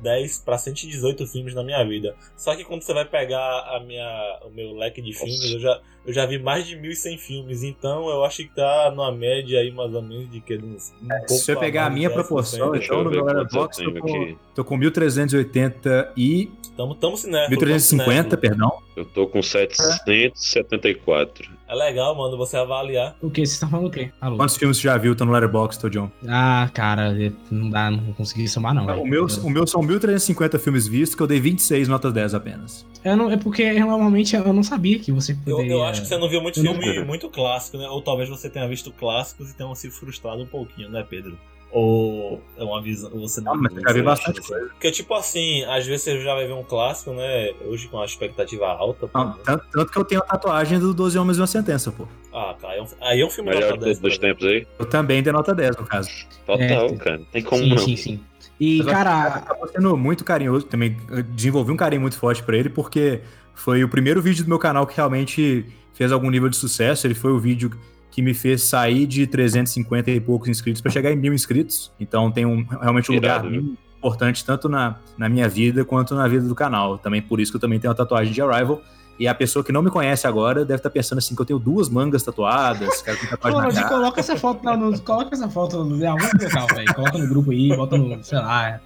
10 0.00 0.44
para 0.44 0.56
118 0.56 1.26
filmes 1.26 1.56
na 1.56 1.64
minha 1.64 1.84
vida. 1.84 2.14
Só 2.36 2.54
que 2.54 2.62
quando 2.62 2.82
você 2.82 2.94
vai 2.94 3.04
pegar 3.04 3.40
a 3.40 3.82
minha, 3.84 4.40
o 4.44 4.50
meu 4.50 4.76
leque 4.76 5.02
de 5.02 5.12
filmes, 5.12 5.52
eu 5.52 5.58
já, 5.58 5.80
eu 6.06 6.12
já 6.12 6.24
vi 6.24 6.38
mais 6.38 6.68
de 6.68 6.76
1.100 6.76 7.18
filmes. 7.18 7.64
Então 7.64 8.08
eu 8.08 8.24
acho 8.24 8.44
que 8.44 8.54
tá 8.54 8.92
numa 8.94 9.10
média 9.10 9.58
aí 9.58 9.72
mais 9.72 9.92
ou 9.92 10.02
menos 10.02 10.30
de 10.30 10.40
que 10.40 10.56
uns, 10.56 10.94
um 11.02 11.12
é, 11.12 11.26
Se 11.26 11.50
eu 11.50 11.58
pegar 11.58 11.86
a 11.86 11.90
minha 11.90 12.10
proporção, 12.10 12.76
então 12.76 13.02
no 13.02 13.10
meu 13.10 13.24
Letterboxd 13.24 13.92
tô, 13.92 14.00
com, 14.00 14.36
tô 14.54 14.64
com 14.64 14.78
1.380 14.78 16.12
e. 16.16 16.48
Tamo, 16.76 16.94
tamo 16.94 17.16
cinéfilo. 17.16 17.60
1350, 17.60 18.36
perdão. 18.36 18.78
Eu 18.94 19.04
tô 19.04 19.26
com 19.26 19.42
774. 19.42 21.57
É 21.68 21.74
legal, 21.74 22.16
mano, 22.16 22.34
você 22.34 22.56
avaliar. 22.56 23.14
O 23.20 23.30
que? 23.30 23.44
Você 23.44 23.60
tá 23.60 23.68
falando 23.68 23.88
o 23.88 23.90
quê? 23.90 24.10
Alô? 24.18 24.38
Quantos 24.38 24.56
filmes 24.56 24.78
você 24.78 24.84
já 24.84 24.96
viu? 24.96 25.14
Tá 25.14 25.26
no 25.26 25.32
Letterboxd, 25.32 25.82
tô, 25.82 25.90
John? 25.90 26.10
Ah, 26.26 26.70
cara, 26.72 27.14
não 27.50 27.68
dá, 27.68 27.90
não 27.90 28.14
consegui 28.14 28.48
somar, 28.48 28.72
não. 28.72 28.86
não 28.86 29.02
o, 29.02 29.06
meu, 29.06 29.26
o 29.26 29.50
meu 29.50 29.66
são 29.66 29.82
1.350 29.82 30.58
filmes 30.58 30.88
vistos, 30.88 31.14
que 31.14 31.22
eu 31.22 31.26
dei 31.26 31.38
26 31.38 31.86
notas 31.86 32.10
10 32.10 32.34
apenas. 32.34 32.86
Eu 33.04 33.18
não, 33.18 33.30
é 33.30 33.36
porque 33.36 33.70
normalmente 33.78 34.34
eu 34.34 34.52
não 34.52 34.62
sabia 34.62 34.98
que 34.98 35.12
você 35.12 35.34
poderia... 35.34 35.72
Eu, 35.72 35.78
eu 35.78 35.84
acho 35.84 36.00
que 36.00 36.08
você 36.08 36.16
não 36.16 36.28
viu 36.28 36.40
muito 36.40 36.58
eu 36.64 36.74
filme 36.74 37.04
muito 37.04 37.28
clássico, 37.28 37.76
né? 37.76 37.86
Ou 37.86 38.00
talvez 38.00 38.30
você 38.30 38.48
tenha 38.48 38.66
visto 38.66 38.90
clássicos 38.90 39.50
e 39.50 39.54
tenha 39.54 39.72
se 39.74 39.90
frustrado 39.90 40.42
um 40.42 40.46
pouquinho, 40.46 40.88
né, 40.88 41.04
Pedro? 41.08 41.38
Ou 41.70 42.42
é 42.56 42.64
uma 42.64 42.80
visão. 42.80 43.10
Você 43.10 43.42
não, 43.42 43.54
mas 43.54 43.72
já 43.74 43.92
vi 43.92 44.02
bastante 44.02 44.40
assim. 44.40 44.48
coisa. 44.48 44.68
Porque, 44.68 44.90
tipo 44.90 45.12
assim, 45.14 45.64
às 45.64 45.86
vezes 45.86 46.02
você 46.02 46.22
já 46.22 46.34
vai 46.34 46.46
ver 46.46 46.54
um 46.54 46.62
clássico, 46.62 47.12
né? 47.12 47.52
Hoje 47.66 47.88
com 47.88 48.00
a 48.00 48.06
expectativa 48.06 48.66
alta. 48.66 49.06
Pô, 49.06 49.18
não, 49.18 49.32
tanto, 49.32 49.64
tanto, 49.70 49.92
que 49.92 49.98
eu 49.98 50.04
tenho 50.04 50.22
a 50.22 50.24
tatuagem 50.24 50.78
do 50.78 50.94
12 50.94 51.18
Homens 51.18 51.36
e 51.36 51.40
uma 51.40 51.46
Sentença, 51.46 51.92
pô. 51.92 52.08
Ah, 52.32 52.54
cara, 52.58 52.76
é 52.76 52.82
um, 52.82 52.86
aí 53.02 53.20
é 53.20 53.26
um 53.26 53.30
filme 53.30 53.50
Melhor 53.50 53.70
nota 53.72 53.84
10. 53.84 53.98
dos 53.98 54.16
tempos 54.16 54.46
aí? 54.46 54.66
Eu 54.78 54.86
também 54.86 55.22
dei 55.22 55.32
nota 55.32 55.54
10, 55.54 55.76
no 55.76 55.84
caso. 55.84 56.08
Total, 56.46 56.62
é, 56.62 56.96
cara. 56.96 57.20
Tem 57.30 57.42
como 57.42 57.62
sim, 57.62 57.68
não. 57.68 57.78
Sim, 57.78 57.96
sim, 57.96 58.20
E, 58.58 58.78
mas 58.78 58.86
cara. 58.86 59.26
Acabou 59.26 59.68
sendo 59.68 59.94
muito 59.94 60.24
carinhoso 60.24 60.64
também. 60.64 60.96
Desenvolvi 61.34 61.70
um 61.70 61.76
carinho 61.76 62.00
muito 62.00 62.18
forte 62.18 62.42
pra 62.42 62.56
ele, 62.56 62.70
porque 62.70 63.20
foi 63.54 63.84
o 63.84 63.88
primeiro 63.90 64.22
vídeo 64.22 64.42
do 64.42 64.48
meu 64.48 64.58
canal 64.58 64.86
que 64.86 64.96
realmente 64.96 65.66
fez 65.92 66.12
algum 66.12 66.30
nível 66.30 66.48
de 66.48 66.56
sucesso. 66.56 67.06
Ele 67.06 67.14
foi 67.14 67.30
o 67.30 67.38
vídeo 67.38 67.70
que 68.10 68.22
me 68.22 68.34
fez 68.34 68.62
sair 68.62 69.06
de 69.06 69.26
350 69.26 70.10
e 70.10 70.20
poucos 70.20 70.48
inscritos 70.48 70.80
para 70.80 70.90
chegar 70.90 71.12
em 71.12 71.16
mil 71.16 71.32
inscritos. 71.32 71.92
Então 71.98 72.30
tem 72.30 72.44
um, 72.46 72.64
realmente 72.64 73.10
um 73.10 73.14
Irado, 73.14 73.48
lugar 73.48 73.62
né? 73.62 73.76
importante 73.98 74.44
tanto 74.44 74.68
na, 74.68 74.96
na 75.16 75.28
minha 75.28 75.48
vida 75.48 75.84
quanto 75.84 76.14
na 76.14 76.26
vida 76.26 76.46
do 76.46 76.54
canal. 76.54 76.98
Também 76.98 77.20
por 77.20 77.40
isso 77.40 77.52
que 77.52 77.56
eu 77.56 77.60
também 77.60 77.78
tenho 77.78 77.92
a 77.92 77.94
tatuagem 77.94 78.32
de 78.32 78.40
Arrival. 78.40 78.80
E 79.18 79.26
a 79.26 79.34
pessoa 79.34 79.64
que 79.64 79.72
não 79.72 79.82
me 79.82 79.90
conhece 79.90 80.28
agora 80.28 80.64
deve 80.64 80.76
estar 80.76 80.90
tá 80.90 80.94
pensando 80.94 81.18
assim 81.18 81.34
que 81.34 81.42
eu 81.42 81.46
tenho 81.46 81.58
duas 81.58 81.88
mangas 81.88 82.22
tatuadas, 82.22 83.02
quero 83.02 83.18
tatuagem 83.28 83.82
Pô, 83.82 83.88
coloca 83.88 84.20
essa 84.20 84.36
foto 84.36 84.62
no, 84.76 85.00
coloca 85.00 85.34
essa 85.34 85.48
foto 85.48 85.76
em 85.76 86.06
algum 86.06 86.24
local, 86.40 86.66
velho. 86.72 86.94
Coloca 86.94 87.18
no 87.18 87.28
grupo 87.28 87.50
aí, 87.50 87.68
bota 87.76 87.98
no, 87.98 88.22
sei 88.22 88.38
lá, 88.38 88.80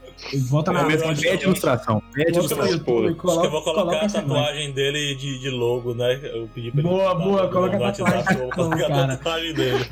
Volta 0.48 0.72
na 0.72 0.85
Pede 0.85 1.44
ilustração. 1.44 2.03
Pede 2.12 2.38
ilustração. 2.38 2.83
Eu 3.44 3.51
vou 3.51 3.62
colocar 3.62 4.01
a 4.03 4.09
tatuagem 4.09 4.72
dele 4.72 5.14
de, 5.14 5.38
de 5.38 5.51
logo, 5.51 5.94
né? 5.94 6.20
Eu 6.22 6.48
pedi 6.55 6.70
pra 6.70 6.81
ele. 6.81 6.88
Boa, 6.88 7.14
boa, 7.14 7.48
coloca 7.48 7.77
a 7.77 7.92
tatuagem. 7.92 8.37
Vou 8.38 8.51
colocar 8.51 8.87
a 8.87 9.07
tatuagem 9.09 9.55
dele. 9.55 9.87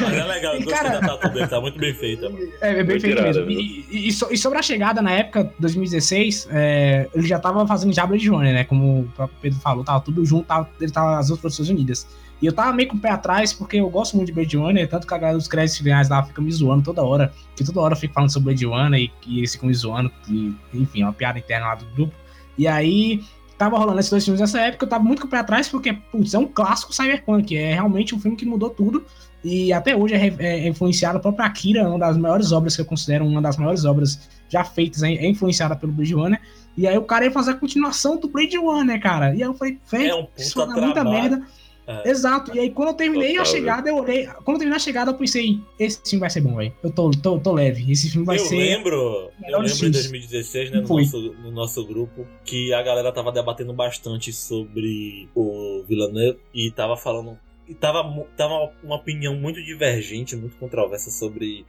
Mas 0.00 0.12
é 0.12 0.24
legal, 0.24 0.54
eu 0.54 0.62
gostei 0.62 0.90
da 0.90 1.00
tatuagem 1.00 1.32
dele, 1.32 1.46
tá 1.46 1.60
muito 1.60 1.78
bem 1.78 1.94
feita. 1.94 2.32
É, 2.60 2.80
é 2.80 2.84
bem 2.84 3.00
feito 3.00 3.22
mesmo. 3.22 3.50
E, 3.50 3.86
e, 3.90 4.08
e, 4.08 4.38
sobre 4.38 4.58
a 4.58 4.62
chegada 4.62 5.00
na 5.02 5.12
época, 5.12 5.52
2016, 5.58 6.48
é, 6.50 7.08
ele 7.14 7.26
já 7.26 7.38
tava 7.38 7.66
fazendo 7.66 7.92
Diablo 7.92 8.16
de 8.16 8.24
Johnny, 8.24 8.52
né? 8.52 8.64
Como 8.64 9.00
o 9.00 9.08
próprio 9.14 9.38
Pedro 9.40 9.60
falou, 9.60 9.84
tava 9.84 10.00
tudo 10.00 10.24
junto, 10.24 10.46
tava, 10.46 10.68
ele 10.80 10.92
tava 10.92 11.18
as 11.18 11.28
duas 11.28 11.40
produções 11.40 11.68
unidas. 11.68 12.06
E 12.40 12.46
eu 12.46 12.52
tava 12.52 12.72
meio 12.72 12.88
com 12.88 12.96
o 12.96 13.00
pé 13.00 13.10
atrás, 13.10 13.52
porque 13.52 13.78
eu 13.78 13.90
gosto 13.90 14.16
muito 14.16 14.28
de 14.28 14.32
Blade 14.32 14.56
Runner, 14.56 14.88
tanto 14.88 15.06
que 15.06 15.14
a 15.14 15.18
galera 15.18 15.36
dos 15.36 15.48
créditos 15.48 15.78
finais 15.78 16.08
lá 16.08 16.22
fica 16.22 16.40
me 16.40 16.50
zoando 16.52 16.84
toda 16.84 17.02
hora. 17.02 17.32
Que 17.56 17.64
toda 17.64 17.80
hora 17.80 17.94
eu 17.94 17.98
fico 17.98 18.14
falando 18.14 18.30
sobre 18.30 18.54
Blade 18.54 18.66
Runner 18.66 19.00
e, 19.00 19.12
e 19.26 19.38
eles 19.38 19.52
ficam 19.52 19.68
me 19.68 19.74
zoando. 19.74 20.10
E, 20.28 20.54
enfim, 20.72 21.02
é 21.02 21.04
uma 21.04 21.12
piada 21.12 21.38
interna 21.38 21.66
lá 21.66 21.74
do 21.74 21.86
grupo. 21.86 22.14
E 22.56 22.68
aí, 22.68 23.22
tava 23.56 23.76
rolando 23.76 23.98
esses 23.98 24.10
dois 24.10 24.24
filmes 24.24 24.40
nessa 24.40 24.60
época, 24.60 24.84
eu 24.84 24.88
tava 24.88 25.02
muito 25.02 25.20
com 25.20 25.26
o 25.26 25.30
pé 25.30 25.38
atrás, 25.38 25.68
porque, 25.68 25.92
putz, 25.92 26.32
é 26.32 26.38
um 26.38 26.46
clássico 26.46 26.94
cyberpunk. 26.94 27.56
É 27.56 27.74
realmente 27.74 28.14
um 28.14 28.20
filme 28.20 28.36
que 28.36 28.46
mudou 28.46 28.70
tudo. 28.70 29.04
E 29.42 29.72
até 29.72 29.96
hoje 29.96 30.14
é, 30.14 30.34
é 30.38 30.68
influenciado. 30.68 31.18
A 31.18 31.20
própria 31.20 31.46
Akira, 31.46 31.88
uma 31.88 31.98
das 31.98 32.16
maiores 32.16 32.52
obras 32.52 32.76
que 32.76 32.82
eu 32.82 32.86
considero 32.86 33.26
uma 33.26 33.42
das 33.42 33.56
maiores 33.56 33.84
obras 33.84 34.28
já 34.48 34.64
feitas, 34.64 35.02
é, 35.02 35.12
é 35.12 35.26
influenciada 35.26 35.74
pelo 35.74 35.92
Blade 35.92 36.14
Runner. 36.14 36.40
E 36.76 36.86
aí 36.86 36.96
o 36.96 37.02
cara 37.02 37.24
ia 37.24 37.30
fazer 37.32 37.50
a 37.50 37.54
continuação 37.54 38.16
do 38.18 38.28
Blade 38.28 38.56
Runner, 38.56 39.00
cara. 39.00 39.30
E 39.34 39.42
aí 39.42 39.48
eu 39.48 39.54
falei, 39.54 39.78
velho, 39.90 40.10
é 40.10 40.14
um 40.14 40.28
isso 40.36 40.62
é 40.62 40.66
muita 40.66 41.02
merda. 41.02 41.42
É. 41.88 42.10
Exato. 42.10 42.54
E 42.54 42.60
aí, 42.60 42.70
quando 42.70 42.88
eu 42.88 42.94
terminei 42.94 43.30
Total, 43.30 43.42
a 43.42 43.46
chegada, 43.46 43.88
eu 43.88 43.96
olhei. 43.96 44.26
Quando 44.26 44.56
eu 44.56 44.58
terminei 44.58 44.76
a 44.76 44.78
chegada, 44.78 45.10
eu 45.10 45.14
pensei, 45.14 45.58
esse 45.80 45.98
filme 46.04 46.20
vai 46.20 46.28
ser 46.28 46.42
bom, 46.42 46.54
velho. 46.54 46.74
Eu 46.82 46.90
tô, 46.90 47.10
tô, 47.10 47.40
tô 47.40 47.52
leve. 47.54 47.90
Esse 47.90 48.10
filme 48.10 48.26
vai 48.26 48.36
eu 48.36 48.44
ser. 48.44 48.58
Lembro, 48.58 49.30
eu 49.48 49.60
lembro 49.60 49.86
em 49.86 49.90
2016, 49.90 50.70
né, 50.70 50.80
no 50.82 50.88
nosso, 50.88 51.18
no 51.18 51.50
nosso 51.50 51.86
grupo, 51.86 52.26
que 52.44 52.74
a 52.74 52.82
galera 52.82 53.10
tava 53.10 53.32
debatendo 53.32 53.72
bastante 53.72 54.34
sobre 54.34 55.30
o 55.34 55.82
Villeneuve 55.88 56.38
e 56.52 56.70
tava 56.70 56.94
falando. 56.94 57.38
E 57.66 57.74
tava, 57.74 58.04
tava 58.36 58.70
uma 58.82 58.96
opinião 58.96 59.34
muito 59.34 59.62
divergente, 59.62 60.36
muito 60.36 60.56
controversa 60.58 61.10
sobre 61.10 61.64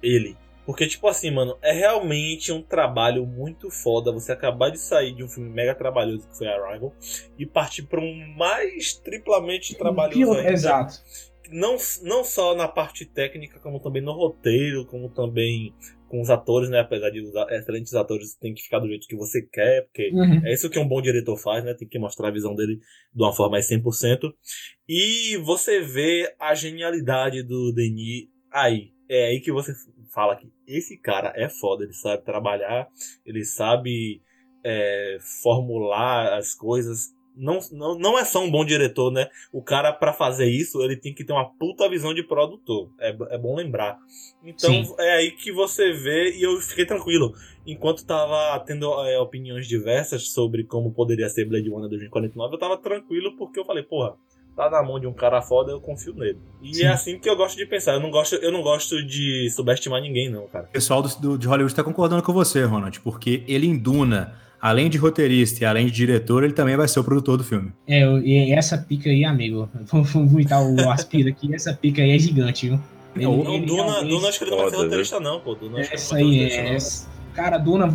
ele. 0.00 0.36
Porque, 0.66 0.86
tipo 0.86 1.06
assim, 1.06 1.30
mano, 1.30 1.58
é 1.62 1.72
realmente 1.72 2.50
um 2.50 2.62
trabalho 2.62 3.26
muito 3.26 3.70
foda 3.70 4.12
você 4.12 4.32
acabar 4.32 4.70
de 4.70 4.78
sair 4.78 5.14
de 5.14 5.22
um 5.22 5.28
filme 5.28 5.50
mega 5.50 5.74
trabalhoso 5.74 6.28
que 6.28 6.38
foi 6.38 6.46
Arrival 6.46 6.94
e 7.38 7.44
partir 7.44 7.82
para 7.82 8.00
um 8.00 8.34
mais 8.36 8.94
triplamente 8.94 9.76
trabalhoso 9.76 10.32
ainda. 10.32 10.52
Exato. 10.52 10.94
Não, 11.50 11.76
não 12.02 12.24
só 12.24 12.54
na 12.54 12.66
parte 12.66 13.04
técnica, 13.04 13.60
como 13.60 13.78
também 13.78 14.02
no 14.02 14.12
roteiro, 14.12 14.86
como 14.86 15.10
também 15.10 15.74
com 16.08 16.20
os 16.20 16.30
atores, 16.30 16.70
né? 16.70 16.80
Apesar 16.80 17.10
de 17.10 17.20
os 17.20 17.34
excelentes 17.50 17.92
atores, 17.92 18.34
tem 18.36 18.54
que 18.54 18.62
ficar 18.62 18.78
do 18.78 18.86
jeito 18.88 19.06
que 19.06 19.16
você 19.16 19.42
quer, 19.42 19.84
porque 19.84 20.10
uhum. 20.12 20.46
é 20.46 20.52
isso 20.52 20.70
que 20.70 20.78
um 20.78 20.88
bom 20.88 21.02
diretor 21.02 21.36
faz, 21.36 21.64
né? 21.64 21.74
Tem 21.74 21.88
que 21.88 21.98
mostrar 21.98 22.28
a 22.28 22.32
visão 22.32 22.54
dele 22.54 22.78
de 23.12 23.22
uma 23.22 23.32
forma 23.32 23.52
mais 23.52 23.68
100%. 23.68 24.32
E 24.88 25.36
você 25.38 25.80
vê 25.80 26.32
a 26.38 26.54
genialidade 26.54 27.42
do 27.42 27.72
Denis 27.72 28.28
aí. 28.50 28.92
É 29.08 29.26
aí 29.26 29.40
que 29.40 29.52
você 29.52 29.72
fala 30.14 30.36
que 30.36 30.50
esse 30.66 30.96
cara 30.96 31.32
é 31.34 31.48
foda, 31.48 31.84
ele 31.84 31.92
sabe 31.92 32.24
trabalhar, 32.24 32.88
ele 33.26 33.44
sabe 33.44 34.22
é, 34.64 35.18
formular 35.42 36.38
as 36.38 36.54
coisas. 36.54 37.12
Não, 37.36 37.58
não, 37.72 37.98
não 37.98 38.16
é 38.16 38.24
só 38.24 38.40
um 38.44 38.50
bom 38.50 38.64
diretor, 38.64 39.10
né? 39.10 39.28
O 39.52 39.60
cara, 39.60 39.92
para 39.92 40.12
fazer 40.12 40.46
isso, 40.46 40.80
ele 40.82 40.96
tem 40.96 41.12
que 41.12 41.24
ter 41.24 41.32
uma 41.32 41.50
puta 41.58 41.88
visão 41.88 42.14
de 42.14 42.22
produtor. 42.22 42.88
É, 43.00 43.08
é 43.30 43.36
bom 43.36 43.56
lembrar. 43.56 43.98
Então, 44.44 44.70
Sim. 44.70 44.94
é 45.00 45.14
aí 45.14 45.32
que 45.32 45.50
você 45.50 45.92
vê, 45.92 46.36
e 46.36 46.44
eu 46.44 46.60
fiquei 46.60 46.86
tranquilo. 46.86 47.34
Enquanto 47.66 48.06
tava 48.06 48.56
tendo 48.64 48.86
é, 49.04 49.18
opiniões 49.18 49.66
diversas 49.66 50.28
sobre 50.28 50.62
como 50.62 50.92
poderia 50.92 51.28
ser 51.28 51.44
Blade 51.44 51.68
Runner 51.68 51.88
2049, 51.88 52.54
eu 52.54 52.58
tava 52.58 52.78
tranquilo 52.78 53.36
porque 53.36 53.58
eu 53.58 53.64
falei, 53.64 53.82
porra, 53.82 54.16
tá 54.56 54.70
na 54.70 54.82
mão 54.82 55.00
de 55.00 55.06
um 55.06 55.12
cara 55.12 55.42
foda, 55.42 55.72
eu 55.72 55.80
confio 55.80 56.14
nele. 56.14 56.38
E 56.62 56.74
Sim. 56.74 56.84
é 56.84 56.88
assim 56.88 57.18
que 57.18 57.28
eu 57.28 57.36
gosto 57.36 57.56
de 57.56 57.66
pensar. 57.66 57.94
Eu 57.94 58.00
não 58.00 58.10
gosto, 58.10 58.36
eu 58.36 58.52
não 58.52 58.62
gosto 58.62 59.04
de 59.04 59.50
subestimar 59.50 60.00
ninguém, 60.00 60.30
não, 60.30 60.46
cara. 60.46 60.66
O 60.66 60.72
pessoal 60.72 61.02
do, 61.02 61.08
do, 61.20 61.38
de 61.38 61.46
Hollywood 61.46 61.74
tá 61.74 61.82
concordando 61.82 62.22
com 62.22 62.32
você, 62.32 62.64
Ronald, 62.64 63.00
porque 63.00 63.42
ele 63.48 63.66
em 63.66 63.76
Duna, 63.76 64.34
além 64.60 64.88
de 64.88 64.96
roteirista 64.96 65.64
e 65.64 65.66
além 65.66 65.86
de 65.86 65.92
diretor, 65.92 66.44
ele 66.44 66.52
também 66.52 66.76
vai 66.76 66.86
ser 66.86 67.00
o 67.00 67.04
produtor 67.04 67.36
do 67.36 67.44
filme. 67.44 67.72
É, 67.86 68.04
e 68.20 68.52
essa 68.52 68.78
pica 68.78 69.10
aí, 69.10 69.24
amigo, 69.24 69.68
vamos 69.90 70.12
vomitar 70.12 70.62
o 70.62 70.90
aspira 70.90 71.30
aqui, 71.30 71.52
essa 71.54 71.74
pica 71.74 72.02
aí 72.02 72.12
é 72.12 72.18
gigante, 72.18 72.68
viu? 72.68 72.80
Ele, 73.16 73.24
não, 73.26 73.54
ele 73.54 73.66
Duna, 73.66 74.02
Duna 74.02 74.28
acho 74.28 74.38
que 74.38 74.44
ele 74.44 74.50
não 74.50 74.58
vai 74.58 74.70
ser 74.70 74.76
roteirista, 74.76 75.20
não, 75.20 75.40
pô. 75.40 75.54
Duna, 75.54 75.80
essa 75.80 76.16
aí, 76.16 76.44
é. 76.44 76.76
Cara, 77.32 77.58
Duna, 77.58 77.86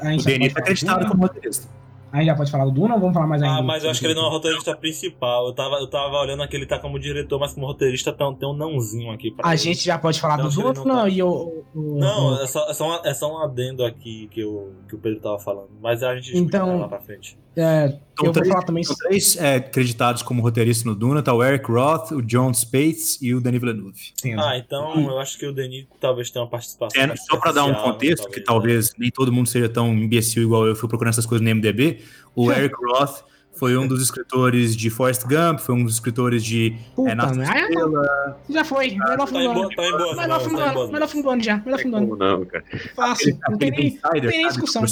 a 0.00 0.10
gente 0.10 0.22
o 0.22 0.24
Denis 0.24 0.54
é 0.54 0.58
acreditado 0.58 1.08
como 1.08 1.22
roteirista. 1.22 1.66
Aí 2.12 2.26
já 2.26 2.34
pode 2.34 2.50
falar 2.50 2.66
do 2.66 2.70
Duna 2.72 2.94
ou 2.94 3.00
vamos 3.00 3.14
falar 3.14 3.26
mais 3.26 3.42
ainda? 3.42 3.56
Ah, 3.56 3.62
mas 3.62 3.82
eu 3.82 3.90
acho 3.90 3.98
que 3.98 4.06
ele 4.06 4.14
não 4.14 4.24
é 4.24 4.26
o 4.26 4.30
roteirista 4.30 4.76
principal. 4.76 5.46
Eu 5.46 5.54
tava, 5.54 5.76
eu 5.76 5.88
tava 5.88 6.18
olhando 6.18 6.42
aqui, 6.42 6.56
ele 6.56 6.66
tá 6.66 6.78
como 6.78 6.98
diretor, 6.98 7.40
mas 7.40 7.54
como 7.54 7.66
roteirista 7.66 8.12
tem 8.12 8.26
um, 8.26 8.34
tem 8.34 8.46
um 8.46 8.52
nãozinho 8.52 9.10
aqui. 9.10 9.30
Pra 9.30 9.48
a 9.48 9.52
ele. 9.52 9.58
gente 9.58 9.82
já 9.82 9.98
pode 9.98 10.20
falar 10.20 10.34
então, 10.34 10.50
do 10.50 10.72
Duna 10.74 11.02
tá... 11.02 11.08
e 11.08 11.22
o, 11.22 11.64
o, 11.74 11.98
Não, 11.98 12.42
é 12.42 12.46
só, 12.46 12.68
é, 12.68 12.74
só 12.74 12.86
uma, 12.86 13.00
é 13.08 13.14
só 13.14 13.32
um 13.32 13.38
adendo 13.38 13.82
aqui 13.82 14.28
que, 14.30 14.40
eu, 14.40 14.74
que 14.86 14.94
o 14.94 14.98
Pedro 14.98 15.20
tava 15.20 15.38
falando. 15.38 15.70
Mas 15.80 16.02
a 16.02 16.14
gente 16.14 16.36
então, 16.36 16.80
lá 16.80 16.88
pra 16.88 17.00
frente. 17.00 17.38
É, 17.56 17.98
então, 18.12 18.26
eu 18.26 18.32
três, 18.32 18.46
vou 18.46 18.54
falar 18.54 18.66
também. 18.66 18.84
São 18.84 18.96
três 18.96 19.36
é, 19.36 19.56
acreditados 19.56 20.22
como 20.22 20.42
roteirista 20.42 20.88
no 20.88 20.94
Duna: 20.94 21.22
tá 21.22 21.34
o 21.34 21.42
Eric 21.42 21.70
Roth, 21.70 22.12
o 22.12 22.22
John 22.22 22.52
Spates 22.52 23.18
e 23.20 23.34
o 23.34 23.40
Denis 23.40 23.60
Villeneuve. 23.60 24.12
Sim, 24.20 24.34
ah, 24.38 24.56
então 24.56 25.10
eu 25.10 25.18
acho 25.18 25.38
que 25.38 25.46
o 25.46 25.52
Denis 25.52 25.86
talvez 26.00 26.30
tenha 26.30 26.44
uma 26.44 26.50
participação. 26.50 27.02
É, 27.02 27.14
só 27.16 27.36
para 27.36 27.52
dar 27.52 27.64
um 27.64 27.74
contexto, 27.74 28.24
talvez, 28.24 28.34
que 28.34 28.40
talvez 28.40 28.88
é. 28.90 28.92
nem 28.98 29.10
todo 29.10 29.32
mundo 29.32 29.48
seja 29.48 29.68
tão 29.68 29.92
imbecil 29.92 30.42
igual 30.42 30.66
eu 30.66 30.76
fui 30.76 30.88
procurando 30.88 31.12
essas 31.12 31.26
coisas 31.26 31.46
no 31.46 31.54
MDB, 31.54 32.00
o 32.34 32.50
Eric 32.52 32.74
Roth 32.74 33.22
foi 33.62 33.76
um 33.76 33.86
dos 33.86 34.02
escritores 34.02 34.76
de 34.76 34.90
Forrest 34.90 35.22
Gump, 35.22 35.60
foi 35.60 35.76
um 35.76 35.84
dos 35.84 35.94
escritores 35.94 36.42
de 36.42 36.76
Puta, 36.96 37.12
é, 37.12 37.14
Nossa 37.14 37.42
Estrela. 37.44 38.36
Já 38.50 38.64
foi, 38.64 38.90
melhor 38.90 39.28
filme 39.28 39.44
do 39.44 39.50
ano. 39.50 39.68
Melhor 40.16 40.40
filme 40.40 40.56
do 40.56 40.62
ano, 40.62 40.92
melhor 40.92 41.08
filme 41.08 41.22
do 41.22 41.30
ano 41.30 41.42
já, 41.44 41.62
melhor 41.64 41.78
filme 41.78 41.90
do 41.92 41.96
ano. 41.96 42.16
Não, 42.16 42.44
cara. 42.44 42.64
Fácil, 42.96 43.38
não 43.48 43.56
tem 43.56 43.70
nem, 43.70 43.90
tem 43.92 44.20
nem 44.20 44.48
discussão. 44.48 44.82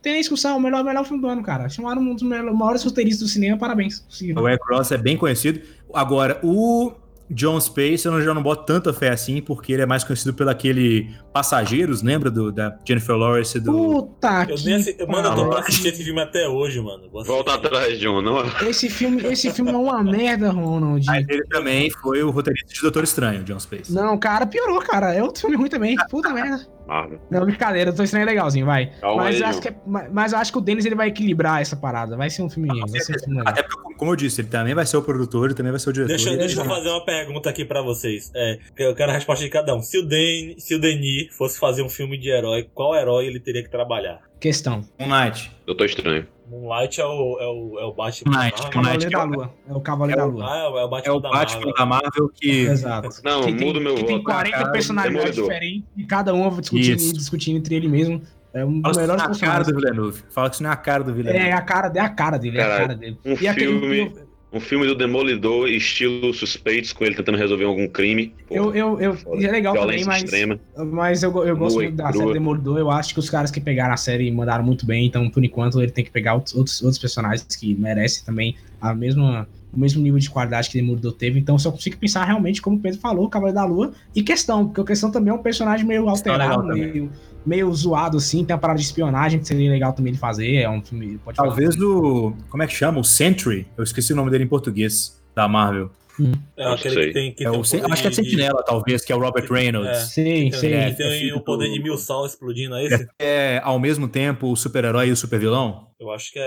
Tem 0.00 0.12
nem 0.14 0.20
discussão, 0.22 0.58
melhor, 0.58 0.82
melhor 0.82 1.04
filme 1.04 1.20
do 1.20 1.28
ano, 1.28 1.42
cara. 1.42 1.68
Chamaram 1.68 2.00
um 2.00 2.14
dos 2.14 2.22
maiores 2.22 2.82
roteiristas 2.82 3.28
do 3.28 3.30
cinema, 3.30 3.58
parabéns. 3.58 4.02
O 4.34 4.48
Eric 4.48 4.64
Ross 4.66 4.90
é 4.90 4.96
bem 4.96 5.18
conhecido. 5.18 5.60
Agora, 5.92 6.40
o 6.42 6.90
John 7.30 7.58
Space 7.60 8.06
eu 8.06 8.22
já 8.22 8.34
não 8.34 8.42
boto 8.42 8.64
tanta 8.64 8.92
fé 8.92 9.10
assim, 9.10 9.40
porque 9.40 9.72
ele 9.72 9.82
é 9.82 9.86
mais 9.86 10.04
conhecido 10.04 10.34
pelo 10.34 10.50
aquele 10.50 11.10
Passageiros, 11.32 12.02
lembra 12.02 12.30
do, 12.30 12.52
da 12.52 12.76
Jennifer 12.86 13.16
Lawrence? 13.16 13.58
Do... 13.58 13.72
Puta 13.72 14.46
eu 14.48 14.56
que 14.56 14.64
nem 14.64 15.08
Mano, 15.08 15.28
eu 15.28 15.34
tô 15.34 15.48
pra 15.48 15.60
assistir 15.60 15.88
esse 15.88 16.04
filme 16.04 16.20
até 16.20 16.48
hoje, 16.48 16.80
mano. 16.80 17.08
Volta 17.10 17.54
atrás, 17.54 17.98
John. 17.98 18.22
Não... 18.22 18.44
Esse, 18.68 18.88
filme, 18.88 19.22
esse 19.24 19.50
filme 19.50 19.72
é 19.72 19.76
uma 19.76 20.02
merda, 20.02 20.50
Ronald. 20.50 21.04
Mas 21.06 21.28
ele 21.28 21.44
também 21.46 21.90
foi 21.90 22.22
o 22.22 22.30
roteirista 22.30 22.72
de 22.72 22.80
Doutor 22.80 23.04
Estranho, 23.04 23.42
John 23.42 23.58
Space. 23.58 23.92
Não, 23.92 24.16
cara, 24.18 24.46
piorou, 24.46 24.78
cara. 24.80 25.12
É 25.12 25.22
outro 25.22 25.40
filme 25.40 25.56
ruim 25.56 25.68
também. 25.68 25.96
Puta 26.10 26.30
merda. 26.30 26.73
Marvel. 26.86 27.20
Não, 27.30 27.44
brincadeira, 27.44 27.90
Doutor 27.90 28.04
Estranho 28.04 28.24
é 28.24 28.26
legalzinho, 28.26 28.66
vai. 28.66 28.92
Calma 29.00 29.24
mas, 29.24 29.36
aí, 29.36 29.44
acho 29.44 29.60
que 29.60 29.68
é, 29.68 29.74
mas 29.86 30.32
eu 30.32 30.38
acho 30.38 30.52
que 30.52 30.58
o 30.58 30.60
Denis 30.60 30.84
ele 30.84 30.94
vai 30.94 31.08
equilibrar 31.08 31.60
essa 31.60 31.76
parada. 31.76 32.16
Vai 32.16 32.30
ser 32.30 32.42
um 32.42 32.50
filme. 32.50 32.68
Não, 32.68 32.86
vai 32.86 33.00
ser 33.00 33.16
um 33.16 33.18
filme 33.18 33.42
Até 33.44 33.62
porque, 33.62 33.94
como 33.94 34.12
eu 34.12 34.16
disse, 34.16 34.40
ele 34.40 34.48
também 34.48 34.74
vai 34.74 34.86
ser 34.86 34.96
o 34.96 35.02
produtor, 35.02 35.46
ele 35.46 35.54
também 35.54 35.72
vai 35.72 35.80
ser 35.80 35.90
o 35.90 35.92
diretor. 35.92 36.14
Deixa, 36.14 36.36
deixa 36.36 36.60
eu 36.60 36.64
fazer 36.64 36.88
uma 36.88 37.04
pergunta 37.04 37.48
aqui 37.50 37.64
pra 37.64 37.82
vocês. 37.82 38.30
É, 38.34 38.58
eu 38.78 38.94
quero 38.94 39.10
a 39.10 39.14
resposta 39.14 39.44
de 39.44 39.50
cada 39.50 39.74
um. 39.74 39.80
Se 39.80 39.98
o, 39.98 40.06
Den, 40.06 40.58
se 40.58 40.74
o 40.74 40.80
Denis 40.80 41.34
fosse 41.34 41.58
fazer 41.58 41.82
um 41.82 41.88
filme 41.88 42.18
de 42.18 42.28
herói, 42.28 42.68
qual 42.74 42.94
herói 42.94 43.26
ele 43.26 43.40
teria 43.40 43.62
que 43.62 43.70
trabalhar? 43.70 44.20
Questão. 44.40 44.84
Moonlight. 44.98 45.50
Doutor 45.66 45.86
Estranho. 45.86 46.33
Moonlight 46.48 47.00
é 47.00 47.04
o, 47.04 47.38
é 47.40 47.46
o, 47.46 47.78
é 47.80 47.84
o 47.84 47.92
Batman 47.92 48.32
Moonlight, 48.32 48.62
da 48.62 48.68
Cavaleiro 48.68 49.10
da 49.10 49.22
Lua. 49.24 49.54
É 49.68 49.72
o 49.72 49.80
Cavaleiro 49.80 50.20
é 50.20 50.24
o, 50.24 50.28
da 50.28 50.34
Lua. 50.34 50.46
Ah, 50.46 50.58
é 50.58 50.84
o 50.84 50.88
Batman, 50.88 51.12
é 51.12 51.16
o 51.16 51.20
da, 51.20 51.30
Batman 51.30 51.60
Marvel. 51.60 51.74
da 51.74 51.86
Marvel 51.86 52.28
que... 52.34 52.60
Exato. 52.66 53.08
Não, 53.24 53.42
que 53.44 53.52
muda 53.52 53.78
o 53.78 53.82
meu 53.82 53.96
voto. 53.96 54.06
Tem 54.06 54.22
40 54.22 54.56
cara, 54.56 54.72
personalidades 54.72 55.34
diferentes 55.34 55.84
e 55.96 56.04
cada 56.04 56.34
um 56.34 56.60
discutindo, 56.60 57.12
discutindo 57.12 57.56
entre 57.58 57.74
ele 57.74 57.88
mesmo. 57.88 58.22
É 58.52 58.64
um 58.64 58.80
dos 58.80 58.96
melhores 58.96 59.24
personagens. 59.24 59.42
a 59.42 59.46
cara 59.46 59.64
do 59.64 59.74
Villeneuve. 59.74 60.22
Fala 60.30 60.48
que 60.48 60.54
isso 60.54 60.62
não 60.62 60.70
é 60.70 60.72
a 60.72 60.76
cara 60.76 61.02
do 61.02 61.12
Villeneuve. 61.12 61.48
É 61.48 61.52
a 61.52 61.60
cara, 61.62 61.92
é 61.94 62.00
a 62.00 62.08
cara 62.08 62.38
dele, 62.38 62.58
é 62.58 62.62
a 62.62 62.78
cara 62.78 62.94
dele. 62.94 63.18
Um 63.24 63.32
e 63.32 63.36
filme... 63.36 64.02
Aquele, 64.02 64.33
um 64.54 64.60
filme 64.60 64.86
do 64.86 64.94
Demolidor, 64.94 65.68
estilo 65.68 66.32
suspeitos, 66.32 66.92
com 66.92 67.04
ele 67.04 67.16
tentando 67.16 67.36
resolver 67.36 67.64
algum 67.64 67.88
crime. 67.88 68.32
Pô, 68.46 68.54
eu, 68.54 68.74
eu, 68.74 69.00
eu 69.00 69.18
é 69.40 69.50
legal 69.50 69.74
também, 69.74 70.04
mas, 70.04 70.22
extrema. 70.22 70.60
mas 70.76 71.22
eu, 71.24 71.44
eu 71.44 71.56
gosto 71.56 71.76
muito 71.76 71.96
da 71.96 72.10
crua. 72.10 72.22
série 72.22 72.32
Demolidor. 72.34 72.78
Eu 72.78 72.90
acho 72.90 73.12
que 73.12 73.18
os 73.18 73.28
caras 73.28 73.50
que 73.50 73.60
pegaram 73.60 73.92
a 73.92 73.96
série 73.96 74.30
mandaram 74.30 74.64
muito 74.64 74.86
bem, 74.86 75.06
então 75.06 75.28
por 75.28 75.44
enquanto 75.44 75.82
ele 75.82 75.90
tem 75.90 76.04
que 76.04 76.10
pegar 76.10 76.34
outros, 76.34 76.54
outros, 76.54 76.80
outros 76.82 76.98
personagens 76.98 77.44
que 77.56 77.74
merecem 77.74 78.24
também 78.24 78.54
a 78.80 78.94
mesma, 78.94 79.48
o 79.72 79.80
mesmo 79.80 80.00
nível 80.00 80.20
de 80.20 80.30
qualidade 80.30 80.70
que 80.70 80.78
Demolidor 80.78 81.12
teve. 81.12 81.40
Então 81.40 81.58
só 81.58 81.72
consigo 81.72 81.96
pensar 81.96 82.24
realmente, 82.24 82.62
como 82.62 82.76
o 82.76 82.80
Pedro 82.80 83.00
falou, 83.00 83.28
Cavaleiro 83.28 83.56
da 83.56 83.64
Lua 83.64 83.92
e 84.14 84.22
Questão, 84.22 84.66
porque 84.66 84.80
o 84.80 84.84
Questão 84.84 85.10
também 85.10 85.32
é 85.32 85.34
um 85.34 85.42
personagem 85.42 85.84
meio 85.84 86.08
alterado, 86.08 86.64
meio, 86.64 87.10
meio 87.44 87.72
zoado 87.72 88.16
assim, 88.16 88.44
tem 88.44 88.54
a 88.54 88.58
parada 88.58 88.78
de 88.78 88.84
espionagem 88.84 89.40
que 89.40 89.46
seria 89.46 89.70
legal 89.70 89.92
também 89.92 90.12
de 90.12 90.18
fazer, 90.18 90.56
é 90.56 90.70
um 90.70 90.82
filme... 90.82 91.18
Pode 91.18 91.36
Talvez 91.36 91.76
falar. 91.76 91.88
o... 91.88 92.36
como 92.48 92.62
é 92.62 92.66
que 92.66 92.74
chama? 92.74 93.00
O 93.00 93.04
Sentry, 93.04 93.66
eu 93.76 93.84
esqueci 93.84 94.12
o 94.12 94.16
nome 94.16 94.30
dele 94.30 94.44
em 94.44 94.48
português, 94.48 95.20
da 95.34 95.48
Marvel. 95.48 95.90
Hum. 96.18 96.32
É 96.56 96.64
aquele 96.66 97.06
que 97.06 97.12
tem. 97.12 97.32
Que 97.32 97.44
é 97.44 97.50
tem 97.50 97.58
o, 97.58 97.62
acho 97.92 98.02
que 98.02 98.08
é 98.08 98.10
Sentinela, 98.12 98.60
de... 98.60 98.66
talvez, 98.66 99.04
que 99.04 99.12
é 99.12 99.16
o 99.16 99.18
Robert 99.18 99.50
Reynolds. 99.50 99.90
É, 99.90 100.00
sim, 100.00 100.52
sim. 100.52 100.68
É, 100.68 100.92
tem 100.92 101.32
o 101.32 101.40
poder 101.40 101.68
de 101.72 101.82
mil 101.82 101.98
sol 101.98 102.24
explodindo, 102.24 102.76
é 102.76 102.84
esse? 102.84 103.08
É, 103.18 103.60
ao 103.64 103.80
mesmo 103.80 104.06
tempo, 104.06 104.52
o 104.52 104.56
super-herói 104.56 105.08
e 105.08 105.12
o 105.12 105.16
super-vilão? 105.16 105.88
Eu 105.98 106.12
acho 106.12 106.32
que 106.32 106.38
é. 106.38 106.42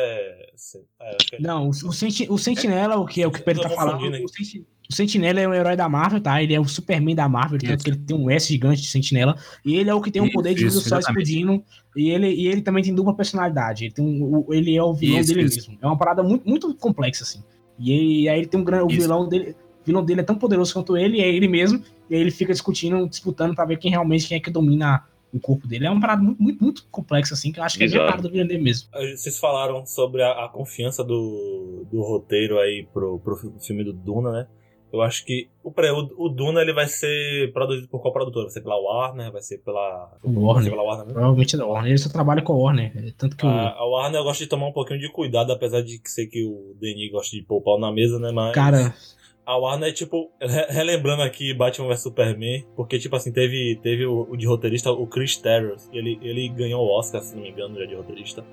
é 1.02 1.16
acho 1.16 1.28
que 1.28 1.36
é... 1.36 1.40
Não, 1.42 1.66
o, 1.66 1.72
o, 1.72 2.34
o 2.34 2.38
Sentinela, 2.38 2.96
o 2.96 3.06
que 3.06 3.22
é 3.22 3.28
o 3.28 3.32
que 3.32 3.42
o 3.42 3.44
Pedro 3.44 3.64
tá 3.64 3.70
falando. 3.70 3.98
O, 4.24 4.28
Sentinela, 4.30 4.68
o 4.90 4.96
Sentinela 4.96 5.40
é 5.40 5.48
um 5.48 5.54
herói 5.54 5.76
da 5.76 5.90
Marvel, 5.90 6.22
tá? 6.22 6.42
Ele 6.42 6.54
é 6.54 6.60
o 6.60 6.66
Superman 6.66 7.16
da 7.16 7.28
Marvel, 7.28 7.60
tanto 7.60 7.84
que 7.84 7.90
ele 7.90 7.98
tem 7.98 8.16
um 8.16 8.30
S 8.30 8.48
gigante 8.48 8.82
de 8.82 8.88
Sentinela. 8.88 9.36
E 9.66 9.76
ele 9.76 9.90
é 9.90 9.94
o 9.94 10.02
que 10.02 10.10
tem 10.10 10.22
o 10.22 10.26
um 10.26 10.32
poder 10.32 10.54
de 10.54 10.66
isso, 10.66 10.82
sol 10.82 11.00
explodindo. 11.00 11.62
E 11.96 12.10
ele, 12.10 12.28
e 12.28 12.48
ele 12.48 12.62
também 12.62 12.84
tem 12.84 12.96
dupla 12.96 13.14
personalidade. 13.14 13.86
Ele, 13.86 13.94
tem 13.94 14.06
um, 14.06 14.46
ele 14.50 14.76
é 14.76 14.84
o 14.84 14.94
vilão 14.94 15.20
isso, 15.20 15.34
dele 15.34 15.48
isso. 15.48 15.70
mesmo. 15.70 15.78
É 15.82 15.86
uma 15.88 15.98
parada 15.98 16.24
muito, 16.24 16.48
muito 16.48 16.74
complexa, 16.76 17.24
assim. 17.24 17.44
E, 17.78 18.24
e 18.24 18.30
aí 18.30 18.40
ele 18.40 18.48
tem 18.48 18.60
um 18.60 18.64
grande. 18.64 18.96
O 18.96 19.02
vilão 19.02 19.28
dele, 19.28 19.56
vilão 19.86 20.06
dele 20.06 20.22
é 20.22 20.24
tão 20.24 20.36
poderoso 20.36 20.74
quanto 20.74 20.96
ele, 20.96 21.20
é 21.20 21.28
ele 21.28 21.48
mesmo. 21.48 21.84
E 22.10 22.16
aí 22.16 22.22
ele 22.22 22.32
fica 22.32 22.54
discutindo, 22.54 23.08
disputando 23.10 23.54
para 23.54 23.66
ver 23.66 23.78
quem 23.78 23.92
realmente 23.92 24.28
quem 24.28 24.38
é 24.38 24.40
que 24.40 24.50
domina 24.50 25.04
o 25.34 25.40
corpo 25.40 25.68
dele. 25.68 25.86
É 25.86 25.92
uma 25.92 26.00
parada 26.00 26.22
muito, 26.22 26.42
muito, 26.42 26.64
muito 26.64 26.88
complexa, 26.90 27.34
assim, 27.34 27.52
que 27.52 27.60
eu 27.60 27.64
acho 27.64 27.78
que 27.78 27.84
Exato. 27.84 28.02
é 28.02 28.04
a 28.04 28.08
parada 28.08 28.24
do 28.24 28.32
Villeneuve 28.32 28.64
mesmo. 28.64 28.90
Vocês 29.16 29.38
falaram 29.38 29.86
sobre 29.86 30.22
a, 30.22 30.46
a, 30.46 30.50
confiança 30.50 31.04
do, 31.04 31.86
do 31.92 32.02
roteiro 32.02 32.58
aí 32.60 32.88
pro, 32.94 33.20
pro 33.20 33.36
filme 33.60 33.84
do 33.84 33.92
Duna, 33.92 34.32
né? 34.32 34.48
Eu 34.92 35.02
acho 35.02 35.26
que 35.26 35.50
o, 35.64 35.74
o, 36.18 36.30
Duna 36.30 36.62
ele 36.62 36.74
vai 36.74 36.88
ser 36.88 37.52
produzido 37.52 37.90
por 37.90 38.02
qual 38.02 38.14
produtor? 38.14 38.44
Vai 38.44 38.52
ser 38.52 38.62
pela 38.62 38.80
Warner? 38.80 39.32
Vai 39.32 39.42
ser 39.42 39.58
pela. 39.58 40.18
Warner. 40.24 40.64
Ser 40.64 40.70
pela 40.70 40.84
Warner 40.84 41.06
mesmo? 41.06 41.14
Provavelmente 41.14 41.56
é 41.56 41.58
da 41.60 41.66
Warner. 41.66 41.92
Ele 41.92 41.98
só 41.98 42.10
trabalha 42.10 42.42
com 42.42 42.54
a 42.54 42.58
Warner. 42.58 42.92
É 42.96 43.12
tanto 43.18 43.36
que 43.36 43.46
a, 43.46 43.50
o... 43.50 43.52
a 43.52 43.86
Warner 43.86 44.22
eu 44.22 44.24
gosto 44.24 44.40
de 44.40 44.48
tomar 44.48 44.68
um 44.68 44.72
pouquinho 44.72 45.00
de 45.00 45.12
cuidado, 45.12 45.52
apesar 45.52 45.82
de 45.82 46.00
que 46.00 46.10
sei 46.10 46.28
que 46.28 46.46
o 46.46 46.74
Denis 46.80 47.12
gosta 47.12 47.36
de 47.36 47.44
pôr 47.44 47.58
o 47.58 47.62
pau 47.62 47.80
na 47.80 47.92
mesa, 47.92 48.18
né? 48.18 48.32
Mas. 48.32 48.54
Cara. 48.56 48.94
A 49.46 49.58
Warner, 49.58 49.94
tipo, 49.94 50.30
relembrando 50.68 51.22
aqui 51.22 51.54
Batman 51.54 51.88
vs 51.88 52.04
Superman, 52.04 52.66
porque, 52.76 53.00
tipo 53.00 53.16
assim, 53.16 53.32
teve, 53.32 53.80
teve 53.82 54.06
o, 54.06 54.28
o 54.30 54.36
de 54.36 54.46
roteirista, 54.46 54.92
o 54.92 55.08
Chris 55.08 55.38
Terrors, 55.38 55.90
ele, 55.94 56.20
ele 56.22 56.50
ganhou 56.50 56.86
o 56.86 57.00
Oscar, 57.00 57.22
se 57.22 57.34
não 57.34 57.44
me 57.44 57.52
engano, 57.52 57.80
já 57.80 57.86
de 57.86 57.96
roteirista, 57.96 58.44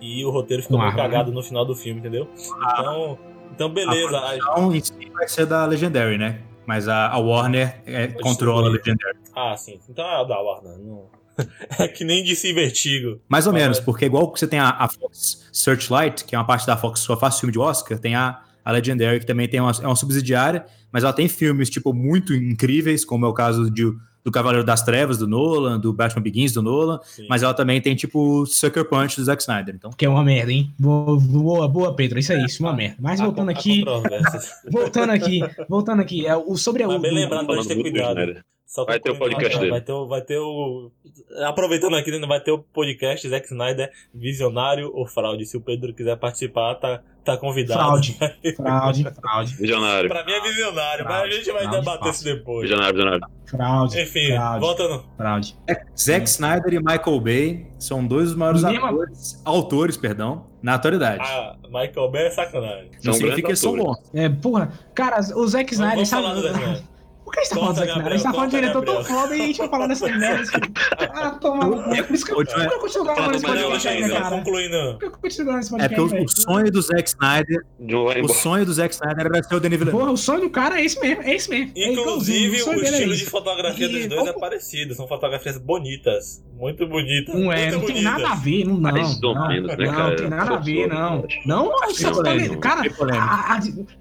e 0.00 0.24
o 0.24 0.30
roteiro 0.30 0.62
ficou 0.62 0.78
meio 0.78 0.94
cagado 0.94 1.32
no 1.32 1.42
final 1.42 1.64
do 1.64 1.74
filme, 1.74 1.98
entendeu? 1.98 2.28
Então, 2.56 3.18
então, 3.54 3.70
beleza. 3.70 4.18
A 4.18 4.36
produção 4.36 4.74
em 4.74 4.80
si 4.80 5.10
vai 5.12 5.28
ser 5.28 5.46
da 5.46 5.64
Legendary, 5.64 6.18
né? 6.18 6.40
Mas 6.66 6.88
a, 6.88 7.08
a 7.08 7.18
Warner 7.18 7.80
é, 7.86 8.08
controla 8.08 8.68
a 8.68 8.70
Legendary. 8.70 9.18
Ah, 9.34 9.56
sim. 9.56 9.78
Então 9.88 10.04
é 10.04 10.20
a 10.20 10.24
da 10.24 10.40
Warner. 10.40 10.78
Não... 10.78 11.08
é 11.78 11.88
que 11.88 12.04
nem 12.04 12.22
disse 12.22 12.52
Vertigo. 12.52 13.20
Mais 13.28 13.46
ou 13.46 13.52
Mas... 13.52 13.62
menos, 13.62 13.80
porque 13.80 14.06
igual 14.06 14.30
que 14.32 14.38
você 14.38 14.46
tem 14.46 14.58
a, 14.58 14.70
a, 14.70 14.88
Fox 14.88 15.48
Searchlight, 15.52 16.24
que 16.24 16.34
é 16.34 16.38
uma 16.38 16.46
parte 16.46 16.66
da 16.66 16.76
Fox 16.76 17.00
que 17.00 17.06
só 17.06 17.16
faz 17.16 17.38
filme 17.38 17.52
de 17.52 17.58
Oscar, 17.58 17.98
tem 17.98 18.14
a, 18.14 18.40
a 18.64 18.72
Legendary, 18.72 19.20
que 19.20 19.26
também 19.26 19.48
tem 19.48 19.60
uma, 19.60 19.72
é 19.82 19.86
uma 19.86 19.96
subsidiária, 19.96 20.64
mas 20.90 21.04
ela 21.04 21.12
tem 21.12 21.28
filmes, 21.28 21.68
tipo, 21.68 21.92
muito 21.92 22.32
incríveis, 22.32 23.04
como 23.04 23.26
é 23.26 23.28
o 23.28 23.34
caso 23.34 23.70
de 23.70 23.84
do 24.24 24.32
Cavaleiro 24.32 24.64
das 24.64 24.82
Trevas, 24.82 25.18
do 25.18 25.26
Nolan, 25.26 25.78
do 25.78 25.92
Batman 25.92 26.22
Begins, 26.22 26.52
do 26.52 26.62
Nolan, 26.62 26.98
Sim. 27.02 27.26
mas 27.28 27.42
ela 27.42 27.52
também 27.52 27.80
tem, 27.80 27.94
tipo, 27.94 28.46
Sucker 28.46 28.88
Punch 28.88 29.16
do 29.16 29.24
Zack 29.24 29.42
Snyder, 29.42 29.74
então... 29.74 29.90
Que 29.90 30.06
é 30.06 30.08
uma 30.08 30.24
merda, 30.24 30.50
hein? 30.50 30.72
Boa, 30.78 31.20
boa, 31.20 31.68
boa 31.68 31.94
Pedro, 31.94 32.18
isso 32.18 32.32
aí, 32.32 32.42
isso 32.44 32.64
é 32.64 32.66
uma 32.66 32.74
merda. 32.74 32.96
Mas 32.98 33.20
voltando 33.20 33.50
aqui... 33.50 33.84
voltando 34.72 35.10
aqui, 35.10 35.40
voltando 35.68 36.00
aqui, 36.00 36.26
é, 36.26 36.34
o, 36.34 36.56
sobre 36.56 36.82
a... 36.82 36.88
Mas 36.88 37.02
bem 37.02 37.14
lembrado 37.14 37.46
pra 37.46 37.56
gente 37.56 37.68
ter 37.68 37.82
cuidado. 37.82 38.42
Vai 38.86 38.98
ter 38.98 39.10
o 39.10 39.18
podcast 39.18 39.58
dele. 39.58 39.70
Vai 39.70 39.80
ter, 39.80 40.06
vai 40.06 40.22
ter 40.22 40.38
o. 40.38 40.90
Aproveitando 41.46 41.96
aqui, 41.96 42.10
vai 42.26 42.40
ter 42.40 42.50
o 42.50 42.58
podcast 42.58 43.28
Zack 43.28 43.46
Snyder, 43.46 43.90
Visionário 44.12 44.90
ou 44.94 45.06
Fraude. 45.06 45.46
Se 45.46 45.56
o 45.56 45.60
Pedro 45.60 45.92
quiser 45.94 46.16
participar, 46.16 46.74
tá, 46.76 47.02
tá 47.24 47.36
convidado. 47.36 47.80
Fraude, 47.80 48.16
fraude, 48.56 49.04
fraude. 49.04 49.54
Visionário. 49.54 50.08
Pra 50.08 50.24
mim 50.24 50.32
é 50.32 50.40
visionário, 50.40 51.04
fraude, 51.04 51.24
mas 51.26 51.34
a 51.34 51.36
gente 51.36 51.52
vai 51.52 51.62
fraude, 51.62 51.78
debater 51.78 52.00
fraude. 52.00 52.16
isso 52.16 52.24
depois. 52.24 52.62
Visionário, 52.62 52.94
visionário. 52.94 53.26
Fraude. 53.46 54.00
Enfim, 54.00 54.26
fraude, 54.28 54.60
voltando. 54.60 55.04
Fraude. 55.16 55.56
É, 55.68 55.84
Zack 55.96 56.28
Snyder 56.28 56.74
e 56.74 56.78
Michael 56.78 57.20
Bay 57.20 57.66
são 57.78 58.06
dois 58.06 58.28
dos 58.28 58.36
maiores 58.36 58.64
atores, 58.64 59.42
autores, 59.44 59.96
perdão, 59.96 60.46
na 60.62 60.74
atualidade. 60.74 61.22
Ah, 61.22 61.56
Michael 61.64 62.10
Bay 62.10 62.26
é 62.26 62.30
sacanagem. 62.30 62.90
Não 63.04 63.12
significa 63.12 63.48
que 63.48 63.56
são 63.56 63.76
bons. 63.76 63.98
É, 64.14 64.28
porra, 64.28 64.72
cara, 64.94 65.20
o 65.36 65.46
Zack 65.46 65.72
Snyder, 65.72 66.06
sabe? 66.06 66.93
Que 67.34 67.40
a 67.40 67.42
gente 67.42 67.50
tá 67.50 67.56
falando 67.56 67.74
disso 67.74 67.82
aqui, 67.82 68.08
A 68.08 68.10
gente 68.10 68.22
tá 68.22 68.32
falando 68.32 68.50
de 68.50 68.56
diretor 68.56 68.84
tão 68.84 69.04
foda 69.04 69.36
e 69.36 69.42
a 69.42 69.46
gente 69.46 69.58
vai 69.58 69.68
falar 69.68 69.86
dessas 69.88 70.16
merdas. 70.16 70.48
Ah, 71.14 71.30
toma. 71.40 71.96
É 71.96 72.02
por 72.02 72.14
isso 72.14 72.24
que 72.24 72.32
eu, 72.32 72.38
eu 72.40 72.78
continuo 72.78 73.04
gravando 73.04 73.36
esse 73.36 73.44
podcast 73.44 73.88
ainda, 73.88 74.20
cara. 74.20 74.36
Concluindo. 74.36 74.76
Eu 74.76 75.10
continuo 75.10 75.44
gravando 75.46 75.60
esse 75.60 75.70
podcast. 75.70 75.94
É 75.94 75.96
porque 75.96 76.24
o, 76.24 76.28
sonho 76.28 76.70
do 76.70 76.82
Zack 76.82 77.08
Snyder. 77.08 77.66
O 78.22 78.28
sonho 78.28 78.64
do 78.64 78.72
Zack 78.72 78.94
Snyder 78.94 79.26
era 79.26 79.42
ser 79.42 79.54
o 79.54 79.60
Denis 79.60 79.78
Villeneuve. 79.78 80.04
Porra, 80.04 80.12
o 80.12 80.16
sonho 80.16 80.42
do 80.42 80.50
cara 80.50 80.80
é 80.80 80.84
esse 80.84 81.00
mesmo. 81.00 81.22
É 81.22 81.34
esse 81.34 81.50
mesmo. 81.50 81.72
É 81.76 81.92
Inclusive, 81.92 82.62
o, 82.62 82.74
estilo 82.82 83.16
de 83.16 83.26
fotografia 83.26 83.88
dos 83.88 84.06
dois 84.06 84.26
é 84.28 84.32
parecido. 84.32 84.94
São 84.94 85.08
fotografias 85.08 85.58
bonitas. 85.58 86.44
Muito 86.56 86.86
bonitas. 86.86 87.34
Não 87.34 87.52
é, 87.52 87.70
não 87.70 87.80
tem 87.80 88.02
nada 88.02 88.28
a 88.28 88.34
ver. 88.36 88.64
Não, 88.64 88.76
não. 88.76 88.92
Não 88.92 89.76
tem 89.76 90.28
nada 90.28 90.54
a 90.54 90.58
ver, 90.58 90.86
não. 90.86 91.24
Não, 91.44 91.72
cara. 92.60 92.82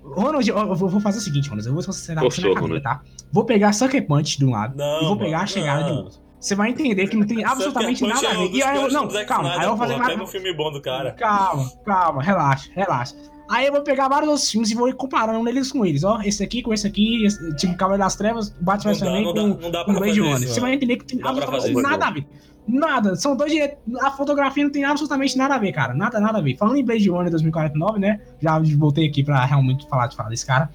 Ronald, 0.04 0.48
eu 0.48 0.76
vou 0.76 1.02
fazer 1.02 1.18
o 1.18 1.22
seguinte, 1.22 1.50
Ronald. 1.50 1.68
Eu 1.68 1.74
vou 1.74 1.82
ser 1.82 2.14
na 2.14 2.22
cadeira, 2.22 2.82
tá? 2.82 3.02
Vou 3.32 3.46
pegar 3.46 3.74
Sucker 3.74 4.06
Punch 4.06 4.38
de 4.38 4.46
um 4.46 4.52
lado 4.52 4.78
não, 4.78 5.02
e 5.02 5.06
vou 5.06 5.18
pegar 5.18 5.42
a 5.42 5.46
chegada 5.46 5.82
não. 5.82 5.90
de 5.90 6.04
outro. 6.04 6.24
Você 6.40 6.56
vai 6.56 6.72
entender 6.72 7.08
que 7.08 7.16
não 7.16 7.26
tem 7.26 7.44
absolutamente 7.46 8.04
nada 8.06 8.30
a 8.30 8.34
ver. 8.34 8.52
E 8.52 8.62
aí 8.62 8.76
eu, 8.76 8.92
não, 8.92 9.08
calma, 9.26 9.54
aí 9.56 9.64
eu 9.64 9.70
vou 9.70 9.78
fazer 9.78 9.96
mais. 9.96 10.20
Um 10.20 10.28
filme 10.28 10.54
bom 10.54 10.72
do 10.72 10.82
cara. 10.82 11.14
Calma, 11.14 11.72
calma, 11.86 12.22
relaxa, 12.22 12.70
relaxa. 12.76 13.16
Aí 13.50 13.66
eu 13.66 13.72
vou 13.72 13.82
pegar 13.82 14.10
vários 14.10 14.30
outros 14.30 14.50
filmes 14.50 14.72
e 14.72 14.76
vou 14.76 14.90
ir 14.90 14.94
comparando 14.94 15.48
eles 15.48 15.72
com 15.72 15.86
eles. 15.86 16.04
Ó, 16.04 16.20
esse 16.22 16.44
aqui 16.44 16.62
com 16.62 16.74
esse 16.74 16.86
aqui, 16.86 17.26
esse, 17.26 17.56
tipo 17.56 17.76
Cavaleiro 17.78 18.04
das 18.04 18.16
Trevas, 18.16 18.50
Batman 18.50 18.96
também 18.96 19.24
com, 19.24 19.56
com 19.86 19.94
Blade 19.94 20.20
Runner. 20.20 20.50
Você 20.50 20.60
vai 20.60 20.74
entender 20.74 20.98
que 20.98 21.06
tem 21.06 21.20
absolutamente 21.24 21.82
nada 21.82 22.08
a 22.08 22.12
ver. 22.12 22.26
Nada, 22.68 23.16
são 23.16 23.36
dois 23.36 23.52
diretos. 23.52 23.78
A 24.02 24.12
fotografia 24.12 24.64
não 24.64 24.72
tem 24.72 24.86
absolutamente 24.86 25.38
nada 25.38 25.56
a 25.56 25.58
ver, 25.58 25.72
cara. 25.72 25.94
Nada, 25.94 26.20
nada 26.20 26.38
a 26.38 26.42
ver. 26.42 26.58
Falando 26.58 26.78
em 26.78 26.84
Blade 26.84 27.10
Runner 27.10 27.30
2049, 27.30 28.00
né? 28.00 28.22
Já 28.42 28.60
voltei 28.78 29.08
aqui 29.08 29.24
pra 29.24 29.46
realmente 29.46 29.88
falar 29.88 30.08
de 30.08 30.16
falar 30.16 30.30
desse 30.30 30.46
cara 30.46 30.70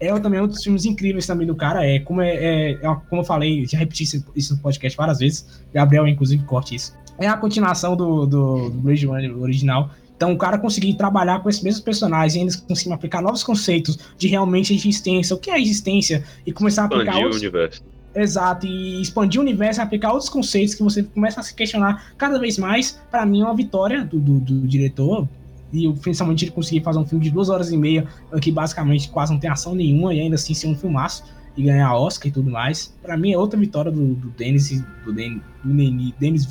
é 0.00 0.18
também 0.18 0.40
um 0.40 0.46
dos 0.46 0.62
filmes 0.62 0.84
incríveis 0.86 1.26
também 1.26 1.46
do 1.46 1.54
cara. 1.54 1.86
É 1.86 2.00
como 2.00 2.22
é, 2.22 2.34
é, 2.34 2.70
é 2.72 2.96
como 3.08 3.20
eu 3.20 3.24
falei, 3.24 3.66
já 3.66 3.78
repeti 3.78 4.04
isso 4.34 4.54
no 4.54 4.60
podcast 4.60 4.96
várias 4.96 5.18
vezes. 5.18 5.62
Gabriel, 5.72 6.08
inclusive, 6.08 6.42
corte 6.44 6.74
isso. 6.74 6.94
É 7.18 7.28
a 7.28 7.36
continuação 7.36 7.94
do, 7.94 8.24
do, 8.24 8.70
do 8.70 8.78
Blade 8.78 9.06
Runner 9.06 9.38
original. 9.38 9.90
Então, 10.16 10.32
o 10.32 10.38
cara 10.38 10.58
conseguir 10.58 10.94
trabalhar 10.94 11.40
com 11.40 11.48
esses 11.48 11.62
mesmos 11.62 11.82
personagens 11.82 12.34
e 12.34 12.40
eles 12.40 12.56
conseguirem 12.56 12.94
aplicar 12.94 13.22
novos 13.22 13.42
conceitos 13.42 13.98
de 14.18 14.28
realmente 14.28 14.74
existência, 14.74 15.34
o 15.34 15.38
que 15.38 15.50
é 15.50 15.58
existência, 15.58 16.22
e 16.46 16.52
começar 16.52 16.82
a 16.82 16.84
aplicar 16.86 17.04
Expandir 17.04 17.24
outros... 17.24 17.36
o 17.36 17.44
universo. 17.44 17.82
Exato, 18.14 18.66
e 18.66 19.00
expandir 19.00 19.40
o 19.40 19.42
universo, 19.42 19.80
aplicar 19.80 20.12
outros 20.12 20.28
conceitos 20.28 20.74
que 20.74 20.82
você 20.82 21.02
começa 21.02 21.40
a 21.40 21.42
se 21.42 21.54
questionar 21.54 22.12
cada 22.18 22.38
vez 22.38 22.58
mais. 22.58 23.00
Para 23.10 23.24
mim, 23.24 23.40
é 23.40 23.44
uma 23.44 23.54
vitória 23.54 24.04
do, 24.04 24.18
do, 24.18 24.40
do 24.40 24.68
diretor, 24.68 25.28
e 25.72 25.92
principalmente 25.94 26.44
ele 26.44 26.52
conseguir 26.52 26.82
fazer 26.82 26.98
um 26.98 27.06
filme 27.06 27.24
de 27.24 27.30
duas 27.30 27.48
horas 27.48 27.70
e 27.70 27.76
meia, 27.76 28.06
que 28.40 28.50
basicamente 28.50 29.08
quase 29.08 29.32
não 29.32 29.40
tem 29.40 29.50
ação 29.50 29.74
nenhuma, 29.74 30.14
e 30.14 30.20
ainda 30.20 30.34
assim 30.34 30.54
ser 30.54 30.66
um 30.66 30.76
filmaço 30.76 31.24
e 31.56 31.62
ganhar 31.62 31.94
Oscar 31.96 32.28
e 32.28 32.32
tudo 32.32 32.50
mais. 32.50 32.96
Para 33.02 33.16
mim 33.16 33.32
é 33.32 33.38
outra 33.38 33.58
vitória 33.58 33.90
do, 33.90 34.14
do 34.14 34.30
Denis, 34.30 34.82
do 35.04 35.12
Denis, 35.12 35.42
Denis, 36.18 36.46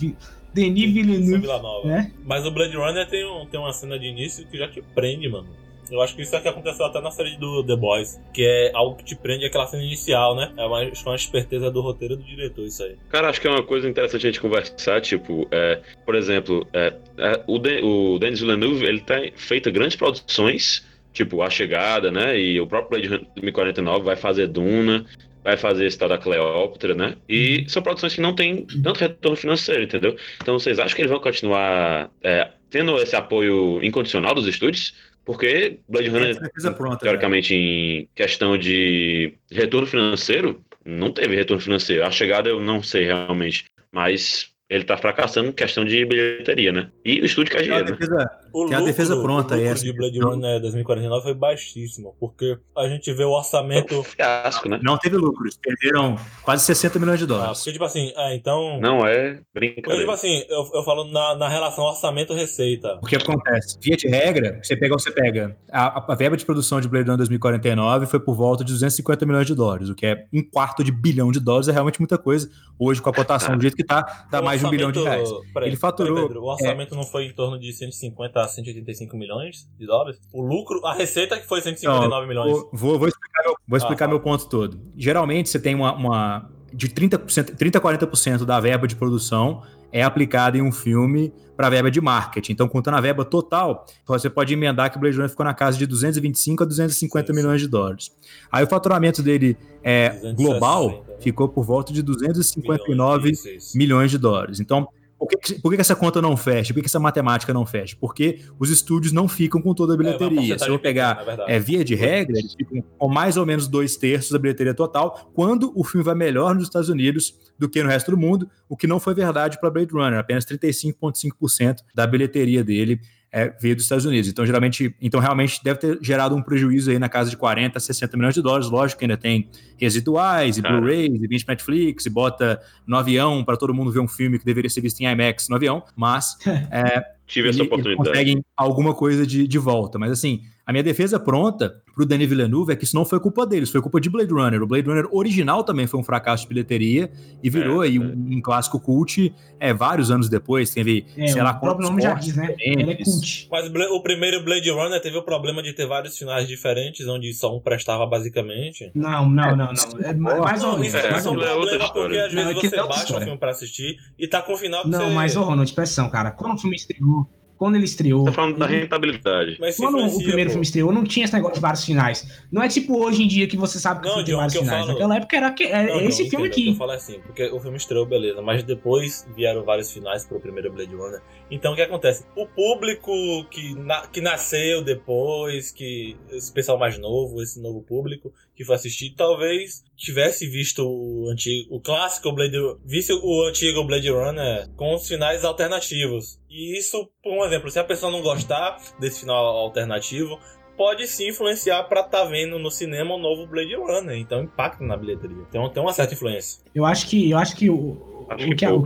Denis 0.54 0.94
Villeneuve. 0.94 1.88
Né? 1.88 2.12
Mas 2.26 2.46
o 2.46 2.52
Blade 2.52 2.76
Runner 2.76 3.08
tem, 3.08 3.26
um, 3.26 3.46
tem 3.46 3.60
uma 3.60 3.74
cena 3.74 3.98
de 3.98 4.06
início 4.06 4.46
que 4.48 4.58
já 4.58 4.68
te 4.68 4.82
prende, 4.82 5.28
mano. 5.30 5.48
Eu 5.92 6.02
acho 6.02 6.16
que 6.16 6.22
isso 6.22 6.36
é 6.36 6.40
que 6.40 6.48
aconteceu 6.48 6.86
até 6.86 7.02
na 7.02 7.12
série 7.12 7.38
do 7.38 7.64
The 7.64 7.76
Boys, 7.76 8.20
que 8.34 8.44
é 8.44 8.72
algo 8.74 8.96
que 8.96 9.04
te 9.04 9.16
prende 9.16 9.46
aquela 9.46 9.68
cena 9.68 9.84
inicial, 9.84 10.36
né? 10.36 10.52
É 10.58 10.66
uma, 10.66 10.82
uma 10.82 11.16
esperteza 11.16 11.72
do 11.72 11.82
roteiro 11.82 12.16
do 12.16 12.24
diretor, 12.24 12.66
isso 12.66 12.84
aí. 12.84 12.96
Cara, 13.10 13.30
acho 13.30 13.42
que 13.42 13.48
é 13.48 13.52
uma 13.52 13.64
coisa 13.64 13.88
interessante 13.90 14.26
a 14.26 14.30
gente 14.30 14.42
conversar, 14.42 15.02
tipo, 15.02 15.48
é, 15.52 15.82
por 16.06 16.16
exemplo, 16.16 16.68
é, 16.74 16.94
é, 17.18 17.44
o, 17.48 17.58
de, 17.58 17.82
o 17.82 18.20
Denis 18.20 18.40
Villeneuve, 18.40 18.86
ele 18.86 19.02
tem 19.02 19.32
feito 19.36 19.72
grandes 19.72 19.96
produções, 19.96 20.86
tipo 21.14 21.42
A 21.42 21.50
Chegada, 21.50 22.12
né? 22.12 22.40
E 22.40 22.60
o 22.60 22.68
próprio 22.68 23.00
Blade 23.02 23.08
Runner 23.08 23.28
2049 23.36 24.04
vai 24.04 24.16
fazer 24.16 24.48
Duna, 24.48 25.06
vai 25.44 25.58
fazer 25.58 25.86
esse 25.86 25.98
tal 25.98 26.10
da 26.10 26.18
Cleópatra, 26.18 26.94
né? 26.94 27.16
E 27.28 27.66
são 27.68 27.82
produções 27.82 28.14
que 28.14 28.22
não 28.22 28.34
têm 28.36 28.66
tanto 28.84 29.00
retorno 29.00 29.38
financeiro, 29.38 29.84
entendeu? 29.84 30.16
Então 30.42 30.58
vocês 30.58 30.80
acham 30.80 30.96
que 30.96 31.02
eles 31.02 31.12
vão 31.12 31.20
continuar 31.20 32.10
é, 32.22 32.50
tendo 32.70 32.98
esse 32.98 33.16
apoio 33.16 33.84
incondicional 33.84 34.34
dos 34.36 34.48
estúdios? 34.48 34.94
Porque 35.30 35.80
Blade 35.88 36.10
Runner, 36.10 36.40
pronta, 36.76 36.98
teoricamente, 36.98 37.54
né? 37.54 37.60
em 37.60 38.10
questão 38.16 38.58
de 38.58 39.36
retorno 39.52 39.86
financeiro, 39.86 40.66
não 40.84 41.12
teve 41.12 41.36
retorno 41.36 41.62
financeiro. 41.62 42.04
A 42.04 42.10
chegada 42.10 42.50
eu 42.50 42.60
não 42.60 42.82
sei 42.82 43.06
realmente, 43.06 43.66
mas 43.92 44.50
ele 44.68 44.84
tá 44.84 44.98
fracassando 44.98 45.50
em 45.50 45.52
questão 45.52 45.86
de 45.86 46.04
bilheteria, 46.04 46.72
né? 46.72 46.90
E 47.06 47.22
o 47.22 47.26
estúdio 47.26 47.52
quer 47.52 47.62
dinheiro, 47.62 47.92
né? 47.92 48.26
O 48.54 48.64
lucro, 48.64 48.78
a 48.78 48.82
defesa 48.82 49.22
pronta, 49.22 49.56
o 49.56 49.58
lucro 49.58 49.80
de 49.80 49.94
Blade 49.94 50.20
Runner 50.20 50.62
2049 50.62 51.24
foi 51.24 51.34
baixíssimo, 51.34 52.16
porque 52.20 52.58
a 52.78 52.88
gente 52.88 53.12
vê 53.14 53.24
o 53.24 53.32
orçamento... 53.32 53.94
É 53.94 53.98
um 53.98 54.04
fiasco, 54.04 54.70
né? 54.70 54.80
Não 54.84 54.98
teve 54.98 55.18
lucro, 55.18 55.44
eles 55.44 55.58
perderam 55.58 56.16
quase 56.44 56.66
60 56.66 57.00
milhões 57.00 57.20
de 57.20 57.26
dólares. 57.26 57.52
Ah, 57.52 57.54
porque, 57.54 57.72
tipo 57.72 57.86
assim, 57.86 58.14
ah, 58.16 58.34
então... 58.34 58.80
Não 58.80 59.06
é 59.06 59.40
brincadeira. 59.54 59.82
Porque, 59.84 60.00
tipo 60.00 60.12
assim, 60.12 60.44
eu, 60.50 60.70
eu 60.74 60.84
falo 60.84 61.06
na, 61.06 61.36
na 61.36 61.50
relação 61.50 61.84
orçamento-receita. 61.86 63.00
O 63.02 63.06
que 63.06 63.16
acontece? 63.16 63.78
Via 63.82 63.96
de 63.96 64.08
regra, 64.08 64.60
você 64.64 64.76
pega, 64.76 64.94
você 64.94 65.12
pega 65.12 65.58
a, 65.72 66.12
a 66.12 66.16
verba 66.16 66.38
de 66.38 66.46
produção 66.46 66.82
de 66.82 66.88
Blade 66.88 67.06
Runner 67.06 67.18
2049 67.18 68.06
foi 68.06 68.20
por 68.20 68.36
volta 68.36 68.64
de 68.64 68.72
250 68.74 69.26
milhões 69.26 69.48
de 69.48 69.56
dólares, 69.56 69.90
o 69.90 69.96
que 69.96 70.06
é 70.06 70.26
um 70.34 70.44
quarto 70.44 70.84
de 70.84 70.92
bilhão 70.92 71.32
de 71.32 71.40
dólares, 71.40 71.68
é 71.68 71.72
realmente 71.72 72.00
muita 72.00 72.18
coisa. 72.18 72.50
Hoje, 72.78 73.02
com 73.02 73.10
a 73.10 73.14
cotação 73.14 73.56
do 73.56 73.62
jeito 73.62 73.76
que 73.76 73.84
tá, 73.84 74.28
dá 74.32 74.42
mais 74.42 74.60
de 74.60 74.66
um 74.66 74.70
bilhão 74.70 74.92
de 74.92 75.02
reais. 75.02 75.30
Ele 75.58 75.76
faturou. 75.76 76.28
Pedro, 76.28 76.42
o 76.42 76.52
orçamento 76.52 76.94
é... 76.94 76.98
não 76.98 77.04
foi 77.04 77.26
em 77.26 77.34
torno 77.34 77.60
de 77.60 77.72
150 77.74 78.39
a 78.44 78.48
185 78.48 79.16
milhões 79.18 79.70
de 79.78 79.86
dólares? 79.86 80.20
O 80.34 80.42
lucro, 80.42 80.86
a 80.86 80.94
receita 80.94 81.40
que 81.40 81.48
foi 81.48 81.62
159 81.62 82.10
não, 82.10 82.28
milhões. 82.28 82.52
Vou, 82.72 82.98
vou 83.00 83.08
explicar, 83.08 83.44
meu, 83.44 83.56
vou 83.68 83.78
explicar 83.78 84.06
ah, 84.06 84.08
meu 84.08 84.20
ponto 84.20 84.48
todo. 84.48 84.80
Geralmente 84.96 85.50
você 85.50 85.60
tem 85.60 85.76
uma, 85.76 85.94
uma 85.94 86.50
de 86.74 86.90
30%, 86.90 87.56
30 87.56 87.78
a 87.78 87.82
40% 87.82 88.46
da 88.46 88.60
verba 88.60 88.88
de 88.88 88.96
produção 88.96 89.64
é 89.92 90.04
aplicada 90.04 90.58
em 90.58 90.62
um 90.62 90.72
filme 90.72 91.34
para 91.58 91.70
verba 91.70 91.92
de 91.92 92.00
marketing. 92.00 92.54
Então, 92.54 92.70
contando 92.70 92.96
a 92.96 93.02
verba 93.02 93.26
total, 93.26 93.86
você 94.08 94.30
pode 94.30 94.54
emendar 94.54 94.90
que 94.90 94.98
o 94.98 95.00
Blade 95.00 95.18
Runner 95.18 95.30
ficou 95.30 95.46
na 95.46 95.54
casa 95.54 95.78
de 95.78 95.86
225 95.86 96.64
a 96.64 96.66
250 96.66 97.28
sim, 97.28 97.34
milhões 97.34 97.60
de 97.60 97.68
dólares. 97.68 98.16
Aí 98.52 98.64
o 98.64 98.68
faturamento 98.68 99.22
dele 99.22 99.58
é, 99.84 100.34
global 100.36 101.06
ficou 101.20 101.50
por 101.50 101.66
volta 101.66 101.92
de 101.92 102.02
259 102.02 103.32
milhões, 103.32 103.74
milhões 103.76 104.12
de 104.12 104.18
dólares. 104.18 104.60
Então, 104.60 104.88
por 105.20 105.28
que, 105.28 105.60
por 105.60 105.76
que 105.76 105.82
essa 105.82 105.96
conta 105.96 106.22
não 106.22 106.38
fecha? 106.38 106.74
Por 106.74 106.80
que 106.80 106.86
essa 106.86 107.00
matemática 107.00 107.54
não 107.54 107.66
fecha? 107.66 107.98
Porque 108.00 108.40
os 108.58 108.70
estúdios 108.70 109.12
não 109.12 109.28
ficam 109.28 109.62
com 109.62 109.74
toda 109.74 109.94
a 109.94 109.96
é, 109.96 109.98
bilheteria. 109.98 110.56
É, 110.56 110.58
Se 110.58 110.70
eu 110.70 110.80
pegar 110.80 111.26
é, 111.46 111.60
via 111.60 111.84
de 111.84 111.94
regra, 111.94 112.40
eles 112.40 112.54
ficam 112.54 112.82
com 112.98 113.10
mais 113.10 113.36
ou 113.36 113.46
menos 113.46 113.68
dois 113.68 113.98
terços 113.98 114.32
da 114.32 114.40
bilheteria 114.40 114.74
total, 114.74 115.30
quando 115.34 115.74
o 115.76 115.84
filme 115.84 116.06
vai 116.06 116.16
melhor 116.16 116.56
nos 116.56 116.64
Estados 116.64 116.88
Unidos 116.88 117.36
do 117.58 117.68
que 117.68 117.84
no 117.84 117.90
resto 117.90 118.12
do 118.12 118.18
mundo, 118.18 118.50
o 118.70 118.78
que 118.78 118.88
não 118.88 119.00
foi 119.00 119.14
verdade 119.14 119.60
para 119.60 119.70
Blade 119.70 119.92
Runner, 119.92 120.18
apenas 120.18 120.46
35,5% 120.46 121.80
da 121.94 122.08
bilheteria 122.08 122.64
dele 122.64 123.02
é, 123.32 123.54
veio 123.60 123.76
dos 123.76 123.86
Estados 123.86 124.06
Unidos. 124.06 124.30
Então, 124.30 124.46
geralmente, 124.46 124.96
então 125.02 125.20
realmente 125.20 125.64
deve 125.64 125.80
ter 125.80 126.00
gerado 126.02 126.36
um 126.36 126.42
prejuízo 126.42 126.90
aí 126.90 126.98
na 126.98 127.10
casa 127.10 127.30
de 127.30 127.38
40, 127.38 127.80
60 127.80 128.18
milhões 128.18 128.34
de 128.34 128.42
dólares. 128.42 128.70
Lógico 128.70 129.00
que 129.00 129.06
ainda 129.06 129.18
tem 129.18 129.50
residuais 129.78 130.58
e 130.58 130.62
Blu-rays 130.62 131.22
e 131.22 131.28
20 131.28 131.48
Netflix 131.48 132.06
e 132.06 132.10
bota 132.10 132.62
no 132.86 132.98
avião 132.98 133.44
para 133.44 133.56
todo 133.56 133.74
mundo 133.74 133.92
ver 133.92 134.00
um 134.00 134.08
filme 134.08 134.40
que 134.40 134.46
deveria 134.46 134.70
ser 134.70 134.82
visto 134.82 135.00
em 135.02 135.06
IMAX 135.06 135.48
no 135.50 135.56
avião, 135.56 135.84
mas 135.96 136.38
é, 136.72 137.04
tive 137.30 137.50
essa 137.50 137.64
oportunidade. 137.64 138.10
conseguem 138.10 138.44
alguma 138.58 138.94
coisa 138.94 139.26
de, 139.26 139.48
de 139.48 139.58
volta. 139.58 139.98
Mas 139.98 140.12
assim, 140.12 140.42
a 140.66 140.72
minha 140.72 140.84
defesa 140.84 141.20
pronta 141.20 141.82
pro 141.96 142.06
Denis 142.06 142.30
Villeneuve 142.30 142.74
é 142.74 142.76
que 142.76 142.84
isso 142.84 142.96
não 142.96 143.04
foi 143.04 143.20
culpa 143.20 143.46
deles, 143.46 143.72
foi 143.72 143.82
culpa 143.82 144.00
de 144.00 144.10
Blade 144.10 144.32
Runner. 144.32 144.62
O 144.62 144.68
Blade 144.68 144.88
Runner 144.88 145.08
original 145.12 145.64
também 145.64 145.88
foi 145.88 146.00
um 146.00 146.04
fracasso 146.04 146.44
de 146.44 146.50
bilheteria 146.50 147.12
e 147.44 147.50
virou 147.50 147.84
é, 147.84 147.88
aí 147.88 147.98
é. 147.98 148.00
Um, 148.00 148.38
um, 148.38 148.42
clássico 148.42 148.80
cult 148.80 149.34
é, 149.60 149.74
vários 149.74 150.12
anos 150.12 150.30
depois. 150.30 150.72
Teve, 150.72 151.06
é, 151.18 151.28
sei 151.28 151.42
lá, 151.42 151.54
quantos 151.54 151.90
nome 151.90 152.02
já 152.02 152.14
diz, 152.14 152.36
né? 152.36 152.56
Ele 152.60 152.92
é 152.92 153.04
cult. 153.04 153.48
Mas 153.52 153.70
o 153.92 154.02
primeiro 154.02 154.44
Blade 154.44 154.70
Runner 154.70 155.02
teve 155.02 155.18
o 155.18 155.24
problema 155.24 155.62
de 155.64 155.74
ter 155.74 155.88
vários 155.88 156.18
finais 156.18 156.48
diferentes, 156.48 157.08
onde 157.08 157.34
só 157.34 157.56
um 157.56 157.60
prestava 157.60 158.06
basicamente. 158.06 158.92
Não, 158.94 159.30
não, 159.30 159.56
não, 159.56 159.74
não. 159.74 160.02
É 160.02 160.14
mais 160.14 160.64
ou 160.64 160.78
menos. 160.78 160.94
Isso 160.94 161.30
é 161.30 161.32
um 161.32 161.36
problema 161.36 161.94
porque 161.94 162.18
às 162.18 162.34
vezes 162.34 162.54
você 162.54 162.78
baixa 162.78 163.18
o 163.18 163.22
filme 163.22 163.38
pra 163.38 163.52
assistir 163.52 163.98
e 164.18 164.28
tá 164.28 164.42
com 164.42 164.54
o 164.54 164.58
final 164.58 164.84
que 164.84 164.90
Não, 164.90 165.08
você... 165.08 165.14
mas, 165.14 165.36
ô 165.36 165.42
Ronald, 165.42 165.74
pressão, 165.74 166.10
cara. 166.10 166.32
Quando 166.32 166.56
o 166.56 166.58
filme 166.58 166.76
estreou, 166.76 167.19
quando 167.60 167.76
ele 167.76 167.84
estreou. 167.84 168.24
Tá 168.24 168.32
falando 168.32 168.58
da 168.58 168.66
rentabilidade. 168.66 169.58
Mas 169.60 169.76
quando 169.76 169.98
o 169.98 170.18
primeiro 170.18 170.50
pô. 170.50 170.52
filme 170.52 170.66
estreou, 170.66 170.94
não 170.94 171.04
tinha 171.04 171.26
esse 171.26 171.34
negócio 171.34 171.56
de 171.56 171.60
vários 171.60 171.84
finais. 171.84 172.26
Não 172.50 172.64
é 172.64 172.70
tipo 172.70 172.98
hoje 172.98 173.22
em 173.22 173.28
dia 173.28 173.46
que 173.48 173.58
você 173.58 173.78
sabe 173.78 174.02
que 174.02 174.08
não, 174.08 174.24
tem 174.24 174.34
vários 174.34 174.56
finais. 174.56 174.86
Falo... 174.86 174.94
Naquela 174.94 175.18
época 175.18 175.36
era 175.36 175.52
que, 175.52 175.64
é, 175.66 175.88
não, 175.88 176.00
esse 176.00 176.24
não, 176.24 176.30
filme 176.30 176.48
entendo, 176.48 176.62
aqui. 176.62 176.70
Eu 176.70 176.76
falo 176.76 176.92
assim, 176.92 177.20
porque 177.20 177.44
o 177.52 177.60
filme 177.60 177.76
estreou, 177.76 178.06
beleza, 178.06 178.42
mas 178.42 178.64
depois 178.64 179.28
vieram 179.36 179.66
vários 179.66 179.92
finais 179.92 180.26
pro 180.26 180.40
primeiro 180.40 180.72
Blade 180.72 180.96
Runner. 180.96 181.22
Então 181.52 181.74
o 181.74 181.76
que 181.76 181.82
acontece? 181.82 182.26
O 182.36 182.46
público 182.46 183.12
que, 183.50 183.74
na, 183.76 184.08
que 184.08 184.22
nasceu 184.22 184.84
depois, 184.84 185.72
que 185.72 186.16
esse 186.32 186.52
pessoal 186.52 186.78
mais 186.78 186.98
novo, 186.98 187.42
esse 187.42 187.62
novo 187.62 187.82
público 187.82 188.32
que 188.56 188.64
foi 188.64 188.76
assistir, 188.76 189.14
talvez 189.16 189.84
tivesse 189.96 190.48
visto 190.48 190.86
o 190.86 191.30
antigo, 191.30 191.76
o 191.76 191.80
clássico 191.80 192.32
Blade, 192.34 192.58
visse 192.86 193.14
o 193.14 193.48
antigo 193.48 193.84
Blade 193.86 194.10
Runner 194.10 194.70
com 194.76 194.94
os 194.94 195.08
finais 195.08 195.44
alternativos. 195.44 196.40
E 196.50 196.78
isso, 196.78 197.10
por 197.24 197.34
um 197.34 197.46
exemplo, 197.46 197.70
se 197.70 197.80
a 197.80 197.84
pessoa 197.84 198.12
não 198.12 198.22
gostar 198.22 198.78
desse 199.00 199.22
final 199.22 199.44
alternativo, 199.58 200.40
pode 200.80 201.08
sim 201.08 201.28
influenciar 201.30 201.84
para 201.84 202.02
estar 202.02 202.20
tá 202.20 202.26
vendo 202.26 202.58
no 202.58 202.72
cinema 202.72 203.14
o 203.14 203.18
um 203.18 203.22
novo 203.22 203.46
Blade 203.46 203.76
Runner, 203.76 204.18
então 204.18 204.44
impacta 204.44 204.84
na 204.84 204.96
bilheteria. 204.96 205.44
Então 205.50 205.70
tem 205.70 205.84
uma 205.84 205.92
certa 205.92 206.14
influência. 206.14 206.62
Eu 206.74 206.86
acho 206.86 207.08
que 207.08 207.30
eu 207.30 207.38
acho 207.38 207.56
que 207.56 207.70
o, 207.70 208.26
acho 208.30 208.46
o 208.46 208.50
que, 208.50 208.56
que 208.56 208.66
é, 208.66 208.72
o, 208.72 208.82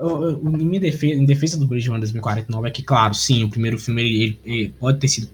em 0.00 0.64
minha 0.64 0.80
defesa, 0.80 1.14
em 1.14 1.24
defesa 1.24 1.58
do 1.58 1.66
Blade 1.66 1.88
Runner 1.88 2.00
2049 2.00 2.68
é 2.68 2.70
que, 2.70 2.82
claro, 2.82 3.14
sim, 3.14 3.42
o 3.42 3.50
primeiro 3.50 3.78
filme 3.78 4.02
ele, 4.02 4.22
ele, 4.22 4.40
ele 4.44 4.68
pode 4.78 4.98
ter 4.98 5.08
sido 5.08 5.28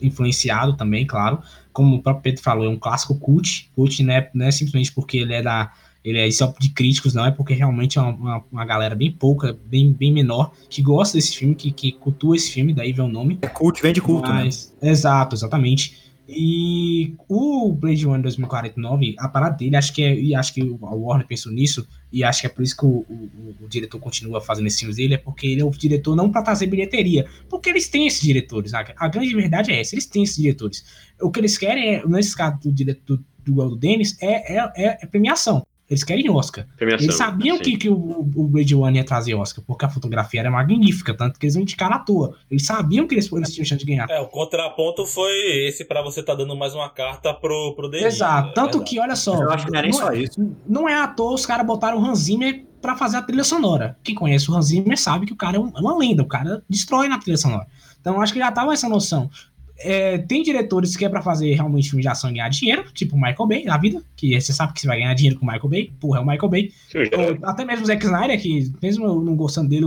influenciado 0.00 0.76
também, 0.76 1.06
claro. 1.06 1.40
Como 1.72 1.96
o 1.96 2.02
próprio 2.02 2.22
Pedro 2.22 2.42
falou, 2.42 2.66
é 2.66 2.68
um 2.68 2.78
clássico 2.78 3.16
cult. 3.16 3.70
Cult 3.74 4.02
não 4.02 4.14
é, 4.14 4.30
não 4.32 4.46
é 4.46 4.50
simplesmente 4.50 4.92
porque 4.92 5.18
ele 5.18 5.34
é 5.34 5.42
da. 5.42 5.72
Ele 6.04 6.18
é 6.18 6.30
só 6.30 6.54
de 6.60 6.68
críticos, 6.68 7.14
não, 7.14 7.24
é 7.24 7.30
porque 7.30 7.54
realmente 7.54 7.98
é 7.98 8.02
uma, 8.02 8.10
uma, 8.10 8.44
uma, 8.52 8.64
galera 8.66 8.94
bem 8.94 9.10
pouca, 9.10 9.58
bem, 9.64 9.90
bem 9.90 10.12
menor, 10.12 10.52
que 10.68 10.82
gosta 10.82 11.16
desse 11.16 11.34
filme, 11.34 11.54
que, 11.54 11.72
que 11.72 11.92
cultua 11.92 12.36
esse 12.36 12.52
filme, 12.52 12.74
daí 12.74 12.92
vem 12.92 13.06
o 13.06 13.08
nome. 13.08 13.38
É 13.40 13.48
cult, 13.48 13.80
vem 13.80 13.94
de 13.94 14.02
culto, 14.02 14.28
né? 14.28 14.44
Mas, 14.44 14.74
né? 14.82 14.90
Exato, 14.90 15.34
exatamente. 15.34 16.03
E 16.26 17.14
o 17.28 17.70
Blade 17.72 18.06
Runner 18.06 18.22
2049, 18.22 19.14
a 19.18 19.28
parada 19.28 19.56
dele, 19.56 19.76
acho 19.76 19.92
que 19.92 20.02
é, 20.02 20.14
e 20.14 20.34
acho 20.34 20.54
que 20.54 20.62
o 20.62 20.78
Warner 20.80 21.26
pensou 21.26 21.52
nisso, 21.52 21.86
e 22.10 22.24
acho 22.24 22.40
que 22.40 22.46
é 22.46 22.50
por 22.50 22.62
isso 22.62 22.76
que 22.76 22.86
o, 22.86 23.04
o, 23.08 23.56
o 23.60 23.68
diretor 23.68 23.98
continua 23.98 24.40
fazendo 24.40 24.66
esses 24.66 24.78
filmes 24.78 24.96
dele, 24.96 25.14
é 25.14 25.18
porque 25.18 25.46
ele 25.46 25.60
é 25.60 25.64
o 25.64 25.70
diretor 25.70 26.16
não 26.16 26.30
para 26.30 26.42
trazer 26.42 26.66
bilheteria, 26.66 27.26
porque 27.48 27.68
eles 27.68 27.88
têm 27.88 28.06
esses 28.06 28.22
diretores, 28.22 28.72
a, 28.72 28.86
a, 28.96 29.08
grande 29.08 29.34
verdade 29.34 29.70
é 29.70 29.80
essa, 29.80 29.94
eles 29.94 30.06
têm 30.06 30.22
esses 30.22 30.36
diretores. 30.36 30.84
O 31.20 31.30
que 31.30 31.40
eles 31.40 31.58
querem, 31.58 31.96
é, 31.96 32.06
nesse 32.06 32.34
caso 32.34 32.58
do 32.60 32.72
diretor 32.72 33.18
do, 33.44 33.52
do, 33.52 33.76
do 33.76 33.86
é, 33.86 34.56
é, 34.56 34.98
é 35.02 35.06
premiação. 35.06 35.66
Eles 35.94 36.04
querem 36.04 36.28
Oscar. 36.28 36.66
Premiação, 36.76 37.06
eles 37.06 37.16
sabiam 37.16 37.58
que, 37.58 37.76
que 37.76 37.88
o, 37.88 37.94
o 37.94 38.48
Blade 38.48 38.74
One 38.74 38.98
ia 38.98 39.04
trazer 39.04 39.34
Oscar, 39.34 39.64
porque 39.64 39.84
a 39.84 39.88
fotografia 39.88 40.40
era 40.40 40.50
magnífica, 40.50 41.14
tanto 41.14 41.38
que 41.38 41.46
eles 41.46 41.54
não 41.54 41.62
indicaram 41.62 41.96
à 41.96 41.98
toa. 42.00 42.36
Eles 42.50 42.66
sabiam 42.66 43.06
que 43.06 43.14
eles, 43.14 43.30
eles 43.32 43.54
tinham 43.54 43.64
chance 43.64 43.84
de 43.84 43.90
ganhar. 43.90 44.10
É, 44.10 44.20
o 44.20 44.26
contraponto 44.26 45.06
foi 45.06 45.32
esse 45.66 45.84
para 45.84 46.02
você 46.02 46.22
tá 46.22 46.34
dando 46.34 46.56
mais 46.56 46.74
uma 46.74 46.90
carta 46.90 47.32
pro, 47.32 47.74
pro 47.74 47.88
Denis. 47.88 48.14
Exato. 48.14 48.50
É 48.50 48.52
tanto 48.52 48.82
que, 48.82 48.98
olha 48.98 49.16
só. 49.16 49.40
Eu 49.40 49.50
acho 49.50 49.66
que 49.66 49.72
não 49.72 49.78
é 49.78 49.82
nem 49.82 49.92
só 49.92 50.12
isso. 50.12 50.56
Não 50.66 50.88
é 50.88 50.94
à 50.94 51.06
toa 51.06 51.34
os 51.34 51.46
caras 51.46 51.66
botaram 51.66 51.98
o 51.98 52.04
Hans 52.04 52.18
Zimmer 52.18 52.64
pra 52.82 52.96
fazer 52.96 53.16
a 53.16 53.22
trilha 53.22 53.44
sonora. 53.44 53.96
Quem 54.02 54.14
conhece 54.14 54.50
o 54.50 54.54
Hans 54.54 54.66
Zimmer 54.66 54.98
sabe 54.98 55.26
que 55.26 55.32
o 55.32 55.36
cara 55.36 55.56
é, 55.56 55.60
é 55.60 55.80
uma 55.80 55.96
lenda, 55.96 56.22
o 56.22 56.26
cara 56.26 56.62
destrói 56.68 57.08
na 57.08 57.18
trilha 57.18 57.38
sonora. 57.38 57.66
Então 58.00 58.20
acho 58.20 58.32
que 58.32 58.38
já 58.38 58.52
tava 58.52 58.74
essa 58.74 58.88
noção 58.88 59.30
é, 59.78 60.18
tem 60.18 60.42
diretores 60.42 60.96
que 60.96 61.04
é 61.04 61.08
pra 61.08 61.20
fazer 61.20 61.52
realmente 61.54 61.90
filme 61.90 62.02
de 62.02 62.08
ação 62.08 62.30
e 62.30 62.34
ganhar 62.34 62.48
dinheiro, 62.48 62.84
tipo 62.92 63.16
o 63.16 63.20
Michael 63.20 63.46
Bay 63.46 63.64
na 63.64 63.76
vida, 63.76 64.02
que 64.16 64.40
você 64.40 64.52
sabe 64.52 64.72
que 64.72 64.80
você 64.80 64.86
vai 64.86 64.98
ganhar 64.98 65.14
dinheiro 65.14 65.38
com 65.38 65.44
o 65.44 65.48
Michael 65.50 65.68
Bay, 65.68 65.92
porra, 66.00 66.18
é 66.18 66.22
o 66.22 66.26
Michael 66.26 66.48
Bay. 66.48 66.72
Ou, 66.94 67.48
até 67.48 67.64
mesmo 67.64 67.84
o 67.84 67.86
Zack 67.86 68.04
Snyder, 68.04 68.40
que 68.40 68.72
mesmo 68.82 69.06
eu 69.06 69.20
não 69.20 69.36
gostando 69.36 69.68
dele, 69.68 69.86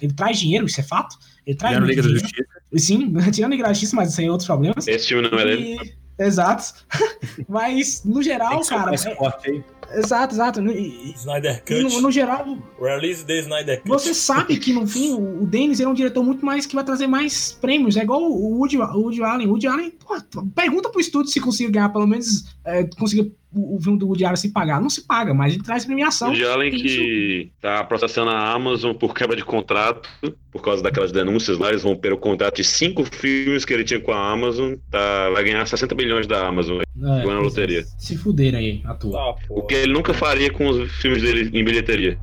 ele 0.00 0.12
traz 0.12 0.38
dinheiro, 0.38 0.66
isso 0.66 0.80
é 0.80 0.84
fato. 0.84 1.18
Ele 1.46 1.56
traz 1.56 1.74
Tirando 1.74 1.88
Liga 1.88 2.02
da 2.02 2.08
Justiça. 2.08 2.44
Sim, 2.76 3.12
tirando 3.30 3.52
Liga 3.52 3.64
da 3.64 3.72
Justiça, 3.72 3.96
mas 3.96 4.18
aí 4.18 4.26
é 4.26 4.30
outros 4.30 4.46
problemas. 4.46 4.88
Esse 4.88 5.08
filme 5.08 5.28
não 5.28 5.38
é 5.38 5.44
dele. 5.44 5.94
Exato. 6.18 6.74
mas, 7.48 8.02
no 8.04 8.22
geral, 8.22 8.60
cara. 8.62 8.94
É, 8.94 9.62
Exato, 9.94 10.34
exato. 10.34 10.60
E, 10.60 11.12
Snyder 11.16 11.62
Cut. 11.64 11.82
No, 11.82 12.00
no, 12.00 12.10
geral. 12.10 12.58
Release 12.80 13.24
the 13.24 13.40
Snyder 13.40 13.78
Cut. 13.78 13.88
Você 13.88 14.14
sabe 14.14 14.58
que 14.58 14.72
no 14.72 14.86
fim 14.86 15.14
o 15.14 15.46
Dennis 15.46 15.80
é 15.80 15.86
um 15.86 15.94
diretor 15.94 16.22
muito 16.22 16.44
mais 16.44 16.66
que 16.66 16.74
vai 16.74 16.84
trazer 16.84 17.06
mais 17.06 17.52
prêmios. 17.52 17.96
É 17.96 18.02
igual 18.02 18.22
o 18.22 18.58
Woody, 18.58 18.78
o 18.78 19.00
Woody 19.00 19.22
Allen. 19.22 19.46
O 19.46 19.50
Woody 19.50 19.66
Allen, 19.66 19.90
pô, 19.90 20.42
pergunta 20.54 20.90
pro 20.90 21.00
estúdio 21.00 21.30
se 21.30 21.40
conseguir 21.40 21.70
ganhar 21.70 21.88
pelo 21.90 22.06
menos. 22.06 22.54
É, 22.64 22.84
conseguir 22.84 23.34
o, 23.54 23.78
filme 23.80 23.98
do 23.98 24.06
Woody 24.06 24.24
Allen 24.24 24.36
se 24.36 24.50
pagar. 24.50 24.80
Não 24.80 24.90
se 24.90 25.06
paga, 25.06 25.34
mas 25.34 25.54
ele 25.54 25.62
traz 25.62 25.84
premiação. 25.84 26.28
Woody 26.28 26.44
Allen 26.44 26.70
que 26.70 27.52
tá 27.60 27.84
processando 27.84 28.30
a 28.30 28.52
Amazon 28.52 28.94
por 28.94 29.14
quebra 29.14 29.36
de 29.36 29.44
contrato, 29.44 30.08
por 30.50 30.62
causa 30.62 30.82
daquelas 30.82 31.12
denúncias 31.12 31.58
lá, 31.58 31.70
eles 31.70 31.82
romperam 31.82 32.16
o 32.16 32.18
contrato 32.18 32.56
de 32.56 32.64
cinco 32.64 33.04
filmes 33.04 33.64
que 33.64 33.72
ele 33.72 33.84
tinha 33.84 34.00
com 34.00 34.12
a 34.12 34.32
Amazon, 34.32 34.74
tá, 34.90 35.30
vai 35.30 35.44
ganhar 35.44 35.66
60 35.66 35.94
bilhões 35.94 36.26
da 36.26 36.46
Amazon 36.46 36.80
é, 36.80 37.26
na 37.26 37.40
loteria. 37.40 37.84
Se 37.98 38.16
fuderam 38.16 38.58
aí, 38.58 38.82
à 38.84 38.94
toa. 38.94 39.18
Ah, 39.18 39.34
o 39.50 39.62
que 39.62 39.74
ele 39.74 39.92
nunca 39.92 40.14
faria 40.14 40.50
com 40.52 40.68
os 40.68 40.92
filmes 40.92 41.22
dele 41.22 41.50
em 41.52 41.64
bilheteria. 41.64 42.18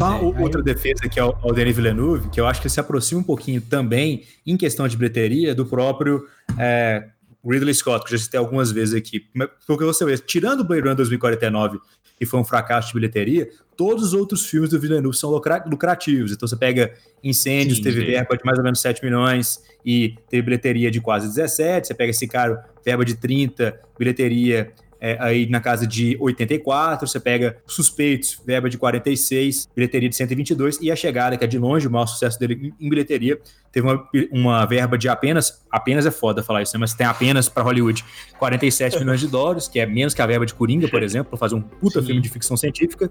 Ah, 0.00 0.18
é, 0.20 0.42
outra 0.42 0.60
aí... 0.60 0.64
defesa 0.64 1.08
que 1.08 1.18
é 1.18 1.24
o, 1.24 1.34
o 1.42 1.52
Denis 1.52 1.76
Villeneuve, 1.76 2.28
que 2.30 2.40
eu 2.40 2.46
acho 2.46 2.60
que 2.60 2.66
ele 2.66 2.72
se 2.72 2.80
aproxima 2.80 3.20
um 3.20 3.24
pouquinho 3.24 3.60
também, 3.60 4.22
em 4.46 4.56
questão 4.56 4.86
de 4.86 4.96
bilheteria, 4.96 5.54
do 5.54 5.64
próprio 5.66 6.26
é, 6.58 7.08
Ridley 7.44 7.74
Scott, 7.74 8.04
que 8.04 8.12
já 8.12 8.18
citei 8.18 8.38
algumas 8.38 8.70
vezes 8.70 8.94
aqui, 8.94 9.26
porque 9.66 9.84
você 9.84 10.04
vê, 10.04 10.16
tirando 10.18 10.60
o 10.60 10.64
Blade 10.64 10.82
Runner 10.82 10.96
2049, 10.96 11.78
que 12.16 12.24
foi 12.24 12.40
um 12.40 12.44
fracasso 12.44 12.88
de 12.88 12.94
bilheteria, 12.94 13.48
todos 13.76 14.04
os 14.04 14.14
outros 14.14 14.46
filmes 14.46 14.70
do 14.70 14.78
Villeneuve 14.78 15.16
são 15.16 15.30
lucrativos. 15.30 16.32
Então 16.32 16.46
você 16.46 16.56
pega 16.56 16.94
Incêndios, 17.22 17.78
Sim, 17.78 17.84
teve 17.84 18.04
verba 18.04 18.36
de 18.36 18.44
mais 18.44 18.58
ou 18.58 18.64
menos 18.64 18.80
7 18.80 19.04
milhões 19.04 19.62
e 19.84 20.14
teve 20.28 20.42
bilheteria 20.42 20.90
de 20.90 21.00
quase 21.00 21.26
17. 21.26 21.88
Você 21.88 21.94
pega 21.94 22.10
esse 22.10 22.28
cara, 22.28 22.64
verba 22.84 23.04
de 23.04 23.16
30, 23.16 23.78
bilheteria 23.98 24.72
é, 25.00 25.16
aí 25.20 25.48
na 25.48 25.60
casa 25.60 25.86
de 25.86 26.16
84, 26.20 27.06
você 27.06 27.20
pega 27.20 27.58
Suspeitos, 27.66 28.40
verba 28.44 28.68
de 28.68 28.78
46, 28.78 29.68
bilheteria 29.74 30.08
de 30.08 30.16
122, 30.16 30.78
e 30.80 30.90
A 30.90 30.96
Chegada, 30.96 31.36
que 31.36 31.44
é 31.44 31.46
de 31.46 31.58
longe 31.58 31.86
o 31.86 31.90
maior 31.90 32.06
sucesso 32.06 32.38
dele 32.38 32.72
em 32.80 32.88
bilheteria, 32.88 33.38
teve 33.72 33.86
uma, 33.86 34.08
uma 34.30 34.66
verba 34.66 34.96
de 34.96 35.08
apenas, 35.08 35.64
apenas 35.70 36.06
é 36.06 36.10
foda 36.10 36.42
falar 36.42 36.62
isso, 36.62 36.74
né? 36.74 36.80
mas 36.80 36.94
tem 36.94 37.06
apenas 37.06 37.48
para 37.48 37.62
Hollywood 37.62 38.04
47 38.38 38.98
milhões 38.98 39.20
de 39.20 39.26
dólares, 39.26 39.66
que 39.66 39.80
é 39.80 39.86
menos 39.86 40.14
que 40.14 40.22
a 40.22 40.26
verba 40.26 40.46
de 40.46 40.54
Coringa, 40.54 40.88
por 40.88 41.02
exemplo, 41.02 41.30
para 41.30 41.38
fazer 41.38 41.54
um 41.54 41.60
puta 41.60 42.00
Sim. 42.00 42.06
filme 42.06 42.22
de 42.22 42.28
ficção 42.28 42.56
científica, 42.56 43.10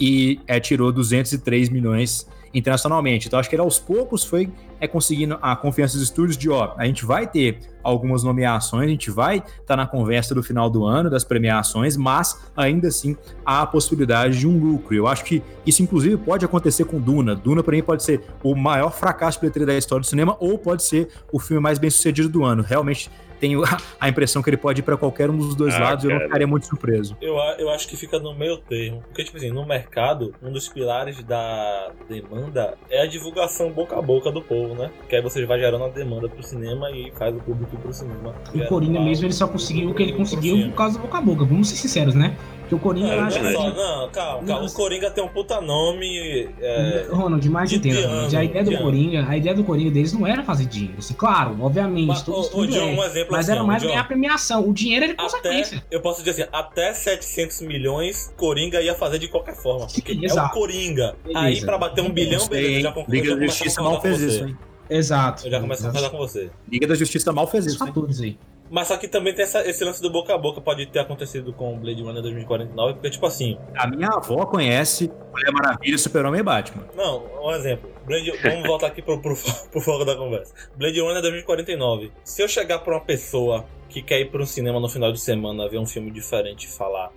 e 0.00 0.40
é, 0.46 0.58
tirou 0.58 0.90
203 0.90 1.68
milhões 1.68 2.26
internacionalmente. 2.52 3.28
Então, 3.28 3.38
acho 3.38 3.48
que 3.48 3.54
ele 3.54 3.62
aos 3.62 3.78
poucos 3.78 4.24
foi 4.24 4.50
é, 4.80 4.88
conseguindo 4.88 5.38
a 5.40 5.54
confiança 5.54 5.94
dos 5.94 6.04
estúdios 6.04 6.36
de, 6.36 6.50
ó, 6.50 6.74
a 6.76 6.86
gente 6.86 7.04
vai 7.04 7.26
ter 7.26 7.58
algumas 7.82 8.22
nomeações, 8.22 8.86
a 8.86 8.90
gente 8.90 9.10
vai 9.10 9.36
estar 9.36 9.62
tá 9.66 9.76
na 9.76 9.86
conversa 9.86 10.34
do 10.34 10.42
final 10.42 10.68
do 10.68 10.84
ano, 10.84 11.08
das 11.08 11.22
premiações, 11.22 11.96
mas 11.96 12.40
ainda 12.56 12.88
assim 12.88 13.16
há 13.44 13.62
a 13.62 13.66
possibilidade 13.66 14.38
de 14.38 14.48
um 14.48 14.58
lucro. 14.58 14.94
Eu 14.94 15.06
acho 15.06 15.24
que 15.24 15.42
isso, 15.64 15.82
inclusive, 15.82 16.16
pode 16.16 16.44
acontecer 16.44 16.84
com 16.84 17.00
Duna. 17.00 17.36
Duna, 17.36 17.62
para 17.62 17.76
mim, 17.76 17.82
pode 17.82 18.02
ser 18.02 18.22
o 18.42 18.54
maior 18.54 18.90
fracasso 18.90 19.38
bilheteria 19.38 19.66
da 19.66 19.76
história 19.76 20.00
do 20.00 20.06
cinema 20.06 20.36
ou 20.40 20.58
pode 20.58 20.82
ser 20.82 21.08
o 21.30 21.38
filme 21.38 21.62
mais 21.62 21.78
bem 21.78 21.90
sucedido 21.90 22.28
do 22.28 22.44
ano. 22.44 22.62
Realmente 22.62 23.10
tenho 23.40 23.62
a 23.98 24.08
impressão 24.08 24.42
que 24.42 24.50
ele 24.50 24.56
pode 24.56 24.80
ir 24.80 24.82
para 24.82 24.96
qualquer 24.96 25.30
um 25.30 25.36
dos 25.36 25.54
dois 25.54 25.74
ah, 25.74 25.80
lados 25.80 26.04
e 26.04 26.08
eu 26.08 26.14
não 26.14 26.20
ficaria 26.20 26.46
muito 26.46 26.66
surpreso. 26.66 27.16
Eu, 27.20 27.36
eu 27.58 27.70
acho 27.70 27.88
que 27.88 27.96
fica 27.96 28.18
no 28.18 28.34
meio 28.34 28.58
termo. 28.58 29.02
Porque, 29.08 29.24
tipo 29.24 29.36
assim, 29.38 29.50
no 29.50 29.66
mercado, 29.66 30.34
um 30.42 30.52
dos 30.52 30.68
pilares 30.68 31.22
da 31.24 31.90
demanda 32.08 32.74
é 32.90 33.02
a 33.02 33.06
divulgação 33.06 33.70
boca 33.70 33.98
a 33.98 34.02
boca 34.02 34.30
do 34.30 34.42
povo, 34.42 34.74
né? 34.74 34.90
Que 35.08 35.16
aí 35.16 35.22
você 35.22 35.44
vai 35.46 35.58
gerando 35.58 35.84
a 35.84 35.88
demanda 35.88 36.28
pro 36.28 36.42
cinema 36.42 36.90
e 36.90 37.10
faz 37.12 37.34
o 37.34 37.40
público 37.40 37.74
ir 37.74 37.78
pro 37.78 37.92
cinema. 37.92 38.34
O 38.54 38.66
Coringa 38.66 39.00
mesmo, 39.00 39.26
ele 39.26 39.32
só 39.32 39.48
conseguiu 39.48 39.90
o 39.90 39.94
que 39.94 40.02
ele 40.02 40.12
conseguiu 40.12 40.68
por 40.68 40.76
causa 40.76 40.98
do 40.98 41.02
boca 41.02 41.18
a 41.18 41.20
boca. 41.20 41.44
Vamos 41.44 41.68
ser 41.70 41.76
sinceros, 41.76 42.14
né? 42.14 42.36
Que 42.70 42.74
o 42.76 42.78
Coringa. 42.78 43.16
Não, 43.16 43.24
acha 43.24 43.52
só, 43.52 43.70
não, 43.70 44.10
calma, 44.10 44.46
calma. 44.46 44.64
O 44.64 44.72
Coringa 44.72 45.10
tem 45.10 45.24
um 45.24 45.28
puta 45.28 45.60
nome. 45.60 46.48
É, 46.60 47.08
Ronald, 47.10 47.48
mais 47.50 47.72
entenda. 47.72 48.28
A 48.38 48.44
ideia 48.44 48.64
do 48.64 48.78
Coringa, 48.78 49.26
a 49.28 49.36
ideia 49.36 49.56
do 49.56 49.64
Coringa 49.64 49.90
deles 49.90 50.12
não 50.12 50.24
era 50.24 50.44
fazer 50.44 50.66
dinheiro. 50.66 50.94
Assim, 50.98 51.14
claro, 51.14 51.56
obviamente. 51.60 52.06
Mas, 52.06 52.28
o, 52.28 52.60
o 52.60 52.66
John, 52.68 52.78
é, 52.78 52.84
um 52.84 53.02
exemplo 53.02 53.32
mas 53.32 53.48
assim, 53.48 53.58
era 53.58 53.64
mais 53.64 53.82
ganhar 53.82 54.06
premiação. 54.06 54.68
O 54.68 54.72
dinheiro 54.72 55.06
era 55.06 55.14
consequência. 55.16 55.84
Eu 55.90 56.00
posso 56.00 56.22
dizer 56.22 56.42
assim, 56.42 56.50
até 56.52 56.94
700 56.94 57.62
milhões, 57.62 58.32
Coringa 58.36 58.80
ia 58.80 58.94
fazer 58.94 59.18
de 59.18 59.26
qualquer 59.26 59.56
forma. 59.56 59.88
Porque 59.88 60.14
Sim, 60.14 60.26
é 60.26 60.32
o 60.32 60.50
Coringa. 60.50 61.16
Beleza. 61.24 61.44
Aí 61.44 61.60
pra 61.62 61.76
bater 61.76 62.04
um 62.04 62.10
bilhão, 62.10 62.46
beleza, 62.46 62.82
já 62.82 62.92
concluí. 62.92 63.20
Liga 63.20 63.34
da 63.34 63.46
Justiça 63.46 63.82
mal 63.82 64.00
fez 64.00 64.20
isso, 64.20 64.44
hein? 64.44 64.56
Exato. 64.88 65.44
Eu 65.44 65.50
já 65.50 65.60
começo 65.60 65.88
a 65.88 65.92
falar 65.92 66.10
com 66.10 66.18
você. 66.18 66.52
Liga 66.70 66.86
da 66.86 66.94
Justiça 66.94 67.32
mal 67.32 67.48
fez 67.48 67.66
isso. 67.66 67.78
Fatores 67.78 68.20
aí. 68.20 68.38
Mas 68.70 68.86
só 68.86 68.96
que 68.96 69.08
também 69.08 69.34
tem 69.34 69.42
essa, 69.42 69.68
esse 69.68 69.84
lance 69.84 70.00
do 70.00 70.10
boca 70.10 70.32
a 70.32 70.38
boca, 70.38 70.60
pode 70.60 70.86
ter 70.86 71.00
acontecido 71.00 71.52
com 71.52 71.76
Blade 71.76 72.02
Runner 72.02 72.22
2049, 72.22 72.94
porque, 72.94 73.10
tipo 73.10 73.26
assim. 73.26 73.58
A 73.76 73.88
minha 73.88 74.08
avó 74.08 74.46
conhece 74.46 75.10
Mulher 75.32 75.52
Maravilha, 75.52 75.98
Super-Homem 75.98 76.40
e 76.40 76.44
Batman. 76.44 76.86
Não, 76.94 77.24
um 77.42 77.50
exemplo. 77.50 77.90
Blade, 78.06 78.32
vamos 78.42 78.66
voltar 78.66 78.86
aqui 78.86 79.02
pro, 79.02 79.20
pro, 79.20 79.34
pro 79.70 79.80
foco 79.80 80.04
da 80.04 80.14
conversa. 80.14 80.54
Blade 80.76 81.00
Runner 81.00 81.20
2049. 81.20 82.12
Se 82.22 82.42
eu 82.42 82.48
chegar 82.48 82.78
pra 82.78 82.94
uma 82.94 83.04
pessoa 83.04 83.66
que 83.88 84.00
quer 84.00 84.20
ir 84.20 84.30
pra 84.30 84.40
um 84.40 84.46
cinema 84.46 84.78
no 84.78 84.88
final 84.88 85.12
de 85.12 85.20
semana 85.20 85.68
ver 85.68 85.78
um 85.78 85.86
filme 85.86 86.10
diferente 86.10 86.64
e 86.64 86.68
falar. 86.68 87.10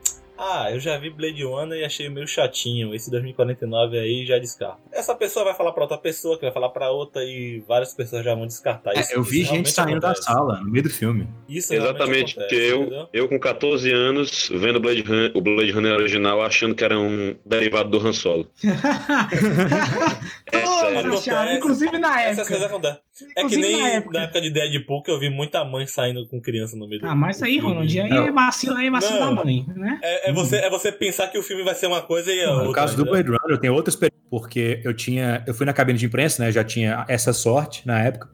Ah, 0.45 0.69
eu 0.71 0.79
já 0.79 0.97
vi 0.97 1.09
Blade 1.09 1.41
Runner 1.43 1.79
e 1.79 1.85
achei 1.85 2.09
meio 2.09 2.27
chatinho. 2.27 2.93
Esse 2.93 3.09
2049 3.09 3.97
aí 3.97 4.25
já 4.25 4.37
descarta. 4.37 4.81
Essa 4.91 5.15
pessoa 5.15 5.45
vai 5.45 5.53
falar 5.53 5.71
pra 5.71 5.83
outra 5.83 5.97
pessoa, 5.97 6.35
que 6.37 6.43
vai 6.43 6.51
falar 6.51 6.69
pra 6.69 6.91
outra 6.91 7.23
e 7.23 7.63
várias 7.65 7.93
pessoas 7.93 8.25
já 8.25 8.35
vão 8.35 8.45
descartar. 8.45 8.91
É, 8.95 8.99
isso, 8.99 9.13
eu 9.13 9.23
vi 9.23 9.41
isso 9.41 9.55
gente 9.55 9.71
saindo 9.71 10.01
da 10.01 10.13
sala, 10.13 10.59
no 10.59 10.69
meio 10.69 10.83
do 10.83 10.89
filme. 10.89 11.29
Isso 11.47 11.73
Exatamente, 11.73 12.35
porque 12.35 12.55
eu, 12.55 13.07
eu 13.13 13.29
com 13.29 13.39
14 13.39 13.89
anos, 13.91 14.49
vendo 14.53 14.81
Blade 14.81 15.01
Runner, 15.01 15.31
o 15.33 15.41
Blade 15.41 15.71
Runner 15.71 15.93
original, 15.93 16.41
achando 16.41 16.75
que 16.75 16.83
era 16.83 16.99
um 16.99 17.35
derivado 17.45 17.89
do 17.89 18.05
Han 18.05 18.11
Solo. 18.11 18.49
é 20.51 20.65
sério. 20.65 21.23
Cara, 21.23 21.53
inclusive 21.55 21.97
na 21.97 22.19
época. 22.19 22.31
Essas 22.31 22.47
coisas 22.49 22.67
acontecem. 22.67 22.99
É 23.37 23.45
que 23.45 23.57
nem 23.57 23.79
na 23.79 23.89
época. 23.89 24.17
na 24.17 24.23
época 24.25 24.41
de 24.41 24.49
Deadpool 24.49 25.03
que 25.03 25.11
eu 25.11 25.19
vi 25.19 25.29
muita 25.29 25.63
mãe 25.63 25.85
saindo 25.85 26.27
com 26.27 26.41
criança 26.41 26.75
no 26.75 26.87
meio 26.87 27.01
do 27.01 27.07
Ah, 27.07 27.15
mas 27.15 27.43
aí, 27.43 27.59
Ronald, 27.59 27.99
aí 27.99 28.11
é 28.11 28.31
vacilo, 28.31 28.75
aí 28.75 28.87
é 28.87 28.91
vacilo 28.91 29.19
da 29.19 29.31
mãe, 29.31 29.65
né? 29.75 29.99
É, 30.01 30.29
é, 30.29 30.33
você, 30.33 30.57
é 30.57 30.69
você 30.69 30.91
pensar 30.91 31.27
que 31.27 31.37
o 31.37 31.43
filme 31.43 31.63
vai 31.63 31.75
ser 31.75 31.85
uma 31.85 32.01
coisa 32.01 32.33
e 32.33 32.43
a 32.43 32.49
outra. 32.51 32.65
No 32.65 32.73
caso 32.73 32.97
do 32.97 33.05
Blade 33.05 33.27
Runner, 33.27 33.49
eu 33.49 33.59
tenho 33.59 33.73
outra 33.73 33.91
experiência, 33.91 34.25
porque 34.29 34.81
eu 34.83 34.93
tinha. 34.95 35.43
Eu 35.45 35.53
fui 35.53 35.65
na 35.65 35.73
cabine 35.73 35.99
de 35.99 36.05
imprensa, 36.07 36.43
né? 36.43 36.51
Já 36.51 36.63
tinha 36.63 37.05
essa 37.07 37.31
sorte 37.33 37.85
na 37.85 38.01
época. 38.01 38.29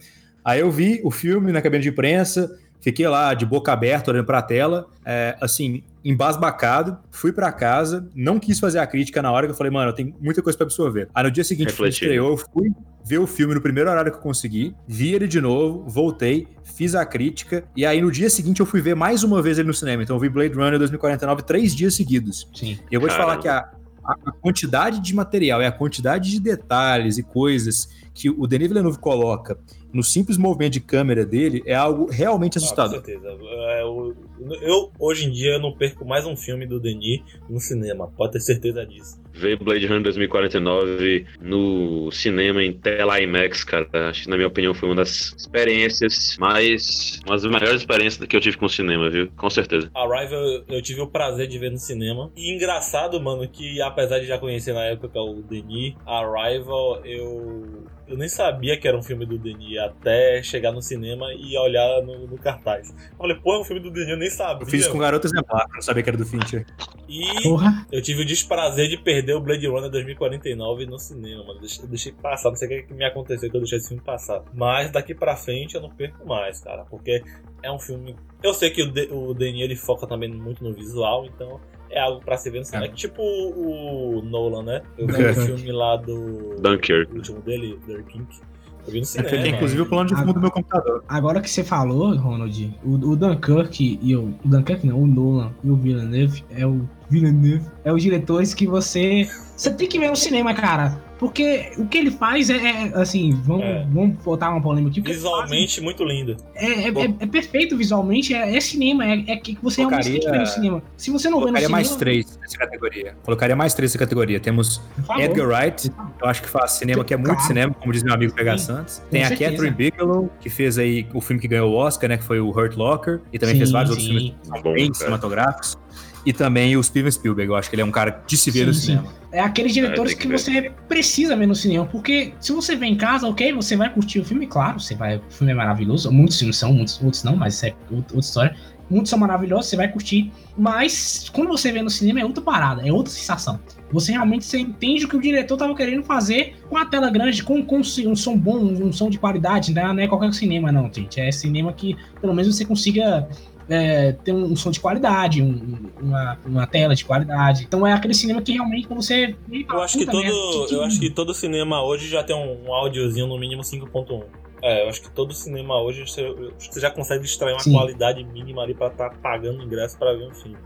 Aí 0.45 0.61
eu 0.61 0.71
vi 0.71 1.01
o 1.03 1.11
filme 1.11 1.51
na 1.51 1.61
cabine 1.61 1.83
de 1.83 1.89
imprensa, 1.89 2.49
fiquei 2.81 3.07
lá 3.07 3.33
de 3.33 3.45
boca 3.45 3.71
aberta, 3.71 4.11
olhando 4.11 4.25
para 4.25 4.39
a 4.39 4.41
tela, 4.41 4.87
é, 5.05 5.37
assim, 5.41 5.83
embasbacado, 6.03 6.97
fui 7.11 7.31
para 7.31 7.51
casa, 7.51 8.07
não 8.15 8.39
quis 8.39 8.59
fazer 8.59 8.79
a 8.79 8.87
crítica 8.87 9.21
na 9.21 9.31
hora 9.31 9.45
que 9.45 9.51
eu 9.51 9.57
falei, 9.57 9.71
mano, 9.71 9.89
eu 9.89 9.93
tenho 9.93 10.15
muita 10.19 10.41
coisa 10.41 10.57
para 10.57 10.65
absorver. 10.65 11.09
Aí 11.13 11.23
no 11.23 11.31
dia 11.31 11.43
seguinte, 11.43 11.79
o 11.79 11.85
estreou, 11.85 12.31
eu 12.31 12.37
fui 12.37 12.71
ver 13.03 13.17
o 13.17 13.27
filme 13.27 13.53
no 13.53 13.61
primeiro 13.61 13.89
horário 13.89 14.11
que 14.11 14.17
eu 14.17 14.21
consegui, 14.21 14.75
vi 14.87 15.13
ele 15.13 15.27
de 15.27 15.41
novo, 15.41 15.83
voltei, 15.87 16.47
fiz 16.63 16.95
a 16.95 17.05
crítica, 17.05 17.63
e 17.75 17.85
aí 17.85 18.01
no 18.01 18.11
dia 18.11 18.29
seguinte 18.29 18.59
eu 18.59 18.65
fui 18.65 18.81
ver 18.81 18.95
mais 18.95 19.23
uma 19.23 19.41
vez 19.41 19.57
ele 19.57 19.67
no 19.67 19.73
cinema. 19.73 20.03
Então 20.03 20.15
eu 20.15 20.19
vi 20.19 20.29
Blade 20.29 20.53
Runner 20.53 20.77
2049 20.77 21.43
três 21.43 21.75
dias 21.75 21.95
seguidos. 21.95 22.47
Sim. 22.53 22.77
E 22.89 22.95
eu 22.95 23.01
vou 23.01 23.09
Caramba. 23.09 23.37
te 23.37 23.41
falar 23.41 23.41
que 23.41 23.47
a, 23.47 23.69
a 24.05 24.31
quantidade 24.31 24.99
de 25.01 25.13
material 25.13 25.61
e 25.61 25.65
a 25.65 25.71
quantidade 25.71 26.31
de 26.31 26.39
detalhes 26.39 27.17
e 27.17 27.23
coisas 27.23 27.89
que 28.13 28.29
o 28.29 28.47
Denis 28.47 28.67
Villeneuve 28.67 28.99
coloca 28.99 29.57
no 29.93 30.03
simples 30.03 30.37
movimento 30.37 30.73
de 30.73 30.79
câmera 30.79 31.25
dele 31.25 31.61
é 31.65 31.73
algo 31.73 32.09
realmente 32.09 32.57
assustador. 32.57 32.97
Ah, 32.97 32.99
com 32.99 33.05
certeza. 33.05 33.37
É, 33.41 33.81
eu, 33.81 34.15
eu, 34.61 34.91
hoje 34.99 35.27
em 35.27 35.31
dia, 35.31 35.59
não 35.59 35.71
perco 35.71 36.05
mais 36.05 36.25
um 36.25 36.35
filme 36.35 36.65
do 36.65 36.79
Denis 36.79 37.21
no 37.49 37.59
cinema, 37.59 38.07
pode 38.07 38.33
ter 38.33 38.39
certeza 38.39 38.85
disso. 38.85 39.19
Ver 39.33 39.57
Blade 39.57 39.85
Runner 39.85 40.03
2049 40.03 41.25
no 41.39 42.11
cinema 42.11 42.63
em 42.63 42.73
tela 42.73 43.21
IMAX, 43.21 43.63
cara, 43.63 43.87
acho 44.09 44.23
que 44.23 44.29
na 44.29 44.35
minha 44.35 44.47
opinião 44.47 44.73
foi 44.73 44.89
uma 44.89 44.95
das 44.95 45.33
experiências 45.37 46.35
mais. 46.39 47.19
uma 47.25 47.35
das 47.35 47.45
melhores 47.45 47.81
experiências 47.81 48.27
que 48.27 48.35
eu 48.35 48.41
tive 48.41 48.57
com 48.57 48.65
o 48.65 48.69
cinema, 48.69 49.09
viu? 49.09 49.29
Com 49.37 49.49
certeza. 49.49 49.89
Arrival 49.95 50.63
eu 50.67 50.81
tive 50.81 51.01
o 51.01 51.07
prazer 51.07 51.47
de 51.47 51.57
ver 51.57 51.71
no 51.71 51.77
cinema. 51.77 52.31
E 52.35 52.53
engraçado, 52.53 53.19
mano, 53.21 53.47
que 53.47 53.81
apesar 53.81 54.19
de 54.19 54.25
já 54.25 54.37
conhecer 54.37 54.73
na 54.73 54.83
época 54.85 55.19
o 55.19 55.41
Denis, 55.41 55.95
Arrival 56.05 57.05
eu 57.05 57.87
eu 58.09 58.17
nem 58.17 58.27
sabia 58.27 58.75
que 58.75 58.87
era 58.87 58.97
um 58.97 59.03
filme 59.03 59.23
do 59.25 59.37
Denis 59.37 59.77
até 59.77 60.41
chegar 60.41 60.71
no 60.71 60.81
cinema 60.81 61.27
e 61.33 61.55
olhar 61.57 62.01
no, 62.01 62.27
no 62.27 62.37
cartaz. 62.37 62.89
Eu 62.89 63.17
falei, 63.17 63.37
pô, 63.37 63.53
é 63.53 63.59
um 63.59 63.63
filme 63.63 63.81
do 63.81 63.91
Denis, 63.91 64.09
eu 64.09 64.17
nem 64.17 64.29
sabia. 64.29 64.63
Eu 64.63 64.67
fiz 64.69 64.87
com 64.87 64.97
Garoto 64.97 65.27
Exemplar, 65.27 65.67
não 65.71 65.81
sabia 65.81 66.01
que 66.01 66.09
era 66.09 66.17
do 66.17 66.25
Fincher. 66.25 66.65
E 67.07 67.43
Porra. 67.43 67.85
eu 67.91 68.01
tive 68.01 68.23
o 68.23 68.25
desprazer 68.25 68.89
de 68.89 68.97
perder 68.97 69.35
o 69.35 69.41
Blade 69.41 69.67
Runner 69.67 69.89
2049 69.91 70.87
no 70.87 70.97
cinema, 70.97 71.43
mano. 71.45 71.59
Eu 71.61 71.87
deixei 71.87 72.11
passar, 72.11 72.49
não 72.49 72.55
sei 72.55 72.81
o 72.81 72.87
que 72.87 72.93
me 72.93 73.05
aconteceu 73.05 73.49
que 73.49 73.55
eu 73.55 73.61
deixei 73.61 73.77
esse 73.77 73.89
filme 73.89 74.03
passar. 74.03 74.43
Mas 74.53 74.91
daqui 74.91 75.13
pra 75.13 75.35
frente 75.35 75.75
eu 75.75 75.81
não 75.81 75.89
perco 75.89 76.27
mais, 76.27 76.59
cara, 76.59 76.85
porque 76.85 77.23
é 77.61 77.71
um 77.71 77.79
filme. 77.79 78.15
Eu 78.41 78.53
sei 78.55 78.71
que 78.71 78.81
o, 78.81 78.91
De 78.91 79.07
o 79.11 79.33
Denis 79.35 79.61
ele 79.61 79.75
foca 79.75 80.07
também 80.07 80.29
muito 80.29 80.63
no 80.63 80.73
visual, 80.73 81.25
então 81.25 81.59
é 81.89 81.99
algo 81.99 82.21
pra 82.23 82.37
se 82.37 82.49
ver 82.49 82.59
no 82.59 82.65
cinema. 82.65 82.85
É. 82.85 82.89
Tipo 82.89 83.21
o 83.21 84.21
Nolan, 84.23 84.63
né? 84.63 84.81
Eu 84.97 85.07
vi 85.07 85.23
o 85.23 85.33
filme 85.33 85.71
lá 85.71 85.95
do. 85.97 86.55
Dunkirk. 86.59 87.11
O 87.11 87.17
último 87.17 87.41
dele, 87.41 87.79
Dunkirk. 87.87 88.39
Eu 88.85 88.93
vi 88.93 88.99
no 88.99 89.05
cinema. 89.05 89.29
É, 89.29 89.47
inclusive 89.49 89.81
o 89.81 89.85
plano 89.85 90.09
de 90.09 90.15
fundo 90.15 90.33
do 90.33 90.39
meu 90.39 90.51
computador. 90.51 91.03
Agora 91.07 91.41
que 91.41 91.49
você 91.49 91.63
falou, 91.63 92.15
Ronald, 92.15 92.77
o, 92.83 92.93
o 92.93 93.15
Dunkirk 93.15 93.99
e 94.01 94.15
o. 94.15 94.33
O 94.43 94.47
Dunkirk 94.47 94.85
não, 94.85 95.01
o 95.01 95.07
Nolan 95.07 95.51
e 95.63 95.69
o 95.69 95.75
Villeneuve 95.75 96.43
é 96.49 96.65
o. 96.65 96.87
Villeneuve 97.09 97.65
é 97.83 97.91
os 97.91 98.01
diretores 98.01 98.53
que 98.53 98.67
você. 98.67 99.27
Você 99.55 99.73
tem 99.73 99.87
que 99.87 99.99
ver 99.99 100.09
no 100.09 100.15
cinema, 100.15 100.53
cara. 100.53 101.08
Porque 101.19 101.73
o 101.77 101.85
que 101.85 101.97
ele 101.97 102.11
faz 102.11 102.49
é, 102.49 102.55
é 102.55 102.91
assim, 102.95 103.31
vamos, 103.43 103.65
é. 103.65 103.85
vamos 103.91 104.17
botar 104.23 104.49
uma 104.51 104.61
polêmica 104.61 104.99
aqui. 104.99 105.01
Visualmente 105.01 105.75
faz, 105.75 105.83
muito 105.83 106.03
lindo. 106.05 106.37
É, 106.55 106.65
é, 106.65 106.87
é, 106.87 107.15
é, 107.19 107.27
perfeito 107.27 107.75
visualmente, 107.75 108.33
é, 108.33 108.55
é 108.55 108.61
cinema, 108.61 109.05
é, 109.05 109.25
é 109.27 109.35
que 109.35 109.57
você 109.61 109.83
Colocaria, 109.83 110.03
realmente 110.03 110.21
tem 110.21 110.31
que 110.31 110.31
ver 110.31 110.39
no 110.39 110.45
cinema. 110.47 110.83
Se 110.95 111.11
você 111.11 111.29
não 111.29 111.39
vê 111.39 111.51
no 111.51 111.57
cinema... 111.57 111.67
Colocaria 111.67 111.69
mais 111.69 111.95
três 111.97 112.39
nessa 112.41 112.57
categoria. 112.57 113.15
Colocaria 113.21 113.55
mais 113.55 113.73
três 113.73 113.91
nessa 113.91 113.99
categoria. 113.99 114.39
Temos 114.39 114.81
Edgar 115.19 115.47
Wright, 115.47 115.91
eu 116.21 116.27
acho 116.27 116.41
que 116.41 116.49
faz 116.49 116.71
cinema 116.71 117.03
que 117.03 117.13
é 117.13 117.17
muito 117.17 117.31
claro. 117.31 117.47
cinema, 117.47 117.73
como 117.73 117.91
diz 117.91 118.01
meu 118.01 118.13
amigo 118.13 118.33
Pega 118.33 118.57
Santos. 118.57 119.01
Tem 119.11 119.25
a 119.25 119.29
Catherine 119.29 119.71
Bigelow, 119.71 120.31
que 120.39 120.49
fez 120.49 120.77
aí 120.77 121.05
o 121.13 121.19
filme 121.19 121.41
que 121.41 121.49
ganhou 121.49 121.69
o 121.69 121.75
Oscar, 121.75 122.09
né, 122.09 122.17
que 122.17 122.23
foi 122.23 122.39
o 122.39 122.49
Hurt 122.49 122.77
Locker, 122.77 123.19
e 123.33 123.37
também 123.37 123.55
sim, 123.55 123.59
fez 123.59 123.71
vários 123.71 123.95
sim. 123.95 124.13
outros 124.13 124.33
filmes 124.53 124.63
bem 124.63 124.93
cinematográficos. 124.93 125.77
E 126.25 126.33
também 126.33 126.75
o 126.75 126.83
Steven 126.83 127.11
Spielberg. 127.11 127.51
Eu 127.51 127.55
acho 127.55 127.69
que 127.69 127.75
ele 127.75 127.81
é 127.81 127.85
um 127.85 127.91
cara 127.91 128.23
de 128.25 128.37
se 128.37 128.51
ver 128.51 128.59
sim, 128.59 128.65
no 128.65 128.73
cinema. 128.73 129.03
Sim. 129.03 129.19
É 129.31 129.39
aqueles 129.41 129.73
diretores 129.73 130.13
é, 130.13 130.15
que, 130.15 130.21
que 130.21 130.27
você 130.27 130.71
precisa 130.87 131.35
ver 131.35 131.45
no 131.45 131.55
cinema, 131.55 131.85
porque 131.85 132.33
se 132.39 132.51
você 132.51 132.75
vê 132.75 132.87
em 132.87 132.95
casa, 132.95 133.27
ok, 133.27 133.53
você 133.53 133.75
vai 133.75 133.93
curtir 133.93 134.19
o 134.19 134.25
filme, 134.25 134.47
claro, 134.47 134.79
você 134.79 134.95
vai, 134.95 135.17
o 135.17 135.23
filme 135.29 135.51
é 135.51 135.55
maravilhoso, 135.55 136.11
muitos 136.11 136.39
filmes 136.39 136.57
são, 136.57 136.73
muitos 136.73 136.99
outros 137.01 137.23
não, 137.23 137.35
mas 137.35 137.63
é 137.63 137.75
outra 137.91 138.17
história. 138.17 138.55
Muitos 138.89 139.11
são 139.11 139.19
maravilhosos, 139.19 139.67
você 139.67 139.75
vai 139.75 139.87
curtir, 139.87 140.31
mas 140.57 141.29
quando 141.31 141.47
você 141.49 141.71
vê 141.71 141.79
no 141.79 141.91
cinema 141.91 142.21
é 142.21 142.25
outra 142.25 142.41
parada, 142.41 142.87
é 142.87 142.91
outra 142.91 143.13
sensação. 143.13 143.59
Você 143.91 144.11
realmente 144.11 144.45
você 144.45 144.57
entende 144.57 145.05
o 145.05 145.07
que 145.07 145.15
o 145.15 145.21
diretor 145.21 145.53
estava 145.53 145.75
querendo 145.75 146.03
fazer 146.03 146.55
com 146.67 146.75
a 146.75 146.85
tela 146.85 147.09
grande, 147.11 147.43
com, 147.43 147.63
com 147.63 147.77
um 147.77 148.15
som 148.15 148.35
bom, 148.35 148.57
um 148.57 148.91
som 148.91 149.09
de 149.11 149.19
qualidade, 149.19 149.73
né? 149.73 149.83
não 149.83 149.99
é 149.99 150.07
qualquer 150.07 150.33
cinema 150.33 150.71
não, 150.71 150.91
gente, 150.91 151.19
é 151.19 151.31
cinema 151.31 151.71
que 151.71 151.95
pelo 152.19 152.33
menos 152.33 152.55
você 152.55 152.65
consiga 152.65 153.27
é, 153.69 154.11
ter 154.11 154.33
um, 154.33 154.55
som 154.55 154.71
de 154.71 154.79
qualidade, 154.79 155.41
um, 155.41 155.91
uma, 156.01 156.39
uma, 156.45 156.67
tela 156.67 156.95
de 156.95 157.05
qualidade. 157.05 157.63
Então 157.63 157.85
é 157.85 157.93
aquele 157.93 158.13
cinema 158.13 158.41
que 158.41 158.53
realmente 158.53 158.87
você. 158.87 159.35
Eu 159.51 159.81
acho 159.81 159.97
que 159.97 160.05
todo, 160.05 160.21
que, 160.67 160.73
eu 160.73 160.83
acho 160.83 160.99
que 160.99 161.09
todo 161.09 161.33
cinema 161.33 161.83
hoje 161.83 162.09
já 162.09 162.23
tem 162.23 162.35
um, 162.35 162.73
áudiozinho 162.73 163.27
no 163.27 163.37
mínimo 163.37 163.61
5.1. 163.61 164.23
É, 164.61 164.83
eu 164.83 164.89
acho 164.89 165.01
que 165.01 165.11
todo 165.11 165.33
cinema 165.33 165.79
hoje 165.81 166.01
você, 166.05 166.33
você 166.57 166.79
já 166.79 166.91
consegue 166.91 167.23
extrair 167.23 167.53
uma 167.53 167.59
Sim. 167.59 167.71
qualidade 167.71 168.23
mínima 168.23 168.63
ali 168.63 168.73
para 168.73 168.87
estar 168.87 169.09
tá 169.09 169.15
pagando 169.21 169.63
ingresso 169.63 169.97
para 169.97 170.13
ver 170.13 170.27
um 170.27 170.33
filme. 170.33 170.57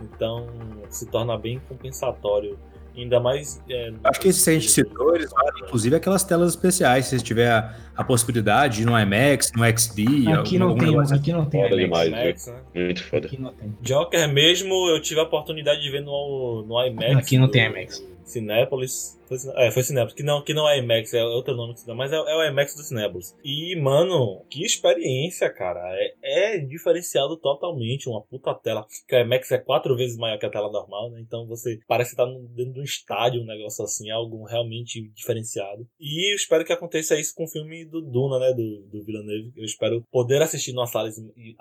Então 0.00 0.46
se 0.88 1.06
torna 1.06 1.36
bem 1.36 1.60
compensatório 1.68 2.58
Ainda 2.96 3.20
mais. 3.20 3.62
É, 3.68 3.92
Acho 4.04 4.20
que 4.20 4.28
esses 4.28 4.46
a 4.48 4.52
gente 4.52 4.70
citou, 4.70 5.14
eles 5.14 5.30
valem, 5.30 5.64
inclusive 5.64 5.94
aquelas 5.94 6.24
telas 6.24 6.50
especiais, 6.50 7.06
se 7.06 7.22
tiver 7.22 7.50
a, 7.50 7.74
a 7.94 8.02
possibilidade 8.02 8.78
de 8.78 8.86
no 8.86 8.98
IMAX, 8.98 9.52
no 9.54 9.64
XD. 9.64 10.04
Aqui 10.32 10.58
não 10.58 10.74
tem, 10.74 10.98
aqui 10.98 11.32
não 11.32 11.44
tem. 11.44 11.62
Foda 11.62 11.76
demais, 11.76 12.08
IMAX, 12.08 12.46
né? 12.46 12.54
Muito 12.74 13.04
foda. 13.04 13.26
Aqui 13.26 13.40
não 13.40 13.52
tem. 13.52 13.76
Joker 13.82 14.32
mesmo, 14.32 14.72
eu 14.94 15.02
tive 15.02 15.20
a 15.20 15.24
oportunidade 15.24 15.82
de 15.82 15.90
ver 15.90 16.00
no, 16.00 16.64
no 16.66 16.86
IMAX. 16.86 17.16
Aqui 17.16 17.38
não 17.38 17.46
do, 17.46 17.52
tem 17.52 17.66
IMAX. 17.66 18.02
Cinépolis. 18.26 19.18
Foi, 19.26 19.38
é, 19.56 19.70
foi 19.70 19.82
Cinépolis, 19.82 20.14
que 20.14 20.22
não, 20.22 20.42
que 20.42 20.52
não 20.52 20.68
é 20.68 20.78
IMAX, 20.78 21.14
é 21.14 21.24
outro 21.24 21.54
nome 21.54 21.74
que 21.74 21.80
se 21.80 21.86
dá, 21.86 21.94
mas 21.94 22.12
é, 22.12 22.16
é 22.16 22.36
o 22.36 22.44
IMAX 22.44 22.74
do 22.74 22.82
Cinépolis. 22.82 23.36
E, 23.42 23.74
mano, 23.76 24.44
que 24.50 24.64
experiência, 24.64 25.48
cara. 25.50 25.80
É, 26.22 26.54
é 26.54 26.58
diferenciado 26.58 27.36
totalmente, 27.36 28.08
uma 28.08 28.22
puta 28.22 28.54
tela. 28.54 28.86
Que 29.08 29.16
o 29.16 29.20
IMAX 29.20 29.50
é 29.52 29.58
quatro 29.58 29.96
vezes 29.96 30.16
maior 30.16 30.38
que 30.38 30.46
a 30.46 30.50
tela 30.50 30.70
normal, 30.70 31.10
né? 31.10 31.20
Então 31.20 31.46
você 31.46 31.78
parece 31.86 32.10
estar 32.10 32.26
dentro 32.26 32.74
de 32.74 32.80
um 32.80 32.84
estádio, 32.84 33.42
um 33.42 33.46
negócio 33.46 33.84
assim, 33.84 34.10
algo 34.10 34.44
realmente 34.44 35.08
diferenciado. 35.14 35.86
E 35.98 36.32
eu 36.32 36.36
espero 36.36 36.64
que 36.64 36.72
aconteça 36.72 37.18
isso 37.18 37.34
com 37.34 37.44
o 37.44 37.48
filme 37.48 37.84
do 37.84 38.00
Duna, 38.02 38.38
né? 38.38 38.52
Do, 38.52 38.82
do 38.90 39.04
Villeneuve. 39.04 39.52
Eu 39.56 39.64
espero 39.64 40.04
poder 40.10 40.42
assistir 40.42 40.72
numa 40.72 40.86
sala 40.86 41.08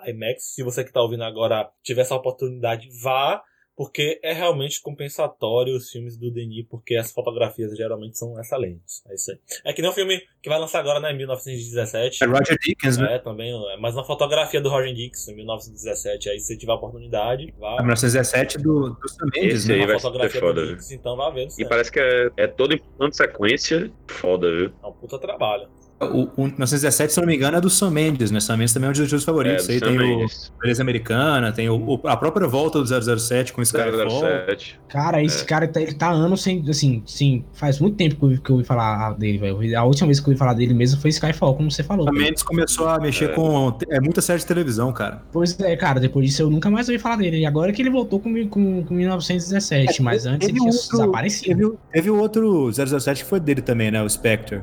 IMAX. 0.07 0.53
Se 0.53 0.63
você 0.63 0.83
que 0.83 0.91
tá 0.91 1.01
ouvindo 1.01 1.23
agora 1.23 1.69
tiver 1.83 2.01
essa 2.01 2.15
oportunidade, 2.15 2.89
vá 3.01 3.43
porque 3.75 4.19
é 4.23 4.33
realmente 4.33 4.81
compensatório 4.81 5.75
os 5.75 5.89
filmes 5.89 6.17
do 6.17 6.31
Denis, 6.31 6.65
porque 6.69 6.95
as 6.95 7.11
fotografias 7.11 7.75
geralmente 7.75 8.17
são 8.17 8.39
excelentes. 8.39 9.03
É 9.07 9.15
isso 9.15 9.31
aí. 9.31 9.37
É 9.65 9.73
que 9.73 9.81
nem 9.81 9.91
o 9.91 9.93
filme 9.93 10.21
que 10.41 10.49
vai 10.49 10.59
lançar 10.59 10.79
agora, 10.79 10.99
né, 10.99 11.11
em 11.11 11.17
1917. 11.17 12.23
É 12.23 12.27
Roger 12.27 12.57
Dickens, 12.59 12.97
né? 12.97 13.15
É, 13.15 13.19
também. 13.19 13.51
É 13.73 13.77
mais 13.77 13.95
uma 13.95 14.05
fotografia 14.05 14.61
do 14.61 14.69
Roger 14.69 14.93
Dickens, 14.93 15.27
em 15.27 15.35
1917. 15.35 16.29
Aí, 16.29 16.39
se 16.39 16.47
você 16.47 16.57
tiver 16.57 16.71
a 16.71 16.75
oportunidade, 16.75 17.53
vá. 17.57 17.75
É 17.79 17.81
1917 17.81 18.57
do, 18.59 18.91
do 18.91 19.09
Sam 19.09 19.25
Mendes, 19.33 19.67
né? 19.67 19.75
Aí 19.75 19.85
vai 19.85 19.99
fotografia 19.99 20.39
ser 20.39 20.45
foda, 20.45 20.65
Dickens, 20.65 20.91
então 20.91 21.15
vá 21.17 21.29
ver. 21.29 21.47
E 21.57 21.65
parece 21.67 21.91
que 21.91 21.99
é, 21.99 22.29
é 22.37 22.47
todo 22.47 22.73
em 22.73 22.77
plano 22.77 23.13
sequência. 23.13 23.91
Foda, 24.07 24.49
viu? 24.49 24.71
É 24.83 24.87
um 24.87 24.93
puta 24.93 25.19
trabalho. 25.19 25.67
O, 25.97 26.23
o 26.35 26.43
1917, 26.43 27.13
se 27.13 27.19
não 27.21 27.25
me 27.25 27.35
engano, 27.35 27.55
é 27.55 27.61
do 27.61 27.69
Sam 27.69 27.89
Mendes, 27.89 28.29
né? 28.29 28.41
Sam 28.41 28.57
Mendes 28.57 28.73
também 28.73 28.87
é 28.87 28.89
um 28.89 28.93
dos 28.93 29.09
meus 29.09 29.23
favoritos. 29.23 29.69
É, 29.69 29.73
aí 29.73 29.79
tem 29.79 29.97
Mendes. 29.97 30.51
o 30.53 30.59
Beleza 30.59 30.81
Americana, 30.81 31.53
tem 31.53 31.69
o, 31.69 32.01
a 32.03 32.17
própria 32.17 32.45
volta 32.47 32.81
do 32.81 33.19
007 33.19 33.53
com 33.53 33.61
o 33.61 33.63
Skyfall. 33.63 34.21
007. 34.45 34.79
Cara, 34.89 35.23
esse 35.23 35.43
é. 35.43 35.45
cara 35.45 35.67
tá, 35.69 35.81
ele 35.81 35.93
tá 35.93 36.11
anos 36.11 36.43
sem, 36.43 36.61
assim, 36.69 37.01
sim, 37.05 37.45
faz 37.53 37.79
muito 37.79 37.95
tempo 37.95 38.15
que 38.15 38.25
eu, 38.25 38.41
que 38.41 38.49
eu 38.49 38.55
ouvi 38.55 38.67
falar 38.67 39.13
dele, 39.13 39.37
velho. 39.37 39.79
A 39.79 39.83
última 39.85 40.07
vez 40.07 40.19
que 40.19 40.27
eu 40.27 40.31
ouvi 40.31 40.37
falar 40.37 40.53
dele 40.53 40.73
mesmo 40.73 40.99
foi 40.99 41.11
Skyfall, 41.11 41.55
como 41.55 41.71
você 41.71 41.81
falou. 41.81 42.05
Sam 42.05 42.11
Mendes 42.11 42.43
começou 42.43 42.89
a 42.89 42.99
mexer 42.99 43.29
é. 43.29 43.33
com 43.33 43.77
é, 43.89 44.01
muita 44.01 44.21
série 44.21 44.39
de 44.39 44.45
televisão, 44.45 44.91
cara. 44.91 45.23
Pois 45.31 45.57
é, 45.61 45.77
cara, 45.77 46.01
depois 46.01 46.25
disso 46.25 46.41
eu 46.41 46.49
nunca 46.49 46.69
mais 46.69 46.89
ouvi 46.89 46.99
falar 46.99 47.15
dele. 47.15 47.37
E 47.37 47.45
agora 47.45 47.71
que 47.71 47.81
ele 47.81 47.89
voltou 47.89 48.19
com, 48.19 48.33
com, 48.49 48.83
com 48.83 48.93
1917, 48.93 50.01
é, 50.01 50.03
mas 50.03 50.25
antes 50.25 50.49
ele 50.49 50.59
tinha 50.59 50.69
desaparecido. 50.69 51.79
Teve, 51.91 52.09
teve 52.09 52.09
outro 52.09 52.69
007 52.73 53.23
que 53.23 53.29
foi 53.29 53.39
dele 53.39 53.61
também, 53.61 53.89
né? 53.89 54.03
O 54.03 54.09
Spectre 54.09 54.61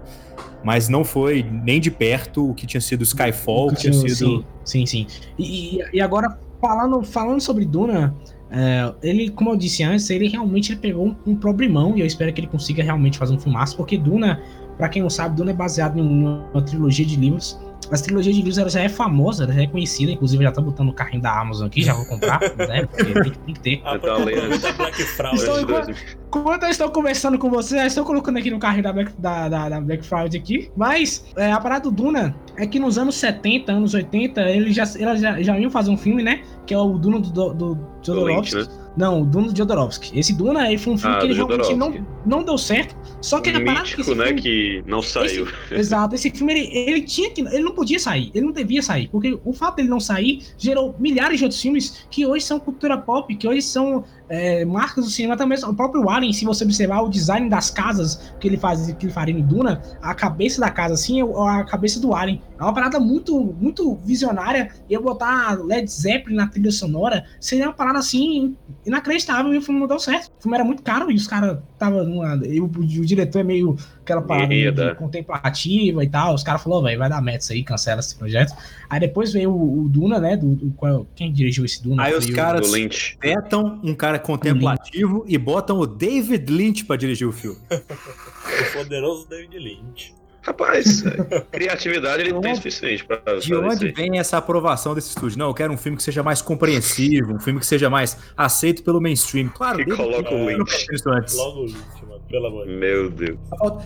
mas 0.62 0.88
não 0.88 1.04
foi 1.04 1.42
nem 1.42 1.80
de 1.80 1.90
perto 1.90 2.50
o 2.50 2.54
que 2.54 2.66
tinha 2.66 2.80
sido 2.80 3.02
Skyfall, 3.02 3.68
que 3.70 3.76
tinha 3.76 3.92
sido. 3.92 4.44
Sim, 4.64 4.86
sim. 4.86 4.86
sim. 4.86 5.06
E, 5.38 5.80
e 5.92 6.00
agora, 6.00 6.38
falando, 6.60 7.02
falando 7.02 7.40
sobre 7.40 7.64
Duna, 7.64 8.14
é, 8.50 8.92
ele, 9.02 9.30
como 9.30 9.50
eu 9.50 9.56
disse 9.56 9.82
antes, 9.82 10.08
ele 10.10 10.28
realmente 10.28 10.72
ele 10.72 10.80
pegou 10.80 11.06
um, 11.06 11.16
um, 11.26 11.34
problemão 11.34 11.96
e 11.96 12.00
eu 12.00 12.06
espero 12.06 12.32
que 12.32 12.40
ele 12.40 12.48
consiga 12.48 12.82
realmente 12.82 13.18
fazer 13.18 13.34
um 13.34 13.38
filmaço, 13.40 13.76
porque 13.76 13.96
Duna, 13.96 14.40
para 14.76 14.88
quem 14.88 15.02
não 15.02 15.10
sabe, 15.10 15.36
Duna 15.36 15.50
é 15.50 15.54
baseado 15.54 15.98
em 15.98 16.02
uma 16.02 16.62
trilogia 16.62 17.04
de 17.04 17.16
livros 17.16 17.58
a 17.92 17.98
trilogia 17.98 18.32
de 18.32 18.38
livros 18.38 18.56
ela 18.56 18.70
já 18.70 18.80
é 18.80 18.88
famosa, 18.88 19.44
ela 19.44 19.52
já 19.52 19.62
é 19.62 19.66
conhecida, 19.66 20.10
inclusive 20.10 20.42
já 20.42 20.50
tá 20.50 20.62
botando 20.62 20.88
o 20.88 20.92
carrinho 20.92 21.22
da 21.22 21.38
Amazon 21.38 21.66
aqui, 21.66 21.82
já 21.82 21.92
vou 21.92 22.06
comprar, 22.06 22.40
né? 22.56 22.86
Porque 22.86 23.04
tem, 23.04 23.22
tem 23.22 23.54
que 23.54 23.60
ter. 23.60 23.82
Ah, 23.84 23.96
então, 23.96 24.24
Black 24.24 25.02
Friday. 25.02 25.34
Estou, 25.34 25.60
enquanto, 25.60 25.94
enquanto 26.26 26.62
eu 26.62 26.68
estou 26.70 26.90
conversando 26.90 27.38
com 27.38 27.50
vocês, 27.50 27.80
já 27.80 27.86
estou 27.86 28.04
colocando 28.04 28.38
aqui 28.38 28.50
no 28.50 28.58
carrinho 28.58 28.84
da 28.84 28.92
Black, 28.92 29.12
da, 29.18 29.48
da, 29.48 29.68
da 29.68 29.80
Black 29.80 30.04
Friday 30.04 30.40
aqui. 30.40 30.70
Mas 30.74 31.24
é, 31.36 31.52
a 31.52 31.60
parada 31.60 31.84
do 31.84 31.90
Duna 31.90 32.34
é 32.56 32.66
que 32.66 32.78
nos 32.78 32.96
anos 32.96 33.14
70, 33.16 33.70
anos 33.70 33.92
80, 33.92 34.40
eles 34.40 34.74
já, 34.74 34.84
eles 34.96 35.20
já, 35.20 35.42
já 35.42 35.58
iam 35.58 35.70
fazer 35.70 35.90
um 35.90 35.96
filme, 35.96 36.22
né? 36.22 36.42
Que 36.66 36.72
é 36.72 36.78
o 36.78 36.96
Duna 36.96 37.20
do, 37.20 37.30
do, 37.30 37.54
do 37.54 37.78
Jodorowsky. 38.02 38.56
Né? 38.56 38.81
Não, 38.96 39.22
o 39.22 39.24
Duna 39.24 39.48
do 39.48 39.56
Jodorowsky. 39.56 40.18
Esse 40.18 40.32
Duna 40.34 40.68
ele 40.68 40.78
foi 40.78 40.92
um 40.92 40.98
filme 40.98 41.16
ah, 41.16 41.18
que 41.18 41.26
ele 41.26 41.34
realmente 41.34 41.74
não, 41.74 42.06
não 42.26 42.42
deu 42.42 42.58
certo. 42.58 42.94
Só 43.20 43.40
que 43.40 43.50
um 43.50 43.56
a 43.56 43.64
parada 43.64 43.80
mítico, 43.80 44.14
né, 44.14 44.26
filme, 44.26 44.42
que 44.42 44.84
não 44.86 45.00
saiu. 45.00 45.46
Esse, 45.46 45.74
exato, 45.74 46.14
esse 46.14 46.30
filme 46.30 46.52
ele, 46.52 46.76
ele 46.76 47.02
tinha 47.02 47.30
que 47.30 47.40
ele 47.40 47.60
não 47.60 47.72
podia 47.72 47.98
sair, 47.98 48.30
ele 48.34 48.46
não 48.46 48.52
devia 48.52 48.82
sair, 48.82 49.08
porque 49.08 49.38
o 49.44 49.52
fato 49.52 49.76
dele 49.76 49.88
não 49.88 50.00
sair 50.00 50.42
gerou 50.58 50.94
milhares 50.98 51.38
de 51.38 51.44
outros 51.44 51.60
filmes 51.60 52.06
que 52.10 52.26
hoje 52.26 52.44
são 52.44 52.58
cultura 52.60 52.98
pop, 52.98 53.34
que 53.34 53.46
hoje 53.46 53.62
são 53.62 54.04
é, 54.32 54.64
marcas 54.64 55.04
do 55.04 55.10
cinema 55.10 55.36
também. 55.36 55.58
O 55.62 55.74
próprio 55.74 56.08
Alien, 56.08 56.32
se 56.32 56.46
você 56.46 56.64
observar 56.64 57.02
o 57.02 57.10
design 57.10 57.50
das 57.50 57.70
casas 57.70 58.32
que 58.40 58.48
ele 58.48 58.56
faz, 58.56 58.90
que 58.94 59.04
ele 59.04 59.12
faria 59.12 59.34
em 59.34 59.42
Duna, 59.42 59.82
a 60.00 60.14
cabeça 60.14 60.58
da 60.58 60.70
casa 60.70 60.94
assim 60.94 61.20
é 61.20 61.24
a 61.50 61.64
cabeça 61.64 62.00
do 62.00 62.14
Alien. 62.14 62.40
É 62.58 62.62
uma 62.62 62.72
parada 62.72 62.98
muito, 62.98 63.54
muito 63.60 63.94
visionária. 63.96 64.70
E 64.88 64.94
eu 64.94 65.02
botar 65.02 65.62
Led 65.62 65.86
Zeppelin 65.86 66.36
na 66.36 66.46
trilha 66.46 66.72
sonora 66.72 67.26
seria 67.38 67.66
uma 67.66 67.74
parada 67.74 67.98
assim 67.98 68.56
inacreditável 68.86 69.52
e 69.52 69.58
o 69.58 69.62
filme 69.62 69.78
não 69.78 69.86
deu 69.86 69.98
certo. 69.98 70.32
O 70.38 70.42
filme 70.42 70.56
era 70.56 70.64
muito 70.64 70.82
caro 70.82 71.10
e 71.10 71.14
os 71.14 71.26
caras 71.26 71.58
estavam. 71.82 72.18
O, 72.18 72.64
o 72.64 73.06
diretor 73.06 73.40
é 73.40 73.42
meio 73.42 73.76
aquela 74.00 74.22
parada 74.22 74.94
contemplativa 74.94 76.04
e 76.04 76.08
tal. 76.08 76.34
Os 76.34 76.42
caras 76.42 76.62
falaram, 76.62 76.84
velho, 76.84 76.98
vai 76.98 77.08
dar 77.08 77.20
meta 77.20 77.38
isso 77.38 77.52
aí, 77.52 77.62
cancela 77.62 78.00
esse 78.00 78.16
projeto. 78.16 78.54
Aí 78.88 79.00
depois 79.00 79.32
veio 79.32 79.50
o, 79.50 79.84
o 79.84 79.88
Duna, 79.88 80.18
né? 80.18 80.36
Do, 80.36 80.54
do, 80.54 80.70
qual, 80.72 81.06
quem 81.14 81.32
dirigiu 81.32 81.64
esse 81.64 81.82
Duna? 81.82 82.04
Aí 82.04 82.14
os 82.14 82.26
caras 82.30 82.70
petam 83.18 83.80
um 83.82 83.94
cara 83.94 84.18
contemplativo 84.18 85.24
e 85.26 85.36
botam 85.36 85.78
o 85.78 85.86
David 85.86 86.50
Lynch 86.52 86.84
para 86.84 86.96
dirigir 86.96 87.26
o 87.26 87.32
filme. 87.32 87.58
o 87.70 88.78
poderoso 88.78 89.28
David 89.28 89.58
Lynch. 89.58 90.21
Rapaz, 90.42 91.04
criatividade 91.52 92.22
ele 92.22 92.40
tem 92.40 92.54
suficiente 92.56 93.04
pra 93.04 93.20
De 93.38 93.54
onde 93.54 93.92
vem 93.92 94.18
essa 94.18 94.38
aprovação 94.38 94.94
desse 94.94 95.10
estúdio? 95.10 95.38
Não, 95.38 95.48
eu 95.48 95.54
quero 95.54 95.72
um 95.72 95.76
filme 95.76 95.96
que 95.96 96.02
seja 96.02 96.22
mais 96.22 96.42
compreensivo, 96.42 97.34
um 97.34 97.40
filme 97.40 97.60
que 97.60 97.66
seja 97.66 97.88
mais 97.88 98.18
aceito 98.36 98.82
pelo 98.82 99.00
mainstream. 99.00 99.48
Claro, 99.48 99.84
que 99.84 99.96
coloca 99.96 100.34
o 100.34 100.48
Lynch. 100.48 100.86
Logo 101.34 101.60
o 101.60 101.64
Lynch, 101.66 102.06
mano, 102.06 102.22
pelo 102.28 102.46
amor 102.46 102.66
de 102.66 102.70
Deus. 102.70 102.80
Meu 102.80 103.10
Deus. 103.10 103.38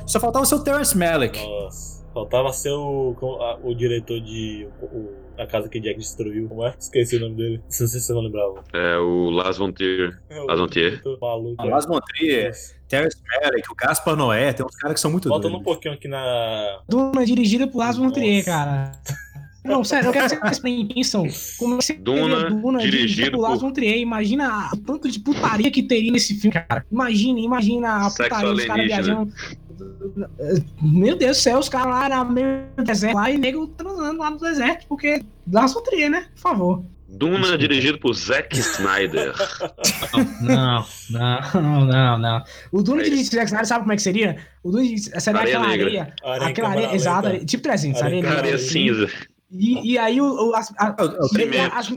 Só 0.07 0.18
faltava 0.18 0.44
o 0.44 0.46
seu 0.46 0.61
Terrence 0.61 0.96
Malick. 0.96 1.38
Nossa. 1.38 1.96
Faltava 2.14 2.50
ser 2.50 2.70
o, 2.70 3.14
o, 3.20 3.70
o 3.70 3.74
diretor 3.74 4.18
de. 4.22 4.66
O, 4.80 5.11
a 5.38 5.46
casa 5.46 5.68
que 5.68 5.78
Jack 5.78 5.98
destruiu. 5.98 6.48
Como 6.48 6.64
é? 6.66 6.74
Esqueci 6.78 7.16
o 7.16 7.20
nome 7.20 7.34
dele. 7.34 7.61
Não 7.62 7.70
sei 7.70 7.86
se 7.86 8.00
você 8.00 8.12
não 8.14 8.22
lembrava. 8.22 8.64
É 8.72 8.96
o 8.96 9.28
Las 9.28 9.59
von 9.59 9.70
Trier. 9.70 10.18
É, 10.30 10.40
Las 10.40 10.59
von 10.59 10.66
Trier. 10.66 11.02
Maluco, 11.20 11.57
ah, 11.59 11.64
Las 11.66 11.86
von 11.86 12.00
Trier. 12.89 13.03
Terrence 13.03 13.16
Malick, 13.43 13.70
o 13.70 13.74
Gaspar 13.74 14.16
Noé, 14.16 14.53
tem 14.53 14.64
uns 14.64 14.76
caras 14.76 14.95
que 14.95 15.01
são 15.01 15.11
muito 15.11 15.28
Faltando 15.28 15.57
um 15.57 15.62
pouquinho 15.62 15.95
aqui 15.95 16.09
na. 16.09 16.80
Duna 16.89 17.24
dirigida 17.24 17.66
por 17.66 17.78
Las 17.78 17.97
von 17.97 18.11
Trier, 18.11 18.45
cara. 18.45 18.93
Não, 19.66 19.82
sério, 19.82 20.09
eu 20.09 20.12
quero 20.12 20.28
que 20.28 20.37
vocês 20.39 20.59
pensam 20.61 21.26
como 21.59 21.74
você 21.74 21.95
Duna, 21.95 22.49
Duna 22.51 22.78
dirigido 22.78 23.32
por 23.32 23.41
Lars 23.41 23.61
von 23.61 23.72
Trier. 23.72 23.99
Imagina 23.99 24.70
o 24.72 24.76
tanto 24.76 25.11
de 25.11 25.18
putaria 25.18 25.70
que 25.70 25.82
teria 25.82 26.12
nesse 26.12 26.34
filme, 26.37 26.55
cara. 26.55 26.87
Imagina, 26.91 27.41
imagina 27.41 28.07
a 28.07 28.11
putaria 28.11 28.53
dos 28.53 28.64
caras 28.64 28.87
viajando 28.87 29.32
meu 30.80 31.16
Deus 31.16 31.37
do 31.37 31.41
céu, 31.41 31.59
os 31.59 31.68
caras 31.68 32.11
lá 32.11 32.24
no 32.24 32.32
meio 32.32 32.66
do 32.76 32.84
deserto 32.84 33.14
lá 33.14 33.30
e 33.30 33.37
nego 33.37 33.66
transando 33.66 34.18
lá 34.18 34.30
no 34.30 34.39
deserto, 34.39 34.87
porque 34.89 35.22
lá 35.53 35.68
sofria, 35.68 36.09
né? 36.09 36.28
Por 36.34 36.41
favor. 36.41 36.84
Duna 37.09 37.38
Desculpa. 37.38 37.59
dirigido 37.59 37.98
por 37.98 38.14
Zack 38.14 38.59
Snyder. 38.59 39.32
Não, 40.40 40.84
não, 41.11 41.84
não, 41.86 42.18
não. 42.18 42.44
O 42.72 42.82
Duna 42.82 43.02
é 43.02 43.04
dirigido 43.04 43.30
por 43.30 43.36
Zack 43.36 43.46
Snyder, 43.46 43.66
sabe 43.66 43.80
como 43.80 43.92
é 43.92 43.96
que 43.96 44.02
seria? 44.02 44.36
O 44.62 44.70
Duna 44.70 44.84
seria 45.20 45.40
areia 45.40 45.57
aquela 45.57 45.68
negra. 45.68 45.86
areia. 45.86 46.14
areia 46.24 46.48
aquela 46.48 46.68
areia, 46.70 46.94
exata, 46.94 47.44
tipo 47.44 47.62
300, 47.62 48.02
areia, 48.02 48.18
areia, 48.26 48.38
areia 48.38 48.59
cinza. 48.59 49.09
E, 49.50 49.92
e 49.92 49.98
aí 49.98 50.20
o, 50.20 50.54
as, 50.54 50.72
a, 50.76 50.96
as, 51.78 51.92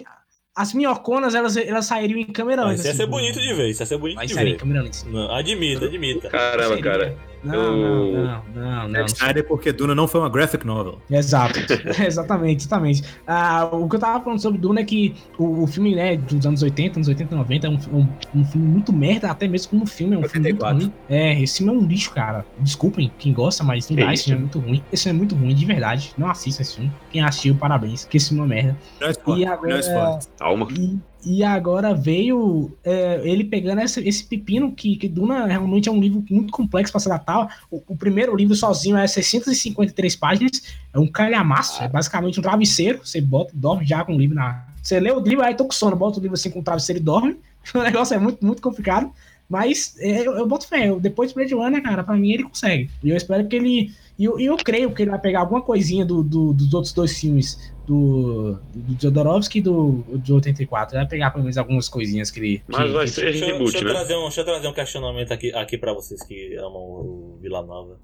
as 0.55 0.73
minhoconas, 0.73 1.33
elas, 1.33 1.57
elas 1.57 1.85
sairiam 1.85 2.19
em 2.19 2.25
câmera 2.25 2.63
lenta. 2.65 2.75
Isso 2.75 2.87
ia 2.87 2.93
ser 2.93 3.03
assim, 3.03 3.11
bonito 3.11 3.39
de 3.39 3.53
ver, 3.53 3.69
isso 3.69 3.81
ia 3.81 3.85
ser 3.85 3.97
bonito 3.97 4.17
vai 4.17 4.27
de 4.27 4.33
sair 4.33 4.43
ver. 4.43 4.51
em 4.51 4.57
câmera 4.57 4.81
lenta. 4.83 5.35
Admita, 5.35 5.85
admita. 5.85 6.29
Caramba, 6.29 6.81
cara. 6.81 7.17
Não, 7.43 7.77
não, 7.77 8.11
não, 8.11 8.43
não, 8.53 8.87
não. 8.89 9.05
Snyder 9.05 9.47
porque 9.47 9.71
Duna 9.71 9.95
não 9.95 10.07
foi 10.07 10.19
uma 10.21 10.29
graphic 10.29 10.65
novel. 10.65 10.99
Exato, 11.09 11.59
exatamente, 12.05 12.61
exatamente. 12.65 13.03
Ah, 13.25 13.65
o 13.71 13.87
que 13.87 13.95
eu 13.95 13.99
tava 13.99 14.23
falando 14.23 14.39
sobre 14.41 14.59
Duna 14.59 14.81
é 14.81 14.83
que 14.83 15.15
o, 15.37 15.63
o 15.63 15.67
filme, 15.67 15.95
né, 15.95 16.17
dos 16.17 16.45
anos 16.45 16.61
80, 16.61 16.97
anos 16.99 17.07
80, 17.07 17.35
90, 17.35 17.67
é 17.67 17.69
um, 17.69 17.77
um, 17.93 18.07
um 18.35 18.45
filme 18.45 18.67
muito 18.67 18.91
merda, 18.91 19.29
até 19.31 19.47
mesmo 19.47 19.69
como 19.71 19.85
filme, 19.85 20.15
é 20.15 20.19
um 20.19 20.23
filme 20.27 20.49
muito 20.49 20.63
84. 20.65 20.77
ruim. 20.85 20.93
É, 21.09 21.41
esse 21.41 21.57
filme 21.59 21.73
é 21.73 21.75
um 21.77 21.85
lixo, 21.85 22.11
cara. 22.11 22.45
Desculpem 22.59 23.11
quem 23.17 23.33
gosta, 23.33 23.63
mas 23.63 23.89
não 23.89 23.95
Que 23.97 24.03
dá, 24.03 24.13
isso? 24.13 24.21
esse 24.21 24.29
filme 24.31 24.37
é 24.37 24.41
muito 24.41 24.59
ruim. 24.59 24.83
Esse 24.91 25.03
filme 25.03 25.17
é 25.17 25.19
muito 25.19 25.35
ruim, 25.35 25.55
de 25.55 25.65
verdade. 25.65 26.13
Não 26.17 26.29
assista 26.29 26.61
esse 26.61 26.75
filme. 26.75 26.91
Quem 27.11 27.21
assistiu, 27.23 27.55
parabéns, 27.55 28.03
porque 28.03 28.17
esse 28.17 28.29
filme 28.29 28.41
é 28.41 28.43
uma 28.45 28.49
merda. 28.55 28.77
Não 28.99 29.07
é 29.07 29.11
spoiler, 29.11 29.41
E 29.41 29.45
não 29.45 29.53
agora- 29.53 29.75
é 29.75 29.79
spoiler. 29.79 30.19
Calma. 30.37 30.67
E, 30.77 30.99
e 31.25 31.43
agora 31.43 31.93
veio 31.93 32.71
é, 32.83 33.21
ele 33.23 33.43
pegando 33.43 33.81
essa- 33.81 33.99
esse 34.01 34.23
pepino 34.23 34.71
que, 34.71 34.95
que 34.95 35.07
Duna 35.07 35.45
realmente 35.45 35.89
é 35.89 35.91
um 35.91 35.99
livro 35.99 36.23
muito 36.29 36.51
complexo 36.51 36.91
para 36.93 36.99
se 37.01 37.09
adaptar. 37.11 37.59
O, 37.69 37.81
o 37.87 37.95
primeiro 37.97 38.35
livro 38.35 38.55
sozinho 38.55 38.95
é 38.97 39.05
653 39.07 40.15
páginas, 40.15 40.61
é 40.93 40.99
um 40.99 41.07
calhamaço, 41.07 41.83
é 41.83 41.87
basicamente 41.87 42.39
um 42.39 42.43
travesseiro. 42.43 42.99
Você 43.03 43.19
bota, 43.21 43.51
dorme 43.53 43.85
já 43.85 44.03
com 44.03 44.15
o 44.15 44.17
livro 44.19 44.35
na. 44.35 44.65
Você 44.81 44.99
lê 44.99 45.11
o 45.11 45.19
livro, 45.19 45.43
aí 45.43 45.53
tô 45.55 45.65
com 45.65 45.71
sono, 45.71 45.95
bota 45.95 46.19
o 46.19 46.21
livro 46.21 46.35
assim 46.35 46.49
com 46.49 46.59
o 46.59 46.63
travesseiro 46.63 46.99
e 47.01 47.03
dorme. 47.03 47.37
O 47.75 47.79
negócio 47.83 48.15
é 48.15 48.19
muito, 48.19 48.43
muito 48.43 48.61
complicado. 48.61 49.11
Mas 49.49 49.95
é, 49.99 50.25
eu, 50.25 50.33
eu 50.37 50.47
boto 50.47 50.67
fé. 50.67 50.89
eu- 50.89 50.99
Depois 50.99 51.31
do 51.31 51.35
Blade 51.35 51.53
Runner, 51.53 51.81
cara, 51.83 52.03
pra 52.03 52.15
mim 52.15 52.31
ele 52.31 52.43
consegue. 52.43 52.89
E 53.03 53.09
eu 53.09 53.17
espero 53.17 53.47
que 53.47 53.55
ele. 53.55 53.91
E 54.19 54.25
eu, 54.25 54.37
eu 54.37 54.57
creio 54.57 54.93
que 54.93 55.01
ele 55.01 55.11
vai 55.11 55.19
pegar 55.19 55.39
alguma 55.39 55.61
coisinha 55.61 56.05
do, 56.05 56.21
do- 56.21 56.53
dos 56.53 56.73
outros 56.73 56.91
dois 56.93 57.17
filmes, 57.17 57.57
do, 57.87 58.59
do 58.75 59.01
Jodorowsky 59.01 59.59
e 59.59 59.61
do, 59.61 60.03
de 60.17 60.33
84. 60.33 60.93
Ele 60.95 61.03
vai 61.03 61.09
pegar 61.09 61.31
pelo 61.31 61.43
menos 61.43 61.57
algumas 61.57 61.87
coisinhas 61.87 62.29
que 62.29 62.39
ele. 62.39 62.63
Mas 62.67 62.83
que- 62.87 62.91
vai 62.93 63.05
que- 63.05 63.11
ser 63.11 63.21
Deixa, 63.23 63.45
eu- 63.45 63.53
reboot, 63.53 63.71
deixa 63.71 63.85
eu 63.85 63.87
né? 63.87 63.93
trazer 63.99 64.15
um, 64.17 64.21
deixa 64.23 64.41
eu 64.41 64.45
trazer 64.45 64.67
um 64.67 64.73
questionamento 64.73 65.31
aqui, 65.31 65.53
aqui 65.55 65.77
pra 65.77 65.93
vocês 65.93 66.21
que 66.21 66.53
amam 66.57 66.81
o 66.81 67.39
Vila 67.41 67.61
Nova. 67.63 67.97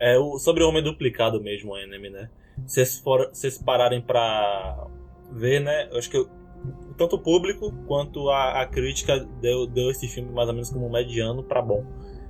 É, 0.00 0.18
o, 0.18 0.38
sobre 0.38 0.64
o 0.64 0.68
Homem 0.70 0.82
Duplicado 0.82 1.40
mesmo, 1.40 1.72
o 1.72 1.76
Enemy, 1.78 2.08
né? 2.10 2.30
Se 2.66 2.74
vocês 2.76 2.98
for- 2.98 3.28
se 3.34 3.42
vocês 3.42 3.58
pararem 3.58 4.00
pra 4.00 4.86
ver, 5.32 5.60
né? 5.60 5.88
Eu 5.92 5.98
acho 5.98 6.08
que 6.08 6.16
eu- 6.16 6.28
tanto 6.96 7.16
o 7.16 7.18
público 7.20 7.72
quanto 7.86 8.30
a, 8.30 8.62
a 8.62 8.66
crítica 8.66 9.18
deu, 9.40 9.66
deu 9.66 9.90
esse 9.90 10.08
filme 10.08 10.32
mais 10.32 10.48
ou 10.48 10.54
menos 10.54 10.70
como 10.70 10.90
mediano 10.90 11.42
pra 11.42 11.60
bom. 11.62 11.84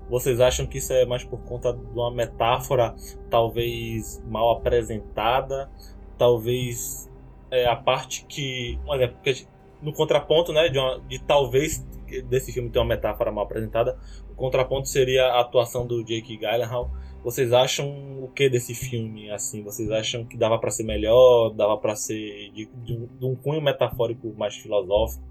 Vocês 0.08 0.40
acham 0.40 0.66
que 0.66 0.78
isso 0.78 0.92
é 0.92 1.04
mais 1.04 1.24
por 1.24 1.38
conta 1.40 1.72
de 1.72 1.80
uma 1.98 2.10
metáfora 2.10 2.94
talvez 3.30 4.22
mal 4.26 4.50
apresentada? 4.50 5.70
Talvez 6.16 7.10
é, 7.50 7.66
a 7.66 7.76
parte 7.76 8.24
que. 8.26 8.78
Exemplo, 8.94 9.16
porque 9.16 9.46
no 9.82 9.92
contraponto, 9.92 10.52
né, 10.52 10.68
de, 10.68 10.78
uma- 10.78 10.98
de 11.00 11.18
talvez 11.20 11.84
desse 12.28 12.52
filme 12.52 12.70
ter 12.70 12.78
uma 12.78 12.86
metáfora 12.86 13.30
mal 13.30 13.44
apresentada, 13.44 13.98
o 14.30 14.34
contraponto 14.34 14.88
seria 14.88 15.26
a 15.26 15.40
atuação 15.40 15.86
do 15.86 16.02
Jake 16.02 16.36
Gyllenhaal. 16.38 16.90
Vocês 17.28 17.52
acham 17.52 17.86
o 18.22 18.28
que 18.28 18.48
desse 18.48 18.74
filme, 18.74 19.30
assim? 19.30 19.62
Vocês 19.62 19.90
acham 19.90 20.24
que 20.24 20.34
dava 20.34 20.58
pra 20.58 20.70
ser 20.70 20.82
melhor, 20.84 21.50
dava 21.50 21.76
pra 21.76 21.94
ser 21.94 22.50
de, 22.54 22.66
de 22.82 22.94
um, 22.94 23.06
de 23.18 23.26
um 23.26 23.36
cunho 23.36 23.60
metafórico 23.60 24.34
mais 24.38 24.56
filosófico? 24.56 25.22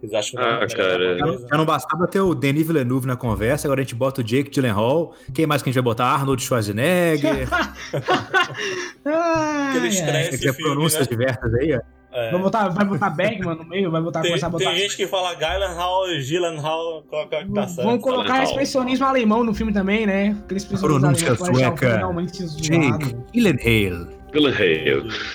Vocês 0.00 0.12
acham 0.12 0.40
que 0.40 0.44
Ah, 0.44 0.66
cara, 0.66 1.16
Já 1.16 1.24
não, 1.24 1.32
coisa? 1.32 1.48
já 1.48 1.56
não 1.56 1.64
bastava 1.64 2.08
ter 2.08 2.20
o 2.20 2.34
Denis 2.34 2.66
Villeneuve 2.66 3.06
na 3.06 3.14
conversa, 3.14 3.68
agora 3.68 3.82
a 3.82 3.84
gente 3.84 3.94
bota 3.94 4.20
o 4.20 4.24
Jake 4.24 4.50
Gyllenhaal. 4.50 5.14
Quem 5.32 5.46
mais 5.46 5.62
que 5.62 5.68
a 5.68 5.72
gente 5.72 5.80
vai 5.80 5.84
botar? 5.84 6.06
Arnold 6.06 6.42
Schwarzenegger. 6.42 7.48
Aquele 9.70 9.88
estresse. 9.88 10.38
Filme, 10.38 10.58
pronúncias 10.58 11.08
né? 11.08 11.16
diversas 11.16 11.54
aí, 11.54 11.76
ó. 11.76 11.80
É. 12.14 12.30
Vai 12.30 12.40
botar, 12.40 12.68
vai 12.68 12.84
botar 12.84 13.10
Bergman 13.10 13.56
no 13.56 13.64
meio, 13.64 13.90
vai 13.90 14.00
botar, 14.00 14.20
Tem, 14.20 14.30
começar 14.30 14.46
a 14.46 14.50
botar. 14.50 14.66
tem 14.66 14.76
gente 14.76 14.96
que 14.96 15.06
fala 15.06 15.34
Gyllenhaal, 15.34 16.06
Gyllenhaal, 16.20 17.02
qual 17.10 17.28
que 17.28 17.44
tá 17.52 17.66
certo? 17.66 17.86
Vamos 17.86 18.02
colocar 18.02 18.44
expressionismo 18.44 19.04
alemão 19.04 19.42
no 19.42 19.52
filme 19.52 19.72
também, 19.72 20.06
né? 20.06 20.36
Aquele 20.44 20.58
expressionismo 20.58 21.00
Pronúncia 21.00 21.28
alemão 21.30 21.54
sueca. 21.54 22.00
zoado. 22.00 22.54
Jake 22.54 23.16
Gyllenhaal. 23.32 24.23
Pelo 24.34 24.50
rei. 24.50 24.82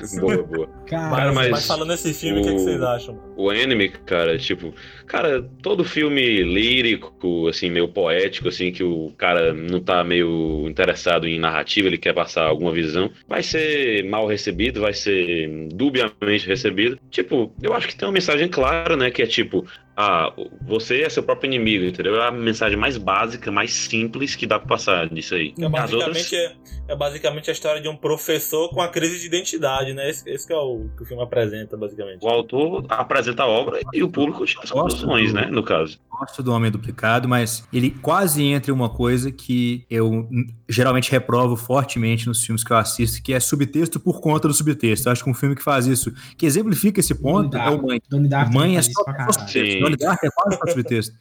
Isso. 0.02 0.20
Boa, 0.20 0.44
boa. 0.44 0.68
Cara, 0.86 1.16
Cara, 1.16 1.34
mas, 1.34 1.50
mas 1.52 1.66
falando 1.68 1.90
nesse 1.90 2.14
filme, 2.14 2.42
o 2.42 2.44
que, 2.44 2.50
que 2.50 2.56
o- 2.56 2.60
vocês 2.60 2.82
acham? 2.82 3.18
O 3.38 3.52
Enemy, 3.54 3.90
cara, 3.90 4.38
tipo, 4.38 4.74
cara, 5.08 5.42
todo 5.62 5.86
filme 5.86 6.44
lírico, 6.44 7.48
assim, 7.48 7.70
meio 7.70 7.88
poético, 7.88 8.50
assim, 8.50 8.72
que 8.72 8.84
o 8.84 9.14
cara 9.18 9.54
não 9.54 9.80
tá 9.80 10.04
meio 10.04 10.68
interessado 10.68 11.26
em 11.28 11.40
narrativa, 11.40 11.88
ele 11.88 11.98
quer 11.98 12.14
passar 12.14 12.44
alguma 12.44 12.74
visão, 12.74 13.10
vai 13.28 13.42
ser 13.42 14.04
mal 14.04 14.28
recebido, 14.28 14.82
vai 14.82 14.94
ser 14.94 15.48
dubiamente 15.74 16.46
recebido. 16.46 17.00
Tipo, 17.10 17.54
eu 17.62 17.74
acho 17.74 17.88
que 17.88 17.96
tem 17.96 18.06
uma 18.08 18.14
mensagem 18.14 18.50
clara, 18.50 18.98
né, 18.98 19.10
que 19.10 19.22
é 19.22 19.26
tipo, 19.28 19.66
ah, 19.96 20.34
você 20.62 21.02
é 21.04 21.10
seu 21.10 21.24
próprio 21.24 21.48
inimigo, 21.48 21.86
entendeu? 21.86 22.16
É 22.22 22.28
a 22.28 22.32
mensagem 22.32 22.78
mais 22.78 22.98
básica, 22.98 23.50
mais 23.52 23.72
simples 23.72 24.36
que 24.36 24.46
dá 24.46 24.60
pra 24.60 24.68
passar 24.68 25.08
disso 25.10 25.36
aí. 25.36 25.54
É 25.58 25.66
As 25.66 25.72
basicamente, 25.72 26.08
outras, 26.18 26.34
é, 26.34 26.79
é 26.90 26.96
basicamente 26.96 27.50
a 27.50 27.54
história 27.54 27.82
de 27.82 27.88
um 27.88 27.96
professor 27.96 28.70
com 28.70 28.82
a 28.82 28.88
crise 28.88 29.20
de 29.20 29.28
identidade, 29.28 29.94
né? 29.94 30.10
Esse, 30.10 30.28
esse 30.30 30.46
que 30.48 30.52
é 30.54 30.58
o 30.58 30.88
que 30.98 31.04
o 31.04 31.06
filme 31.06 31.22
apresenta, 31.24 31.78
basicamente. 31.78 32.24
o 32.24 32.28
autor 32.28 32.86
apresenta 32.90 33.44
a 33.44 33.48
obra 33.48 33.80
e 33.94 34.02
o 34.04 34.10
público 34.10 34.46
tira 34.46 34.62
as 34.64 34.72
conclusões, 34.72 35.32
né, 35.34 35.46
no 35.46 35.64
caso. 35.64 36.00
Gosto 36.10 36.44
do 36.44 36.52
Homem 36.52 36.70
Duplicado, 36.70 37.30
mas 37.30 37.64
ele 37.72 37.92
quase 37.92 38.44
entra 38.44 38.72
em 38.72 38.74
uma 38.74 38.90
coisa 38.90 39.32
que 39.32 39.86
eu 39.90 40.28
geralmente 40.68 41.10
reprovo 41.12 41.56
fortemente 41.56 42.28
nos 42.28 42.44
filmes 42.44 42.64
que 42.64 42.74
eu 42.74 42.78
assisto, 42.78 43.22
que 43.24 43.34
é 43.34 43.40
subtexto 43.40 44.00
por 44.00 44.20
conta 44.20 44.48
do 44.48 44.54
subtexto. 44.54 45.08
Eu 45.08 45.14
acho 45.14 45.24
que 45.24 45.30
um 45.30 45.34
filme 45.34 45.56
que 45.56 45.64
faz 45.64 45.86
isso, 45.88 46.12
que 46.38 46.46
exemplifica 46.46 47.00
esse 47.00 47.16
ponto, 47.16 47.56
é 47.56 47.70
o 47.70 47.82
Mãe. 47.82 48.02
Donnie 48.10 48.28
Darko 48.30 48.54
Mãe 48.54 48.76
é 48.78 48.82
só, 48.82 48.92
subtexto. 48.92 49.50
Sim. 49.52 49.80
Donnie 49.80 49.96
Darko 49.98 50.26
é 50.26 50.30
quase 50.36 50.58
só 50.58 50.68
subtexto. 50.68 51.16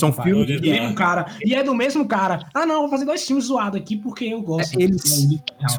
São 0.00 0.12
filmes 0.12 0.46
do 0.56 0.60
que- 0.60 0.70
mesmo 0.70 0.94
cara. 0.94 1.26
E 1.44 1.54
é 1.54 1.62
do 1.62 1.74
mesmo 1.74 2.08
cara. 2.08 2.40
Ah, 2.54 2.66
não, 2.66 2.80
vou 2.80 2.90
fazer 2.90 3.04
dois 3.04 3.24
filmes 3.24 3.44
zoados 3.44 3.78
aqui 3.80 3.96
porque 3.96 4.24
eu 4.24 4.40
gosto. 4.42 4.78
É, 4.80 4.82
eles- 4.82 5.01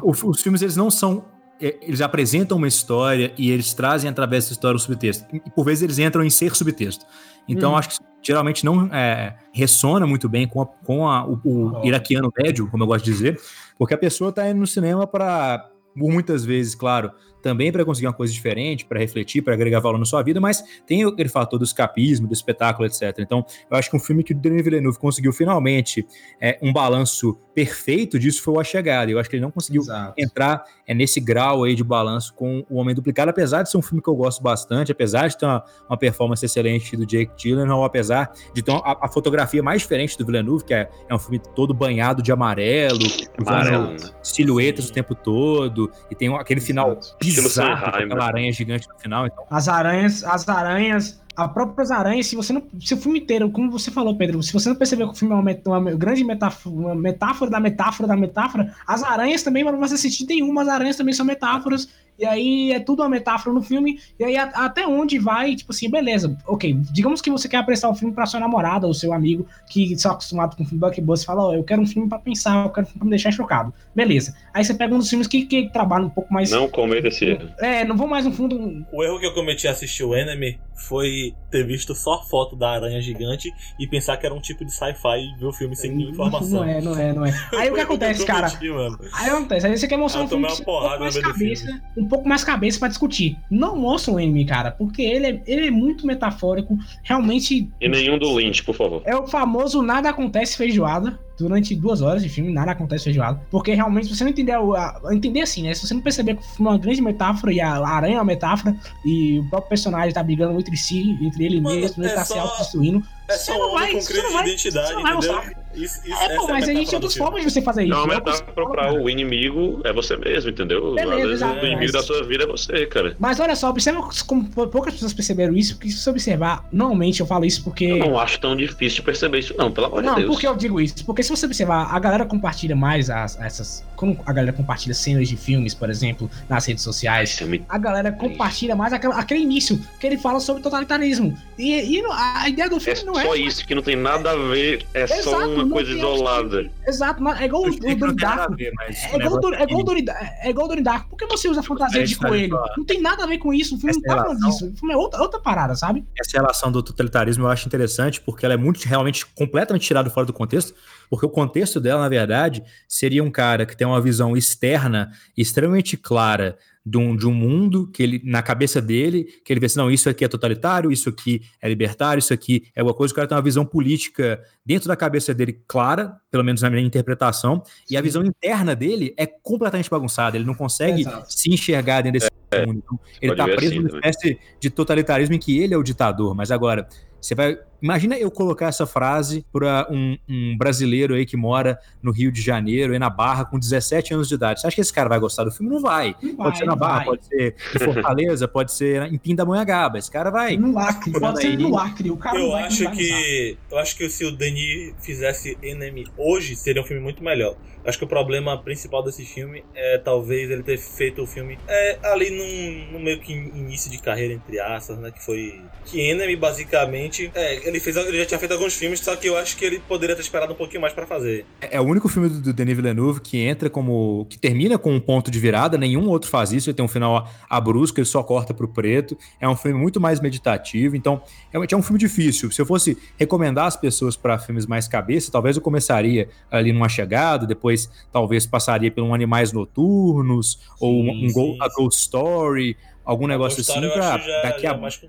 Os, 0.02 0.22
os 0.22 0.40
filmes, 0.40 0.62
eles 0.62 0.76
não 0.76 0.90
são. 0.90 1.24
é, 1.60 1.76
Eles 1.82 2.00
apresentam 2.00 2.56
uma 2.58 2.68
história 2.68 3.32
e 3.38 3.50
eles 3.50 3.72
trazem 3.74 4.10
através 4.10 4.44
dessa 4.44 4.52
história 4.54 4.76
um 4.76 4.78
subtexto. 4.78 5.24
E 5.32 5.40
por 5.50 5.64
vezes 5.64 5.82
eles 5.82 5.98
entram 5.98 6.24
em 6.24 6.30
ser 6.30 6.54
subtexto. 6.54 7.04
Então, 7.48 7.72
Hum. 7.72 7.76
acho 7.76 7.90
que 7.90 7.96
geralmente 8.22 8.64
não 8.64 8.86
é, 8.92 9.36
ressona 9.52 10.06
muito 10.06 10.28
bem 10.28 10.48
com, 10.48 10.62
a- 10.62 10.66
com 10.66 11.08
a- 11.08 11.26
o, 11.26 11.40
o 11.44 11.72
Oh. 11.80 11.86
iraquiano 11.86 12.32
médio, 12.36 12.66
como 12.70 12.82
eu 12.82 12.86
gosto 12.86 13.04
de 13.04 13.12
dizer, 13.12 13.40
porque 13.78 13.94
a 13.94 13.98
pessoa 13.98 14.30
está 14.30 14.48
indo 14.48 14.60
no 14.60 14.66
cinema 14.66 15.06
para, 15.06 15.70
muitas 15.94 16.44
vezes, 16.44 16.74
claro, 16.74 17.10
também 17.44 17.70
para 17.70 17.84
conseguir 17.84 18.06
uma 18.06 18.14
coisa 18.14 18.32
diferente, 18.32 18.86
para 18.86 18.98
refletir, 18.98 19.42
para 19.42 19.52
agregar 19.52 19.78
valor 19.78 19.98
na 19.98 20.06
sua 20.06 20.22
vida, 20.22 20.40
mas 20.40 20.64
tem 20.86 21.04
aquele 21.04 21.28
fator 21.28 21.58
do 21.58 21.64
escapismo, 21.64 22.26
do 22.26 22.32
espetáculo, 22.32 22.86
etc. 22.86 23.18
Então, 23.18 23.44
eu 23.70 23.76
acho 23.76 23.90
que 23.90 23.96
um 23.96 24.00
filme 24.00 24.24
que 24.24 24.32
o 24.32 24.34
Denis 24.34 24.64
Villeneuve 24.64 24.98
conseguiu 24.98 25.30
finalmente 25.30 26.06
é, 26.40 26.58
um 26.62 26.72
balanço 26.72 27.38
perfeito 27.54 28.18
disso 28.18 28.42
foi 28.42 28.54
o 28.54 28.60
A 28.60 28.64
Chegada. 28.64 29.10
Eu 29.10 29.18
acho 29.18 29.28
que 29.28 29.36
ele 29.36 29.42
não 29.42 29.50
conseguiu 29.50 29.82
Exato. 29.82 30.14
entrar 30.16 30.64
é, 30.86 30.94
nesse 30.94 31.20
grau 31.20 31.64
aí 31.64 31.74
de 31.74 31.84
balanço 31.84 32.32
com 32.34 32.64
o 32.68 32.76
Homem 32.76 32.94
Duplicado, 32.94 33.30
apesar 33.30 33.62
de 33.62 33.70
ser 33.70 33.76
um 33.76 33.82
filme 33.82 34.02
que 34.02 34.08
eu 34.08 34.16
gosto 34.16 34.42
bastante, 34.42 34.90
apesar 34.90 35.28
de 35.28 35.36
ter 35.36 35.44
uma, 35.44 35.62
uma 35.88 35.98
performance 35.98 36.44
excelente 36.44 36.96
do 36.96 37.04
Jake 37.04 37.32
Gyllenhaal, 37.36 37.84
apesar 37.84 38.32
de 38.54 38.62
ter 38.62 38.72
a, 38.72 38.98
a 39.02 39.08
fotografia 39.08 39.62
mais 39.62 39.82
diferente 39.82 40.16
do 40.16 40.24
Villeneuve, 40.24 40.64
que 40.64 40.72
é, 40.72 40.88
é 41.08 41.14
um 41.14 41.18
filme 41.18 41.38
todo 41.54 41.74
banhado 41.74 42.22
de 42.22 42.32
amarelo, 42.32 43.04
Amarelo, 43.38 43.96
silhuetas 44.22 44.88
o 44.88 44.92
tempo 44.92 45.14
todo, 45.14 45.90
e 46.10 46.14
tem 46.14 46.34
aquele 46.34 46.60
final 46.60 46.92
Exato. 46.92 47.16
Bizarro, 47.42 47.86
aquela 47.86 48.24
aranha 48.26 48.52
gigante 48.52 48.88
no 48.88 48.98
final. 48.98 49.26
Então, 49.26 49.44
As 49.50 49.68
aranhas, 49.68 50.22
as 50.24 50.48
aranhas, 50.48 51.20
as 51.36 51.52
próprias 51.52 51.90
aranhas, 51.90 52.26
se 52.26 52.36
você 52.36 52.52
não. 52.52 52.62
Se 52.80 52.94
o 52.94 52.96
filme 52.96 53.20
inteiro, 53.20 53.50
como 53.50 53.70
você 53.70 53.90
falou, 53.90 54.16
Pedro, 54.16 54.42
se 54.42 54.52
você 54.52 54.68
não 54.68 54.76
percebeu 54.76 55.08
que 55.08 55.14
o 55.14 55.16
filme 55.16 55.32
é 55.34 55.36
uma, 55.36 55.42
met- 55.42 55.66
uma 55.66 55.80
grande 55.94 56.22
metáfora, 56.24 56.74
uma 56.74 56.94
metáfora 56.94 57.50
da 57.50 57.58
metáfora 57.60 58.08
da 58.08 58.16
metáfora, 58.16 58.74
as 58.86 59.02
aranhas 59.02 59.42
também, 59.42 59.64
para 59.64 59.76
você 59.76 59.94
assistir, 59.94 60.26
tem 60.26 60.42
uma, 60.42 60.62
as 60.62 60.68
aranhas 60.68 60.96
também 60.96 61.12
são 61.14 61.26
metáforas. 61.26 61.88
E 62.18 62.24
aí 62.24 62.72
é 62.72 62.78
tudo 62.80 63.02
uma 63.02 63.08
metáfora 63.08 63.52
no 63.54 63.62
filme. 63.62 63.98
E 64.18 64.24
aí 64.24 64.36
a- 64.36 64.44
até 64.54 64.86
onde 64.86 65.18
vai, 65.18 65.54
tipo 65.56 65.72
assim, 65.72 65.90
beleza, 65.90 66.36
ok. 66.46 66.74
Digamos 66.92 67.20
que 67.20 67.30
você 67.30 67.48
quer 67.48 67.56
apreciar 67.58 67.90
o 67.90 67.94
filme 67.94 68.14
pra 68.14 68.26
sua 68.26 68.38
namorada 68.40 68.86
ou 68.86 68.94
seu 68.94 69.12
amigo 69.12 69.46
que 69.68 69.92
está 69.92 70.12
acostumado 70.12 70.56
com 70.56 70.62
o 70.62 70.66
filme 70.66 70.78
blockbuster 70.80 71.24
e 71.24 71.26
fala, 71.26 71.48
ó, 71.48 71.54
eu 71.54 71.64
quero 71.64 71.82
um 71.82 71.86
filme 71.86 72.08
pra 72.08 72.18
pensar, 72.18 72.64
eu 72.66 72.70
quero 72.70 72.86
um 72.86 72.90
filme 72.90 72.98
pra 72.98 73.04
me 73.06 73.10
deixar 73.10 73.32
chocado. 73.32 73.72
Beleza. 73.94 74.34
Aí 74.52 74.64
você 74.64 74.74
pega 74.74 74.94
um 74.94 74.98
dos 74.98 75.08
filmes 75.10 75.26
que, 75.26 75.44
que 75.46 75.68
trabalha 75.70 76.04
um 76.06 76.10
pouco 76.10 76.32
mais. 76.32 76.50
Não 76.50 76.68
cometa 76.68 77.08
esse 77.08 77.24
erro. 77.24 77.48
É, 77.58 77.84
não 77.84 77.96
vou 77.96 78.06
mais 78.06 78.24
no 78.24 78.32
fundo. 78.32 78.84
O 78.92 79.02
erro 79.02 79.18
que 79.18 79.26
eu 79.26 79.34
cometi 79.34 79.66
assistir 79.66 80.04
o 80.04 80.14
Enemy 80.14 80.58
foi 80.88 81.34
ter 81.50 81.64
visto 81.66 81.94
só 81.94 82.22
foto 82.24 82.56
da 82.56 82.70
aranha 82.70 83.00
gigante 83.00 83.50
e 83.78 83.86
pensar 83.86 84.16
que 84.16 84.26
era 84.26 84.34
um 84.34 84.40
tipo 84.40 84.64
de 84.64 84.72
sci-fi 84.72 85.20
e 85.20 85.38
ver 85.38 85.46
o 85.46 85.52
filme 85.52 85.74
sem 85.76 85.90
nenhuma 85.92 86.12
informação. 86.12 86.50
Não 86.60 86.64
é, 86.64 86.80
não 86.80 86.98
é, 86.98 87.12
não 87.12 87.24
é. 87.26 87.32
Aí 87.56 87.70
o 87.70 87.74
que 87.74 87.80
acontece, 87.80 88.24
cara? 88.26 88.48
mano. 88.72 88.98
Aí 89.12 89.30
acontece, 89.30 89.66
aí 89.66 89.76
você 89.78 89.86
quer 89.88 89.96
mostrar 89.96 90.22
Ah, 90.22 90.24
um 90.24 90.28
filme 90.28 90.46
uma 90.46 90.56
porrada 90.64 90.86
um 90.96 90.98
pouco 90.98 91.02
mais 91.02 91.18
cabeça, 91.18 91.80
um 91.96 92.03
um 92.04 92.08
pouco 92.08 92.28
mais 92.28 92.44
cabeça 92.44 92.78
para 92.78 92.88
discutir. 92.88 93.36
Não 93.50 93.76
mostra 93.76 94.12
o 94.12 94.18
anime, 94.18 94.44
cara, 94.44 94.70
porque 94.70 95.02
ele 95.02 95.26
é, 95.26 95.42
ele 95.46 95.66
é 95.66 95.70
muito 95.70 96.06
metafórico, 96.06 96.78
realmente. 97.02 97.68
E 97.80 97.88
nenhum 97.88 98.18
do 98.18 98.36
Lynch, 98.36 98.62
por 98.62 98.74
favor. 98.74 99.02
É 99.04 99.16
o 99.16 99.26
famoso 99.26 99.82
nada 99.82 100.10
acontece 100.10 100.56
feijoada 100.56 101.18
durante 101.38 101.74
duas 101.74 102.00
horas 102.00 102.22
de 102.22 102.28
filme, 102.28 102.52
nada 102.52 102.72
acontece 102.72 103.04
feijoada. 103.04 103.40
Porque 103.50 103.74
realmente, 103.74 104.08
se 104.08 104.16
você 104.16 104.24
não 104.24 104.30
entender, 104.30 104.52
a, 104.52 104.58
a, 104.58 105.14
entender 105.14 105.40
assim, 105.40 105.62
né? 105.62 105.74
Se 105.74 105.86
você 105.86 105.94
não 105.94 106.00
perceber 106.00 106.34
que 106.34 106.40
o 106.40 106.44
filme 106.44 106.68
é 106.68 106.72
uma 106.72 106.78
grande 106.78 107.00
metáfora 107.00 107.52
e 107.52 107.60
a, 107.60 107.74
a 107.74 107.88
aranha 107.88 108.16
é 108.16 108.18
uma 108.18 108.24
metáfora 108.24 108.76
e 109.04 109.38
o 109.40 109.48
próprio 109.48 109.68
personagem 109.70 110.12
tá 110.12 110.22
brigando 110.22 110.58
entre 110.58 110.76
si, 110.76 111.16
entre 111.20 111.44
ele 111.44 111.60
Mano, 111.60 111.76
mesmo, 111.76 112.02
é 112.02 112.06
ele 112.06 112.14
tá 112.14 112.24
só... 112.24 112.34
se 112.34 112.40
autodestruindo. 112.40 113.02
É 113.28 113.36
só 113.38 113.56
um 113.56 113.74
homem 113.74 113.98
com 113.98 114.04
crise 114.04 114.28
de 114.28 114.36
identidade, 114.36 114.92
entendeu? 114.92 115.64
Isso, 115.74 116.00
isso, 116.06 116.22
é, 116.22 116.36
pô, 116.36 116.46
mas 116.46 116.68
é 116.68 116.70
a 116.70 116.74
gente 116.74 116.88
tem 116.88 116.96
outras 116.96 117.16
formas 117.16 117.42
de 117.42 117.50
você 117.50 117.60
fazer 117.60 117.82
isso. 117.82 117.90
Não, 117.90 118.06
mas 118.06 118.22
dá 118.22 118.42
pra 118.42 118.64
comprar 118.64 118.92
o 118.92 119.10
inimigo 119.10 119.80
é 119.82 119.92
você 119.92 120.16
mesmo, 120.16 120.50
entendeu? 120.50 120.94
Beleza, 120.94 121.14
Às 121.14 121.22
vezes 121.22 121.32
exato, 121.32 121.54
o 121.54 121.66
inimigo 121.66 121.80
mas... 121.80 121.92
da 121.92 122.02
sua 122.02 122.22
vida 122.22 122.44
é 122.44 122.46
você, 122.46 122.86
cara. 122.86 123.16
Mas 123.18 123.40
olha 123.40 123.56
só, 123.56 123.70
observa 123.70 124.08
como 124.26 124.48
poucas 124.48 124.94
pessoas 124.94 125.12
perceberam 125.12 125.56
isso, 125.56 125.74
porque 125.74 125.90
se 125.90 125.98
você 125.98 126.10
observar, 126.10 126.64
normalmente 126.70 127.20
eu 127.20 127.26
falo 127.26 127.44
isso 127.44 127.64
porque. 127.64 127.86
Eu 127.86 127.98
não 127.98 128.18
acho 128.18 128.38
tão 128.38 128.54
difícil 128.54 128.96
de 128.96 129.02
perceber 129.02 129.40
isso, 129.40 129.54
não, 129.56 129.72
pelo 129.72 129.86
amor 129.86 130.02
de 130.02 130.08
Deus. 130.08 130.20
Não, 130.20 130.26
porque 130.28 130.46
eu 130.46 130.54
digo 130.54 130.80
isso? 130.80 131.04
Porque 131.04 131.22
se 131.24 131.30
você 131.30 131.46
observar, 131.46 131.94
a 131.94 131.98
galera 131.98 132.24
compartilha 132.24 132.76
mais 132.76 133.10
as, 133.10 133.38
essas. 133.40 133.84
Quando 133.96 134.18
a 134.26 134.32
galera 134.32 134.52
compartilha 134.52 134.94
cenas 134.94 135.28
de 135.28 135.36
filmes, 135.36 135.74
por 135.74 135.90
exemplo, 135.90 136.30
nas 136.48 136.66
redes 136.66 136.82
sociais, 136.82 137.40
é 137.40 137.60
a 137.68 137.78
galera 137.78 138.12
compartilha 138.12 138.76
mais 138.76 138.92
aquele, 138.92 139.12
aquele 139.14 139.40
início 139.40 139.80
que 139.98 140.06
ele 140.06 140.18
fala 140.18 140.40
sobre 140.40 140.62
totalitarismo. 140.62 141.36
E, 141.58 141.98
e 141.98 142.02
a 142.10 142.48
ideia 142.48 142.68
do 142.68 142.78
filme 142.80 143.00
é 143.00 143.04
não 143.04 143.18
é. 143.18 143.24
Só 143.24 143.34
isso 143.34 143.66
que 143.66 143.74
não 143.74 143.82
tem 143.82 143.96
nada 143.96 144.32
a 144.32 144.36
ver, 144.36 144.84
é 144.94 145.04
Exato, 145.04 145.22
só 145.22 145.48
uma 145.48 145.68
coisa 145.68 145.90
isolada. 145.90 146.70
Exato, 146.86 147.28
é 147.28 147.44
igual 147.44 147.64
o 147.64 147.70
Donnie 147.70 148.16
Darko. 148.16 148.56
É 148.58 150.50
igual 150.50 150.66
o 150.66 150.68
Donnie 150.68 150.80
é 150.80 150.84
Darko. 150.84 151.10
Por 151.10 151.16
que 151.16 151.26
você 151.26 151.48
usa 151.48 151.62
fantasia 151.62 152.04
de 152.04 152.16
coelho? 152.16 152.56
Não 152.76 152.84
tem 152.84 153.00
nada 153.00 153.24
a 153.24 153.26
ver 153.26 153.38
com 153.38 153.52
isso. 153.52 153.76
O 153.76 153.78
filme 153.78 153.94
não 153.94 154.02
tá 154.02 154.22
falando 154.22 154.40
disso. 154.40 154.66
O 154.66 154.76
filme 154.76 154.94
é 154.94 154.96
outra, 154.96 155.20
outra 155.20 155.40
parada, 155.40 155.74
sabe? 155.74 156.04
Essa 156.18 156.38
relação 156.38 156.70
do 156.70 156.82
totalitarismo 156.82 157.44
eu 157.44 157.50
acho 157.50 157.66
interessante, 157.66 158.20
porque 158.20 158.44
ela 158.44 158.54
é 158.54 158.58
muito 158.58 158.84
realmente 158.84 159.24
completamente 159.26 159.86
tirada 159.86 160.10
fora 160.10 160.26
do 160.26 160.32
contexto. 160.32 160.74
Porque 161.08 161.26
o 161.26 161.30
contexto 161.30 161.80
dela, 161.80 162.02
na 162.02 162.08
verdade, 162.08 162.62
seria 162.88 163.22
um 163.22 163.30
cara 163.30 163.66
que 163.66 163.76
tem 163.76 163.86
uma 163.86 164.00
visão 164.00 164.36
externa 164.36 165.10
extremamente 165.36 165.96
clara 165.96 166.56
de 166.86 166.98
um, 166.98 167.16
de 167.16 167.26
um 167.26 167.32
mundo 167.32 167.90
que 167.90 168.02
ele, 168.02 168.20
na 168.24 168.42
cabeça 168.42 168.80
dele, 168.80 169.24
que 169.42 169.50
ele 169.52 169.58
vê 169.58 169.66
assim, 169.66 169.78
não, 169.78 169.90
isso 169.90 170.08
aqui 170.08 170.24
é 170.24 170.28
totalitário, 170.28 170.92
isso 170.92 171.08
aqui 171.08 171.40
é 171.62 171.68
libertário, 171.68 172.18
isso 172.18 172.34
aqui 172.34 172.66
é 172.74 172.80
alguma 172.80 172.94
coisa, 172.94 173.12
o 173.12 173.14
cara 173.14 173.26
tem 173.26 173.36
uma 173.36 173.42
visão 173.42 173.64
política 173.64 174.42
dentro 174.64 174.88
da 174.88 174.94
cabeça 174.94 175.32
dele 175.32 175.62
clara, 175.66 176.14
pelo 176.30 176.44
menos 176.44 176.60
na 176.60 176.68
minha 176.68 176.82
interpretação, 176.82 177.62
Sim. 177.64 177.94
e 177.94 177.96
a 177.96 178.02
visão 178.02 178.22
interna 178.22 178.76
dele 178.76 179.14
é 179.16 179.26
completamente 179.26 179.88
bagunçada, 179.88 180.36
ele 180.36 180.44
não 180.44 180.54
consegue 180.54 181.08
é 181.08 181.22
se 181.26 181.50
enxergar 181.50 182.02
dentro 182.02 182.20
desse 182.20 182.30
é, 182.50 182.66
mundo. 182.66 182.82
Então, 182.84 183.00
ele 183.22 183.32
está 183.32 183.44
preso 183.44 183.66
assim, 183.66 183.78
numa 183.78 183.88
espécie 183.88 184.38
de 184.60 184.70
totalitarismo 184.70 185.34
em 185.34 185.38
que 185.38 185.58
ele 185.58 185.72
é 185.72 185.78
o 185.78 185.82
ditador, 185.82 186.34
mas 186.34 186.50
agora, 186.50 186.86
você 187.18 187.34
vai 187.34 187.58
Imagina 187.84 188.16
eu 188.16 188.30
colocar 188.30 188.68
essa 188.68 188.86
frase 188.86 189.44
para 189.52 189.86
um, 189.90 190.16
um, 190.26 190.56
brasileiro 190.56 191.12
aí 191.12 191.26
que 191.26 191.36
mora 191.36 191.78
no 192.02 192.12
Rio 192.12 192.32
de 192.32 192.40
Janeiro, 192.40 192.94
aí 192.94 192.98
na 192.98 193.10
Barra, 193.10 193.44
com 193.44 193.58
17 193.58 194.14
anos 194.14 194.26
de 194.26 194.36
idade. 194.36 194.62
Você 194.62 194.66
acha 194.66 194.74
que 194.74 194.80
esse 194.80 194.92
cara 194.92 195.06
vai 195.06 195.20
gostar 195.20 195.44
do 195.44 195.50
filme? 195.50 195.70
Não 195.70 195.82
vai. 195.82 196.16
Não 196.22 196.34
pode 196.34 196.48
vai, 196.48 196.56
ser 196.56 196.64
na 196.64 196.74
Barra, 196.74 196.96
vai. 196.96 197.04
pode 197.04 197.26
ser 197.26 197.54
em 197.74 197.78
Fortaleza, 197.78 198.48
pode 198.48 198.72
ser 198.72 199.02
em 199.12 199.18
Pindamonhangaba. 199.18 199.98
Esse 199.98 200.10
cara 200.10 200.30
vai. 200.30 200.56
No 200.56 200.78
Acre, 200.78 201.12
pode 201.12 201.42
ser 201.42 201.58
no 201.58 201.76
Acre. 201.76 202.10
O 202.10 202.16
cara 202.16 202.38
eu 202.38 202.52
vai 202.52 202.62
acho 202.64 202.90
que 202.90 203.58
Eu 203.70 203.76
acho 203.76 203.96
que 203.98 204.08
se 204.08 204.24
o 204.24 204.32
Denis 204.32 204.94
fizesse 205.02 205.58
Enemy 205.62 206.06
hoje, 206.16 206.56
seria 206.56 206.80
um 206.80 206.86
filme 206.86 207.02
muito 207.02 207.22
melhor. 207.22 207.54
Acho 207.84 207.98
que 207.98 208.04
o 208.04 208.08
problema 208.08 208.56
principal 208.56 209.02
desse 209.02 209.26
filme 209.26 209.62
é 209.74 209.98
talvez 209.98 210.50
ele 210.50 210.62
ter 210.62 210.78
feito 210.78 211.22
o 211.22 211.26
filme 211.26 211.58
é, 211.68 211.98
ali 212.02 212.30
num, 212.30 212.92
num 212.92 212.98
meio 212.98 213.20
que 213.20 213.30
início 213.30 213.90
de 213.90 213.98
carreira, 213.98 214.32
entre 214.32 214.58
aspas, 214.58 214.96
né? 214.98 215.10
Que 215.10 215.22
foi. 215.22 215.60
Que 215.84 216.00
Enemy, 216.00 216.34
basicamente. 216.36 217.30
É, 217.34 217.68
ele 217.74 217.80
fez 217.80 217.96
ele 217.96 218.18
já 218.18 218.26
tinha 218.26 218.38
feito 218.38 218.52
alguns 218.52 218.74
filmes, 218.74 219.00
só 219.00 219.16
que 219.16 219.28
eu 219.28 219.36
acho 219.36 219.56
que 219.56 219.64
ele 219.64 219.80
poderia 219.80 220.14
ter 220.14 220.22
esperado 220.22 220.52
um 220.52 220.56
pouquinho 220.56 220.80
mais 220.80 220.92
para 220.92 221.06
fazer. 221.06 221.44
É, 221.60 221.76
é, 221.76 221.80
o 221.80 221.84
único 221.84 222.08
filme 222.08 222.28
do, 222.28 222.40
do 222.40 222.52
Denis 222.52 222.76
Villeneuve 222.76 223.20
que 223.20 223.38
entra 223.38 223.68
como. 223.68 224.26
que 224.30 224.38
termina 224.38 224.78
com 224.78 224.94
um 224.94 225.00
ponto 225.00 225.28
de 225.28 225.38
virada, 225.40 225.76
nenhum 225.76 226.08
outro 226.08 226.30
faz 226.30 226.52
isso, 226.52 226.70
ele 226.70 226.76
tem 226.76 226.84
um 226.84 226.88
final 226.88 227.28
abrusco, 227.50 227.98
ele 227.98 228.06
só 228.06 228.22
corta 228.22 228.54
pro 228.54 228.68
preto. 228.68 229.18
É 229.40 229.48
um 229.48 229.56
filme 229.56 229.78
muito 229.78 230.00
mais 230.00 230.20
meditativo, 230.20 230.94
então 230.94 231.20
realmente 231.50 231.74
é 231.74 231.76
um 231.76 231.82
filme 231.82 231.98
difícil. 231.98 232.50
Se 232.52 232.62
eu 232.62 232.66
fosse 232.66 232.96
recomendar 233.18 233.66
as 233.66 233.76
pessoas 233.76 234.16
para 234.16 234.38
filmes 234.38 234.66
mais 234.66 234.86
cabeça, 234.86 235.32
talvez 235.32 235.56
eu 235.56 235.62
começaria 235.62 236.28
ali 236.50 236.72
numa 236.72 236.88
chegada, 236.88 237.44
depois 237.44 237.90
talvez 238.12 238.46
passaria 238.46 238.90
por 238.90 239.02
um 239.02 239.12
Animais 239.12 239.52
Noturnos, 239.52 240.52
sim, 240.52 240.58
ou 240.78 241.02
um, 241.02 241.26
um 241.26 241.28
sim, 241.28 241.58
a 241.60 241.68
Ghost 241.68 242.00
Story, 242.00 242.76
algum 243.04 243.26
negócio 243.26 243.60
assim, 243.60 243.80
pra 243.90 244.18
daqui 244.44 244.64
a. 244.64 244.76
Mais 244.76 245.00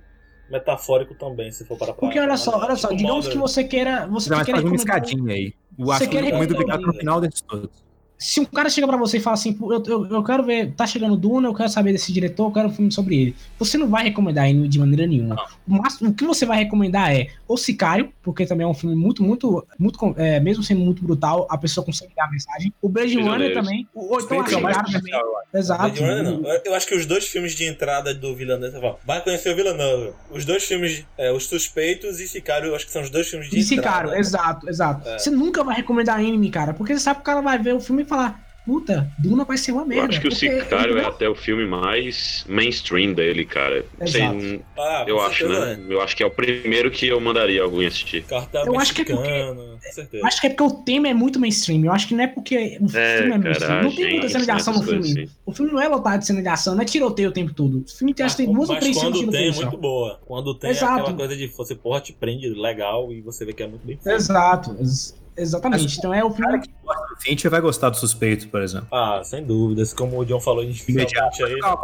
metafórico 0.49 1.15
também, 1.15 1.51
se 1.51 1.65
for 1.65 1.77
para 1.77 1.93
Porque 1.93 2.19
olha 2.19 2.37
só, 2.37 2.57
olha 2.57 2.75
só, 2.75 2.89
digamos 2.89 3.27
que 3.27 3.37
você 3.37 3.63
queira. 3.63 4.07
Você 4.07 4.29
Não, 4.29 4.43
queira 4.43 4.61
uma 4.61 4.75
escadinha 4.75 5.33
aí. 5.33 5.53
O 5.77 5.91
acho 5.91 6.07
que 6.07 6.17
recomendo 6.17 6.57
ficar 6.57 6.77
no 6.79 6.93
final 6.93 7.19
desses 7.19 7.41
todos 7.41 7.84
se 8.17 8.39
um 8.39 8.45
cara 8.45 8.69
chega 8.69 8.87
para 8.87 8.97
você 8.97 9.17
e 9.17 9.19
fala 9.19 9.33
assim, 9.33 9.57
eu, 9.61 9.83
eu, 9.85 10.05
eu, 10.07 10.23
quero 10.23 10.43
ver, 10.43 10.71
tá 10.73 10.87
chegando 10.87 11.17
Duna, 11.17 11.47
eu 11.47 11.53
quero 11.53 11.69
saber 11.69 11.91
desse 11.91 12.13
diretor, 12.13 12.45
eu 12.47 12.51
quero 12.51 12.67
um 12.69 12.71
filme 12.71 12.91
sobre 12.91 13.21
ele. 13.21 13.35
Você 13.59 13.77
não 13.77 13.87
vai 13.87 14.03
recomendar 14.03 14.49
ele 14.49 14.67
de 14.67 14.79
maneira 14.79 15.05
nenhuma. 15.05 15.35
Mas 15.67 15.99
o 16.01 16.13
que 16.13 16.25
você 16.25 16.45
vai 16.45 16.57
recomendar 16.57 17.13
é 17.13 17.27
O 17.47 17.57
Sicário, 17.57 18.11
porque 18.23 18.45
também 18.45 18.65
é 18.65 18.67
um 18.67 18.73
filme 18.73 18.95
muito, 18.95 19.21
muito, 19.21 19.65
muito, 19.77 20.15
é, 20.17 20.39
mesmo 20.39 20.63
sendo 20.63 20.81
muito 20.81 21.03
brutal, 21.03 21.45
a 21.49 21.57
pessoa 21.57 21.85
consegue 21.85 22.13
dar 22.15 22.25
a 22.25 22.31
mensagem. 22.31 22.73
O 22.81 22.87
Blade 22.87 23.19
Runner 23.19 23.53
também. 23.53 23.87
O, 23.93 24.17
então 24.19 24.41
a 24.41 24.47
Chegada 24.47 24.83
também. 24.91 25.13
Exato. 25.53 26.03
Eu 26.63 26.73
acho 26.73 26.87
que 26.87 26.95
os 26.95 27.05
dois 27.05 27.27
filmes 27.27 27.53
de 27.53 27.65
entrada 27.65 28.13
do 28.13 28.35
Villeneuve, 28.35 28.95
vai 29.05 29.21
conhecer 29.21 29.51
o 29.51 29.55
Villeneuve. 29.55 30.13
Os 30.31 30.45
dois 30.45 30.63
filmes, 30.63 31.05
é, 31.17 31.31
Os 31.31 31.45
Suspeitos 31.47 32.19
e 32.19 32.27
Sicário, 32.27 32.69
eu 32.69 32.75
acho 32.75 32.85
que 32.85 32.91
são 32.91 33.01
os 33.01 33.09
dois 33.09 33.27
filmes 33.27 33.49
de 33.49 33.57
e 33.57 33.59
entrada. 33.59 33.81
Sicário, 33.81 34.19
exato, 34.19 34.69
exato. 34.69 35.09
É. 35.09 35.19
Você 35.19 35.29
nunca 35.29 35.63
vai 35.63 35.75
recomendar 35.75 36.17
anime, 36.17 36.49
cara, 36.49 36.73
porque 36.73 36.93
você 36.93 36.99
sabe 36.99 37.17
que 37.17 37.21
o 37.21 37.25
cara 37.25 37.41
vai 37.41 37.57
ver 37.57 37.73
o 37.73 37.79
filme 37.79 38.04
falar, 38.05 38.45
puta, 38.65 39.09
Duna 39.19 39.45
vai 39.45 39.57
ser 39.57 39.71
uma 39.71 39.85
merda. 39.85 40.05
Eu 40.05 40.09
acho 40.09 40.21
que 40.21 40.27
o 40.27 40.35
Sicário 40.35 40.97
é 40.97 41.05
até 41.05 41.29
o 41.29 41.35
filme 41.35 41.65
mais 41.65 42.43
mainstream 42.49 43.13
dele, 43.13 43.45
cara. 43.45 43.85
Sei, 44.07 44.23
ah, 44.77 45.05
eu 45.07 45.21
acho, 45.21 45.47
né? 45.47 45.73
É. 45.73 45.93
Eu 45.93 46.01
acho 46.01 46.15
que 46.15 46.23
é 46.23 46.25
o 46.25 46.31
primeiro 46.31 46.89
que 46.89 47.07
eu 47.07 47.19
mandaria 47.21 47.61
alguém 47.61 47.85
assistir. 47.85 48.23
Cartão 48.23 48.65
eu 48.65 48.79
acho 48.79 48.93
que 48.93 49.01
é 49.01 49.05
porque, 49.05 50.19
acho 50.23 50.41
que 50.41 50.47
é 50.47 50.49
porque 50.49 50.63
o 50.63 50.83
tema 50.83 51.07
é 51.07 51.13
muito 51.13 51.39
mainstream. 51.39 51.85
Eu 51.85 51.91
acho 51.91 52.07
que 52.07 52.15
não 52.15 52.23
é 52.23 52.27
porque 52.27 52.79
o 52.81 52.97
é, 52.97 53.17
filme 53.17 53.33
é 53.33 53.37
mainstream. 53.37 53.83
Não 53.83 53.95
tem 53.95 54.11
muita 54.11 54.29
cena 54.29 54.45
de 54.45 54.51
ação 54.51 54.73
no 54.73 54.83
filme. 54.83 54.99
Assim. 54.99 55.29
O 55.45 55.53
filme 55.53 55.71
não 55.71 55.81
é 55.81 55.87
lotado 55.87 56.19
de 56.19 56.25
cena 56.25 56.41
de 56.41 56.47
ação, 56.47 56.73
não 56.75 56.81
é 56.81 56.85
tiroteio 56.85 57.29
o 57.29 57.33
tempo 57.33 57.53
todo. 57.53 57.83
O 57.85 57.97
filme 57.97 58.13
tem, 58.13 58.27
tem 58.27 58.51
duas 58.51 58.69
ou 58.69 58.79
três 58.79 58.97
cenas 58.97 59.19
de 59.19 59.27
tem, 59.27 59.49
é 59.49 59.51
muito 59.51 59.77
boa. 59.77 60.19
Quando 60.25 60.55
tem, 60.55 60.71
Exato. 60.71 60.99
é 60.99 61.01
aquela 61.01 61.17
coisa 61.17 61.37
de 61.37 61.47
você, 61.47 61.75
porra, 61.75 62.01
te 62.01 62.13
prende 62.13 62.49
legal 62.49 63.13
e 63.13 63.21
você 63.21 63.45
vê 63.45 63.53
que 63.53 63.61
é 63.61 63.67
muito 63.67 63.85
bem 63.85 63.97
feito. 63.97 64.15
Exato. 64.15 64.75
Exatamente. 65.37 65.83
Mas, 65.83 65.97
então 65.97 66.13
é 66.13 66.23
o 66.23 66.31
filme. 66.31 66.59
que 66.61 66.69
gosta 66.83 67.07
do 67.07 67.21
Fincher 67.21 67.51
vai 67.51 67.61
gostar 67.61 67.89
do 67.89 67.97
suspeito, 67.97 68.47
por 68.49 68.61
exemplo. 68.61 68.87
Ah, 68.91 69.21
sem 69.23 69.43
dúvidas. 69.43 69.93
Como 69.93 70.19
o 70.19 70.25
John 70.25 70.39
falou 70.39 70.63
inicialmente 70.63 71.43
aí. 71.43 71.57
Não, 71.57 71.77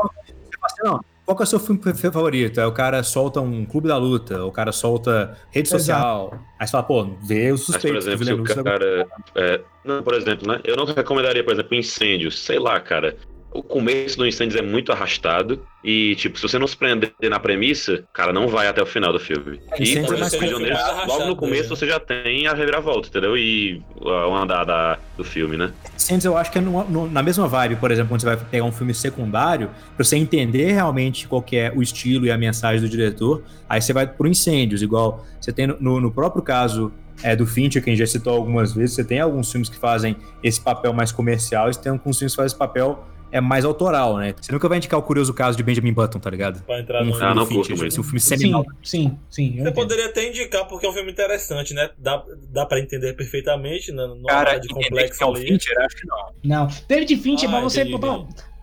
não, 0.84 1.00
qual 1.26 1.36
que 1.36 1.44
é 1.44 1.46
o 1.46 1.48
seu 1.48 1.60
filme 1.60 1.82
favorito? 2.12 2.60
É 2.60 2.66
o 2.66 2.72
cara 2.72 3.04
solta 3.04 3.40
um 3.40 3.66
clube 3.66 3.88
da 3.88 3.98
luta, 3.98 4.44
o 4.44 4.52
cara 4.52 4.72
solta 4.72 5.38
rede 5.52 5.70
social. 5.70 6.28
Exato. 6.28 6.46
Aí 6.60 6.68
você 6.68 6.72
fala, 6.72 6.84
pô, 6.84 7.08
vê 7.24 7.52
o 7.52 7.58
suspeito. 7.58 7.96
Mas, 7.96 8.06
por 8.06 8.22
exemplo, 8.22 8.48
se 8.48 8.60
o 8.60 8.64
cara. 8.64 9.08
É, 9.36 9.62
não, 9.86 10.04
por 10.04 10.14
exemplo, 10.14 10.48
né? 10.48 10.60
Eu 10.64 10.76
não 10.76 10.86
recomendaria, 10.86 11.44
por 11.44 11.54
exemplo, 11.54 11.76
incêndio. 11.76 12.32
Sei 12.32 12.60
lá, 12.60 12.80
cara 12.80 13.16
o 13.54 13.62
começo 13.62 14.18
do 14.18 14.26
Incêndios 14.26 14.60
é 14.60 14.64
muito 14.64 14.92
arrastado. 14.92 15.62
E, 15.84 16.16
tipo, 16.16 16.38
se 16.38 16.44
você 16.44 16.60
não 16.60 16.68
se 16.68 16.78
prender 16.78 17.12
na 17.24 17.40
premissa, 17.40 18.04
cara, 18.14 18.32
não 18.32 18.48
vai 18.48 18.68
até 18.68 18.82
o 18.82 18.86
final 18.86 19.12
do 19.12 19.20
filme. 19.20 19.60
É, 19.72 19.84
e, 19.84 20.06
por 20.06 20.16
exemplo, 20.16 20.60
logo 21.08 21.26
no 21.26 21.36
começo 21.36 21.70
né? 21.70 21.76
você 21.76 21.88
já 21.88 22.00
tem 22.00 22.46
a 22.48 22.54
reviravolta, 22.54 23.10
entendeu? 23.10 23.36
E 23.36 23.82
o 24.00 24.36
andar 24.36 24.64
da, 24.64 25.00
do 25.18 25.24
filme, 25.24 25.58
né? 25.58 25.74
Incêndios 25.96 26.26
eu 26.26 26.38
acho 26.38 26.52
que 26.52 26.60
é 26.60 26.62
no, 26.62 26.84
no, 26.86 27.10
na 27.10 27.24
mesma 27.24 27.48
vibe, 27.48 27.78
por 27.78 27.92
exemplo, 27.92 28.10
quando 28.10 28.22
você 28.22 28.28
vai 28.28 28.38
pegar 28.38 28.64
um 28.64 28.72
filme 28.72 28.94
secundário, 28.94 29.70
pra 29.96 30.06
você 30.06 30.16
entender 30.16 30.72
realmente 30.72 31.28
qual 31.28 31.44
é 31.52 31.72
o 31.76 31.82
estilo 31.82 32.28
e 32.28 32.32
a 32.32 32.38
mensagem 32.38 32.80
do 32.80 32.88
diretor, 32.88 33.44
aí 33.68 33.82
você 33.82 33.92
vai 33.92 34.06
pro 34.06 34.28
Incêndios, 34.28 34.84
igual 34.84 35.26
você 35.40 35.52
tem 35.52 35.66
no, 35.66 36.00
no 36.00 36.12
próprio 36.12 36.44
caso 36.44 36.94
é, 37.24 37.36
do 37.36 37.46
Fincher, 37.46 37.84
que 37.84 37.90
a 37.90 37.94
gente 37.94 38.00
já 38.00 38.08
citou 38.08 38.34
algumas 38.34 38.74
vezes, 38.74 38.96
você 38.96 39.04
tem 39.04 39.20
alguns 39.20 39.52
filmes 39.52 39.70
que 39.70 39.78
fazem 39.78 40.16
esse 40.44 40.62
papel 40.62 40.94
mais 40.94 41.12
comercial 41.12 41.70
e 41.70 41.74
você 41.74 41.82
tem 41.82 41.92
alguns 41.92 42.18
filmes 42.18 42.34
que 42.34 42.38
fazem 42.38 42.48
esse 42.48 42.58
papel 42.58 43.04
é 43.32 43.42
mais 43.42 43.66
autoral, 43.66 44.18
né? 44.18 44.34
Você 44.40 44.52
nunca 44.52 44.68
vai 44.68 44.78
indicar 44.78 45.00
o 45.00 45.04
curioso 45.04 45.34
caso 45.34 45.58
de 45.58 45.64
Benjamin 45.64 45.94
Button, 45.94 46.20
tá 46.20 46.30
ligado? 46.30 46.62
Pra 46.64 46.80
entrar 46.80 47.02
um 47.02 47.06
no 47.06 47.12
filme 47.14 47.28
ah, 47.28 47.36
não 47.36 47.46
curto, 47.46 47.78
mas... 47.78 47.98
um 47.98 48.04
filme 48.04 48.20
seminal. 48.20 48.66
Sim, 48.84 49.18
sim, 49.30 49.54
sim. 49.54 49.64
Você 49.64 49.72
poderia 49.72 50.08
até 50.08 50.28
indicar 50.28 50.68
porque 50.68 50.86
é 50.86 50.90
um 50.90 50.94
filme 50.94 51.12
interessante, 51.12 51.74
né? 51.74 51.90
Dá, 51.98 52.24
dá 52.50 52.66
pra 52.66 52.80
entender 52.80 53.14
perfeitamente, 53.14 53.92
né? 53.92 54.06
Não 54.08 54.24
Cara, 54.24 54.58
de 54.58 54.68
complexo 54.68 55.24
é 55.24 55.26
o 55.26 55.36
Fincher, 55.36 55.78
acho 55.80 55.96
que 55.96 56.08
não. 56.08 56.18
Não. 56.44 56.68
David 56.88 57.16
Fincher, 57.18 57.50
ah, 57.50 57.52
pra 57.54 57.62
você... 57.62 57.82
Entendi, 57.82 57.98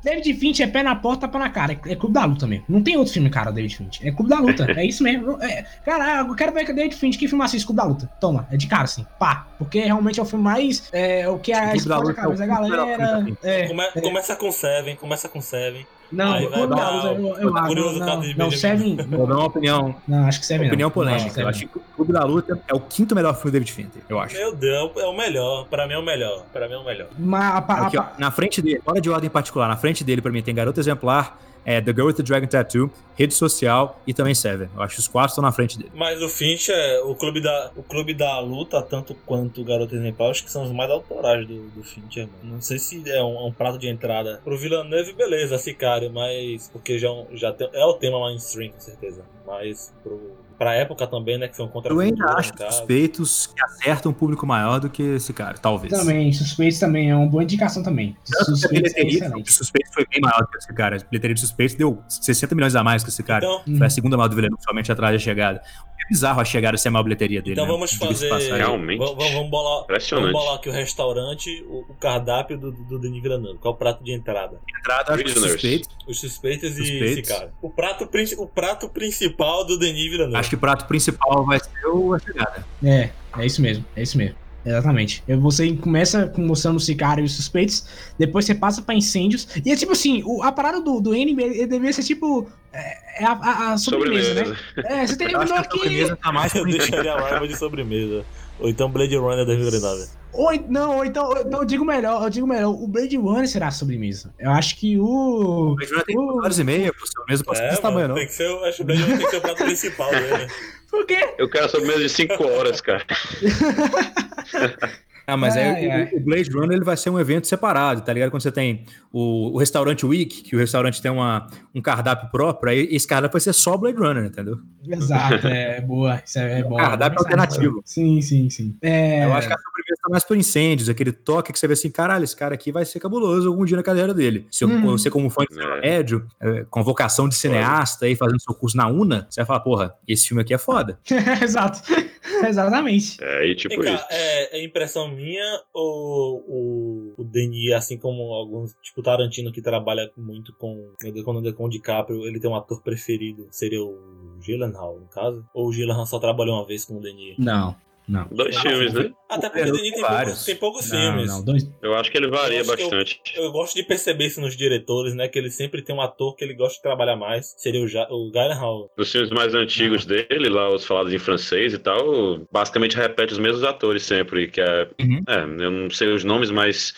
David 0.02 0.34
Finch 0.34 0.62
é 0.62 0.66
pé 0.66 0.82
na 0.82 0.94
porta, 0.94 1.22
tapa 1.22 1.38
na 1.38 1.50
cara. 1.50 1.72
É, 1.72 1.92
é 1.92 1.96
Clube 1.96 2.14
da 2.14 2.24
Luta 2.24 2.46
mesmo. 2.46 2.64
Não 2.68 2.82
tem 2.82 2.96
outro 2.96 3.12
filme, 3.12 3.28
cara, 3.30 3.50
David 3.50 3.76
Finch. 3.76 4.06
É 4.06 4.12
Clube 4.12 4.30
da 4.30 4.38
Luta. 4.38 4.70
é 4.78 4.84
isso 4.84 5.02
mesmo. 5.02 5.42
É, 5.42 5.64
cara, 5.84 6.20
eu 6.26 6.34
quero 6.34 6.52
ver 6.52 6.64
que 6.64 6.72
David 6.72 6.94
Finch, 6.94 7.18
que 7.18 7.28
filme 7.28 7.44
assiste 7.44 7.66
Clube 7.66 7.78
da 7.78 7.84
Luta? 7.84 8.10
Toma, 8.20 8.46
é 8.50 8.56
de 8.56 8.66
cara, 8.66 8.84
assim. 8.84 9.04
Pá. 9.18 9.46
Porque 9.58 9.80
realmente 9.80 10.20
é 10.20 10.22
o 10.22 10.26
filme 10.26 10.44
mais. 10.44 10.88
É, 10.92 11.28
o 11.28 11.38
que 11.38 11.52
a 11.52 11.74
explode 11.74 12.10
a 12.10 12.14
cabeça 12.14 12.46
da 12.46 12.46
galera. 12.46 13.26
É, 13.42 13.66
Come, 13.68 13.82
é. 13.82 14.00
Começa 14.00 14.36
com 14.36 14.52
Seven, 14.52 14.96
começa 14.96 15.28
com 15.28 15.40
Seven. 15.40 15.86
Não, 16.10 16.32
Aí 16.32 16.46
vai 16.46 16.58
Clube 16.58 16.74
da 16.74 16.76
dar 16.76 16.90
Luta, 16.90 17.08
eu, 17.40 17.48
eu 17.48 17.52
curioso 17.54 17.98
Não, 17.98 18.06
não, 18.06 18.20
Benjamin. 18.20 18.50
Seven. 18.56 18.96
Vou 18.96 19.26
dar 19.26 19.34
uma 19.34 19.44
opinião, 19.46 19.94
Não, 20.06 20.26
acho 20.26 20.40
que 20.40 20.46
Seven 20.46 20.66
não. 20.66 20.72
opinião 20.72 20.88
Não, 20.88 20.94
polêmica. 20.94 21.28
Seven 21.30 21.38
eu 21.40 21.42
não. 21.42 21.50
acho 21.50 21.66
que 21.66 21.78
o 21.78 21.82
Clube 21.96 22.12
da 22.12 22.24
Luta 22.24 22.58
é 22.66 22.74
o 22.74 22.80
quinto 22.80 23.14
melhor 23.14 23.34
filme 23.34 23.50
do 23.50 23.52
David 23.52 23.72
Fincher, 23.72 24.02
eu 24.08 24.18
acho. 24.18 24.34
Meu 24.36 24.54
Deus, 24.54 24.90
é 24.96 25.04
o 25.06 25.16
melhor. 25.16 25.66
Pra 25.68 25.86
mim 25.86 25.92
é 25.94 25.98
o 25.98 26.02
melhor. 26.04 26.44
Pra 26.52 26.66
mim 26.68 26.74
é 26.74 26.78
o 26.78 26.84
melhor. 26.84 27.08
Mas 27.18 27.42
a, 27.44 27.58
a, 27.58 27.86
Aqui, 27.86 27.98
ó, 27.98 28.04
na 28.18 28.30
frente 28.30 28.62
dele, 28.62 28.80
fora 28.84 29.00
de 29.00 29.10
ordem 29.10 29.28
particular, 29.28 29.68
na 29.68 29.76
frente 29.76 30.02
dele, 30.02 30.22
pra 30.22 30.32
mim, 30.32 30.42
tem 30.42 30.54
Garota 30.54 30.80
Exemplar, 30.80 31.38
é, 31.64 31.80
The 31.80 31.92
Girl 31.92 32.06
with 32.06 32.14
the 32.14 32.22
Dragon 32.22 32.46
Tattoo, 32.46 32.90
Rede 33.16 33.34
Social 33.34 34.00
e 34.06 34.14
também 34.14 34.34
Seven. 34.34 34.68
Eu 34.74 34.82
acho 34.82 34.94
que 34.94 35.00
os 35.00 35.08
quatro 35.08 35.30
estão 35.30 35.42
na 35.42 35.50
frente 35.52 35.76
dele. 35.76 35.90
Mas 35.94 36.22
o 36.22 36.28
Finch 36.28 36.70
é 36.70 37.00
o 37.02 37.14
clube 37.14 37.40
da, 37.40 37.70
o 37.76 37.82
clube 37.82 38.14
da 38.14 38.38
luta, 38.40 38.80
tanto 38.80 39.14
quanto 39.26 39.60
o 39.60 39.64
Garoto 39.64 39.94
Exemplar, 39.94 40.30
acho 40.30 40.44
que 40.44 40.50
são 40.52 40.64
os 40.64 40.70
mais 40.72 40.90
autorais 40.90 41.46
do, 41.46 41.68
do 41.70 41.82
Fincher, 41.82 42.26
mano. 42.28 42.54
Não 42.54 42.60
sei 42.60 42.78
se 42.78 43.02
é 43.10 43.22
um, 43.22 43.46
um 43.46 43.52
prato 43.52 43.78
de 43.78 43.88
entrada. 43.88 44.40
Pro 44.44 44.56
Villeneuve, 44.56 45.12
beleza, 45.12 45.58
Sicário, 45.58 46.10
mas. 46.12 46.68
Porque 46.72 46.98
já, 46.98 47.08
é 47.08 47.26
já 47.32 47.52
tem- 47.52 47.70
é 47.72 47.84
o 47.84 47.94
tema 47.94 48.20
mainstream, 48.20 48.70
com 48.72 48.80
certeza. 48.80 49.24
Mas 49.46 49.92
pro, 50.02 50.20
pra 50.58 50.74
época 50.74 51.06
também, 51.06 51.38
né? 51.38 51.48
Que 51.48 51.56
são 51.56 51.68
contra 51.68 51.92
Eu 51.92 52.00
ainda 52.00 52.24
acho 52.32 52.52
suspeitos 52.70 53.46
que 53.46 53.62
acertam 53.62 54.10
um 54.10 54.14
público 54.14 54.46
maior 54.46 54.80
do 54.80 54.90
que 54.90 55.02
esse 55.02 55.32
cara, 55.32 55.56
talvez. 55.56 55.92
também, 55.92 56.32
Suspeitos 56.32 56.78
também 56.78 57.10
é 57.10 57.16
uma 57.16 57.26
boa 57.26 57.42
indicação 57.42 57.82
também. 57.82 58.16
A 58.40 58.44
Suspeitos 58.44 58.92
é 58.96 59.04
de. 59.04 59.52
Suspeitos 59.52 59.94
foi 59.94 60.06
bem 60.10 60.20
maior 60.20 60.40
do 60.40 60.48
que 60.48 60.58
esse 60.58 60.72
cara. 60.74 60.96
A 60.96 60.98
bilheteria 60.98 61.34
de 61.34 61.40
Suspeitos 61.40 61.76
deu 61.76 62.02
60 62.08 62.54
milhões 62.54 62.74
a 62.74 62.82
mais 62.82 63.02
que 63.02 63.10
esse 63.10 63.22
cara. 63.22 63.46
Então, 63.46 63.76
Foi 63.76 63.86
a 63.86 63.90
segunda 63.90 64.16
maior 64.16 64.28
do 64.28 64.34
Villeneuve, 64.34 64.62
somente 64.62 64.90
atrás 64.90 65.14
da 65.14 65.18
chegada. 65.18 65.62
É 66.00 66.08
bizarro 66.08 66.40
a 66.40 66.44
chegada 66.44 66.76
ser 66.76 66.88
a 66.88 66.90
maior 66.90 67.04
bilheteria 67.04 67.40
dele. 67.40 67.52
então 67.52 67.66
né? 67.66 67.72
vamos 67.72 67.92
fazer. 67.92 68.28
Realmente. 68.56 68.98
Vamos, 68.98 69.16
vamos, 69.16 69.50
bolar. 69.50 69.86
Vamos 70.10 70.32
bolar 70.32 70.56
aqui 70.56 70.68
o 70.68 70.72
restaurante, 70.72 71.64
o, 71.68 71.80
o 71.88 71.94
cardápio 71.94 72.58
do, 72.58 72.72
do 72.72 72.98
Denis 72.98 73.22
Villeneuve. 73.22 73.58
Qual 73.58 73.72
é 73.72 73.76
o 73.76 73.78
prato 73.78 74.02
de 74.02 74.12
entrada? 74.12 74.58
Entrada, 74.80 75.14
acho 75.14 75.24
que 75.24 75.30
Prisoners. 75.30 75.52
Suspeitos. 75.52 75.88
Os 76.06 76.20
suspeitos, 76.20 76.70
e 76.70 76.76
Suspeitos. 76.76 77.18
esse 77.18 77.22
cara. 77.22 77.52
O 77.60 77.70
prato, 77.70 78.08
o 78.38 78.46
prato 78.46 78.88
principal 78.88 79.64
do 79.64 79.78
Denis 79.78 80.10
Villeneuve. 80.10 80.36
Acho 80.48 80.50
que 80.50 80.56
o 80.56 80.58
prato 80.58 80.86
principal 80.86 81.44
vai 81.44 81.60
ser 81.60 81.86
o 81.86 82.14
a 82.14 82.18
chegada. 82.18 82.66
É, 82.82 83.10
é 83.36 83.46
isso 83.46 83.60
meso, 83.60 83.84
é 83.94 84.02
isso 84.02 84.16
mesmo. 84.16 84.34
Exatamente. 84.64 85.22
Você 85.40 85.72
começa 85.74 86.26
com 86.26 86.42
mostrando 86.42 86.76
o 86.76 86.80
Sicário 86.80 87.22
e 87.22 87.24
os 87.26 87.32
suspeitos, 87.36 87.86
depois 88.18 88.44
você 88.44 88.54
passa 88.54 88.82
pra 88.82 88.94
incêndios. 88.94 89.46
E 89.64 89.70
é 89.70 89.76
tipo 89.76 89.92
assim, 89.92 90.22
o, 90.26 90.42
a 90.42 90.50
parada 90.52 90.80
do, 90.80 91.00
do 91.00 91.12
anime 91.12 91.42
ele 91.42 91.66
deveria 91.66 91.92
ser 91.92 92.02
tipo. 92.02 92.50
É, 92.72 93.22
é 93.22 93.26
a, 93.26 93.32
a- 93.32 93.72
a 93.72 93.78
sobremesa, 93.78 94.34
Sobremesa. 94.34 94.56
né? 94.76 94.82
É, 95.02 95.06
você 95.06 95.16
terminou 95.16 95.42
acho 95.42 95.52
que 95.52 95.58
a 95.58 95.60
aqui. 95.60 95.78
sobremesa 95.78 96.16
tá 96.16 96.32
mais 96.32 96.52
Eu 96.56 96.64
deixaria 96.64 97.12
a 97.14 97.28
Rival 97.30 97.46
de 97.46 97.56
sobremesa. 97.56 98.24
Ou 98.60 98.68
então 98.68 98.90
Blade 98.90 99.16
Runner 99.16 99.46
2049. 99.46 100.08
Ou, 100.32 100.52
não, 100.68 100.96
ou 100.98 101.04
então, 101.04 101.26
ou 101.28 101.38
então 101.38 101.60
eu 101.60 101.64
digo 101.64 101.84
melhor, 101.84 102.22
eu 102.22 102.30
digo 102.30 102.46
melhor, 102.46 102.70
o 102.70 102.86
Blade 102.86 103.16
Runner 103.16 103.48
será 103.48 103.68
a 103.68 103.70
sobremesa. 103.70 104.32
Eu 104.38 104.50
acho 104.50 104.76
que 104.76 104.98
o. 104.98 105.74
Mas 105.78 105.88
já 105.88 106.02
tem 106.04 106.16
o- 106.16 106.20
duas 106.32 106.44
horas 106.44 106.58
e 106.58 106.64
meia, 106.64 106.92
sobremesa 107.04 107.44
pode 107.44 107.58
ser 107.58 107.64
É, 107.64 107.68
desse 107.70 107.82
mano, 107.82 107.94
tamanho, 107.94 108.08
não. 108.08 108.14
tem 108.16 108.26
que 108.26 108.34
ser, 108.34 108.46
eu 108.46 108.64
acho 108.64 108.76
que 108.76 108.82
o 108.82 108.86
Blade 108.86 109.02
Runner 109.02 109.16
tem 109.18 109.26
que 109.26 109.30
ser 109.32 109.38
o 109.38 109.40
prato 109.40 109.64
principal 109.64 110.10
dele. 110.10 110.46
Por 110.90 111.06
quê? 111.06 111.34
Eu 111.38 111.48
quero 111.50 111.68
sobremesa 111.68 112.00
de 112.00 112.08
5 112.08 112.44
horas, 112.46 112.80
cara. 112.80 113.04
Ah, 115.30 115.36
mas 115.36 115.58
Ai, 115.58 115.74
aí 115.74 115.86
o- 115.86 115.92
ai. 115.92 116.10
o 116.14 116.20
Blade 116.20 116.50
Runner 116.50 116.72
ele 116.74 116.84
vai 116.86 116.96
ser 116.96 117.10
um 117.10 117.20
evento 117.20 117.46
separado, 117.46 118.00
tá 118.00 118.10
ligado? 118.14 118.30
Quando 118.30 118.40
você 118.40 118.50
tem 118.50 118.86
o, 119.12 119.52
o 119.54 119.58
restaurante 119.58 120.06
Week, 120.06 120.40
que 120.40 120.56
o 120.56 120.58
restaurante 120.58 121.02
tem 121.02 121.10
uma, 121.10 121.46
um 121.74 121.82
cardápio 121.82 122.30
próprio, 122.30 122.72
aí 122.72 122.88
esse 122.90 123.06
cardápio 123.06 123.34
vai 123.34 123.40
ser 123.42 123.52
só 123.52 123.76
Blade 123.76 123.98
Runner, 123.98 124.24
entendeu? 124.24 124.58
Exato, 124.88 125.46
é 125.46 125.82
boa. 125.82 126.22
Isso 126.24 126.38
é, 126.38 126.60
é 126.60 126.62
bom. 126.62 126.78
Cardápio 126.78 127.18
alternativo. 127.18 127.82
Sim, 127.84 128.22
sim, 128.22 128.48
sim. 128.48 128.74
É, 128.80 129.26
Eu 129.26 129.34
acho 129.34 129.48
que 129.48 129.52
a 129.52 129.58
sobremesa 129.58 129.87
mais 130.10 130.24
por 130.24 130.36
incêndios, 130.36 130.88
aquele 130.88 131.12
toque 131.12 131.52
que 131.52 131.58
você 131.58 131.66
vê 131.66 131.74
assim, 131.74 131.90
caralho, 131.90 132.24
esse 132.24 132.36
cara 132.36 132.54
aqui 132.54 132.70
vai 132.72 132.84
ser 132.84 133.00
cabuloso 133.00 133.48
algum 133.48 133.64
dia 133.64 133.76
na 133.76 133.82
carreira 133.82 134.12
dele. 134.14 134.46
Se 134.50 134.64
eu- 134.64 134.68
Uhum. 134.68 134.82
você, 134.82 135.10
como 135.10 135.28
fã 135.30 135.44
de 135.50 135.58
É. 135.60 135.80
médio, 135.80 136.26
é, 136.40 136.64
com 136.70 136.82
vocação 136.82 137.28
de 137.28 137.34
cineasta 137.34 138.06
aí, 138.06 138.14
fazendo 138.16 138.40
seu 138.40 138.54
curso 138.54 138.76
na 138.76 138.86
UNA, 138.88 139.26
você 139.30 139.40
vai 139.40 139.46
falar, 139.46 139.60
porra, 139.60 139.94
esse 140.06 140.28
filme 140.28 140.42
aqui 140.42 140.54
é 140.54 140.58
foda. 140.58 140.98
Exato. 141.42 141.80
Exatamente. 142.46 143.16
É, 143.22 143.46
e 143.46 143.54
tipo 143.54 143.80
Vem 143.80 143.94
isso. 143.94 144.02
cá, 144.02 144.08
é, 144.10 144.58
é 144.58 144.64
impressão 144.64 145.08
minha 145.08 145.60
ou 145.72 146.44
o, 146.46 147.14
o 147.18 147.24
Denis, 147.24 147.72
assim 147.72 147.98
como 147.98 148.32
alguns, 148.34 148.74
tipo 148.82 149.02
Tarantino 149.02 149.52
que 149.52 149.62
trabalha 149.62 150.10
muito 150.16 150.52
com, 150.56 150.92
com, 151.00 151.52
com 151.54 151.64
o 151.64 151.68
DiCaprio, 151.70 152.26
ele 152.26 152.38
tem 152.40 152.50
um 152.50 152.54
ator 152.56 152.82
preferido, 152.82 153.46
seria 153.50 153.82
o 153.82 154.38
Gyllenhaal, 154.40 154.98
no 155.00 155.06
caso? 155.08 155.44
Ou 155.54 155.68
o 155.68 155.72
Gyllenhaal 155.72 156.06
só 156.06 156.18
trabalhou 156.18 156.56
uma 156.56 156.66
vez 156.66 156.84
com 156.84 156.98
o 156.98 157.00
Denis? 157.00 157.36
Não, 157.38 157.74
não. 158.08 158.26
Dois 158.30 158.56
filmes, 158.58 158.92
né? 158.94 159.10
Até 159.28 159.50
porque 159.50 159.68
o 159.68 159.72
Denis 159.72 159.92
tem 159.92 160.00
vários. 160.00 160.24
poucos, 160.30 160.44
tem 160.46 160.56
poucos 160.56 160.90
Não, 160.90 160.98
filmes. 160.98 161.26
não, 161.30 161.44
dois. 161.44 161.70
Eu 161.82 161.94
acho 161.94 162.10
que 162.10 162.16
ele 162.16 162.28
varia 162.28 162.60
Eu 162.60 162.64
que 162.64 162.70
eu- 162.70 162.76
bastante. 162.76 163.20
Eu 163.36 163.52
gosto 163.52 163.74
de 163.74 163.82
perceber 163.82 164.26
isso 164.26 164.40
nos 164.40 164.56
diretores, 164.56 165.14
né? 165.14 165.28
Que 165.28 165.38
ele 165.38 165.50
sempre 165.50 165.82
tem 165.82 165.94
um 165.94 166.00
ator 166.00 166.34
que 166.34 166.42
ele 166.44 166.54
gosta 166.54 166.76
de 166.76 166.82
trabalhar 166.82 167.16
mais. 167.16 167.54
Seria 167.58 167.82
o, 167.82 167.86
ja 167.88 168.06
o 168.10 168.30
Gyllenhaal. 168.32 168.90
Nos 168.96 169.12
filmes 169.12 169.30
mais 169.30 169.54
antigos 169.54 170.06
dele, 170.06 170.48
lá 170.48 170.68
os 170.74 170.84
falados 170.86 171.12
em 171.12 171.18
francês 171.18 171.74
e 171.74 171.78
tal, 171.78 172.40
basicamente 172.50 172.96
repete 172.96 173.32
os 173.34 173.38
mesmos 173.38 173.62
atores 173.62 174.02
sempre, 174.02 174.48
que 174.48 174.60
é, 174.60 174.88
Uhum. 175.00 175.22
é 175.28 175.42
eu 175.64 175.70
não 175.70 175.90
sei 175.90 176.08
os 176.12 176.24
nomes, 176.24 176.50
mas 176.50 176.94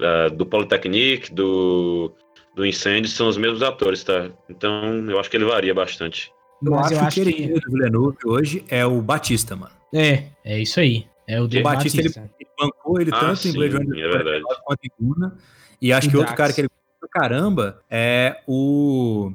é, 0.00 0.30
do 0.30 0.46
Polytechnique, 0.46 1.32
do 1.32 2.12
do 2.54 2.64
Incêndio 2.64 3.10
são 3.10 3.26
os 3.26 3.36
mesmos 3.36 3.64
atores, 3.64 4.04
tá? 4.04 4.30
Então 4.48 5.10
eu 5.10 5.18
acho 5.18 5.28
que 5.28 5.36
ele 5.36 5.44
varia 5.44 5.74
bastante. 5.74 6.30
Eu 6.64 6.70
Mas 6.70 6.86
acho, 6.86 6.94
eu 6.94 7.00
acho 7.00 7.14
que 7.16 7.20
ele 7.20 7.32
que. 7.32 7.46
do 7.48 7.70
Villeneuve 7.72 8.16
hoje 8.24 8.64
é 8.68 8.86
o 8.86 9.02
Batista, 9.02 9.56
mano. 9.56 9.72
É, 9.94 10.24
é 10.44 10.58
isso 10.60 10.80
aí. 10.80 11.06
É 11.26 11.40
o 11.40 11.44
O 11.44 11.48
Batista, 11.62 12.02
Batista. 12.02 12.30
Ele 12.38 12.50
bancou 12.58 13.00
ele 13.00 13.10
Ah, 13.14 13.20
tanto 13.20 13.32
em 13.48 13.52
sim, 13.52 13.52
Blade 13.52 13.76
Runner 13.76 14.04
é 14.04 14.40
quanto 14.64 14.80
em 14.84 14.90
Duna. 15.00 15.38
E 15.80 15.92
acho 15.92 16.10
que 16.10 16.16
outro 16.16 16.34
cara 16.34 16.52
que 16.52 16.60
ele 16.62 16.68
caramba 17.10 17.80
é 17.88 18.40
o. 18.46 19.32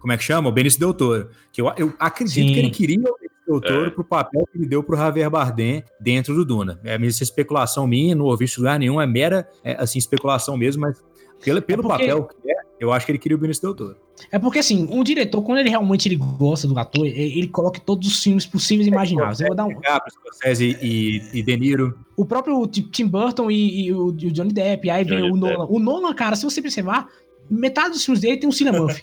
Como 0.00 0.12
é 0.12 0.16
que 0.16 0.24
chama? 0.24 0.48
O 0.48 0.52
Benício 0.52 0.80
Del 0.80 0.92
Toro. 0.94 1.30
Que 1.52 1.60
eu, 1.60 1.72
eu 1.76 1.94
acredito 1.98 2.34
Sim. 2.48 2.52
que 2.52 2.58
ele 2.58 2.70
queria 2.70 2.98
o 2.98 3.02
Benício 3.16 3.46
Del 3.46 3.60
Toro 3.60 3.86
É. 3.86 3.90
pro 3.90 4.02
papel 4.04 4.46
que 4.50 4.58
ele 4.58 4.66
deu 4.66 4.82
pro 4.82 4.96
Javier 4.96 5.30
Bardem 5.30 5.84
dentro 6.00 6.34
do 6.34 6.44
Duna. 6.44 6.80
É 6.82 6.96
isso 7.02 7.22
é 7.22 7.24
especulação 7.24 7.86
minha, 7.86 8.14
não 8.14 8.24
ouvi 8.24 8.46
isso 8.46 8.58
em 8.60 8.62
lugar 8.62 8.78
nenhum, 8.78 9.00
é 9.00 9.06
mera 9.06 9.48
é, 9.62 9.76
assim, 9.78 9.98
especulação 9.98 10.56
mesmo, 10.56 10.80
mas 10.82 11.02
pelo, 11.44 11.60
pelo 11.62 11.82
porque- 11.82 11.98
papel 11.98 12.24
que 12.24 12.50
é, 12.50 12.54
eu 12.80 12.92
acho 12.92 13.04
que 13.06 13.12
ele 13.12 13.18
queria 13.18 13.36
o 13.36 13.40
Benício 13.40 13.62
Del 13.62 13.74
Toro. 13.74 13.96
É 14.32 14.38
porque 14.38 14.58
assim, 14.58 14.88
um 14.90 15.04
diretor, 15.04 15.42
quando 15.42 15.58
ele 15.58 15.68
realmente 15.68 16.08
ele 16.08 16.16
gosta 16.16 16.66
do 16.66 16.76
ator, 16.78 17.06
ele 17.06 17.38
ele 17.38 17.48
coloca 17.48 17.78
todos 17.78 18.08
os 18.08 18.22
filmes 18.22 18.44
possíveis 18.46 18.86
e 18.86 18.90
imagináveis. 18.90 19.40
Eu 19.40 19.48
vou 19.48 19.56
dar 19.56 19.66
um, 19.66 19.68
DiCaprio, 19.68 20.12
Scorsese 20.14 20.76
e, 20.82 21.22
e 21.38 21.42
De 21.42 21.56
Niro. 21.56 21.98
o 22.16 22.24
próprio 22.24 22.66
Ti- 22.66 22.82
Tim 22.90 23.06
Burton 23.06 23.50
e, 23.50 23.86
e 23.86 23.92
o, 23.92 24.14
e 24.18 24.26
o 24.26 24.32
Johnny 24.32 24.52
Depp, 24.52 24.90
aí 24.90 25.04
vem 25.04 25.18
Johnny 25.20 25.30
o 25.32 25.36
Nolan. 25.36 25.66
O 25.68 25.78
Nolan, 25.78 26.12
cara, 26.14 26.34
se 26.34 26.44
você 26.44 26.60
observar, 26.60 27.06
metade 27.50 27.90
dos 27.90 28.04
filmes 28.04 28.20
dele 28.20 28.38
tem 28.38 28.48
um 28.48 28.52
Cinemuff. 28.52 29.00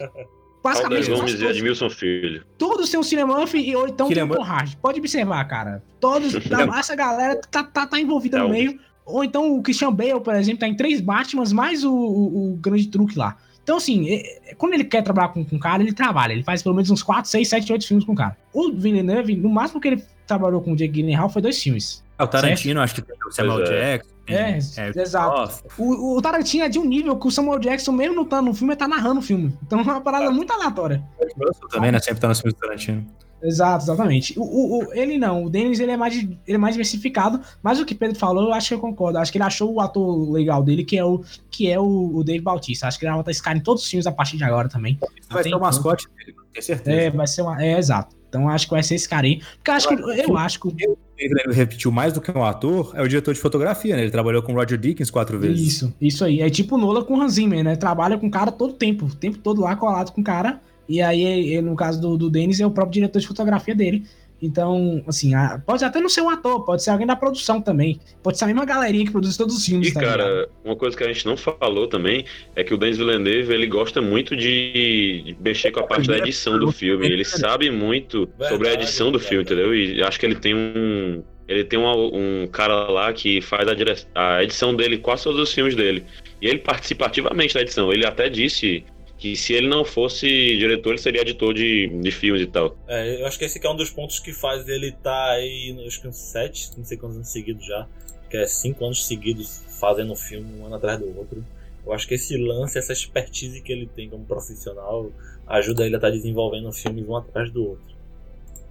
Basicamente, 0.64 1.10
Gomes 1.12 1.34
e 1.34 1.38
todos, 1.38 1.56
Edmilson 1.56 1.90
Filho. 1.90 2.44
todos 2.58 2.90
têm 2.90 3.00
um 3.00 3.04
Cinemuff 3.04 3.58
e 3.58 3.76
ou 3.76 3.88
então 3.88 4.10
tem 4.10 4.24
um. 4.24 4.28
Conrad. 4.28 4.74
Pode 4.82 5.00
observar, 5.00 5.44
cara. 5.48 5.84
Todos, 6.00 6.32
Cinemuff. 6.34 6.78
essa 6.80 6.96
galera 6.96 7.40
tá, 7.50 7.64
tá, 7.64 7.86
tá 7.88 8.00
envolvida 8.00 8.38
É 8.38 8.42
no 8.42 8.48
um- 8.48 8.52
meio. 8.52 8.80
Ou 9.06 9.24
então 9.24 9.56
o 9.58 9.62
Christian 9.64 9.94
Bale, 9.94 10.20
por 10.20 10.36
exemplo, 10.36 10.60
tá 10.60 10.68
em 10.68 10.76
três 10.76 11.00
Batmans, 11.00 11.54
mais 11.54 11.86
o, 11.86 11.94
o, 11.94 12.52
o 12.54 12.58
grande 12.58 12.88
truque 12.90 13.18
lá. 13.18 13.38
Então, 13.68 13.76
assim, 13.76 14.10
é- 14.10 14.52
é- 14.52 14.56
quando 14.56 14.76
ele 14.76 14.86
quer 14.86 15.02
trabalhar 15.04 15.28
com 15.28 15.42
o 15.42 15.60
cara, 15.60 15.84
ele 15.84 15.92
trabalha. 15.92 16.32
Ele 16.32 16.42
faz 16.42 16.64
pelo 16.64 16.74
menos 16.74 16.90
uns 16.90 17.04
4, 17.04 17.30
6, 17.30 17.50
7, 17.50 17.74
8 17.74 17.86
filmes 17.86 18.06
com 18.06 18.14
o 18.14 18.16
cara. 18.16 18.38
O 18.54 18.72
Villeneuve, 18.72 19.36
no 19.36 19.50
máximo 19.50 19.82
que 19.82 19.90
ele 19.90 20.04
trabalhou 20.26 20.62
com 20.62 20.72
o 20.72 20.76
Jake 20.78 20.94
Gyllenhaal 20.94 21.30
foi 21.30 21.42
dois 21.42 21.62
filmes. 21.62 22.02
Ah, 22.18 22.24
o 22.24 22.28
Tarantino, 22.28 22.80
acho 22.80 22.96
que 22.96 23.02
tem 23.02 23.14
o 23.28 23.30
Samuel 23.30 23.58
Pois 23.58 23.70
é. 23.70 23.98
Jackson. 23.98 24.12
É, 24.28 24.92
tem, 24.92 25.02
exato. 25.02 25.64
O, 25.78 26.16
o 26.18 26.22
Tarantino 26.22 26.64
é 26.64 26.70
de 26.70 26.80
um 26.80 26.86
nível 26.86 27.18
que 27.18 27.28
o 27.28 27.32
Samuel 27.32 27.60
Jackson, 27.60 27.92
mesmo 27.92 28.16
não 28.16 28.24
tá 28.24 28.42
no 28.42 28.54
filme, 28.54 28.72
ele 28.72 28.80
tá 28.80 28.88
narrando 28.88 29.20
o 29.20 29.24
filme. 29.24 29.54
Então 29.66 29.82
é 29.82 29.84
uma 29.84 30.00
parada 30.00 30.32
muito 30.32 30.52
aleatória. 30.54 31.04
Russell 31.38 31.68
também, 31.68 31.92
né? 31.92 32.00
Sempre 32.00 32.22
tá 32.22 32.30
nos 32.30 32.40
filmes 32.40 32.54
do 32.54 32.60
Tarantino. 32.62 33.06
Exato, 33.42 33.84
exatamente. 33.86 34.34
O, 34.38 34.42
o- 34.44 34.80
o- 34.84 34.94
ele 34.94 35.18
não, 35.18 35.44
o 35.46 35.50
Dennis 35.50 35.80
ele 35.80 35.92
é, 35.92 35.98
mais, 35.98 36.16
ele 36.16 36.38
é 36.48 36.58
mais 36.58 36.74
diversificado, 36.74 37.40
mas 37.62 37.80
o 37.80 37.86
que 37.86 37.94
Pedro 37.94 38.18
falou, 38.18 38.46
eu 38.46 38.54
acho 38.54 38.70
que 38.70 38.74
eu 38.74 38.80
concordo. 38.80 39.20
Acho 39.20 39.32
que 39.32 39.38
ele 39.38 39.46
achou 39.46 39.72
o 39.74 39.80
ator 39.80 40.32
legal 40.32 40.64
dele, 40.64 40.84
que 40.84 40.98
é 40.98 41.06
o, 41.06 41.22
que 41.52 41.70
é 41.70 41.80
o, 41.80 42.16
o 42.16 42.24
Dave 42.24 42.42
Bautista. 42.42 42.88
Acho 42.88 42.98
que 42.98 43.06
ele 43.06 43.12
vai 43.12 43.20
botar 43.20 43.32
esse 43.32 43.44
cara 43.44 43.58
em 43.58 43.62
todos 43.62 43.84
os 43.84 43.90
filmes 43.90 44.08
a 44.08 44.12
partir 44.12 44.38
de 44.38 44.44
agora 44.44 44.68
também. 44.68 44.98
Vai 45.30 45.44
ser 45.44 45.54
o 45.54 45.60
mascote 45.60 46.08
dele, 46.18 46.36
tenho 46.54 46.66
certeza. 46.66 47.00
É, 47.02 47.10
vai 47.12 47.28
ser 47.28 47.42
uma. 47.44 47.64
É, 47.64 47.78
exato. 47.78 48.16
Então 48.30 48.50
acho 48.50 48.66
que 48.66 48.72
vai 48.74 48.84
ser 48.84 48.96
esse 48.96 49.08
cara 49.08 49.26
aí. 49.28 49.40
Porque 49.56 49.70
eu 49.72 49.76
acho 49.76 49.88
que. 49.88 49.96
Eu 50.32 50.38
acho 50.38 50.60
que. 50.60 50.76
Ele 51.20 51.54
repetiu 51.54 51.92
mais 51.92 52.14
do 52.14 52.22
que 52.22 52.30
um 52.32 52.44
ator, 52.44 52.92
é 52.96 53.02
o 53.02 53.08
diretor 53.08 53.34
de 53.34 53.40
fotografia, 53.40 53.96
né? 53.96 54.04
Ele 54.04 54.12
trabalhou 54.12 54.42
com 54.44 54.54
Roger 54.54 54.78
Dickens 54.78 55.10
quatro 55.10 55.40
vezes. 55.40 55.60
Isso, 55.66 55.94
isso 56.02 56.24
aí. 56.26 56.42
É 56.42 56.50
tipo 56.50 56.78
Nola 56.78 57.04
com 57.04 57.16
o 57.18 57.22
Hans 57.22 57.34
Zimmer, 57.34 57.64
né? 57.64 57.76
Trabalha 57.76 58.18
com 58.18 58.28
o 58.28 58.32
cara 58.32 58.52
todo 58.52 58.74
tempo. 58.74 59.06
O 59.06 59.16
tempo 59.16 59.38
todo 59.40 59.62
lá 59.62 59.76
colado 59.76 60.12
com 60.12 60.22
o 60.22 60.24
cara. 60.24 60.60
E 60.88 61.02
aí, 61.02 61.24
ele, 61.24 61.62
no 61.62 61.76
caso 61.76 62.00
do, 62.00 62.18
do 62.18 62.30
Denis, 62.30 62.60
é 62.60 62.66
o 62.66 62.72
próprio 62.72 62.94
diretor 62.94 63.20
de 63.20 63.28
fotografia 63.28 63.76
dele. 63.76 64.04
Então, 64.40 65.04
assim, 65.08 65.34
a- 65.34 65.60
pode 65.66 65.84
até 65.84 66.00
não 66.00 66.08
ser 66.08 66.22
um 66.22 66.30
ator, 66.30 66.64
pode 66.64 66.84
ser 66.84 66.92
alguém 66.92 67.08
da 67.08 67.16
produção 67.16 67.60
também. 67.60 68.00
Pode 68.22 68.38
ser 68.38 68.44
a 68.44 68.48
mesma 68.48 68.66
galerinha 68.66 69.04
que 69.04 69.12
produz 69.12 69.36
todos 69.36 69.58
os 69.58 69.66
filmes, 69.66 69.88
E, 69.90 69.94
tá 69.94 70.00
ligado? 70.00 70.18
cara, 70.20 70.50
uma 70.64 70.76
coisa 70.76 70.96
que 70.96 71.04
a 71.04 71.08
gente 71.08 71.26
não 71.26 71.36
falou 71.36 71.88
também 71.88 72.24
é 72.56 72.64
que 72.64 72.72
o 72.72 72.78
Denis 72.78 72.98
Villeneuve, 73.00 73.52
ele 73.52 73.66
gosta 73.66 74.00
muito 74.00 74.36
de 74.36 75.36
mexer 75.42 75.72
com 75.72 75.80
a 75.80 75.84
parte 75.88 76.08
da 76.08 76.20
edição 76.20 76.60
do 76.60 76.72
filme. 76.72 77.08
Ele 77.08 77.26
sabe 77.26 77.72
muito 77.72 78.30
sobre 78.48 78.70
a 78.70 78.74
edição 78.74 79.12
do 79.12 79.20
filme, 79.20 79.44
entendeu? 79.44 79.74
E 79.76 80.02
acho 80.04 80.20
que 80.20 80.26
ele 80.26 80.36
tem 80.36 80.54
um... 80.56 81.24
Ele 81.48 81.64
tem 81.64 81.80
uma- 81.80 81.96
um 81.96 82.46
cara 82.52 82.90
lá 82.92 83.12
que 83.14 83.40
faz 83.42 83.68
a, 83.70 83.74
dire- 83.74 83.96
a 84.14 84.44
edição 84.44 84.76
dele, 84.76 84.98
quase 84.98 85.24
todos 85.24 85.40
os 85.42 85.52
filmes 85.54 85.76
dele. 85.76 86.04
E 86.42 86.46
ele 86.48 86.60
participa 86.60 87.06
ativamente 87.06 87.54
da 87.54 87.62
edição. 87.62 87.92
Ele 87.92 88.06
até 88.06 88.30
disse 88.30 88.84
que 89.18 89.36
se 89.36 89.54
ele 89.54 89.68
não 89.68 89.84
fosse 89.84 90.28
diretor, 90.58 90.92
ele 90.92 91.00
seria 91.00 91.22
editor 91.22 91.54
de, 91.54 91.88
de 91.88 92.12
filmes 92.12 92.42
e 92.42 92.48
tal. 92.48 92.78
É, 92.88 93.22
eu 93.22 93.26
acho 93.26 93.38
que 93.38 93.46
esse 93.46 93.66
é 93.66 93.70
um 93.70 93.76
dos 93.76 93.90
pontos 93.90 94.20
que 94.20 94.32
faz 94.32 94.68
ele 94.68 94.90
estar 94.90 95.02
tá 95.04 95.32
aí, 95.32 95.76
acho 95.86 96.02
que 96.02 96.08
uns 96.08 96.18
sete, 96.18 96.70
não 96.78 96.86
sei 96.86 96.98
quantos 96.98 97.18
anos 97.18 97.32
seguidos 97.32 97.66
já, 97.66 97.88
que 98.30 98.38
é 98.38 98.46
cinco 98.46 98.86
anos 98.86 99.06
seguidos 99.06 99.64
fazendo 99.80 100.14
um 100.14 100.16
filme, 100.16 100.60
um 100.60 100.66
ano 100.66 100.76
atrás 100.76 101.00
do 101.00 101.18
outro. 101.18 101.44
Eu 101.86 101.94
acho 101.94 102.08
que 102.08 102.14
esse 102.14 102.38
lance, 102.38 102.78
essa 102.78 102.94
expertise 102.94 103.62
que 103.62 103.72
ele 103.72 103.88
tem 103.88 104.10
como 104.10 104.26
profissional, 104.26 105.12
ajuda 105.48 105.86
ele 105.86 105.96
a 105.96 105.98
estar 105.98 106.10
tá 106.10 106.14
desenvolvendo 106.14 106.72
filmes 106.72 107.08
um 107.08 107.16
atrás 107.16 107.50
do 107.50 107.70
outro. 107.70 107.98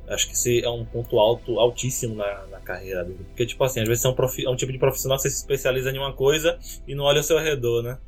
Acho 0.09 0.29
que 0.29 0.35
esse 0.35 0.63
é 0.63 0.71
um 0.71 0.85
ponto 0.85 1.19
alto, 1.19 1.59
altíssimo 1.59 2.15
na, 2.15 2.47
na 2.47 2.61
carreira 2.61 3.03
dele. 3.03 3.25
Porque, 3.29 3.45
tipo 3.45 3.65
assim, 3.65 3.81
às 3.81 3.89
vezes 3.89 4.05
é 4.05 4.09
um, 4.09 4.15
profi 4.15 4.45
é 4.45 4.51
um 4.51 4.55
tipo 4.55 4.71
de 4.71 4.79
profissional 4.79 5.17
que 5.17 5.23
você 5.23 5.31
se 5.31 5.39
especializa 5.39 5.91
em 5.91 5.99
uma 5.99 6.13
coisa 6.13 6.59
e 6.87 6.95
não 6.95 7.05
olha 7.05 7.19
ao 7.19 7.25
seu 7.25 7.39
redor, 7.39 7.83
né? 7.83 7.99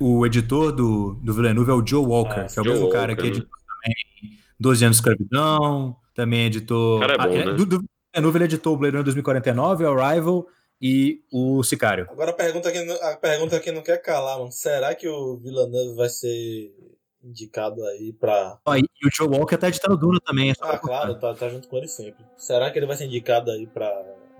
O 0.00 0.24
editor 0.24 0.72
do, 0.72 1.14
do 1.22 1.34
Villeneuve 1.34 1.70
é 1.70 1.74
o 1.74 1.86
Joe 1.86 2.04
Walker, 2.04 2.40
ah, 2.40 2.44
que 2.46 2.58
é 2.58 2.62
o 2.62 2.64
Joe 2.64 2.72
mesmo 2.72 2.86
Walker, 2.86 2.98
cara 2.98 3.16
que 3.16 3.26
editou 3.26 3.50
também 3.50 4.38
12 4.58 4.84
anos 4.84 4.96
de 4.96 5.00
escravidão, 5.00 5.96
também 6.14 6.46
editou. 6.46 7.00
Cara 7.00 7.14
é 7.14 7.16
bom, 7.16 7.24
ah, 7.24 7.28
né? 7.28 7.52
Do, 7.52 7.66
do 7.66 7.84
Villeneuve 8.14 8.38
ele 8.38 8.44
editou 8.44 8.74
o 8.74 8.76
Blade 8.76 8.92
Runner 8.92 9.04
2049, 9.04 9.84
o 9.84 10.00
Arrival 10.00 10.46
e 10.80 11.22
o 11.32 11.62
Sicário. 11.62 12.08
Agora 12.10 12.30
a 12.30 12.34
pergunta 12.34 12.70
que, 12.70 12.78
a 12.78 13.16
pergunta 13.16 13.60
que 13.60 13.72
não 13.72 13.82
quer 13.82 13.98
calar, 13.98 14.38
mano. 14.38 14.52
Será 14.52 14.94
que 14.94 15.08
o 15.08 15.36
Villeneuve 15.36 15.96
vai 15.96 16.08
ser 16.08 16.72
indicado 17.22 17.84
aí 17.84 18.12
pra. 18.12 18.58
Ah, 18.64 18.78
e 18.78 18.82
o 18.82 19.10
Joe 19.12 19.28
Walker 19.28 19.56
tá 19.56 19.68
editando 19.68 19.96
Duna 19.96 20.20
também. 20.24 20.50
É 20.50 20.54
ah, 20.60 20.78
claro, 20.78 21.18
tá, 21.18 21.34
tá 21.34 21.48
junto 21.48 21.68
com 21.68 21.76
ele 21.76 21.88
sempre. 21.88 22.24
Será 22.36 22.70
que 22.70 22.78
ele 22.78 22.86
vai 22.86 22.96
ser 22.96 23.04
indicado 23.04 23.50
aí 23.50 23.66
pra 23.66 23.90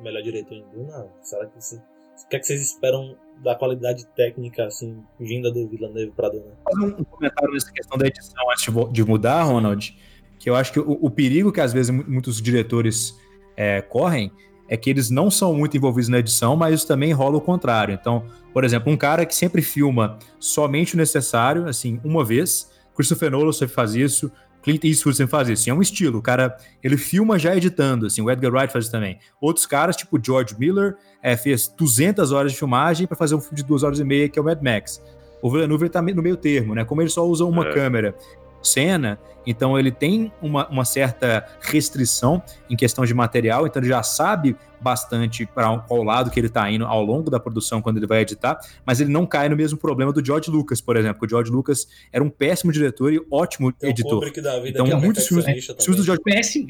melhor 0.00 0.22
diretor 0.22 0.54
em 0.54 0.64
Duna? 0.70 1.06
Será 1.22 1.46
que 1.46 1.60
você. 1.60 1.76
O 1.76 2.28
que, 2.28 2.36
é 2.36 2.38
que 2.40 2.46
vocês 2.46 2.60
esperam 2.60 3.16
da 3.42 3.54
qualidade 3.54 4.06
técnica, 4.16 4.66
assim, 4.66 5.02
vinda 5.18 5.50
do 5.50 5.68
Villeneuve 5.68 6.12
Duna? 6.16 6.56
Fazer 6.64 6.84
um 6.84 7.04
comentário 7.04 7.52
nessa 7.52 7.72
questão 7.72 7.98
da 7.98 8.06
edição 8.06 8.50
antes 8.50 8.92
de 8.92 9.04
mudar, 9.04 9.42
Ronald, 9.42 9.96
que 10.38 10.50
eu 10.50 10.56
acho 10.56 10.72
que 10.72 10.80
o, 10.80 10.98
o 11.00 11.10
perigo 11.10 11.52
que 11.52 11.60
às 11.60 11.72
vezes 11.72 11.90
muitos 11.90 12.40
diretores 12.40 13.16
é, 13.56 13.80
correm 13.80 14.30
é 14.68 14.76
que 14.76 14.90
eles 14.90 15.08
não 15.10 15.30
são 15.30 15.54
muito 15.54 15.76
envolvidos 15.76 16.08
na 16.08 16.18
edição, 16.18 16.54
mas 16.54 16.74
isso 16.74 16.86
também 16.86 17.12
rola 17.12 17.38
o 17.38 17.40
contrário. 17.40 17.94
Então, 17.94 18.24
por 18.52 18.64
exemplo, 18.64 18.92
um 18.92 18.96
cara 18.96 19.24
que 19.24 19.34
sempre 19.34 19.62
filma 19.62 20.18
somente 20.38 20.94
o 20.94 20.98
necessário, 20.98 21.66
assim, 21.66 21.98
uma 22.04 22.24
vez, 22.24 22.70
Christopher 22.94 23.30
Nolan 23.30 23.52
sempre 23.52 23.74
faz 23.74 23.94
isso, 23.94 24.30
Clint 24.62 24.84
Eastwood 24.84 25.16
sempre 25.16 25.30
faz 25.30 25.48
isso. 25.48 25.62
Assim, 25.62 25.70
é 25.70 25.74
um 25.74 25.82
estilo. 25.82 26.18
O 26.18 26.22
cara, 26.22 26.56
ele 26.82 26.96
filma 26.96 27.38
já 27.38 27.56
editando, 27.56 28.06
assim, 28.06 28.20
o 28.20 28.30
Edgar 28.30 28.52
Wright 28.52 28.72
faz 28.72 28.86
isso 28.86 28.92
também. 28.92 29.18
Outros 29.40 29.66
caras, 29.66 29.96
tipo 29.96 30.18
George 30.22 30.54
Miller, 30.58 30.96
é, 31.22 31.36
fez 31.36 31.68
200 31.68 32.32
horas 32.32 32.52
de 32.52 32.58
filmagem 32.58 33.06
para 33.06 33.16
fazer 33.16 33.34
um 33.34 33.40
filme 33.40 33.56
de 33.56 33.64
duas 33.64 33.82
horas 33.82 33.98
e 33.98 34.04
meia, 34.04 34.28
que 34.28 34.38
é 34.38 34.42
o 34.42 34.44
Mad 34.44 34.60
Max. 34.62 35.02
O 35.40 35.50
Villeneuve 35.50 35.88
tá 35.88 36.02
no 36.02 36.22
meio 36.22 36.36
termo, 36.36 36.74
né? 36.74 36.84
Como 36.84 37.00
ele 37.00 37.10
só 37.10 37.24
usa 37.26 37.44
uma 37.44 37.68
é. 37.68 37.72
câmera 37.72 38.14
cena, 38.62 39.18
então 39.46 39.78
ele 39.78 39.90
tem 39.90 40.32
uma, 40.42 40.68
uma, 40.68 40.84
certa 40.84 41.46
restrição 41.60 42.42
em 42.68 42.76
questão 42.76 43.04
de 43.04 43.14
material, 43.14 43.66
então 43.66 43.80
ele 43.80 43.88
já 43.88 44.02
sabe 44.02 44.56
bastante 44.80 45.46
para 45.46 45.78
qual 45.78 46.02
lado 46.02 46.30
que 46.30 46.38
ele 46.38 46.48
está 46.48 46.70
indo 46.70 46.84
ao 46.84 47.02
longo 47.02 47.30
da 47.30 47.40
produção 47.40 47.80
quando 47.80 47.96
ele 47.96 48.06
vai 48.06 48.20
editar, 48.20 48.58
mas 48.84 49.00
ele 49.00 49.10
não 49.10 49.24
cai 49.26 49.48
no 49.48 49.56
mesmo 49.56 49.78
problema 49.78 50.12
do 50.12 50.24
George 50.24 50.50
Lucas, 50.50 50.80
por 50.80 50.96
exemplo. 50.96 51.24
O 51.24 51.28
George 51.28 51.50
Lucas 51.50 51.88
era 52.12 52.22
um 52.22 52.28
péssimo 52.28 52.70
diretor 52.70 53.12
e 53.12 53.24
ótimo 53.30 53.72
tem 53.72 53.90
editor. 53.90 54.30
então 54.66 54.86
é 54.86 54.94
muitos 54.94 55.26
filmes, 55.26 55.46
filmes 55.46 55.96
do 55.96 56.04
George 56.04 56.22
péssimo. 56.22 56.68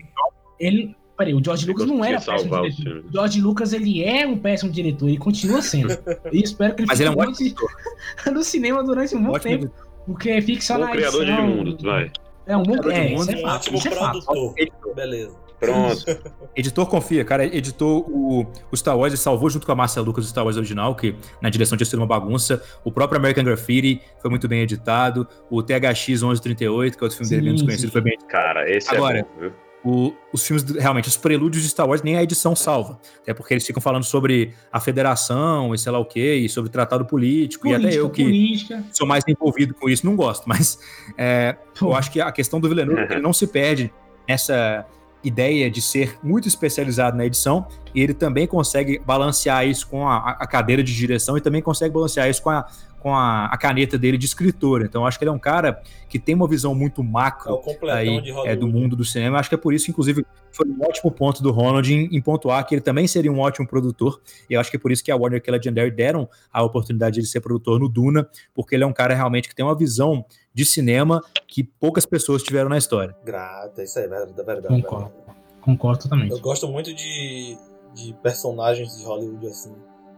Ele 0.58 0.94
Peraí, 1.18 1.34
o 1.34 1.42
George 1.44 1.66
Lucas 1.66 1.84
não 1.84 2.04
era 2.04 2.20
péssimo 2.20 2.62
diretor. 2.62 3.04
O 3.08 3.12
George 3.12 3.40
Lucas, 3.40 3.72
ele 3.72 4.04
é 4.04 4.24
um 4.24 4.38
péssimo 4.38 4.70
diretor, 4.70 5.08
ele 5.08 5.18
continua 5.18 5.60
sendo. 5.60 5.88
E 6.32 6.40
espero 6.40 6.76
que 6.76 6.82
ele 6.82 6.86
Mas 6.86 7.00
ele 7.00 7.08
é 7.08 7.12
um 7.12 7.18
ótimo 7.18 7.56
no 8.32 8.44
cinema 8.44 8.84
durante 8.84 9.16
um 9.16 9.24
bom 9.24 9.36
tempo. 9.36 9.68
Porque 10.08 10.40
ficcionar. 10.40 10.88
O 10.88 10.92
criador 10.92 11.26
de 11.26 11.32
mundos, 11.32 11.82
vai. 11.82 12.10
É 12.46 12.56
um 12.56 12.62
mundo, 12.62 12.90
é, 12.90 13.10
mundo, 13.10 13.30
é 13.30 13.36
fato. 13.42 13.74
Isso 13.74 13.88
é 13.88 13.90
fato. 13.90 14.54
Beleza. 14.96 15.36
Pronto. 15.60 16.02
editor 16.56 16.86
confia, 16.86 17.22
cara. 17.26 17.44
Editou 17.44 18.06
o, 18.08 18.46
o 18.70 18.76
Star 18.76 18.96
Wars 18.96 19.12
e 19.12 19.18
salvou 19.18 19.50
junto 19.50 19.66
com 19.66 19.72
a 19.72 19.74
Marcia 19.74 20.00
Lucas 20.00 20.24
o 20.24 20.28
Star 20.28 20.44
Wars 20.44 20.56
original, 20.56 20.94
que 20.94 21.14
na 21.42 21.50
direção 21.50 21.76
tinha 21.76 21.84
sido 21.84 21.98
uma 21.98 22.06
bagunça. 22.06 22.62
O 22.82 22.90
próprio 22.90 23.18
American 23.18 23.44
Graffiti 23.44 24.00
foi 24.22 24.30
muito 24.30 24.48
bem 24.48 24.62
editado. 24.62 25.28
O 25.50 25.62
THX 25.62 26.22
1138, 26.22 26.96
que 26.96 27.04
é 27.04 27.04
outro 27.04 27.18
filme 27.18 27.28
sim, 27.28 27.34
dele 27.34 27.46
menos 27.48 27.62
conhecido, 27.62 27.92
foi 27.92 28.00
bem 28.00 28.14
editado. 28.14 28.32
Cara, 28.32 28.70
esse 28.70 28.94
Agora, 28.94 29.18
é 29.18 29.22
bom, 29.22 29.28
viu? 29.40 29.52
O, 29.88 30.14
os 30.34 30.46
filmes, 30.46 30.62
realmente, 30.72 31.08
os 31.08 31.16
prelúdios 31.16 31.62
de 31.62 31.70
Star 31.70 31.88
Wars, 31.88 32.02
nem 32.02 32.16
a 32.16 32.22
edição 32.22 32.54
salva. 32.54 33.00
Até 33.22 33.32
porque 33.32 33.54
eles 33.54 33.66
ficam 33.66 33.80
falando 33.80 34.04
sobre 34.04 34.52
a 34.70 34.78
federação 34.78 35.74
e 35.74 35.78
sei 35.78 35.90
lá 35.90 35.98
o 35.98 36.04
quê, 36.04 36.34
e 36.34 36.48
sobre 36.48 36.70
tratado 36.70 37.06
político, 37.06 37.62
política, 37.62 37.88
e 37.88 37.88
até 37.88 37.98
eu 37.98 38.10
que 38.10 38.22
política. 38.22 38.84
sou 38.92 39.06
mais 39.06 39.24
envolvido 39.26 39.72
com 39.72 39.88
isso, 39.88 40.04
não 40.04 40.14
gosto. 40.14 40.44
Mas 40.46 40.78
é, 41.16 41.56
eu 41.80 41.94
acho 41.94 42.10
que 42.12 42.20
a 42.20 42.30
questão 42.30 42.60
do 42.60 42.68
Villeneuve 42.68 43.12
ele 43.12 43.22
não 43.22 43.32
se 43.32 43.46
perde 43.46 43.90
nessa 44.28 44.84
ideia 45.22 45.70
de 45.70 45.82
ser 45.82 46.18
muito 46.22 46.46
especializado 46.46 47.16
na 47.16 47.26
edição, 47.26 47.66
e 47.94 48.00
ele 48.00 48.14
também 48.14 48.46
consegue 48.46 48.98
balancear 48.98 49.66
isso 49.66 49.88
com 49.88 50.06
a, 50.06 50.30
a 50.30 50.46
cadeira 50.46 50.82
de 50.82 50.94
direção 50.94 51.36
e 51.36 51.40
também 51.40 51.60
consegue 51.60 51.92
balancear 51.92 52.28
isso 52.28 52.42
com 52.42 52.50
a, 52.50 52.66
com 53.00 53.14
a, 53.14 53.46
a, 53.46 53.56
caneta 53.56 53.96
dele 53.96 54.16
de 54.16 54.26
escritor. 54.26 54.82
Então, 54.82 55.06
acho 55.06 55.18
que 55.18 55.24
ele 55.24 55.30
é 55.30 55.32
um 55.32 55.38
cara 55.38 55.80
que 56.08 56.18
tem 56.18 56.34
uma 56.34 56.48
visão 56.48 56.74
muito 56.74 57.02
macro 57.02 57.60
é 57.82 57.92
aí, 57.92 58.22
é, 58.44 58.56
do 58.56 58.68
mundo 58.68 58.96
do 58.96 59.04
cinema. 59.04 59.38
Acho 59.38 59.48
que 59.48 59.54
é 59.54 59.58
por 59.58 59.72
isso, 59.72 59.90
inclusive, 59.90 60.24
foi 60.50 60.68
um 60.68 60.82
ótimo 60.82 61.10
ponto 61.10 61.42
do 61.42 61.50
Ronald 61.50 61.92
em, 61.92 62.08
em 62.12 62.20
pontuar 62.20 62.66
que 62.66 62.74
ele 62.74 62.82
também 62.82 63.06
seria 63.06 63.32
um 63.32 63.38
ótimo 63.38 63.66
produtor. 63.66 64.20
E 64.48 64.54
eu 64.54 64.60
acho 64.60 64.70
que 64.70 64.76
é 64.76 64.80
por 64.80 64.90
isso 64.90 65.04
que 65.04 65.10
a 65.10 65.16
Warner 65.16 65.42
e 65.44 65.50
a 65.50 65.52
Legendary 65.52 65.90
deram 65.90 66.28
a 66.52 66.62
oportunidade 66.62 67.20
de 67.20 67.26
ser 67.26 67.40
produtor 67.40 67.78
no 67.78 67.88
Duna, 67.88 68.28
porque 68.54 68.74
ele 68.74 68.84
é 68.84 68.86
um 68.86 68.92
cara 68.92 69.14
realmente 69.14 69.48
que 69.48 69.54
tem 69.54 69.64
uma 69.64 69.76
visão 69.76 70.24
de 70.58 70.64
cinema 70.64 71.22
que 71.46 71.62
poucas 71.62 72.04
pessoas 72.04 72.42
tiveram 72.42 72.68
na 72.68 72.76
história. 72.76 73.16
Grata, 73.24 73.82
isso 73.82 73.98
aí 73.98 74.06
é 74.06 74.08
verdade. 74.08 74.42
verdade 74.42 74.82
Concordo. 74.82 75.12
Concordo 75.60 76.02
totalmente. 76.02 76.32
Eu 76.32 76.40
gosto 76.40 76.66
muito 76.66 76.92
de, 76.92 77.56
de 77.94 78.12
personagens 78.22 78.96
de 78.96 79.04
Hollywood 79.04 79.46
assim. 79.46 79.74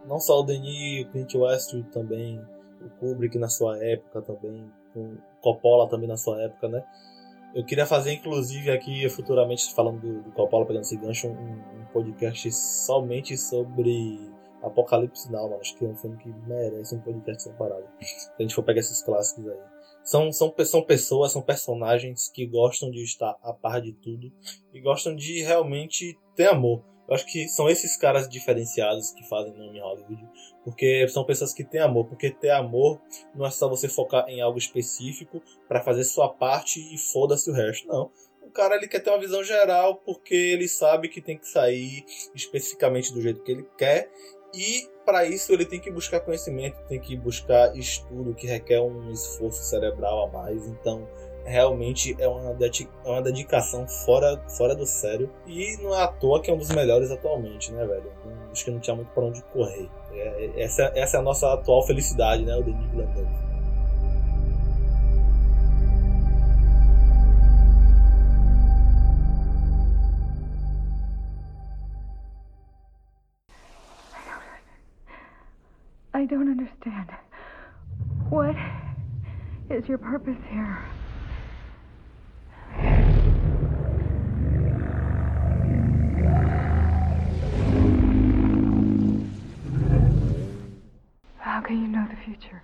Não 0.09 0.19
só 0.19 0.41
o 0.41 0.43
Denis, 0.43 1.05
o 1.05 1.11
Clint 1.11 1.35
Westwood 1.35 1.89
também 1.91 2.41
o 2.81 2.89
Kubrick 2.99 3.39
na 3.39 3.49
sua 3.49 3.77
época 3.85 4.23
também, 4.23 4.71
com 4.95 5.17
Coppola 5.41 5.89
também 5.89 6.09
na 6.09 6.17
sua 6.17 6.41
época, 6.43 6.69
né? 6.69 6.83
Eu 7.55 7.65
queria 7.65 7.85
fazer, 7.85 8.13
inclusive, 8.13 8.71
aqui 8.71 9.09
futuramente, 9.11 9.75
falando 9.75 10.01
do, 10.01 10.23
do 10.23 10.31
Coppola, 10.33 10.65
pegando 10.65 10.83
esse 10.83 10.97
gancho, 10.97 11.29
um, 11.29 11.33
um, 11.33 11.85
podcast 11.93 12.51
somente 12.53 13.37
sobre 13.37 14.31
Apocalipse 14.63 15.31
Now, 15.31 15.51
mano. 15.51 15.61
Acho 15.61 15.77
que 15.77 15.85
é 15.85 15.89
um 15.89 15.97
filme 15.97 16.17
que 16.17 16.33
merece 16.47 16.95
um 16.95 17.01
podcast 17.01 17.43
separado. 17.43 17.85
Se 18.01 18.31
a 18.39 18.43
gente 18.43 18.55
for 18.55 18.63
pegar 18.63 18.81
esses 18.81 19.03
clássicos 19.03 19.49
aí. 19.49 19.59
São, 20.11 20.33
são, 20.33 20.53
são 20.65 20.83
pessoas, 20.83 21.31
são 21.31 21.41
personagens 21.41 22.29
que 22.35 22.45
gostam 22.45 22.91
de 22.91 23.01
estar 23.05 23.39
a 23.45 23.53
par 23.53 23.81
de 23.81 23.93
tudo 23.93 24.33
e 24.75 24.81
gostam 24.81 25.15
de 25.15 25.41
realmente 25.41 26.19
ter 26.35 26.49
amor. 26.49 26.83
Eu 27.09 27.15
acho 27.15 27.25
que 27.27 27.47
são 27.49 27.71
esses 27.71 27.97
caras 27.97 28.29
diferenciados 28.29 29.13
que 29.13 29.23
fazem 29.29 29.57
nome 29.57 29.79
Hollywood, 29.79 30.29
porque 30.65 31.07
são 31.07 31.23
pessoas 31.23 31.55
que 31.55 31.63
têm 31.63 31.81
amor. 31.81 32.09
Porque 32.09 32.29
ter 32.29 32.51
amor 32.51 33.01
não 33.37 33.47
é 33.47 33.53
só 33.53 33.69
você 33.69 33.89
focar 33.89 34.29
em 34.29 34.41
algo 34.41 34.59
específico 34.59 35.41
para 35.69 35.81
fazer 35.81 36.03
sua 36.03 36.29
parte 36.29 36.81
e 36.93 36.99
foda-se 36.99 37.49
o 37.49 37.55
resto. 37.55 37.87
Não. 37.87 38.11
O 38.43 38.51
cara 38.51 38.75
ele 38.75 38.89
quer 38.89 38.99
ter 38.99 39.11
uma 39.11 39.21
visão 39.21 39.45
geral 39.45 39.95
porque 40.05 40.35
ele 40.35 40.67
sabe 40.67 41.09
que 41.09 41.23
tem 41.23 41.39
que 41.39 41.47
sair 41.47 42.05
especificamente 42.35 43.15
do 43.15 43.23
jeito 43.23 43.45
que 43.45 43.53
ele 43.53 43.69
quer 43.79 44.11
e 44.55 44.89
para 45.05 45.25
isso 45.25 45.53
ele 45.53 45.65
tem 45.65 45.81
que 45.81 45.91
buscar 45.91 46.21
conhecimento, 46.21 46.77
tem 46.89 47.01
que 47.01 47.17
buscar 47.17 47.77
estudo 47.77 48.35
que 48.35 48.47
requer 48.47 48.81
um 48.81 49.11
esforço 49.11 49.63
cerebral 49.63 50.27
a 50.27 50.31
mais. 50.31 50.67
Então 50.67 51.07
realmente 51.45 52.15
é 52.19 52.29
uma, 52.29 52.51
é 52.51 53.11
uma 53.11 53.23
dedicação 53.23 53.87
fora, 53.89 54.41
fora 54.57 54.75
do 54.75 54.87
sério. 54.87 55.31
E 55.47 55.77
não 55.83 55.95
é 55.95 56.03
à 56.03 56.09
toa 56.09 56.41
que 56.41 56.51
é 56.51 56.55
um 56.55 56.59
dos 56.59 56.71
melhores 56.71 57.11
atualmente, 57.11 57.73
né, 57.73 57.85
velho? 57.87 58.13
Acho 58.51 58.65
que 58.65 58.71
não 58.71 58.81
tinha 58.81 58.95
muito 58.97 59.11
para 59.13 59.25
onde 59.25 59.43
correr. 59.45 59.89
É, 60.13 60.45
é, 60.45 60.63
essa, 60.63 60.93
essa 60.95 61.17
é 61.17 61.21
a 61.21 61.23
nossa 61.23 61.53
atual 61.53 61.87
felicidade, 61.87 62.45
né, 62.45 62.57
o 62.57 62.63
Denis 62.63 62.91
Villeneuve. 62.91 63.40
I 76.13 76.25
don't 76.25 76.51
understand. 76.51 77.09
What 78.29 78.57
is 79.71 79.89
your 79.89 79.99
purpose 79.99 80.37
here? 80.51 80.85
How 91.39 91.61
can 91.61 91.81
you 91.81 91.89
know 91.89 92.07
the 92.11 92.17
future? 92.25 92.63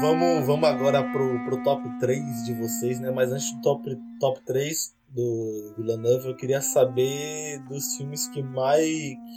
Vamos 0.00 0.68
agora 0.68 1.02
pro, 1.12 1.44
pro 1.44 1.62
top 1.62 1.88
3 1.98 2.44
de 2.44 2.54
vocês, 2.54 3.00
né? 3.00 3.10
Mas 3.10 3.32
antes 3.32 3.52
do 3.54 3.60
top, 3.62 3.96
top 4.20 4.40
3 4.44 4.94
do 5.08 5.74
Villeneuve, 5.76 6.28
eu 6.28 6.36
queria 6.36 6.60
saber 6.60 7.58
dos 7.68 7.96
filmes 7.96 8.28
que 8.28 8.42
mais. 8.42 8.86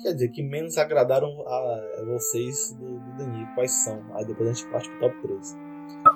Quer 0.03 0.13
dizer, 0.13 0.29
que 0.29 0.43
menos 0.43 0.77
agradaram 0.77 1.29
a 1.47 2.03
vocês 2.05 2.73
do, 2.73 2.99
do 2.99 3.17
Denis. 3.17 3.47
Quais 3.55 3.71
são? 3.71 4.01
Aí 4.15 4.25
depois 4.25 4.49
a 4.49 4.53
gente 4.53 4.69
parte 4.69 4.89
pro 4.89 4.99
top 4.99 5.21
3. 5.21 5.68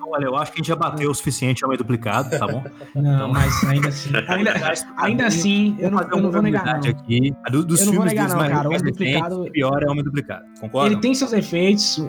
Olha, 0.08 0.26
eu 0.26 0.36
acho 0.36 0.52
que 0.52 0.58
a 0.58 0.60
gente 0.60 0.68
já 0.68 0.76
bateu 0.76 1.10
o 1.10 1.16
suficiente 1.16 1.64
ao 1.64 1.70
meio 1.70 1.78
duplicado, 1.78 2.30
tá 2.38 2.48
bom? 2.48 2.64
Não, 2.96 3.16
então... 3.16 3.34
mas 3.34 3.64
ainda 3.64 3.88
assim, 3.90 4.10
ainda, 4.28 4.74
ainda 4.98 5.26
assim, 5.26 5.76
eu 5.80 5.90
não, 5.90 6.02
eu 6.02 6.22
não 6.22 6.32
vou 6.32 6.42
negar. 6.42 6.82
Não. 6.82 6.90
Aqui, 6.90 7.34
do, 7.52 7.66
dos 7.66 7.80
eu 7.82 7.88
não 7.88 7.94
vou 7.94 8.06
negar, 8.06 8.30
não, 8.30 8.38
cara. 8.38 8.70
O 8.70 8.78
duplicado. 8.78 9.52
pior 9.52 9.84
é 9.84 9.88
o 9.88 9.92
homem 9.92 10.04
duplicado. 10.04 10.46
Concorda? 10.60 10.92
Ele 10.92 11.02
tem 11.02 11.16
seus 11.16 11.34
efeitos. 11.34 12.06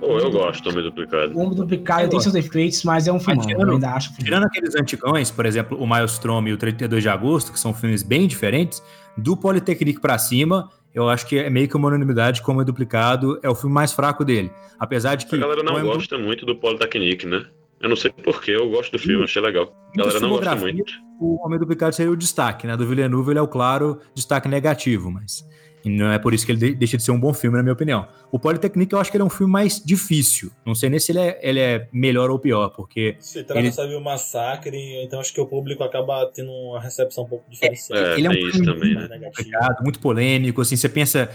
Pô, 0.00 0.18
eu 0.18 0.30
gosto 0.30 0.62
do 0.62 0.70
homem 0.70 0.84
duplicado. 0.84 1.34
O 1.34 1.40
homem 1.40 1.54
duplicado 1.54 2.08
tem 2.08 2.20
seus 2.20 2.34
efeitos, 2.34 2.84
mas 2.84 3.06
é 3.08 3.12
um 3.12 3.20
filme. 3.20 3.52
Eu 3.52 3.70
ainda 3.70 3.90
acho. 3.90 4.12
Tirando 4.14 4.44
aqueles 4.44 4.74
antigões, 4.74 5.30
por 5.30 5.46
exemplo, 5.46 5.78
o 5.78 5.86
Maelstrom 5.86 6.46
e 6.46 6.52
o 6.52 6.56
32 6.56 7.02
de 7.02 7.08
agosto, 7.08 7.52
que 7.52 7.58
são 7.58 7.72
filmes 7.72 8.02
bem 8.02 8.26
diferentes, 8.26 8.82
do 9.16 9.36
Polytechnique 9.36 10.00
pra 10.00 10.16
cima, 10.18 10.70
eu 10.98 11.08
acho 11.08 11.26
que 11.26 11.38
é 11.38 11.48
meio 11.48 11.68
que 11.68 11.76
uma 11.76 11.88
unanimidade 11.88 12.42
como 12.42 12.60
é 12.60 12.64
duplicado, 12.64 13.38
é 13.40 13.48
o 13.48 13.54
filme 13.54 13.72
mais 13.72 13.92
fraco 13.92 14.24
dele. 14.24 14.50
Apesar 14.78 15.14
de 15.14 15.26
que. 15.26 15.36
A 15.36 15.38
galera 15.38 15.62
não 15.62 15.80
gosta 15.80 16.18
do... 16.18 16.24
muito 16.24 16.44
do 16.44 16.56
Polytechnique, 16.56 17.24
né? 17.24 17.46
Eu 17.80 17.88
não 17.88 17.94
sei 17.94 18.10
porquê, 18.10 18.50
eu 18.50 18.68
gosto 18.68 18.90
do 18.90 18.98
filme, 18.98 19.22
achei 19.22 19.40
legal. 19.40 19.72
A 19.94 19.98
galera 19.98 20.18
não 20.18 20.30
gosta 20.30 20.56
muito. 20.56 20.92
O 21.20 21.46
Homem 21.46 21.58
Duplicado 21.58 21.94
seria 21.94 22.10
o 22.10 22.16
destaque, 22.16 22.66
né? 22.66 22.76
Do 22.76 22.86
Villeneuve 22.86 23.30
ele 23.30 23.38
é 23.38 23.42
o 23.42 23.46
claro 23.46 24.00
destaque 24.12 24.48
negativo, 24.48 25.10
mas 25.10 25.44
e 25.84 25.90
não 25.90 26.10
é 26.10 26.18
por 26.18 26.34
isso 26.34 26.44
que 26.44 26.52
ele 26.52 26.74
deixa 26.74 26.96
de 26.96 27.02
ser 27.02 27.10
um 27.10 27.20
bom 27.20 27.32
filme, 27.32 27.56
na 27.56 27.62
minha 27.62 27.72
opinião. 27.72 28.06
O 28.30 28.38
Polytechnique 28.38 28.94
eu 28.94 28.98
acho 28.98 29.10
que 29.10 29.16
ele 29.16 29.22
é 29.22 29.24
um 29.24 29.30
filme 29.30 29.52
mais 29.52 29.82
difícil. 29.82 30.50
Não 30.64 30.74
sei 30.74 30.90
nem 30.90 30.98
se 30.98 31.12
ele 31.12 31.20
é, 31.20 31.38
ele 31.42 31.60
é 31.60 31.88
melhor 31.92 32.30
ou 32.30 32.38
pior, 32.38 32.70
porque. 32.70 33.16
Se 33.20 33.42
trata 33.44 33.60
ele... 33.60 33.72
sobre 33.72 33.94
o 33.94 34.00
massacre, 34.00 34.76
então 35.02 35.20
acho 35.20 35.32
que 35.32 35.40
o 35.40 35.46
público 35.46 35.82
acaba 35.82 36.26
tendo 36.26 36.50
uma 36.50 36.80
recepção 36.80 37.24
um 37.24 37.28
pouco 37.28 37.48
diferenciada. 37.50 38.14
É, 38.14 38.18
ele 38.18 38.26
é 38.26 38.30
um 38.30 38.50
filme 38.50 38.66
também, 38.66 38.94
muito, 38.94 39.08
né? 39.08 39.18
complicado, 39.18 39.82
muito 39.82 40.00
polêmico, 40.00 40.60
assim, 40.60 40.76
você 40.76 40.88
pensa. 40.88 41.30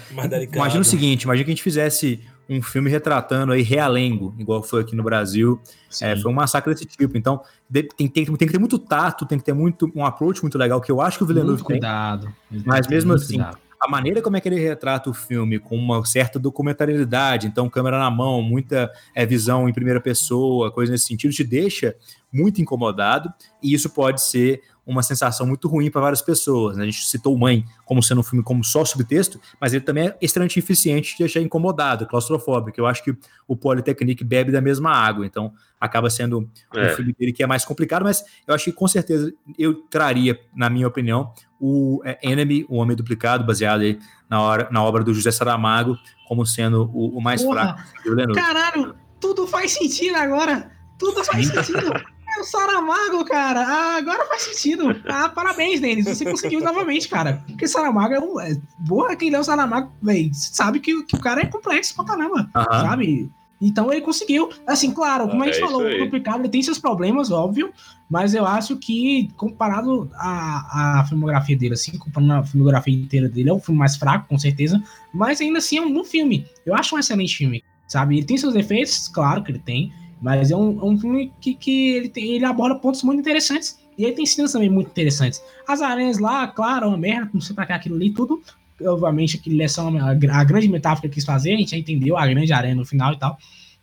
Imagina 0.54 0.82
o 0.82 0.86
seguinte, 0.86 1.24
imagina 1.24 1.46
que 1.46 1.52
a 1.52 1.56
gente 1.56 1.64
fizesse 1.64 2.20
um 2.50 2.62
filme 2.62 2.90
retratando 2.90 3.54
aí 3.54 3.62
realengo, 3.62 4.36
igual 4.38 4.62
foi 4.62 4.82
aqui 4.82 4.96
no 4.96 5.04
Brasil. 5.04 5.62
É, 6.02 6.16
foi 6.16 6.30
um 6.30 6.36
massacre 6.36 6.74
desse 6.74 6.86
tipo. 6.86 7.18
Então, 7.18 7.42
tem, 7.72 7.88
tem, 7.88 8.10
tem, 8.10 8.26
que 8.26 8.48
ter 8.48 8.60
muito 8.60 8.78
tato, 8.78 9.26
tem 9.26 9.38
que 9.38 9.46
ter 9.46 9.54
muito 9.54 9.90
um 9.96 10.06
approach 10.06 10.42
muito 10.42 10.58
legal, 10.58 10.82
que 10.82 10.92
eu 10.92 11.00
acho 11.00 11.18
que 11.18 11.24
o 11.24 11.28
Villeneuve 11.28 11.54
muito 11.54 11.66
cuidado. 11.66 12.34
tem. 12.52 12.62
Mas 12.66 12.88
mesmo 12.88 13.14
assim, 13.14 13.36
cuidado 13.36 13.64
a 13.84 13.88
maneira 13.90 14.22
como 14.22 14.38
é 14.38 14.42
que 14.42 14.48
ele 14.48 14.60
retrata 14.60 15.10
o 15.10 15.14
filme, 15.14 15.60
com 15.60 15.76
uma 15.76 16.06
certa 16.06 16.40
documentariedade, 16.40 17.48
então 17.48 17.70
câmera 17.70 18.00
na 18.00 18.10
mão, 18.10 18.42
muita 18.42 18.90
é, 19.14 19.26
visão 19.26 19.68
em 19.68 19.74
primeira 19.74 20.00
pessoa, 20.00 20.72
coisa 20.72 20.92
nesse 20.94 21.06
sentido, 21.06 21.34
te 21.34 21.44
deixa 21.44 21.94
muito 22.32 22.62
incomodado, 22.62 23.32
e 23.62 23.74
isso 23.74 23.90
pode 23.90 24.22
ser 24.22 24.62
uma 24.86 25.04
sensação 25.04 25.46
muito 25.46 25.68
ruim 25.68 25.90
para 25.90 26.02
várias 26.02 26.22
pessoas. 26.22 26.78
Né? 26.78 26.84
A 26.84 26.86
gente 26.86 27.06
citou 27.06 27.38
Mãe 27.38 27.66
como 27.86 28.02
sendo 28.02 28.22
um 28.22 28.24
filme 28.24 28.44
como 28.44 28.64
só 28.64 28.84
subtexto, 28.84 29.40
mas 29.60 29.74
ele 29.74 29.84
também 29.84 30.08
é 30.08 30.18
extremamente 30.22 30.60
eficiente 30.60 31.14
de 31.14 31.20
deixar 31.20 31.42
incomodado, 31.42 32.06
claustrofóbico. 32.06 32.80
Eu 32.80 32.86
acho 32.86 33.04
que 33.04 33.16
o 33.48 33.56
Polytechnique 33.56 34.24
bebe 34.24 34.52
da 34.52 34.62
mesma 34.62 34.92
água, 34.92 35.26
então 35.26 35.54
acaba 35.80 36.10
sendo 36.10 36.50
é. 36.74 36.86
um 36.86 36.96
filme 36.96 37.14
dele 37.18 37.34
que 37.34 37.44
é 37.44 37.48
mais 37.48 37.66
complicado, 37.66 38.04
mas 38.04 38.24
eu 38.48 38.54
acho 38.54 38.66
que 38.66 38.72
com 38.72 38.88
certeza 38.88 39.34
eu 39.58 39.76
traria, 39.90 40.40
na 40.56 40.70
minha 40.70 40.88
opinião, 40.88 41.34
o 41.66 42.02
é, 42.04 42.20
Enemy, 42.22 42.66
o 42.68 42.76
Homem 42.76 42.94
Duplicado, 42.94 43.46
baseado 43.46 43.82
aí 43.82 43.98
na, 44.30 44.42
hora, 44.42 44.68
na 44.70 44.84
obra 44.84 45.02
do 45.02 45.14
José 45.14 45.32
Saramago, 45.32 45.98
como 46.28 46.46
sendo 46.46 46.92
o, 46.94 47.18
o 47.18 47.22
mais 47.22 47.42
Porra, 47.42 47.78
fraco. 48.04 48.34
Caralho, 48.34 48.96
tudo 49.18 49.48
faz 49.48 49.72
sentido 49.72 50.18
agora. 50.18 50.70
Tudo 51.00 51.24
faz 51.24 51.48
sentido. 51.48 51.94
É 52.36 52.42
o 52.42 52.44
Saramago, 52.44 53.24
cara. 53.24 53.62
Ah, 53.62 53.96
agora 53.96 54.26
faz 54.26 54.42
sentido. 54.42 54.90
Ah, 55.08 55.30
parabéns, 55.30 55.80
Denis. 55.80 56.04
Você 56.04 56.26
conseguiu 56.26 56.60
novamente, 56.60 57.08
cara. 57.08 57.42
Porque 57.48 57.66
Saramago 57.66 58.14
é 58.14 58.20
um. 58.20 58.40
É, 58.42 58.58
boa, 58.80 59.16
quem 59.16 59.30
lê 59.30 59.38
o 59.38 59.44
Saramago, 59.44 59.90
véio, 60.02 60.32
sabe 60.34 60.82
que, 60.82 61.04
que 61.04 61.16
o 61.16 61.22
cara 61.22 61.42
é 61.42 61.46
complexo 61.46 61.96
pra 61.96 62.04
caramba. 62.04 62.50
Sabe? 62.54 63.32
Então 63.64 63.92
ele 63.92 64.02
conseguiu. 64.02 64.50
Assim, 64.68 64.92
claro, 64.92 65.28
como 65.28 65.42
ah, 65.42 65.46
a 65.46 65.48
gente 65.48 65.58
é 65.58 65.66
falou, 65.66 65.82
o 65.82 66.00
complicado 66.00 66.42
ele 66.42 66.50
tem 66.50 66.62
seus 66.62 66.78
problemas, 66.78 67.32
óbvio. 67.32 67.72
Mas 68.10 68.36
eu 68.36 68.46
acho 68.46 68.76
que, 68.76 69.30
comparado 69.38 70.10
à, 70.16 71.00
à 71.00 71.06
filmografia 71.06 71.58
dele, 71.58 71.74
assim, 71.74 71.98
comparando 71.98 72.34
a 72.34 72.44
filmografia 72.44 72.94
inteira 72.94 73.30
dele, 73.30 73.50
é 73.50 73.54
um 73.54 73.60
filme 73.60 73.80
mais 73.80 73.96
fraco, 73.96 74.28
com 74.28 74.38
certeza. 74.38 74.84
Mas 75.14 75.40
ainda 75.40 75.60
assim 75.60 75.78
é 75.78 75.82
um 75.82 75.94
bom 75.94 76.04
filme. 76.04 76.46
Eu 76.66 76.76
acho 76.76 76.96
um 76.96 77.00
excelente 77.00 77.36
filme. 77.36 77.64
Sabe? 77.88 78.18
Ele 78.18 78.26
tem 78.26 78.38
seus 78.38 78.54
defeitos, 78.54 79.08
claro 79.08 79.44
que 79.44 79.52
ele 79.52 79.60
tem. 79.60 79.94
Mas 80.22 80.52
é 80.52 80.56
um, 80.56 80.80
é 80.80 80.86
um 80.86 80.98
filme 80.98 81.32
que, 81.40 81.54
que 81.54 81.90
ele, 81.96 82.10
tem, 82.10 82.32
ele 82.32 82.46
aborda 82.46 82.76
pontos 82.76 83.04
muito 83.04 83.20
interessantes. 83.20 83.80
E 83.98 84.04
ele 84.04 84.14
tem 84.14 84.26
cenas 84.26 84.52
também 84.52 84.70
muito 84.70 84.90
interessantes. 84.90 85.42
As 85.68 85.82
aranhas 85.82 86.18
lá, 86.18 86.48
claro, 86.48 86.86
é 86.86 86.90
uma 86.90 86.98
merda, 86.98 87.30
não 87.34 87.42
sei 87.42 87.56
pra 87.56 87.66
que 87.66 87.74
aquilo 87.74 87.96
ali, 87.96 88.12
tudo. 88.12 88.42
Obviamente, 88.88 89.38
aquilo 89.38 89.62
é 89.62 89.68
só 89.68 89.88
uma, 89.88 90.12
a 90.12 90.44
grande 90.44 90.68
metáfora 90.68 91.08
que 91.08 91.16
quis 91.16 91.26
fazer, 91.26 91.54
a 91.54 91.58
gente 91.58 91.72
já 91.72 91.78
entendeu 91.78 92.18
a 92.18 92.28
grande 92.28 92.52
aranha 92.52 92.76
no 92.76 92.86
final 92.86 93.14
e 93.14 93.20
tal. 93.20 93.38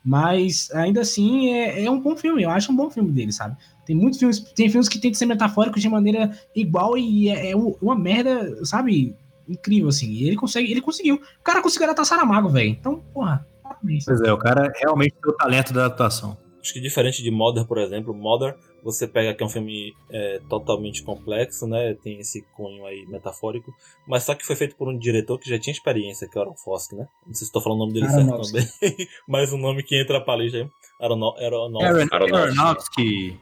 Mas 0.05 0.71
ainda 0.73 1.03
assim 1.03 1.51
é, 1.51 1.85
é 1.85 1.91
um 1.91 2.01
bom 2.01 2.17
filme, 2.17 2.43
eu 2.43 2.51
acho 2.51 2.73
um 2.73 2.77
bom 2.77 2.91
filme 2.91 3.13
dele, 3.13 3.33
sabe? 3.33 3.57
Tem 3.85 3.95
muitos 3.95 4.19
filmes, 4.19 4.41
tem 4.41 4.71
filmes 4.71 4.89
que 4.89 4.99
tentam 4.99 5.19
ser 5.19 5.27
metafóricos 5.27 5.83
de 5.83 5.89
maneira 5.89 6.31
igual 6.55 6.97
e 6.97 7.29
é, 7.29 7.51
é 7.51 7.57
uma 7.57 7.95
merda, 7.95 8.65
sabe? 8.65 9.15
Incrível, 9.49 9.89
assim. 9.89 10.11
E 10.11 10.27
ele 10.27 10.37
consegue, 10.37 10.71
ele 10.71 10.81
conseguiu. 10.81 11.17
O 11.17 11.43
cara 11.43 11.61
conseguiu 11.61 11.87
adaptar 11.87 12.05
Saramago, 12.05 12.49
velho. 12.49 12.71
Então, 12.71 13.03
porra, 13.13 13.45
Pois 13.83 14.21
é, 14.21 14.33
o 14.33 14.39
cara 14.39 14.71
realmente 14.77 15.15
tem 15.23 15.33
o 15.33 15.37
talento 15.37 15.73
da 15.73 15.87
adaptação. 15.87 16.37
Acho 16.61 16.75
que 16.75 16.81
diferente 16.81 17.23
de 17.23 17.31
Mother, 17.31 17.65
por 17.65 17.79
exemplo, 17.79 18.15
Mother, 18.15 18.57
você 18.83 19.07
pega 19.07 19.35
que 19.35 19.43
é 19.43 19.47
um 19.47 19.51
filme 19.51 19.95
é, 20.11 20.41
totalmente 20.49 21.03
complexo, 21.03 21.67
né? 21.67 21.95
Tem 22.03 22.19
esse 22.21 22.43
cunho 22.57 22.85
aí 22.87 23.07
metafórico, 23.07 23.75
mas 24.07 24.25
só 24.25 24.35
que 24.35 24.47
foi 24.47 24.57
feito 24.57 24.77
por 24.77 24.89
um 24.89 24.97
diretor 24.97 25.39
que 25.39 25.49
já 25.49 25.59
tinha 25.59 25.73
experiência, 25.73 26.29
que 26.29 26.37
é 26.37 26.41
o 26.41 26.45
Aaron 26.45 26.57
Fosk, 26.57 26.93
né? 26.93 27.09
Não 27.27 27.35
sei 27.35 27.39
se 27.39 27.45
estou 27.45 27.63
falando 27.63 27.83
o 27.83 27.87
nome 27.87 27.95
dele 27.95 28.09
certo 28.09 28.43
também, 28.43 28.67
mas 29.29 29.53
o 29.53 29.57
nome 29.57 29.83
que 29.83 30.01
entra 30.01 30.21
pra 30.21 30.35
ali 30.35 30.49
já 30.49 30.61
é 30.61 30.69
Aronofsky. 31.01 32.09
Aronofsky. 32.13 33.41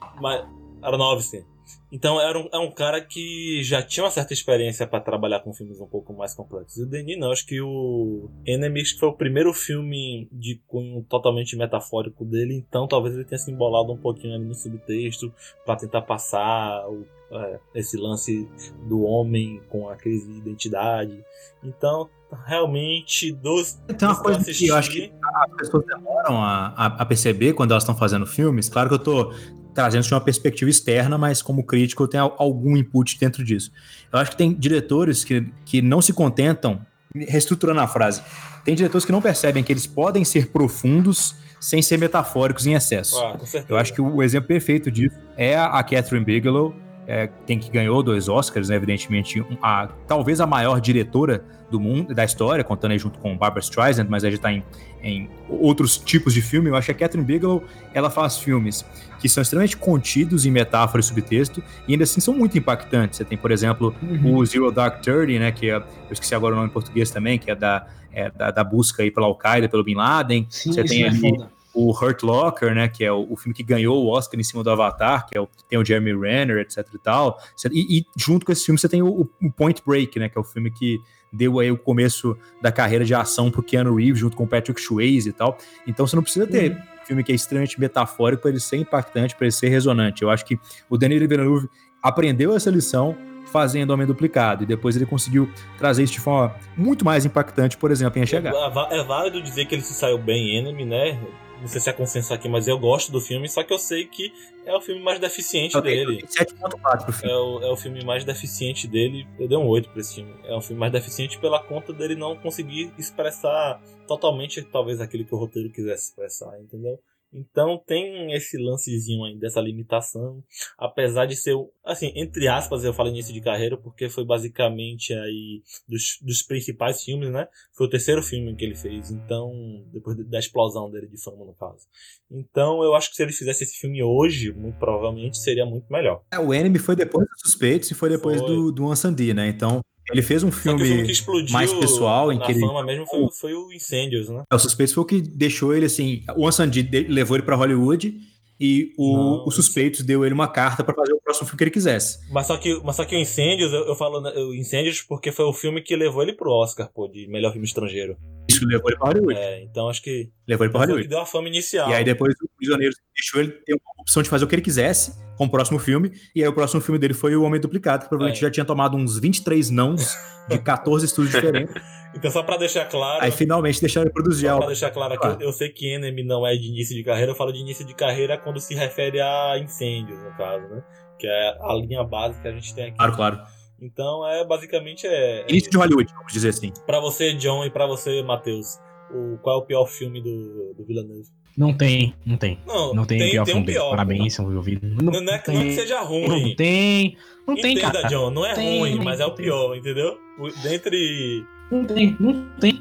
Aronofsky. 0.83 1.58
Então 1.91 2.21
era 2.21 2.39
um, 2.39 2.49
é 2.53 2.59
um 2.59 2.71
cara 2.71 3.01
que 3.01 3.63
já 3.63 3.83
tinha 3.83 4.05
uma 4.05 4.11
certa 4.11 4.33
experiência 4.33 4.87
para 4.87 5.01
trabalhar 5.01 5.41
com 5.41 5.55
filmes 5.55 5.81
um 5.81 5.87
pouco 5.87 6.13
mais 6.13 6.35
complexos. 6.35 6.79
E 6.79 6.83
o 6.83 6.87
Denis 6.87 7.19
não, 7.19 7.33
acho 7.33 7.47
que 7.47 7.61
o 7.61 8.29
Enemy 8.47 8.85
foi 8.99 9.09
o 9.09 9.15
primeiro 9.15 9.53
filme 9.53 10.29
de 10.31 10.61
cunho 10.67 11.03
totalmente 11.09 11.57
metafórico 11.57 12.25
dele, 12.25 12.55
então 12.55 12.87
talvez 12.87 13.15
ele 13.15 13.25
tenha 13.25 13.39
se 13.39 13.51
embolado 13.51 13.93
um 13.93 13.97
pouquinho 13.97 14.35
ali 14.35 14.45
no 14.45 14.55
subtexto 14.55 15.33
para 15.65 15.77
tentar 15.77 16.03
passar 16.03 16.87
o, 16.89 17.07
é, 17.31 17.59
esse 17.75 17.97
lance 17.97 18.49
do 18.89 19.03
homem 19.03 19.61
com 19.69 19.89
a 19.89 19.97
crise 19.97 20.31
de 20.31 20.39
identidade. 20.39 21.25
Então, 21.63 22.09
realmente, 22.47 23.33
dos. 23.33 23.75
Tem 23.99 24.09
uma 24.09 24.23
coisa 24.23 24.45
que 24.53 24.67
eu 24.67 24.77
acho 24.77 24.91
que 24.91 25.13
as 25.23 25.57
pessoas 25.57 25.85
demoram 25.87 26.43
a, 26.43 26.69
a, 26.69 26.87
a 26.87 27.07
perceber 27.07 27.53
quando 27.55 27.73
elas 27.73 27.83
estão 27.83 27.97
fazendo 27.97 28.27
filmes. 28.27 28.69
Claro 28.69 28.89
que 28.89 28.95
eu 28.95 28.99
tô 28.99 29.33
trazendo 29.79 30.03
de 30.03 30.13
uma 30.13 30.21
perspectiva 30.21 30.69
externa, 30.69 31.17
mas 31.17 31.41
como 31.41 31.63
crítico 31.63 32.03
eu 32.03 32.09
tenho 32.09 32.33
algum 32.37 32.77
input 32.77 33.17
dentro 33.17 33.45
disso. 33.45 33.71
Eu 34.13 34.19
acho 34.19 34.33
que 34.33 34.37
tem 34.37 34.53
diretores 34.53 35.23
que, 35.23 35.47
que 35.65 35.81
não 35.81 36.03
se 36.03 36.13
contentam, 36.13 36.81
reestruturando 37.15 37.81
a 37.81 37.87
frase, 37.87 38.21
tem 38.65 38.75
diretores 38.75 39.05
que 39.05 39.13
não 39.13 39.23
percebem 39.23 39.63
que 39.63 39.73
eles 39.73 39.87
podem 39.87 40.25
ser 40.25 40.49
profundos 40.49 41.37
sem 41.61 41.81
ser 41.81 41.97
metafóricos 41.97 42.67
em 42.67 42.75
excesso. 42.75 43.17
Ah, 43.21 43.39
eu 43.69 43.77
acho 43.77 43.95
que 43.95 44.01
o 44.01 44.21
exemplo 44.21 44.49
perfeito 44.49 44.91
disso 44.91 45.17
é 45.37 45.57
a 45.57 45.81
Catherine 45.85 46.25
Bigelow, 46.25 46.75
é, 47.09 47.27
tem 47.47 47.59
que 47.59 47.71
ganhou 47.71 48.03
dois 48.03 48.29
Oscars, 48.29 48.69
né, 48.69 48.77
evidentemente, 48.77 49.43
a, 49.63 49.89
talvez 50.07 50.43
a 50.43 50.47
maior 50.47 50.79
diretora 50.79 51.43
do 51.71 51.81
mundo, 51.81 52.15
da 52.15 52.23
história, 52.23 52.63
contando 52.63 52.93
aí 52.93 52.99
junto 52.99 53.19
com 53.19 53.35
Barbara 53.35 53.61
Streisand, 53.61 54.07
mas 54.11 54.25
a 54.25 54.31
gente 54.31 54.41
tá 54.41 54.53
em, 54.53 54.63
em 55.03 55.31
outros 55.49 55.97
tipos 55.97 56.35
de 56.35 56.43
filme. 56.43 56.69
Eu 56.69 56.77
acho 56.77 56.85
que 56.87 56.93
a 56.93 56.95
Catherine 56.95 57.27
Bigelow, 57.27 57.65
ela 57.95 58.11
faz 58.11 58.37
filmes 58.37 58.85
que 59.19 59.29
são 59.29 59.43
extremamente 59.43 59.77
contidos 59.77 60.45
em 60.45 60.51
metáfora 60.51 61.01
e 61.01 61.03
subtexto, 61.03 61.63
e 61.87 61.93
ainda 61.93 62.05
assim 62.05 62.21
são 62.21 62.35
muito 62.35 62.59
impactantes. 62.59 63.17
Você 63.17 63.25
tem, 63.25 63.39
por 63.39 63.51
exemplo, 63.51 63.95
uhum. 64.03 64.37
o 64.37 64.45
Zero 64.45 64.71
Dark 64.71 65.03
Thirty, 65.03 65.39
né, 65.39 65.51
que 65.51 65.71
é, 65.71 65.77
eu 65.77 65.83
esqueci 66.11 66.35
agora 66.35 66.55
o 66.55 66.57
nome 66.57 66.69
em 66.69 66.73
português 66.73 67.11
também, 67.11 67.39
que 67.39 67.51
é 67.51 67.55
da, 67.55 67.87
é, 68.13 68.31
da, 68.31 68.51
da, 68.51 68.63
busca 68.63 69.03
aí 69.03 69.11
pela 69.11 69.27
Al-Qaeda, 69.27 69.67
pelo 69.67 69.83
Bin 69.83 69.95
Laden. 69.95 70.47
Sim, 70.51 70.73
Você 70.73 70.85
tem 70.85 71.05
é 71.05 71.09
ali 71.09 71.49
o 71.81 71.93
Hurt 71.93 72.25
Locker, 72.25 72.75
né, 72.75 72.89
que 72.89 73.05
é 73.05 73.13
o, 73.13 73.25
o, 73.31 73.37
filme 73.37 73.55
que 73.55 73.63
ganhou 73.63 74.05
o 74.05 74.09
Oscar 74.09 74.39
em 74.39 74.43
cima 74.43 74.65
do 74.65 74.71
Avatar, 74.71 75.29
que 75.29 75.39
é 75.39 75.41
o, 75.41 75.49
tem 75.69 75.79
o 75.79 75.85
Jeremy 75.85 76.13
Renner, 76.13 76.59
etc 76.59 76.85
e 76.93 76.99
tal. 76.99 77.39
E, 77.71 77.99
e 77.99 78.07
junto 78.17 78.45
com 78.45 78.51
esse 78.51 78.65
filme 78.65 78.77
você 78.77 78.89
tem 78.89 79.01
o, 79.01 79.31
o, 79.41 79.53
Point 79.53 79.81
Break, 79.87 80.19
né, 80.19 80.29
que 80.29 80.37
é 80.37 80.41
o 80.41 80.45
filme 80.45 80.73
que 80.73 80.99
deu 81.33 81.61
aí 81.61 81.71
o 81.71 81.79
começo 81.79 82.37
da 82.61 82.73
carreira 82.73 83.05
de 83.05 83.15
ação 83.15 83.49
pro 83.49 83.63
Keanu 83.63 83.95
Reeves 83.95 84.19
junto 84.19 84.37
com 84.37 84.43
o 84.43 84.49
Patrick 84.49 84.81
Swayze 84.81 85.29
e 85.29 85.33
tal. 85.33 85.57
Então 85.87 86.05
você 86.05 86.17
não 86.17 86.23
precisa 86.25 86.49
ter 86.49 86.73
uhum. 86.73 86.79
um 86.79 87.07
filme 87.07 87.23
que 87.23 87.31
é 87.31 87.35
extremamente 87.37 87.79
metafórico 87.79 88.43
para 88.43 88.51
ele 88.51 88.61
ser 88.61 88.79
impactante, 88.79 89.37
para 89.37 89.47
ele 89.47 89.53
ser 89.53 89.69
resonante. 89.69 90.23
Eu 90.23 90.31
acho 90.31 90.45
que 90.45 90.59
o 90.91 90.99
Denis 90.99 91.21
Villeneuve 91.21 91.69
aprendeu 92.03 92.57
essa 92.57 92.71
lição, 92.71 93.17
fazendo 93.53 93.93
Homem 93.93 94.07
Duplicado. 94.07 94.65
E 94.65 94.67
depois 94.67 94.97
ele 94.97 95.07
conseguiu 95.07 95.49
trazer 95.79 96.03
isso 96.03 96.15
de 96.15 96.21
forma 96.21 96.55
muito 96.77 97.05
mais 97.05 97.25
impactante, 97.25 97.77
por 97.77 97.93
exemplo, 97.93 98.19
em 98.19 98.23
A 98.23 98.27
Chegada. 98.27 98.57
É, 98.91 98.99
é 98.99 99.05
válido 99.05 99.41
dizer 99.41 99.67
que 99.67 99.75
ele 99.75 99.83
se 99.83 99.95
saiu 99.95 100.19
bem 100.19 100.51
em 100.51 100.59
Enemy, 100.59 100.85
né? 100.85 101.21
Não 101.61 101.69
sei 101.69 101.81
se 101.81 101.91
é 101.91 101.93
consenso 101.93 102.33
aqui, 102.33 102.49
mas 102.49 102.69
eu 102.69 102.79
gosto 102.79 103.11
do 103.11 103.21
filme, 103.21 103.49
só 103.49 103.63
que 103.63 103.73
eu 103.73 103.79
sei 103.79 104.07
que 104.07 104.33
é 104.65 104.75
o 104.75 104.81
filme 104.81 105.03
mais 105.03 105.19
deficiente 105.19 105.81
dele. 105.81 106.25
7.4 106.27 107.05
pro 107.05 107.13
filme. 107.13 107.33
É 107.33 107.37
o, 107.37 107.63
é 107.63 107.71
o 107.71 107.77
filme 107.77 108.05
mais 108.05 108.25
deficiente 108.25 108.87
dele. 108.87 109.27
Eu 109.39 109.49
dei 109.49 109.59
um 109.59 109.67
8 109.67 109.89
pra 109.91 110.01
esse 110.01 110.17
filme. 110.17 110.33
É 110.45 110.55
um 110.55 110.61
filme 110.61 110.79
mais 110.79 110.93
deficiente 110.93 111.39
pela 111.39 111.63
conta 111.63 111.93
dele 111.93 112.15
não 112.15 112.37
conseguir 112.37 112.93
expressar 112.99 113.81
totalmente, 114.07 114.63
talvez, 114.63 115.01
aquilo 115.01 115.25
que 115.25 115.35
o 115.35 115.39
roteiro 115.39 115.71
quisesse 115.71 116.11
expressar, 116.11 116.59
entendeu? 116.61 116.99
Então 117.33 117.83
tem 117.87 118.33
esse 118.33 118.57
lancezinho 118.57 119.25
aí 119.25 119.37
dessa 119.37 119.61
limitação, 119.61 120.43
apesar 120.79 121.27
de 121.27 121.37
ser, 121.37 121.55
assim, 121.85 122.13
entre 122.17 122.49
aspas, 122.49 122.85
eu 122.85 122.95
falo 122.95 123.11
início 123.11 123.35
de 123.35 123.41
carreira 123.41 123.77
porque 123.77 124.09
foi 124.09 124.25
basicamente 124.25 125.13
aí 125.13 125.63
dos, 125.87 126.19
dos 126.23 126.43
principais 126.43 127.03
filmes, 127.03 127.31
né? 127.31 127.47
Foi 127.77 127.87
o 127.87 127.91
terceiro 127.91 128.23
filme 128.23 128.57
que 128.57 128.65
ele 128.65 128.75
fez, 128.75 129.11
então, 129.11 129.53
depois 129.93 130.17
da 130.27 130.39
explosão 130.39 130.91
dele 130.91 131.07
de 131.07 131.23
fama, 131.23 131.45
no 131.45 131.55
caso. 131.55 131.87
Então 132.31 132.83
eu 132.83 132.95
acho 132.95 133.11
que 133.11 133.17
se 133.17 133.23
ele 133.23 133.33
fizesse 133.33 133.65
esse 133.65 133.79
filme 133.79 134.03
hoje, 134.03 134.53
muito 134.53 134.79
provavelmente 134.79 135.39
seria 135.39 135.67
muito 135.67 135.93
melhor. 135.93 136.23
É, 136.33 136.39
o 136.39 136.53
Enemy 136.53 136.79
foi 136.79 136.97
depois 136.97 137.27
dos 137.29 137.41
Suspeitos 137.43 137.91
e 137.91 137.95
foi 137.95 138.09
depois 138.09 138.41
foi. 138.41 138.49
do, 138.49 138.73
do 138.73 138.91
Ansandi, 138.91 139.35
né? 139.35 139.49
Então 139.49 139.81
ele 140.11 140.23
fez 140.23 140.43
um 140.43 140.51
filme, 140.51 140.85
filme 141.15 141.51
mais 141.51 141.73
pessoal 141.73 142.33
em 142.33 142.39
que 142.39 142.53
ele. 142.53 142.61
fama 142.61 142.83
mesmo 142.83 143.07
foi, 143.07 143.29
foi 143.33 143.55
o 143.55 143.73
Incêndios, 143.73 144.29
né? 144.29 144.43
É, 144.51 144.55
o 144.55 144.59
Suspeitos 144.59 144.95
foi 144.95 145.03
o 145.03 145.07
que 145.07 145.21
deixou 145.21 145.75
ele 145.75 145.87
assim. 145.87 146.23
O 146.37 146.47
Ansandi 146.47 146.83
levou 147.09 147.37
ele 147.37 147.45
para 147.45 147.57
Hollywood 147.57 148.15
e 148.61 148.93
o, 148.99 149.17
Não, 149.17 149.45
o 149.47 149.51
Suspeitos 149.51 150.03
deu 150.03 150.25
ele 150.25 150.35
uma 150.35 150.49
carta 150.49 150.83
para 150.83 150.95
fazer 150.95 151.13
o 151.13 151.21
próximo 151.21 151.47
filme 151.47 151.59
que 151.59 151.65
ele 151.65 151.71
quisesse. 151.71 152.19
Mas 152.31 152.47
só 152.47 152.57
que, 152.57 152.81
mas 152.83 152.97
só 152.97 153.05
que 153.05 153.15
o 153.15 153.19
Incêndios, 153.19 153.73
eu, 153.73 153.87
eu 153.87 153.95
falo 153.95 154.21
né, 154.21 154.33
o 154.33 154.55
Incêndios 154.55 155.03
porque 155.03 155.31
foi 155.31 155.45
o 155.45 155.53
filme 155.53 155.81
que 155.81 155.95
levou 155.95 156.23
ele 156.23 156.33
pro 156.33 156.51
Oscar, 156.51 156.91
pô, 156.93 157.07
de 157.07 157.29
melhor 157.29 157.53
filme 157.53 157.67
estrangeiro. 157.67 158.17
Isso 158.59 158.67
levou 158.67 158.91
ele 158.91 158.99
pra 158.99 159.09
Hollywood. 159.09 159.35
É, 159.39 159.63
então 159.63 159.89
acho 159.89 160.03
que. 160.03 160.31
Levou 160.47 160.65
ele 160.65 160.73
pra 160.73 160.81
Hollywood. 160.81 161.03
que 161.05 161.09
deu 161.09 161.21
a 161.21 161.27
fama 161.27 161.49
inicial. 161.49 161.91
E 161.91 161.95
aí 161.95 162.05
depois 162.05 162.35
o 162.43 162.49
Prisioneiro 162.57 162.95
deixou 163.15 163.41
ele 163.41 163.53
ter 163.53 163.75
uma 163.75 164.03
opção 164.03 164.23
de 164.23 164.29
fazer 164.29 164.45
o 164.45 164.49
que 164.49 164.55
ele 164.55 164.63
quisesse 164.63 165.13
com 165.37 165.45
o 165.45 165.51
próximo 165.51 165.79
filme. 165.79 166.13
E 166.35 166.43
aí 166.43 166.49
o 166.49 166.53
próximo 166.53 166.81
filme 166.81 166.99
dele 166.99 167.15
foi 167.15 167.35
O 167.37 167.43
Homem 167.43 167.61
Duplicado, 167.61 168.05
que 168.05 168.09
provavelmente 168.09 168.39
é. 168.39 168.49
já 168.49 168.51
tinha 168.51 168.65
tomado 168.65 168.97
uns 168.97 169.19
23 169.19 169.71
nãos 169.71 170.15
de 170.49 170.59
14 170.63 171.07
estúdios 171.07 171.35
diferentes. 171.35 171.75
Então, 172.15 172.31
só 172.31 172.43
pra 172.43 172.57
deixar 172.57 172.87
claro. 172.87 173.23
Aí 173.23 173.31
finalmente 173.31 173.81
deixaram 173.81 174.07
ele 174.07 174.13
produzir 174.13 174.47
só 174.47 174.53
algo. 174.53 174.61
Pra 174.63 174.69
deixar 174.69 174.91
claro, 174.91 175.17
claro. 175.17 175.43
eu 175.43 175.53
sei 175.53 175.69
que 175.69 175.87
Enemy 175.87 176.25
não 176.25 176.47
é 176.47 176.55
de 176.55 176.69
início 176.69 176.97
de 176.97 177.05
carreira, 177.05 177.33
eu 177.33 177.37
falo 177.37 177.53
de 177.53 177.61
início 177.61 177.85
de 177.85 177.95
carreira 177.95 178.37
quando 178.37 178.61
se 178.61 178.75
refere 178.75 179.21
a 179.21 179.59
incêndios, 179.59 180.19
no 180.19 180.37
caso, 180.37 180.67
né? 180.69 180.83
Que 181.19 181.27
é 181.27 181.57
a 181.61 181.75
linha 181.75 182.03
básica 182.05 182.43
que 182.43 182.49
a 182.49 182.53
gente 182.53 182.75
tem 182.75 182.87
aqui. 182.87 182.97
Claro, 182.97 183.15
claro. 183.15 183.58
Então, 183.81 184.27
é 184.27 184.45
basicamente. 184.45 185.07
É, 185.07 185.47
início 185.49 185.71
de 185.71 185.77
Hollywood, 185.77 186.13
vamos 186.13 186.33
dizer 186.33 186.49
assim. 186.51 186.73
Pra 186.87 187.01
você, 187.01 187.35
John, 187.35 187.65
e 187.65 187.71
pra 187.71 187.87
você, 187.87 188.23
Matheus, 188.23 188.79
o, 189.11 189.39
qual 189.39 189.61
é 189.61 189.63
o 189.63 189.67
pior 189.67 189.87
filme 189.87 190.21
do, 190.21 190.75
do 190.75 190.85
Villeneuve? 190.85 191.29
Não 191.57 191.77
tem, 191.77 192.15
não 192.25 192.37
tem. 192.37 192.61
Não, 192.65 192.95
não 192.95 193.05
tem, 193.05 193.19
tem 193.19 193.31
pior 193.33 193.45
tem 193.45 193.57
um 193.57 193.65
pior. 193.65 193.91
Parabéns, 193.91 194.33
são 194.35 194.55
ouvido. 194.55 194.87
Não, 194.87 195.21
não, 195.21 195.33
é 195.33 195.39
que, 195.39 195.51
não 195.51 195.61
é 195.61 195.65
que 195.65 195.75
seja 195.75 196.01
ruim. 196.03 196.29
Não 196.29 196.55
tem, 196.55 197.17
não 197.47 197.55
tem, 197.57 197.73
Entenda, 197.73 197.93
cara. 197.93 198.09
John, 198.09 198.31
não 198.31 198.47
é 198.47 198.55
tem, 198.55 198.79
ruim, 198.79 199.01
mas 199.03 199.19
é 199.19 199.27
o 199.27 199.35
pior, 199.35 199.77
entendeu? 199.77 200.17
Dentre. 200.63 201.45
Não 201.71 201.85
tem, 201.85 202.17
não 202.21 202.49
tem. 202.61 202.81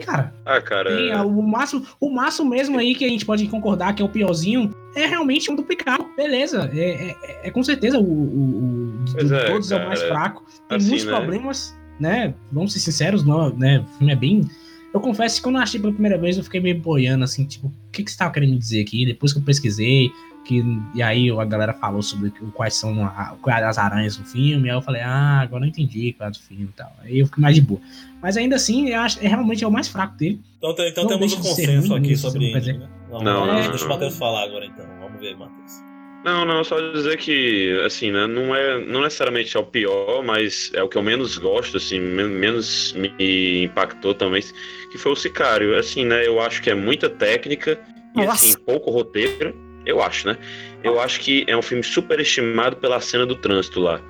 Cara, 0.00 0.34
ah, 0.44 0.60
cara. 0.60 0.90
É... 0.90 1.16
o, 1.22 1.42
máximo, 1.42 1.86
o 2.00 2.10
máximo 2.10 2.50
mesmo 2.50 2.78
aí 2.78 2.94
que 2.94 3.04
a 3.04 3.08
gente 3.08 3.24
pode 3.24 3.46
concordar 3.48 3.94
que 3.94 4.02
é 4.02 4.04
o 4.04 4.08
piorzinho 4.08 4.70
é 4.96 5.06
realmente 5.06 5.50
um 5.50 5.56
duplicado. 5.56 6.06
Beleza. 6.16 6.70
É, 6.74 7.10
é, 7.10 7.48
é 7.48 7.50
com 7.50 7.62
certeza 7.62 7.98
o, 7.98 8.02
o, 8.02 8.94
o 9.00 9.04
de 9.04 9.34
é, 9.34 9.50
todos 9.50 9.70
é 9.70 9.76
o 9.76 9.86
mais 9.86 10.02
fraco. 10.02 10.44
Tem 10.68 10.78
assim, 10.78 10.88
muitos 10.88 11.06
né? 11.06 11.12
problemas, 11.12 11.78
né? 12.00 12.34
Vamos 12.50 12.72
ser 12.72 12.80
sinceros, 12.80 13.24
não, 13.24 13.50
né? 13.50 13.80
O 13.80 13.98
filme 13.98 14.12
é 14.12 14.16
bem 14.16 14.42
eu 14.94 15.00
confesso 15.00 15.36
que 15.36 15.42
quando 15.42 15.56
eu 15.56 15.62
achei 15.62 15.80
pela 15.80 15.92
primeira 15.92 16.16
vez, 16.16 16.38
eu 16.38 16.44
fiquei 16.44 16.60
meio 16.60 16.78
boiando, 16.80 17.24
assim, 17.24 17.44
tipo, 17.44 17.66
o 17.66 17.72
que, 17.90 18.04
que 18.04 18.10
você 18.12 18.16
tava 18.16 18.32
querendo 18.32 18.52
me 18.52 18.58
dizer 18.58 18.80
aqui? 18.80 19.04
Depois 19.04 19.32
que 19.32 19.40
eu 19.40 19.42
pesquisei, 19.42 20.12
que, 20.44 20.62
e 20.94 21.02
aí 21.02 21.30
a 21.30 21.44
galera 21.44 21.72
falou 21.72 22.02
sobre 22.02 22.30
quais 22.52 22.74
são 22.74 23.04
a, 23.04 23.36
as 23.68 23.78
aranhas 23.78 24.16
do 24.16 24.24
filme, 24.24 24.68
aí 24.68 24.76
eu 24.76 24.82
falei, 24.82 25.02
ah, 25.02 25.40
agora 25.40 25.64
eu 25.64 25.68
entendi 25.68 26.12
qual 26.12 26.28
é 26.28 26.32
do 26.32 26.38
filme 26.38 26.64
e 26.64 26.76
tal. 26.76 26.92
Aí 27.02 27.18
eu 27.18 27.26
fiquei 27.26 27.42
mais 27.42 27.54
de 27.54 27.62
boa. 27.62 27.80
Mas 28.22 28.36
ainda 28.36 28.56
assim, 28.56 28.88
eu 28.88 29.00
acho, 29.00 29.18
é 29.24 29.28
realmente 29.28 29.64
é 29.64 29.66
o 29.66 29.70
mais 29.70 29.88
fraco 29.88 30.16
dele. 30.16 30.40
Então, 30.58 30.74
então 30.86 31.06
temos 31.06 31.32
um 31.32 31.36
consenso 31.42 31.94
aqui 31.94 32.16
sobre 32.16 32.44
ele. 32.52 32.72
Né? 32.74 32.88
Não, 33.10 33.22
não, 33.22 33.46
não, 33.46 33.70
deixa 33.70 33.84
o 33.84 33.88
Matheus 33.88 34.16
falar 34.16 34.44
agora 34.44 34.66
então. 34.66 34.86
Vamos 35.00 35.20
ver, 35.20 35.36
Matheus. 35.36 35.84
Não, 36.24 36.42
não, 36.46 36.64
só 36.64 36.80
dizer 36.92 37.18
que, 37.18 37.78
assim, 37.84 38.10
né, 38.10 38.26
não 38.26 38.54
é, 38.54 38.82
não 38.82 39.02
necessariamente 39.02 39.54
é 39.58 39.60
o 39.60 39.64
pior, 39.64 40.22
mas 40.24 40.70
é 40.72 40.82
o 40.82 40.88
que 40.88 40.96
eu 40.96 41.02
menos 41.02 41.36
gosto, 41.36 41.76
assim, 41.76 42.00
menos 42.00 42.94
me 42.94 43.64
impactou 43.64 44.14
também, 44.14 44.42
que 44.90 44.96
foi 44.96 45.12
o 45.12 45.16
Sicário. 45.16 45.78
Assim, 45.78 46.06
né, 46.06 46.26
eu 46.26 46.40
acho 46.40 46.62
que 46.62 46.70
é 46.70 46.74
muita 46.74 47.10
técnica 47.10 47.78
e, 48.16 48.22
assim, 48.22 48.56
pouco 48.56 48.90
roteiro, 48.90 49.54
eu 49.86 50.02
acho, 50.02 50.28
né? 50.28 50.36
Eu 50.82 51.00
acho 51.00 51.20
que 51.20 51.44
é 51.46 51.56
um 51.56 51.62
filme 51.62 51.82
superestimado 51.82 52.76
pela 52.76 53.00
cena 53.00 53.24
do 53.24 53.34
trânsito 53.34 53.80
lá. 53.80 54.00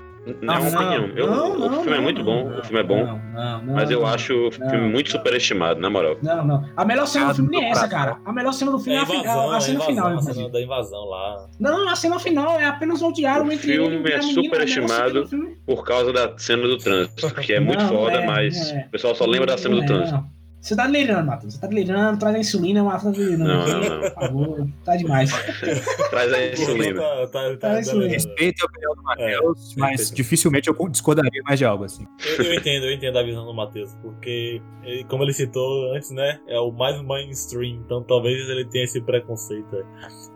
Não, 0.40 0.54
não, 0.58 0.68
opinião. 0.68 1.10
Eu, 1.14 1.26
não, 1.30 1.50
o 1.50 1.70
filme 1.70 1.90
não, 1.90 1.96
é 1.96 2.00
muito 2.00 2.24
bom, 2.24 2.58
o 2.58 2.64
filme 2.64 2.80
é 2.80 2.82
bom. 2.82 3.20
mas 3.66 3.90
eu 3.90 4.06
acho 4.06 4.48
o 4.48 4.50
filme 4.50 4.88
muito 4.88 5.10
superestimado, 5.10 5.80
na 5.80 5.90
moral. 5.90 6.16
Não, 6.22 6.44
não. 6.44 6.64
A 6.74 6.84
melhor 6.84 7.06
cena 7.06 7.28
do 7.28 7.34
filme 7.34 7.50
nem 7.50 7.66
é 7.66 7.70
essa, 7.70 7.86
cara. 7.86 8.16
A 8.24 8.32
melhor 8.32 8.52
cena 8.52 8.70
do 8.70 8.78
filme 8.78 8.98
é, 8.98 9.00
a, 9.00 9.04
invasão, 9.04 9.50
a, 9.50 9.56
a 9.56 9.60
cena 9.60 9.74
invasão, 9.74 9.94
final. 9.94 10.16
A 10.16 10.22
cena 10.22 10.48
da 10.48 10.62
invasão 10.62 11.04
lá. 11.04 11.46
Não, 11.60 11.88
a 11.88 11.96
cena 11.96 12.18
final 12.18 12.58
é 12.58 12.64
apenas 12.64 13.02
um 13.02 13.12
diálogo 13.12 13.52
entre 13.52 13.72
ele 13.72 13.82
e 13.82 13.86
O 13.86 13.90
filme 13.90 14.10
é 14.10 14.22
superestimado 14.22 15.28
por 15.66 15.84
causa 15.84 16.12
da 16.12 16.38
cena 16.38 16.62
do 16.62 16.78
trânsito, 16.78 17.34
que 17.34 17.52
é 17.52 17.60
muito 17.60 17.84
foda, 17.86 18.18
é, 18.18 18.26
mas 18.26 18.72
é. 18.72 18.86
o 18.86 18.90
pessoal 18.90 19.14
só 19.14 19.26
lembra 19.26 19.48
da 19.48 19.58
cena 19.58 19.76
do 19.76 19.82
é, 19.82 19.86
trânsito. 19.86 20.24
Você 20.64 20.74
tá 20.74 20.86
delirando, 20.86 21.26
Matheus. 21.26 21.52
Você 21.52 21.60
tá 21.60 21.66
delirando, 21.66 22.18
traz 22.18 22.34
a 22.34 22.38
insulina, 22.38 22.82
Matheus 22.82 23.02
tá 23.02 23.22
delirando. 23.22 23.44
Não, 23.44 23.66
não, 23.66 23.80
não. 23.80 24.00
Por 24.00 24.14
favor, 24.14 24.68
tá 24.82 24.96
demais. 24.96 25.30
traz 26.08 26.32
a 26.32 26.46
insulina. 26.46 27.02
Tá, 27.02 27.26
tá, 27.26 27.56
tá, 27.58 27.72
Respeito 28.08 28.62
a 28.62 28.66
opinião 28.66 28.94
do 28.94 29.02
Matheus, 29.02 29.72
é, 29.76 29.80
mas 29.80 30.10
dificilmente 30.10 30.70
eu 30.70 30.88
discordaria 30.88 31.42
mais 31.42 31.58
de 31.58 31.66
algo 31.66 31.84
assim. 31.84 32.06
Eu, 32.38 32.46
eu, 32.46 32.54
entendo, 32.54 32.86
eu 32.86 32.94
entendo 32.94 33.18
a 33.18 33.22
visão 33.22 33.44
do 33.44 33.52
Matheus, 33.52 33.94
porque, 34.00 34.62
ele, 34.82 35.04
como 35.04 35.22
ele 35.22 35.34
citou 35.34 35.94
antes, 35.94 36.10
né, 36.10 36.40
é 36.48 36.58
o 36.58 36.72
mais 36.72 36.98
mainstream, 37.02 37.82
então 37.84 38.02
talvez 38.02 38.48
ele 38.48 38.64
tenha 38.64 38.84
esse 38.84 39.02
preconceito 39.02 39.76
aí. 39.76 39.84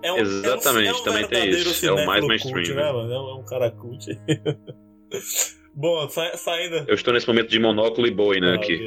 É 0.03 0.13
um, 0.13 0.19
Exatamente, 0.19 0.89
é 0.89 0.93
um, 0.93 0.95
é 0.95 1.01
um 1.01 1.05
também 1.05 1.27
tem 1.27 1.49
isso. 1.49 1.87
É 1.87 1.93
o 1.93 2.05
mais 2.05 2.23
mainstream. 2.27 2.55
Cult, 2.55 2.75
né, 2.75 2.93
mano? 2.93 3.13
É 3.15 3.35
um 3.35 3.45
cara 3.45 3.71
cult. 3.71 4.07
Bom, 5.79 6.09
sa 6.09 6.37
saindo. 6.37 6.85
Eu 6.89 6.95
estou 6.97 7.15
nesse 7.15 7.29
momento 7.29 7.49
de 7.49 7.61
monóculo 7.61 8.09
e 8.09 8.11
boi, 8.11 8.41
né? 8.41 8.51
Ah, 8.51 8.55
aqui. 8.57 8.81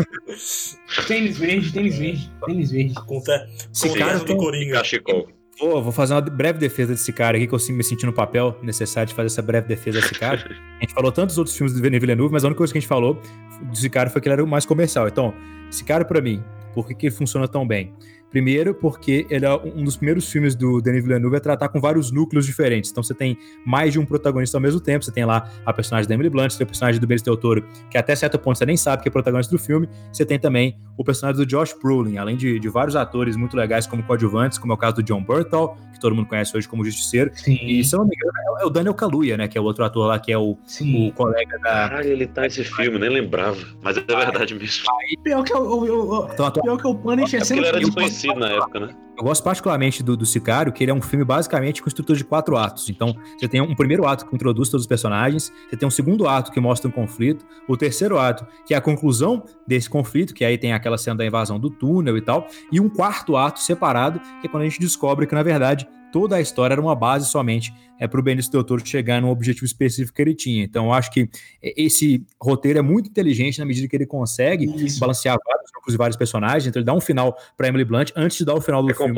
tênis 1.06 1.36
verde, 1.36 1.70
tênis 1.70 1.98
verde, 1.98 2.32
tênis 2.46 2.70
verde. 2.70 2.94
Com 3.06 3.22
Esse 3.70 3.92
cara 3.98 4.18
do 4.20 4.36
Coringa. 4.38 4.76
Cachecol. 4.78 5.28
Pô, 5.58 5.82
vou 5.82 5.92
fazer 5.92 6.14
uma 6.14 6.22
breve 6.22 6.58
defesa 6.58 6.92
desse 6.92 7.12
cara 7.12 7.36
aqui, 7.36 7.46
que 7.46 7.54
eu 7.54 7.58
me 7.76 7.84
senti 7.84 8.06
no 8.06 8.12
papel 8.14 8.58
necessário 8.62 9.08
de 9.08 9.14
fazer 9.14 9.26
essa 9.26 9.42
breve 9.42 9.68
defesa 9.68 10.00
desse 10.00 10.14
cara. 10.14 10.38
A 10.80 10.80
gente 10.80 10.94
falou 10.94 11.12
tantos 11.12 11.36
outros 11.36 11.54
filmes 11.54 11.74
do 11.74 11.82
Denis 11.82 12.00
Villeneuve, 12.00 12.32
mas 12.32 12.42
a 12.42 12.46
única 12.46 12.56
coisa 12.56 12.72
que 12.72 12.78
a 12.78 12.80
gente 12.80 12.88
falou 12.88 13.20
desse 13.64 13.90
cara 13.90 14.08
foi 14.08 14.22
que 14.22 14.28
ele 14.28 14.32
era 14.32 14.42
o 14.42 14.46
mais 14.46 14.64
comercial. 14.64 15.06
Então, 15.06 15.34
esse 15.68 15.84
cara, 15.84 16.06
pra 16.06 16.22
mim, 16.22 16.42
por 16.72 16.88
que, 16.88 16.94
que 16.94 17.06
ele 17.06 17.14
funciona 17.14 17.46
tão 17.46 17.66
bem? 17.66 17.92
Primeiro, 18.32 18.74
porque 18.74 19.26
ele 19.28 19.44
é 19.44 19.54
um 19.54 19.84
dos 19.84 19.96
primeiros 19.96 20.28
filmes 20.28 20.54
do 20.54 20.80
Denis 20.80 21.04
Villeneuve 21.04 21.36
a 21.36 21.40
tratar 21.40 21.68
com 21.68 21.78
vários 21.78 22.10
núcleos 22.10 22.46
diferentes. 22.46 22.90
Então 22.90 23.02
você 23.02 23.12
tem 23.12 23.36
mais 23.64 23.92
de 23.92 23.98
um 23.98 24.06
protagonista 24.06 24.56
ao 24.56 24.60
mesmo 24.60 24.80
tempo. 24.80 25.04
Você 25.04 25.12
tem 25.12 25.26
lá 25.26 25.50
a 25.66 25.72
personagem 25.72 26.08
da 26.08 26.14
Emily 26.14 26.30
Blunt, 26.30 26.50
você 26.50 26.58
tem 26.58 26.64
o 26.64 26.68
personagem 26.68 26.98
do 26.98 27.06
Benicio 27.06 27.26
Del 27.26 27.36
Toro, 27.36 27.62
que 27.90 27.98
até 27.98 28.16
certo 28.16 28.38
ponto 28.38 28.56
você 28.56 28.64
nem 28.64 28.76
sabe 28.76 29.02
que 29.02 29.08
é 29.08 29.12
protagonista 29.12 29.54
do 29.54 29.62
filme. 29.62 29.86
Você 30.10 30.24
tem 30.24 30.38
também 30.38 30.78
o 30.96 31.04
personagem 31.04 31.38
do 31.38 31.46
Josh 31.46 31.74
Brolin, 31.74 32.16
além 32.16 32.36
de, 32.36 32.58
de 32.58 32.68
vários 32.70 32.96
atores 32.96 33.36
muito 33.36 33.54
legais 33.54 33.86
como 33.86 34.02
coadjuvantes, 34.02 34.56
como 34.56 34.72
é 34.72 34.74
o 34.74 34.78
caso 34.78 34.96
do 34.96 35.02
John 35.02 35.22
Burtall, 35.22 35.76
todo 36.02 36.14
mundo 36.14 36.26
conhece 36.26 36.56
hoje 36.56 36.68
como 36.68 36.84
Justiceiro. 36.84 37.30
Sim. 37.34 37.58
E 37.62 37.82
se 37.82 37.94
eu 37.94 38.00
não 38.00 38.06
me 38.06 38.14
engano, 38.14 38.60
é 38.60 38.66
o 38.66 38.70
Daniel 38.70 38.94
Kaluuya, 38.94 39.36
né? 39.36 39.48
Que 39.48 39.56
é 39.56 39.60
o 39.60 39.64
outro 39.64 39.84
ator 39.84 40.06
lá, 40.06 40.18
que 40.18 40.30
é 40.30 40.36
o, 40.38 40.50
o 40.50 41.12
colega 41.12 41.58
da. 41.60 41.88
Caralho, 41.88 42.08
ele 42.10 42.26
tá 42.26 42.42
nesse 42.42 42.64
filme, 42.64 42.98
nem 42.98 43.08
lembrava. 43.08 43.58
Mas 43.80 43.96
é 43.96 44.00
verdade 44.00 44.54
mesmo. 44.54 44.84
Pior 45.22 45.42
que 45.44 45.54
o, 45.54 46.28
então, 46.32 46.50
pior 46.50 46.76
que 46.76 46.86
o 46.86 46.94
Punisher 46.94 47.40
é 47.40 47.56
ele 47.56 47.66
era 47.66 47.78
desconhecido 47.78 48.34
na 48.34 48.50
época, 48.50 48.80
né? 48.80 48.94
Eu 49.22 49.26
gosto 49.26 49.44
particularmente 49.44 50.02
do, 50.02 50.16
do 50.16 50.26
Sicário, 50.26 50.72
que 50.72 50.82
ele 50.82 50.90
é 50.90 50.94
um 50.94 51.00
filme 51.00 51.24
basicamente 51.24 51.80
com 51.80 51.86
estrutura 51.86 52.18
de 52.18 52.24
quatro 52.24 52.56
atos. 52.56 52.90
Então, 52.90 53.14
você 53.38 53.46
tem 53.46 53.60
um 53.60 53.72
primeiro 53.72 54.04
ato 54.04 54.26
que 54.26 54.34
introduz 54.34 54.68
todos 54.68 54.82
os 54.82 54.88
personagens, 54.88 55.52
você 55.70 55.76
tem 55.76 55.86
um 55.86 55.92
segundo 55.92 56.26
ato 56.26 56.50
que 56.50 56.58
mostra 56.58 56.88
um 56.88 56.90
conflito, 56.90 57.46
o 57.68 57.76
terceiro 57.76 58.18
ato 58.18 58.44
que 58.66 58.74
é 58.74 58.76
a 58.76 58.80
conclusão 58.80 59.44
desse 59.64 59.88
conflito, 59.88 60.34
que 60.34 60.44
aí 60.44 60.58
tem 60.58 60.72
aquela 60.72 60.98
cena 60.98 61.18
da 61.18 61.24
invasão 61.24 61.60
do 61.60 61.70
túnel 61.70 62.16
e 62.16 62.20
tal, 62.20 62.48
e 62.72 62.80
um 62.80 62.88
quarto 62.88 63.36
ato 63.36 63.60
separado, 63.60 64.18
que 64.40 64.48
é 64.48 64.50
quando 64.50 64.64
a 64.64 64.68
gente 64.68 64.80
descobre 64.80 65.24
que, 65.24 65.36
na 65.36 65.44
verdade, 65.44 65.86
toda 66.12 66.36
a 66.36 66.40
história 66.40 66.74
era 66.74 66.80
uma 66.80 66.94
base 66.94 67.26
somente 67.26 67.74
é, 67.98 68.06
para 68.06 68.20
o 68.20 68.22
Benício 68.22 68.52
Del 68.52 68.62
Toro 68.62 68.86
chegar 68.86 69.20
num 69.20 69.30
objetivo 69.30 69.64
específico 69.64 70.14
que 70.14 70.22
ele 70.22 70.34
tinha. 70.34 70.62
Então, 70.62 70.86
eu 70.86 70.92
acho 70.92 71.10
que 71.10 71.28
esse 71.60 72.24
roteiro 72.40 72.78
é 72.78 72.82
muito 72.82 73.08
inteligente 73.08 73.58
na 73.58 73.64
medida 73.64 73.88
que 73.88 73.96
ele 73.96 74.06
consegue 74.06 74.66
Isso. 74.84 75.00
balancear 75.00 75.38
vários 75.44 75.70
grupos 75.72 75.94
e 75.94 75.96
vários 75.96 76.16
personagens. 76.16 76.66
Então, 76.66 76.80
ele 76.80 76.86
dá 76.86 76.92
um 76.92 77.00
final 77.00 77.36
para 77.56 77.68
Emily 77.68 77.84
Blunt 77.84 78.10
antes 78.14 78.36
de 78.36 78.44
dar 78.44 78.54
o 78.54 78.60
final 78.60 78.82
do 78.82 78.90
é 78.90 78.94
filme. 78.94 79.14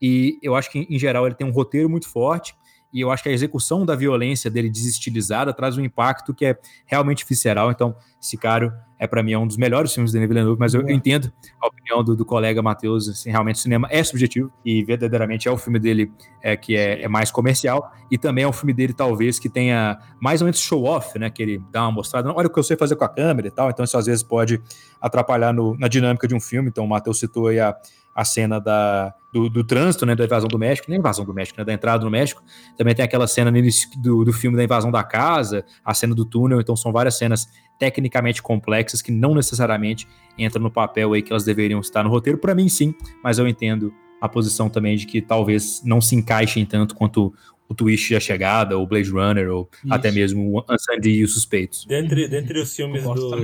E 0.00 0.38
eu 0.42 0.56
acho 0.56 0.70
que, 0.70 0.86
em 0.88 0.98
geral, 0.98 1.26
ele 1.26 1.34
tem 1.34 1.46
um 1.46 1.52
roteiro 1.52 1.88
muito 1.88 2.08
forte 2.08 2.54
e 2.94 3.00
eu 3.00 3.10
acho 3.10 3.24
que 3.24 3.28
a 3.28 3.32
execução 3.32 3.84
da 3.84 3.96
violência 3.96 4.48
dele 4.48 4.70
desestilizada 4.70 5.52
traz 5.52 5.76
um 5.76 5.82
impacto 5.82 6.32
que 6.32 6.46
é 6.46 6.58
realmente 6.86 7.26
visceral. 7.28 7.72
Então, 7.72 7.96
Sicário 8.20 8.72
é 8.98 9.06
para 9.06 9.20
mim 9.20 9.32
é 9.32 9.38
um 9.38 9.46
dos 9.46 9.56
melhores 9.56 9.92
filmes 9.92 10.12
do 10.12 10.14
Denis 10.14 10.28
Villeneuve, 10.28 10.58
mas 10.58 10.72
eu, 10.72 10.82
eu 10.82 10.90
entendo 10.90 11.32
a 11.60 11.66
opinião 11.66 12.04
do, 12.04 12.14
do 12.14 12.24
colega 12.24 12.62
Matheus, 12.62 13.08
assim, 13.08 13.30
realmente 13.30 13.56
o 13.56 13.58
cinema 13.58 13.88
é 13.90 14.02
subjetivo 14.04 14.50
e 14.64 14.84
verdadeiramente 14.84 15.48
é 15.48 15.50
o 15.50 15.58
filme 15.58 15.80
dele 15.80 16.10
é, 16.40 16.56
que 16.56 16.76
é, 16.76 17.02
é, 17.02 17.08
mais 17.08 17.32
comercial 17.32 17.92
e 18.08 18.16
também 18.16 18.44
é 18.44 18.48
um 18.48 18.52
filme 18.52 18.72
dele 18.72 18.92
talvez 18.92 19.40
que 19.40 19.48
tenha 19.48 19.98
mais 20.20 20.40
ou 20.40 20.46
menos 20.46 20.60
show 20.60 20.84
off, 20.84 21.18
né, 21.18 21.28
que 21.28 21.42
ele 21.42 21.60
dá 21.72 21.82
uma 21.82 21.92
mostrada, 21.92 22.32
olha 22.32 22.46
o 22.46 22.50
que 22.50 22.58
eu 22.58 22.62
sei 22.62 22.76
fazer 22.76 22.94
com 22.94 23.04
a 23.04 23.08
câmera 23.08 23.48
e 23.48 23.50
tal, 23.50 23.68
então 23.68 23.84
isso 23.84 23.98
às 23.98 24.06
vezes 24.06 24.22
pode 24.22 24.62
atrapalhar 25.00 25.52
no, 25.52 25.76
na 25.76 25.88
dinâmica 25.88 26.28
de 26.28 26.34
um 26.34 26.40
filme, 26.40 26.68
então 26.68 26.84
o 26.84 26.88
Matheus 26.88 27.18
citou 27.18 27.48
aí 27.48 27.58
a, 27.58 27.76
a 28.14 28.24
cena 28.24 28.60
da, 28.60 29.12
do, 29.32 29.48
do, 29.50 29.64
trânsito, 29.64 30.06
né, 30.06 30.14
da 30.14 30.24
invasão 30.24 30.48
do 30.48 30.58
México, 30.58 30.88
nem 30.88 30.98
invasão 30.98 31.24
do 31.24 31.34
México, 31.34 31.58
né, 31.58 31.64
da 31.64 31.72
entrada 31.72 32.04
no 32.04 32.10
México. 32.10 32.42
Também 32.76 32.94
tem 32.94 33.04
aquela 33.04 33.26
cena 33.26 33.50
do, 33.96 34.24
do 34.24 34.32
filme 34.32 34.56
da 34.56 34.62
invasão 34.62 34.90
da 34.90 35.02
casa, 35.02 35.64
a 35.84 35.92
cena 35.92 36.14
do 36.14 36.24
túnel, 36.24 36.60
então 36.60 36.76
são 36.76 36.92
várias 36.92 37.18
cenas 37.18 37.48
tecnicamente 37.78 38.40
complexas 38.40 39.02
que 39.02 39.10
não 39.10 39.34
necessariamente 39.34 40.06
entram 40.38 40.62
no 40.62 40.70
papel 40.70 41.12
aí 41.12 41.22
que 41.22 41.32
elas 41.32 41.44
deveriam 41.44 41.80
estar 41.80 42.04
no 42.04 42.10
roteiro. 42.10 42.38
Para 42.38 42.54
mim, 42.54 42.68
sim, 42.68 42.94
mas 43.22 43.38
eu 43.38 43.48
entendo 43.48 43.92
a 44.20 44.28
posição 44.28 44.70
também 44.70 44.96
de 44.96 45.06
que 45.06 45.20
talvez 45.20 45.82
não 45.84 46.00
se 46.00 46.14
encaixem 46.14 46.64
tanto 46.64 46.94
quanto 46.94 47.34
o 47.68 47.74
Twist 47.74 48.12
da 48.12 48.20
Chegada, 48.20 48.76
ou 48.76 48.86
Blade 48.86 49.10
Runner, 49.10 49.50
ou 49.50 49.68
Isso. 49.84 49.92
até 49.92 50.10
mesmo 50.10 50.58
o 50.58 50.64
Unsandy 50.72 51.10
e 51.10 51.24
os 51.24 51.34
Suspeitos. 51.34 51.84
Dentre, 51.86 52.28
dentre 52.28 52.60
os 52.60 52.74
filmes 52.74 53.02
do, 53.02 53.14
do, 53.14 53.36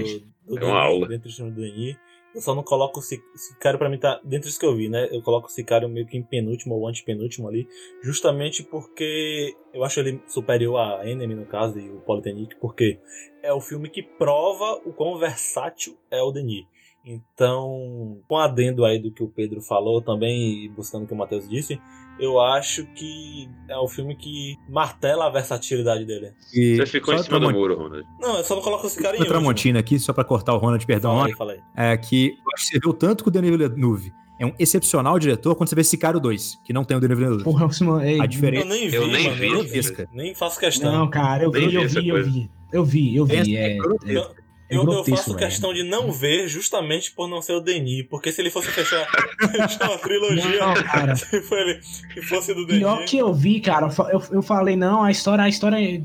do, 0.47 0.59
é 0.59 0.65
uma 0.65 0.79
aula. 0.79 1.09
Dentre 1.09 1.29
os 1.29 1.37
filmes 1.37 1.55
do 1.55 1.61
Denis, 1.61 1.97
eu 2.35 2.41
só 2.41 2.55
não 2.55 2.63
coloco 2.63 3.01
o 3.01 3.03
Sicário 3.03 3.79
pra 3.79 3.89
mim 3.89 3.99
tá 3.99 4.21
dentro 4.23 4.49
dos 4.49 4.57
que 4.57 4.65
eu 4.65 4.75
vi, 4.75 4.89
né? 4.89 5.09
Eu 5.11 5.23
coloco 5.23 5.49
o 5.49 5.51
Sicário 5.51 5.89
meio 5.89 6.07
que 6.07 6.17
em 6.17 6.23
penúltimo 6.23 6.75
ou 6.75 6.87
antepenúltimo 6.87 7.49
ali, 7.49 7.69
justamente 8.03 8.63
porque 8.63 9.55
eu 9.73 9.85
acho 9.85 10.01
ele 10.01 10.23
superior 10.29 10.79
a 10.79 11.09
Enemy, 11.09 11.35
no 11.35 11.47
caso, 11.47 11.79
e 11.79 11.91
o 11.91 12.01
Polytechnic, 12.01 12.57
porque 12.57 12.99
é 13.43 13.53
o 13.53 13.61
filme 13.61 13.89
que 13.89 14.03
prova 14.03 14.81
o 14.85 14.93
quão 14.93 15.19
versátil 15.19 15.97
é 16.11 16.23
o 16.23 16.31
Denis. 16.31 16.65
Então, 17.05 18.19
com 18.29 18.37
adendo 18.37 18.85
aí 18.85 18.99
do 18.99 19.11
que 19.11 19.23
o 19.23 19.29
Pedro 19.29 19.61
falou 19.63 20.03
também, 20.03 20.65
e 20.65 20.69
buscando 20.69 21.05
o 21.05 21.07
que 21.07 21.15
o 21.15 21.17
Matheus 21.17 21.49
disse, 21.49 21.81
eu 22.19 22.39
acho 22.39 22.85
que 22.95 23.49
é 23.69 23.77
o 23.79 23.89
filme 23.89 24.15
que 24.15 24.57
martela 24.69 25.27
a 25.27 25.31
versatilidade 25.31 26.05
dele. 26.05 26.33
E 26.53 26.77
Você 26.77 26.87
ficou 26.87 27.15
em 27.15 27.23
cima 27.23 27.41
do 27.41 27.51
muro, 27.51 27.77
Ronald. 27.77 28.07
Não, 28.21 28.37
eu 28.37 28.45
só 28.45 28.55
não 28.55 28.63
coloco 28.63 28.87
esse 28.87 29.03
cara 29.03 29.17
em 29.17 29.25
Tramontina 29.25 29.79
aqui, 29.81 29.99
só 29.99 30.13
pra 30.13 30.25
cortar 30.25 30.55
o 30.55 30.59
Ronald, 30.59 30.85
perdão. 30.85 31.27
Fala 31.37 31.53
aí. 31.53 31.61
É 31.75 31.97
que 31.97 32.29
eu 32.29 32.53
acho 32.55 32.67
que 32.67 32.73
você 32.73 32.79
viu 32.79 32.93
tanto 32.93 33.25
com 33.25 33.31
o 33.31 33.33
Denis 33.33 33.51
Villeneuve 33.51 34.13
é 34.41 34.47
um 34.47 34.55
excepcional 34.59 35.19
diretor 35.19 35.55
quando 35.55 35.69
você 35.69 35.75
vê 35.75 35.85
Sicário 35.85 36.19
2, 36.19 36.61
que 36.65 36.73
não 36.73 36.83
tem 36.83 36.97
o 36.97 37.01
Denis 37.01 37.19
Villeneuve. 37.19 37.45
Porra, 37.45 37.69
ei, 38.03 38.19
a 38.19 38.25
diferença... 38.25 38.65
Eu 38.65 38.69
nem 38.71 38.89
vi, 38.89 38.97
eu 38.97 39.07
nem, 39.07 39.25
mano, 39.25 39.37
vi, 39.37 39.47
eu 39.47 39.63
nem, 39.63 39.83
vi, 39.83 40.09
nem 40.15 40.35
faço 40.35 40.59
questão. 40.59 40.91
Não, 40.91 41.11
cara, 41.11 41.45
eu 41.45 41.51
vi, 41.51 41.75
eu 41.75 41.87
vi, 41.87 42.09
eu 42.09 42.25
vi. 42.25 42.51
Eu 42.73 42.85
vi, 42.85 43.17
eu 43.17 43.27
vi. 43.27 43.55
É, 43.55 43.77
é, 43.77 43.77
é 43.77 44.29
eu, 44.71 44.85
eu, 44.85 45.05
faço 45.05 45.35
questão 45.37 45.75
de 45.75 45.83
não 45.83 46.13
ver 46.13 46.49
justamente 46.49 47.11
por 47.11 47.29
não 47.29 47.43
ser 47.43 47.55
o 47.55 47.61
Denis, 47.61 48.07
porque 48.09 48.31
se 48.31 48.41
ele 48.41 48.51
fosse 48.51 48.69
fechar, 48.69 49.05
fechar 49.51 49.89
uma 49.89 49.99
trilogia, 49.99 50.61
não, 50.61 50.75
cara. 50.75 51.15
se, 51.17 51.37
ele, 51.37 51.83
se 51.83 52.23
fosse 52.23 52.55
do 52.55 52.65
Denis. 52.65 52.81
Pior 52.81 53.05
que 53.05 53.19
eu 53.19 53.35
vi, 53.35 53.61
cara, 53.61 53.89
eu, 54.13 54.23
eu 54.31 54.43
falei, 54.43 54.77
não, 54.77 55.03
a 55.03 55.11
história, 55.11 55.45
a 55.45 55.49
história. 55.49 56.03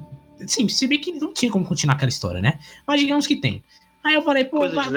Sim, 0.48 0.68
se 0.68 0.88
bem 0.88 1.00
que 1.00 1.12
não 1.14 1.32
tinha 1.32 1.52
como 1.52 1.66
continuar 1.66 1.96
aquela 1.96 2.10
história, 2.10 2.42
né? 2.42 2.60
Mas 2.88 3.00
digamos 3.00 3.28
que 3.28 3.36
tem. 3.36 3.64
Aí 4.04 4.14
eu 4.14 4.22
falei, 4.22 4.46
pô, 4.46 4.60
vou, 4.60 4.70
dar, 4.70 4.92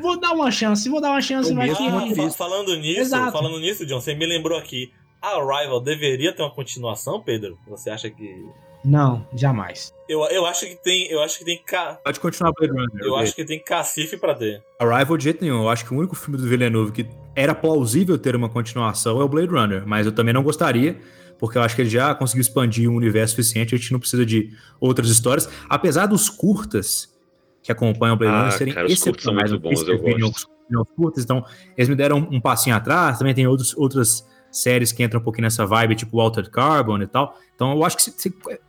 vou 0.00 0.18
dar 0.18 0.32
uma 0.32 0.50
chance, 0.50 0.88
vou 0.88 1.00
dar 1.00 1.10
uma 1.10 1.20
chance, 1.20 1.54
mas 1.54 1.72
ah, 1.78 2.30
Falando 2.30 2.76
nisso, 2.76 3.00
Exato. 3.00 3.30
falando 3.30 3.60
nisso, 3.60 3.86
John, 3.86 4.00
você 4.00 4.14
me 4.14 4.26
lembrou 4.26 4.58
aqui. 4.58 4.92
A 5.22 5.36
Arrival 5.36 5.80
deveria 5.80 6.32
ter 6.32 6.42
uma 6.42 6.50
continuação, 6.50 7.20
Pedro? 7.20 7.58
Você 7.68 7.88
acha 7.90 8.10
que. 8.10 8.44
Não, 8.86 9.26
jamais. 9.34 9.92
Eu, 10.08 10.20
eu 10.26 10.46
acho 10.46 10.64
que 10.64 10.76
tem. 10.76 11.10
Eu 11.10 11.20
acho 11.20 11.38
que 11.38 11.44
tem. 11.44 11.60
Ca... 11.66 11.98
Pode 12.04 12.20
continuar 12.20 12.52
Blade 12.52 12.72
Runner. 12.72 13.04
Eu 13.04 13.16
acho 13.16 13.34
que 13.34 13.44
tem 13.44 13.58
cacife 13.58 14.16
pra 14.16 14.32
ter. 14.32 14.62
Arrival 14.78 15.16
de 15.16 15.24
jeito 15.24 15.42
nenhum. 15.42 15.62
Eu 15.62 15.68
acho 15.68 15.84
que 15.84 15.92
o 15.92 15.98
único 15.98 16.14
filme 16.14 16.38
do 16.38 16.46
Villeneuve 16.46 16.92
que 16.92 17.06
era 17.34 17.52
plausível 17.52 18.16
ter 18.16 18.36
uma 18.36 18.48
continuação 18.48 19.20
é 19.20 19.24
o 19.24 19.28
Blade 19.28 19.48
Runner. 19.48 19.82
Mas 19.84 20.06
eu 20.06 20.12
também 20.12 20.32
não 20.32 20.44
gostaria, 20.44 20.96
porque 21.36 21.58
eu 21.58 21.62
acho 21.62 21.74
que 21.74 21.82
ele 21.82 21.88
já 21.88 22.14
conseguiu 22.14 22.42
expandir 22.42 22.88
um 22.88 22.94
universo 22.94 23.34
suficiente. 23.34 23.74
A 23.74 23.78
gente 23.78 23.90
não 23.90 23.98
precisa 23.98 24.24
de 24.24 24.52
outras 24.78 25.08
histórias. 25.08 25.48
Apesar 25.68 26.06
dos 26.06 26.30
curtas 26.30 27.12
que 27.60 27.72
acompanham 27.72 28.14
o 28.14 28.18
Blade 28.18 28.34
ah, 28.34 28.38
Runner 28.38 28.52
serem 28.52 28.72
cara, 28.72 28.86
excepcionais. 28.86 29.50
Muito 29.50 29.62
bons, 29.62 29.82
eu 29.88 29.98
gosto. 30.20 30.48
Curtas, 30.94 31.24
então 31.24 31.44
eles 31.76 31.88
me 31.88 31.96
deram 31.96 32.18
um 32.30 32.40
passinho 32.40 32.76
atrás. 32.76 33.18
Também 33.18 33.34
tem 33.34 33.48
outros, 33.48 33.76
outras 33.76 34.24
séries 34.56 34.92
que 34.92 35.02
entram 35.02 35.20
um 35.20 35.22
pouquinho 35.22 35.44
nessa 35.44 35.66
vibe, 35.66 35.94
tipo 35.94 36.18
Altered 36.20 36.50
Carbon 36.50 37.00
e 37.02 37.06
tal. 37.06 37.38
Então 37.54 37.72
eu 37.72 37.84
acho 37.84 37.96
que 37.96 38.02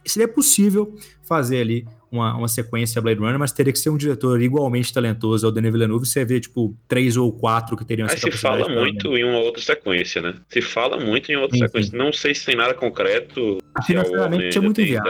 seria 0.05 0.27
possível 0.27 0.95
fazer 1.23 1.61
ali 1.61 1.85
uma, 2.11 2.35
uma 2.35 2.47
sequência 2.47 3.01
Blade 3.01 3.19
Runner, 3.19 3.37
mas 3.37 3.51
teria 3.51 3.71
que 3.73 3.79
ser 3.79 3.89
um 3.89 3.97
diretor 3.97 4.41
igualmente 4.41 4.93
talentoso 4.93 5.45
ao 5.45 5.51
Denis 5.51 5.71
Villeneuve. 5.71 6.05
Você 6.05 6.23
vê, 6.23 6.39
tipo, 6.39 6.75
três 6.87 7.17
ou 7.17 7.31
quatro 7.31 7.75
que 7.75 7.85
teriam 7.85 8.05
essa 8.05 8.15
Mas 8.15 8.33
se 8.35 8.41
fala 8.41 8.67
muito 8.69 9.17
em 9.17 9.23
uma 9.23 9.39
outra 9.39 9.61
sequência, 9.61 10.21
né? 10.21 10.35
Se 10.49 10.61
fala 10.61 10.97
muito 10.97 11.31
em 11.31 11.35
outra 11.35 11.57
sim, 11.57 11.63
sequência. 11.65 11.91
Sim. 11.91 11.97
Não 11.97 12.13
sei 12.13 12.33
se 12.33 12.45
tem 12.45 12.55
nada 12.55 12.73
concreto. 12.73 13.57
Financeiramente 13.85 14.57
é 14.57 14.61
muito 14.61 14.81
enviado. 14.81 15.09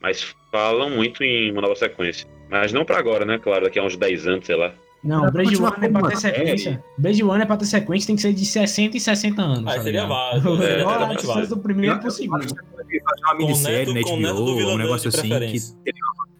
Mas 0.00 0.34
falam 0.52 0.90
muito 0.90 1.24
em 1.24 1.50
uma 1.52 1.62
nova 1.62 1.74
sequência. 1.74 2.28
Mas 2.50 2.72
não 2.72 2.84
para 2.84 2.98
agora, 2.98 3.24
né? 3.24 3.38
Claro, 3.38 3.64
daqui 3.64 3.78
a 3.78 3.82
uns 3.82 3.96
10 3.96 4.26
anos, 4.26 4.46
sei 4.46 4.56
lá. 4.56 4.72
Não, 5.06 5.30
Blade 5.30 5.54
Runner 5.54 5.84
é 5.84 5.88
pra 5.88 6.08
ter 6.08 6.16
sequência. 6.16 6.84
Blade 6.98 7.22
Runner 7.22 7.42
é 7.42 7.46
pra 7.46 7.56
ter 7.56 7.66
sequência, 7.66 8.06
tem 8.08 8.16
que 8.16 8.22
ser 8.22 8.32
de 8.32 8.44
60 8.44 8.96
e 8.96 9.00
60 9.00 9.42
anos. 9.42 9.74
Ah, 9.74 9.82
seria 9.82 10.06
válido. 10.06 10.56
É, 10.66 11.42
é, 11.42 11.46
do 11.46 11.58
primeiro 11.58 11.98
pro 12.00 12.10
segundo. 12.10 12.42
Fazer 12.42 13.02
uma 13.22 13.34
minissérie 13.36 13.94
na 13.94 14.00
HBO, 14.00 14.70
um 14.72 14.78
negócio 14.78 15.08
assim 15.08 15.28
que 15.28 15.58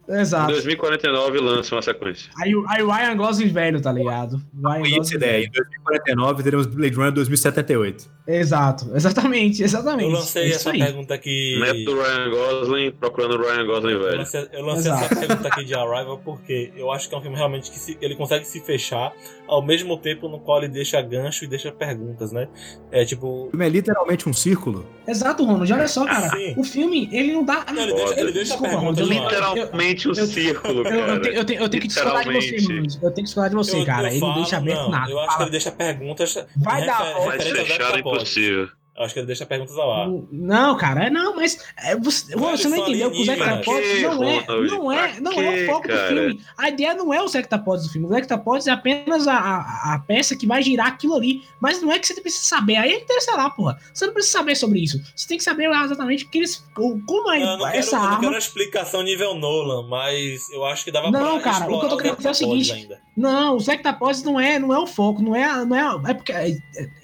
Exato. 0.07 0.51
Em 0.51 0.53
2049 0.53 1.39
lança 1.39 1.75
uma 1.75 1.81
sequência. 1.81 2.31
Aí, 2.41 2.53
aí 2.67 2.81
o 2.81 2.89
Ryan 2.89 3.17
Gosling 3.17 3.49
velho, 3.49 3.81
tá 3.81 3.91
ligado? 3.91 4.41
Ryan 4.63 4.97
Gosling 4.97 5.15
ideia. 5.15 5.45
Em 5.45 5.51
2049 5.51 6.43
teremos 6.43 6.65
Blade 6.65 6.95
Runner 6.95 7.11
2078. 7.11 8.17
Exato, 8.27 8.91
exatamente, 8.95 9.63
exatamente. 9.63 10.09
Eu 10.09 10.17
lancei 10.17 10.43
é 10.43 10.49
essa 10.49 10.71
aí. 10.71 10.79
pergunta 10.79 11.13
aqui. 11.13 11.59
Neto 11.59 11.83
do 11.85 12.01
Ryan 12.01 12.29
Gosling 12.29 12.91
procurando 12.91 13.35
o 13.35 13.41
Ryan 13.41 13.65
Gosling 13.65 13.97
velho. 13.97 14.11
Eu 14.11 14.17
lancei, 14.17 14.47
eu 14.51 14.65
lancei 14.65 14.91
essa 14.91 15.15
pergunta 15.15 15.47
aqui 15.47 15.65
de 15.65 15.75
Arrival 15.75 16.19
porque 16.19 16.71
eu 16.75 16.91
acho 16.91 17.09
que 17.09 17.15
é 17.15 17.17
um 17.17 17.21
filme 17.21 17.35
realmente 17.35 17.69
que 17.69 17.79
se, 17.79 17.97
ele 18.01 18.15
consegue 18.15 18.45
se 18.45 18.59
fechar 18.61 19.13
ao 19.47 19.65
mesmo 19.65 19.97
tempo 19.97 20.27
no 20.27 20.39
qual 20.39 20.59
ele 20.59 20.67
deixa 20.67 21.01
gancho 21.01 21.45
e 21.45 21.47
deixa 21.47 21.71
perguntas, 21.71 22.31
né? 22.31 22.47
É 22.91 23.05
tipo. 23.05 23.47
O 23.47 23.49
filme 23.51 23.65
é 23.65 23.69
literalmente 23.69 24.27
um 24.27 24.33
círculo. 24.33 24.85
Exato, 25.07 25.45
Ronald. 25.45 25.71
Olha 25.71 25.87
só, 25.87 26.05
cara. 26.05 26.29
o 26.57 26.63
filme, 26.63 27.09
ele 27.11 27.33
não 27.33 27.43
dá. 27.43 27.65
Não, 27.73 27.81
ele 27.81 27.93
deixa, 27.93 28.19
ele 28.19 28.31
deixa 28.31 28.53
Desculpa, 28.53 28.69
perguntas. 28.69 29.07
Literalmente 29.07 30.09
um 30.09 30.15
círculo. 30.15 30.87
Eu, 30.87 31.07
eu, 31.07 31.21
tenho, 31.21 31.35
eu, 31.35 31.45
tenho, 31.45 31.61
eu 31.61 31.69
tenho 31.69 31.81
que 31.81 31.87
discordar 31.87 32.23
de 32.23 32.33
você, 32.33 32.57
Ronald. 32.57 32.95
Eu 32.95 33.01
tenho 33.01 33.13
que 33.13 33.23
discordar 33.23 33.49
de 33.49 33.55
você, 33.55 33.85
cara. 33.85 34.11
ele 34.11 34.19
não 34.19 34.33
deixa 34.35 34.57
aberto 34.57 34.79
não, 34.79 34.89
nada. 34.89 35.11
Eu 35.11 35.19
acho 35.19 35.37
que 35.37 35.43
ele 35.43 35.51
deixa 35.51 35.71
perguntas. 35.71 36.45
Vai 36.57 36.85
dar. 36.85 37.05
Fechado 37.39 37.95
é 37.95 37.99
impossível. 37.99 38.69
Eu 38.97 39.05
acho 39.05 39.13
que 39.13 39.19
ele 39.19 39.27
deixa 39.27 39.45
perguntas 39.45 39.77
ao 39.77 39.93
ar. 39.93 40.07
Não, 40.31 40.75
cara, 40.75 41.05
é 41.05 41.09
não, 41.11 41.35
mas 41.35 41.63
é, 41.77 41.95
você, 41.95 42.35
você 42.35 42.67
não 42.67 42.77
entendeu 42.77 43.11
que 43.11 43.21
o 43.21 43.25
Zectapods 43.25 44.01
não 44.01 44.23
é, 44.23 44.45
não 44.47 44.91
é, 44.91 45.19
não 45.19 45.31
é 45.33 45.63
o 45.63 45.65
foco 45.67 45.87
cara? 45.87 46.01
do 46.01 46.07
filme. 46.07 46.41
A 46.57 46.69
ideia 46.69 46.95
não 46.95 47.13
é 47.13 47.21
o 47.21 47.27
Zectapods 47.27 47.85
do 47.85 47.91
filme. 47.91 48.07
O 48.07 48.09
Zectapods 48.09 48.65
é 48.65 48.71
apenas 48.71 49.27
a, 49.27 49.37
a, 49.37 49.93
a, 49.93 49.99
peça 49.99 50.35
que 50.35 50.47
vai 50.47 50.63
girar 50.63 50.87
aquilo 50.87 51.13
ali. 51.13 51.43
Mas 51.61 51.79
não 51.79 51.91
é 51.91 51.99
que 51.99 52.07
você 52.07 52.19
precisa 52.19 52.45
saber. 52.45 52.77
Aí 52.77 52.91
é 52.91 52.99
interessar 52.99 53.55
porra. 53.55 53.77
Você 53.93 54.07
não 54.07 54.13
precisa 54.13 54.39
saber 54.39 54.55
sobre 54.55 54.79
isso. 54.79 54.99
Você 55.15 55.27
tem 55.27 55.37
que 55.37 55.43
saber 55.43 55.69
exatamente 55.69 56.25
que 56.25 56.39
eles, 56.39 56.65
como 56.73 57.31
é 57.31 57.39
não, 57.39 57.57
não 57.59 57.67
essa 57.67 57.91
quero, 57.91 58.01
arma. 58.01 58.07
Eu 58.07 58.11
não 58.13 58.19
quero 58.19 58.33
uma 58.33 58.39
explicação 58.39 59.03
nível 59.03 59.35
Nolan, 59.35 59.87
mas 59.87 60.49
eu 60.49 60.65
acho 60.65 60.83
que 60.83 60.91
dava 60.91 61.11
não, 61.11 61.39
pra 61.39 61.51
cara, 61.51 61.71
o 61.71 61.79
que 61.79 61.85
eu 61.85 61.89
tô 61.89 61.97
querendo 61.97 62.17
dizer 62.17 62.29
é 62.29 62.31
o 62.31 62.33
seguinte. 62.33 62.71
Ainda. 62.71 63.07
Não, 63.15 63.55
o 63.55 63.59
Zectapods 63.59 64.21
não 64.21 64.39
é, 64.39 64.59
não 64.59 64.71
é 64.71 64.77
o 64.77 64.85
foco, 64.85 65.23
não 65.23 65.35
é, 65.35 65.65
não 65.65 65.75
é, 65.75 66.11
é 66.11 66.13
porque 66.13 66.31
a 66.31 66.47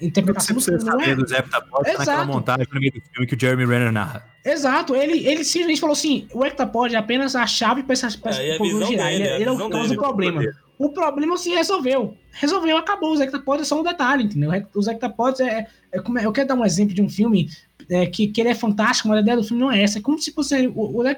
interpretação 0.00 0.56
não 0.84 1.00
é. 1.00 1.14
Do 1.14 1.26
Zectapods 1.84 2.06
naquela 2.06 2.24
montagem 2.26 2.66
no 2.72 2.80
meio 2.80 2.92
do 2.92 3.00
filme 3.00 3.26
que 3.26 3.34
o 3.34 3.40
Jeremy 3.40 3.66
Renner 3.66 3.92
narra. 3.92 4.24
Exato, 4.44 4.94
ele, 4.94 5.26
ele 5.26 5.42
simplesmente 5.44 5.80
falou 5.80 5.94
assim: 5.94 6.28
o 6.32 6.44
Hectapod 6.44 6.94
é 6.94 6.98
apenas 6.98 7.34
a 7.34 7.46
chave 7.46 7.82
para 7.82 7.94
essa 7.94 8.10
pra 8.18 8.30
é, 8.32 8.58
girar. 8.58 9.08
Dele, 9.08 9.22
ele, 9.22 9.28
ele 9.28 9.44
é 9.44 9.50
o 9.50 9.70
causa 9.70 9.94
do 9.94 10.00
problema. 10.00 10.42
O 10.78 10.88
problema 10.90 11.36
se 11.36 11.50
resolveu. 11.50 12.16
Resolveu, 12.32 12.76
acabou. 12.76 13.12
Os 13.12 13.20
Hectapods 13.20 13.62
é 13.62 13.64
só 13.64 13.80
um 13.80 13.82
detalhe, 13.82 14.24
entendeu? 14.24 14.50
Os 14.74 14.88
Hectapods 14.88 15.40
é, 15.40 15.66
é, 15.92 16.00
como 16.00 16.18
é. 16.18 16.26
Eu 16.26 16.32
quero 16.32 16.48
dar 16.48 16.56
um 16.56 16.64
exemplo 16.64 16.94
de 16.94 17.00
um 17.00 17.08
filme 17.08 17.48
é, 17.88 18.06
que, 18.06 18.26
que 18.26 18.40
ele 18.40 18.50
é 18.50 18.54
fantástico, 18.54 19.08
mas 19.08 19.18
a 19.18 19.20
ideia 19.20 19.36
do 19.36 19.44
filme 19.44 19.62
não 19.62 19.70
é 19.70 19.82
essa. 19.82 19.98
É 19.98 20.02
como 20.02 20.18
se 20.18 20.32
fosse. 20.32 20.66
O, 20.74 20.98
o 20.98 21.06
é, 21.06 21.16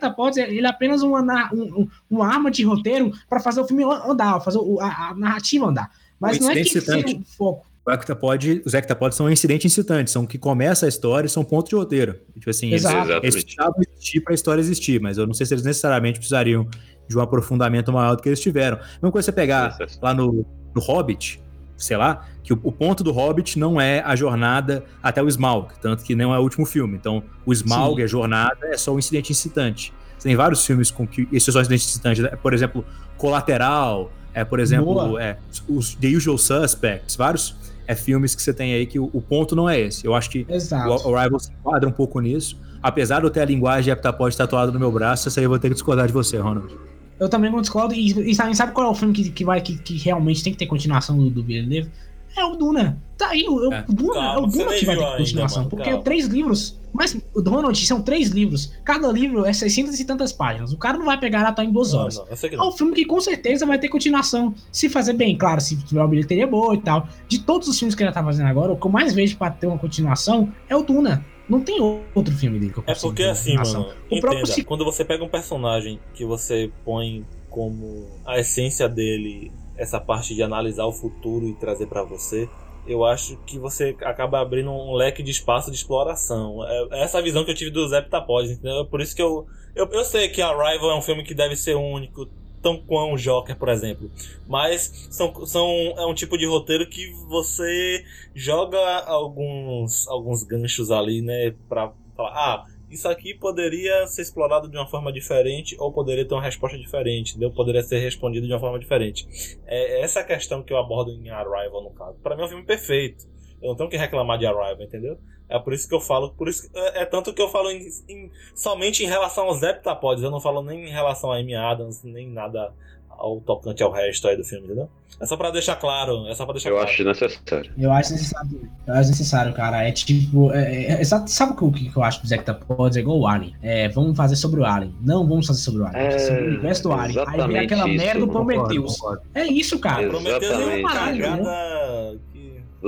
ele 0.48 0.66
é 0.66 0.68
apenas 0.68 1.02
uma, 1.02 1.50
um, 1.52 1.88
uma 2.10 2.28
arma 2.28 2.50
de 2.50 2.62
roteiro 2.64 3.12
para 3.28 3.40
fazer 3.40 3.60
o 3.60 3.66
filme 3.66 3.82
andar, 3.82 4.40
fazer 4.40 4.60
a, 4.80 5.08
a 5.08 5.14
narrativa 5.14 5.66
andar. 5.66 5.90
Mas 6.20 6.38
não 6.38 6.50
é 6.50 6.54
que 6.54 6.80
seja 6.80 7.16
o 7.16 7.24
foco 7.24 7.66
o 7.86 7.90
Hectapod, 7.92 8.62
os 8.64 8.74
Hectapods 8.74 9.16
são 9.16 9.26
um 9.26 9.30
incidente 9.30 9.66
incitante, 9.66 10.10
são 10.10 10.26
que 10.26 10.36
começa 10.36 10.86
a 10.86 10.88
história 10.88 11.26
e 11.26 11.30
são 11.30 11.44
ponto 11.44 11.68
de 11.68 11.76
roteiro. 11.76 12.18
Tipo 12.34 12.50
assim, 12.50 12.72
Exato. 12.72 13.12
eles, 13.22 13.44
precisavam 13.44 13.80
existir 13.80 14.20
para 14.20 14.32
a 14.32 14.34
história 14.34 14.60
existir, 14.60 15.00
mas 15.00 15.18
eu 15.18 15.26
não 15.26 15.32
sei 15.32 15.46
se 15.46 15.54
eles 15.54 15.64
necessariamente 15.64 16.18
precisariam 16.18 16.68
de 17.08 17.16
um 17.16 17.20
aprofundamento 17.20 17.92
maior 17.92 18.16
do 18.16 18.22
que 18.22 18.28
eles 18.28 18.40
tiveram. 18.40 18.78
Mesma 18.94 19.12
coisa 19.12 19.26
você 19.26 19.32
pegar 19.32 19.78
lá 20.02 20.12
no, 20.12 20.44
no 20.74 20.80
Hobbit, 20.80 21.40
sei 21.76 21.96
lá, 21.96 22.26
que 22.42 22.52
o, 22.52 22.58
o, 22.60 22.72
ponto 22.72 23.04
do 23.04 23.12
Hobbit 23.12 23.56
não 23.56 23.80
é 23.80 24.00
a 24.00 24.16
jornada 24.16 24.84
até 25.00 25.22
o 25.22 25.28
Smaug, 25.28 25.68
tanto 25.80 26.02
que 26.02 26.16
não 26.16 26.34
é 26.34 26.38
o 26.40 26.42
último 26.42 26.66
filme. 26.66 26.96
Então, 26.96 27.22
o 27.44 27.52
Smaug, 27.52 27.98
Sim. 27.98 28.02
a 28.02 28.06
jornada, 28.08 28.66
é 28.66 28.76
só 28.76 28.92
um 28.92 28.98
incidente 28.98 29.30
incitante. 29.30 29.92
Você 30.18 30.28
tem 30.28 30.34
vários 30.34 30.66
filmes 30.66 30.90
com 30.90 31.06
que 31.06 31.28
esses 31.30 31.52
são 31.52 31.62
incidentes 31.62 31.88
incitantes, 31.88 32.22
né? 32.24 32.30
por 32.30 32.52
exemplo, 32.52 32.84
Colateral, 33.16 34.10
é, 34.34 34.44
por 34.44 34.58
exemplo, 34.58 35.18
é, 35.18 35.38
os 35.68 35.94
The 35.94 36.08
Usual 36.08 36.36
Suspects, 36.36 37.14
vários 37.14 37.54
é, 37.86 37.94
filmes 37.94 38.34
que 38.34 38.42
você 38.42 38.52
tem 38.52 38.74
aí 38.74 38.86
que 38.86 38.98
o, 38.98 39.10
o 39.12 39.20
ponto 39.20 39.54
não 39.54 39.68
é 39.68 39.80
esse. 39.80 40.06
Eu 40.06 40.14
acho 40.14 40.30
que 40.30 40.46
Exato. 40.48 41.08
o 41.08 41.16
Arrival 41.16 41.38
se 41.38 41.52
enquadra 41.52 41.88
um 41.88 41.92
pouco 41.92 42.20
nisso. 42.20 42.58
Apesar 42.82 43.20
de 43.20 43.26
eu 43.26 43.30
ter 43.30 43.40
a 43.40 43.44
linguagem 43.44 43.92
heptapod 43.92 44.36
tatuada 44.36 44.70
no 44.70 44.78
meu 44.78 44.92
braço, 44.92 45.28
essa 45.28 45.40
aí 45.40 45.44
eu 45.44 45.50
vou 45.50 45.58
ter 45.58 45.68
que 45.68 45.74
discordar 45.74 46.06
de 46.06 46.12
você, 46.12 46.38
Ronald. 46.38 46.76
Eu 47.18 47.28
também 47.28 47.50
não 47.50 47.60
discordo. 47.60 47.94
E, 47.94 48.30
e 48.30 48.34
sabe, 48.34 48.54
sabe, 48.54 48.72
qual 48.72 48.88
é 48.88 48.90
o 48.90 48.94
filme 48.94 49.14
que, 49.14 49.30
que, 49.30 49.44
vai, 49.44 49.60
que, 49.60 49.78
que 49.78 49.96
realmente 49.96 50.42
tem 50.42 50.52
que 50.52 50.58
ter 50.58 50.66
continuação 50.66 51.16
do, 51.16 51.30
do 51.30 51.42
Villeneuve? 51.42 51.90
É 52.36 52.44
o 52.44 52.54
Duna. 52.54 53.02
Tá 53.16 53.28
aí, 53.28 53.46
o, 53.48 53.72
é. 53.72 53.84
o 53.88 53.92
Duna, 53.94 54.12
calma, 54.12 54.34
é 54.34 54.42
o 54.42 54.46
Duna 54.46 54.74
que 54.74 54.84
vai 54.84 54.96
ter 54.96 55.16
continuação. 55.16 55.62
Ainda, 55.62 55.70
porque 55.70 55.88
é 55.88 55.96
três 55.96 56.26
livros. 56.26 56.78
Mas 56.92 57.16
o 57.34 57.42
Donald 57.42 57.86
são 57.86 58.00
três 58.00 58.28
livros. 58.28 58.72
Cada 58.84 59.10
livro 59.10 59.44
é 59.44 59.52
600 59.52 59.98
e 59.98 60.04
tantas 60.04 60.32
páginas. 60.32 60.72
O 60.72 60.78
cara 60.78 60.96
não 60.98 61.06
vai 61.06 61.18
pegar 61.18 61.42
até 61.42 61.62
em 61.62 61.70
duas 61.70 61.92
horas. 61.94 62.16
Não, 62.16 62.24
não, 62.52 62.64
é 62.64 62.68
um 62.68 62.72
filme 62.72 62.94
que 62.94 63.04
com 63.04 63.20
certeza 63.20 63.66
vai 63.66 63.78
ter 63.78 63.88
continuação. 63.88 64.54
Se 64.70 64.88
fazer 64.88 65.12
bem, 65.14 65.36
claro, 65.36 65.60
se 65.60 65.76
tiver 65.76 66.00
uma 66.00 66.08
bilheteria 66.08 66.46
boa 66.46 66.74
e 66.74 66.78
tal. 66.78 67.08
De 67.28 67.38
todos 67.38 67.68
os 67.68 67.78
filmes 67.78 67.94
que 67.94 68.02
ele 68.02 68.12
tá 68.12 68.22
fazendo 68.22 68.46
agora, 68.46 68.72
o 68.72 68.76
que 68.76 68.86
eu 68.86 68.90
mais 68.90 69.14
vejo 69.14 69.36
pra 69.36 69.50
ter 69.50 69.66
uma 69.66 69.78
continuação 69.78 70.52
é 70.68 70.76
o 70.76 70.82
Duna. 70.82 71.24
Não 71.48 71.60
tem 71.60 71.80
outro 71.80 72.34
filme 72.34 72.58
dele 72.58 72.72
que 72.72 72.78
eu 72.78 72.84
É 72.86 72.94
porque 72.94 73.22
assim, 73.22 73.54
mano, 73.56 73.82
o 74.10 74.16
entenda, 74.16 74.20
próprio... 74.20 74.64
quando 74.64 74.84
você 74.84 75.04
pega 75.04 75.22
um 75.22 75.28
personagem 75.28 76.00
que 76.12 76.24
você 76.24 76.70
põe 76.84 77.24
como 77.48 78.06
a 78.26 78.38
essência 78.38 78.88
dele, 78.88 79.52
essa 79.76 80.00
parte 80.00 80.34
de 80.34 80.42
analisar 80.42 80.84
o 80.84 80.92
futuro 80.92 81.46
e 81.46 81.54
trazer 81.54 81.86
para 81.86 82.02
você, 82.02 82.48
eu 82.86 83.04
acho 83.04 83.36
que 83.46 83.58
você 83.58 83.96
acaba 84.02 84.40
abrindo 84.40 84.70
um 84.70 84.94
leque 84.94 85.22
de 85.22 85.30
espaço 85.30 85.70
de 85.70 85.76
exploração. 85.76 86.64
É, 86.66 86.88
é 86.92 87.02
essa 87.02 87.20
visão 87.20 87.44
que 87.44 87.50
eu 87.50 87.54
tive 87.54 87.70
dos 87.70 87.92
Heptapods, 87.92 88.52
entendeu? 88.52 88.84
Por 88.86 89.00
isso 89.00 89.14
que 89.14 89.22
eu, 89.22 89.46
eu. 89.74 89.86
Eu 89.90 90.04
sei 90.04 90.28
que 90.28 90.40
Arrival 90.40 90.90
é 90.90 90.96
um 90.96 91.02
filme 91.02 91.24
que 91.24 91.34
deve 91.34 91.56
ser 91.56 91.74
único, 91.74 92.28
tão 92.62 92.78
quão 92.78 93.12
o 93.12 93.16
Joker, 93.16 93.56
por 93.56 93.68
exemplo. 93.68 94.10
Mas 94.46 95.08
são, 95.10 95.46
são, 95.46 95.68
é 95.96 96.06
um 96.06 96.14
tipo 96.14 96.38
de 96.38 96.46
roteiro 96.46 96.88
que 96.88 97.12
você 97.28 98.04
joga 98.34 98.78
alguns, 99.04 100.06
alguns 100.08 100.44
ganchos 100.44 100.90
ali, 100.90 101.20
né? 101.22 101.54
Pra 101.68 101.92
falar, 102.16 102.32
ah, 102.34 102.66
isso 102.96 103.08
aqui 103.08 103.34
poderia 103.34 104.06
ser 104.06 104.22
explorado 104.22 104.68
de 104.68 104.76
uma 104.76 104.86
forma 104.86 105.12
diferente 105.12 105.76
ou 105.78 105.92
poderia 105.92 106.26
ter 106.26 106.34
uma 106.34 106.42
resposta 106.42 106.76
diferente, 106.76 107.30
entendeu? 107.30 107.52
Poderia 107.52 107.82
ser 107.82 107.98
respondido 107.98 108.46
de 108.46 108.52
uma 108.52 108.58
forma 108.58 108.78
diferente. 108.78 109.26
É 109.66 110.00
essa 110.00 110.24
questão 110.24 110.62
que 110.62 110.72
eu 110.72 110.78
abordo 110.78 111.12
em 111.12 111.30
Arrival, 111.30 111.82
no 111.82 111.90
caso. 111.90 112.18
Para 112.20 112.34
mim 112.34 112.42
é 112.42 112.44
um 112.46 112.48
filme 112.48 112.64
perfeito. 112.64 113.24
Eu 113.62 113.68
não 113.68 113.76
tenho 113.76 113.90
que 113.90 113.96
reclamar 113.96 114.38
de 114.38 114.46
Arrival, 114.46 114.82
entendeu? 114.82 115.18
É 115.48 115.58
por 115.58 115.72
isso 115.72 115.88
que 115.88 115.94
eu 115.94 116.00
falo, 116.00 116.30
por 116.30 116.48
isso 116.48 116.68
é, 116.74 117.02
é 117.02 117.04
tanto 117.06 117.32
que 117.32 117.40
eu 117.40 117.48
falo 117.48 117.70
em, 117.70 117.86
em, 118.08 118.30
somente 118.54 119.04
em 119.04 119.06
relação 119.06 119.44
aos 119.44 119.62
heptapods, 119.62 120.24
eu 120.24 120.30
não 120.30 120.40
falo 120.40 120.60
nem 120.60 120.86
em 120.86 120.90
relação 120.90 121.30
a 121.30 121.36
Amy 121.36 121.54
Adams, 121.54 122.02
nem 122.02 122.28
nada 122.28 122.74
ao 123.18 123.40
tocante 123.40 123.82
ao 123.82 123.90
resto 123.90 124.28
aí 124.28 124.36
do 124.36 124.44
filme, 124.44 124.66
entendeu? 124.66 124.88
É 125.18 125.24
só 125.24 125.36
pra 125.36 125.50
deixar 125.50 125.76
claro. 125.76 126.26
É 126.28 126.34
só 126.34 126.44
pra 126.44 126.52
deixar 126.52 126.70
eu 126.70 126.74
claro. 126.74 126.90
acho 126.90 127.04
necessário. 127.04 127.72
Eu 127.78 127.92
acho 127.92 128.12
necessário. 128.12 128.70
Eu 128.86 128.94
acho 128.94 129.08
necessário, 129.08 129.52
cara. 129.54 129.88
É 129.88 129.92
tipo. 129.92 130.52
É, 130.52 130.84
é, 130.84 131.00
é 131.00 131.04
sabe 131.04 131.54
o 131.58 131.72
que, 131.72 131.90
que 131.90 131.96
eu 131.96 132.02
acho 132.02 132.20
que 132.20 132.26
o 132.26 132.28
Zectapods 132.28 132.96
é 132.96 133.00
igual 133.00 133.18
o 133.18 133.26
Alien? 133.26 133.56
É, 133.62 133.88
vamos 133.88 134.16
fazer 134.16 134.36
sobre 134.36 134.60
o 134.60 134.64
Alien. 134.64 134.94
Não 135.00 135.26
vamos 135.26 135.46
fazer 135.46 135.60
sobre 135.60 135.82
o 135.82 135.86
Alien. 135.86 136.06
É, 136.06 136.18
sobre 136.18 136.42
o 136.42 136.48
universo 136.48 136.82
do 136.82 136.92
Alien. 136.92 137.24
Aí 137.26 137.46
vem 137.46 137.58
aquela 137.58 137.88
isso, 137.88 138.04
merda 138.04 138.20
do 138.20 138.28
Prometheus. 138.28 138.98
É 139.34 139.46
isso, 139.46 139.78
cara. 139.78 140.06
Prometheus 140.08 140.52
é 140.52 140.56
uma 140.56 140.88
parada. 140.88 141.36
Né? 141.36 142.18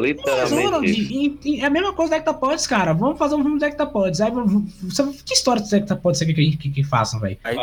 Literalmente. 0.00 1.60
é 1.60 1.64
a 1.64 1.70
mesma 1.70 1.92
coisa 1.92 2.10
do 2.12 2.16
Hectapods, 2.16 2.66
cara. 2.66 2.92
Vamos 2.92 3.18
fazer 3.18 3.34
um 3.34 3.42
filme 3.42 3.58
do 3.58 3.64
Hectapods. 3.64 4.20
Aí, 4.20 4.30
que 5.24 5.34
história 5.34 5.62
do 5.62 5.74
Hectapods 5.74 6.18
você 6.18 6.26
quer 6.26 6.34
que, 6.34 6.56
que, 6.56 6.70
que 6.70 6.84
façam, 6.84 7.20
velho? 7.20 7.36
Aí, 7.44 7.56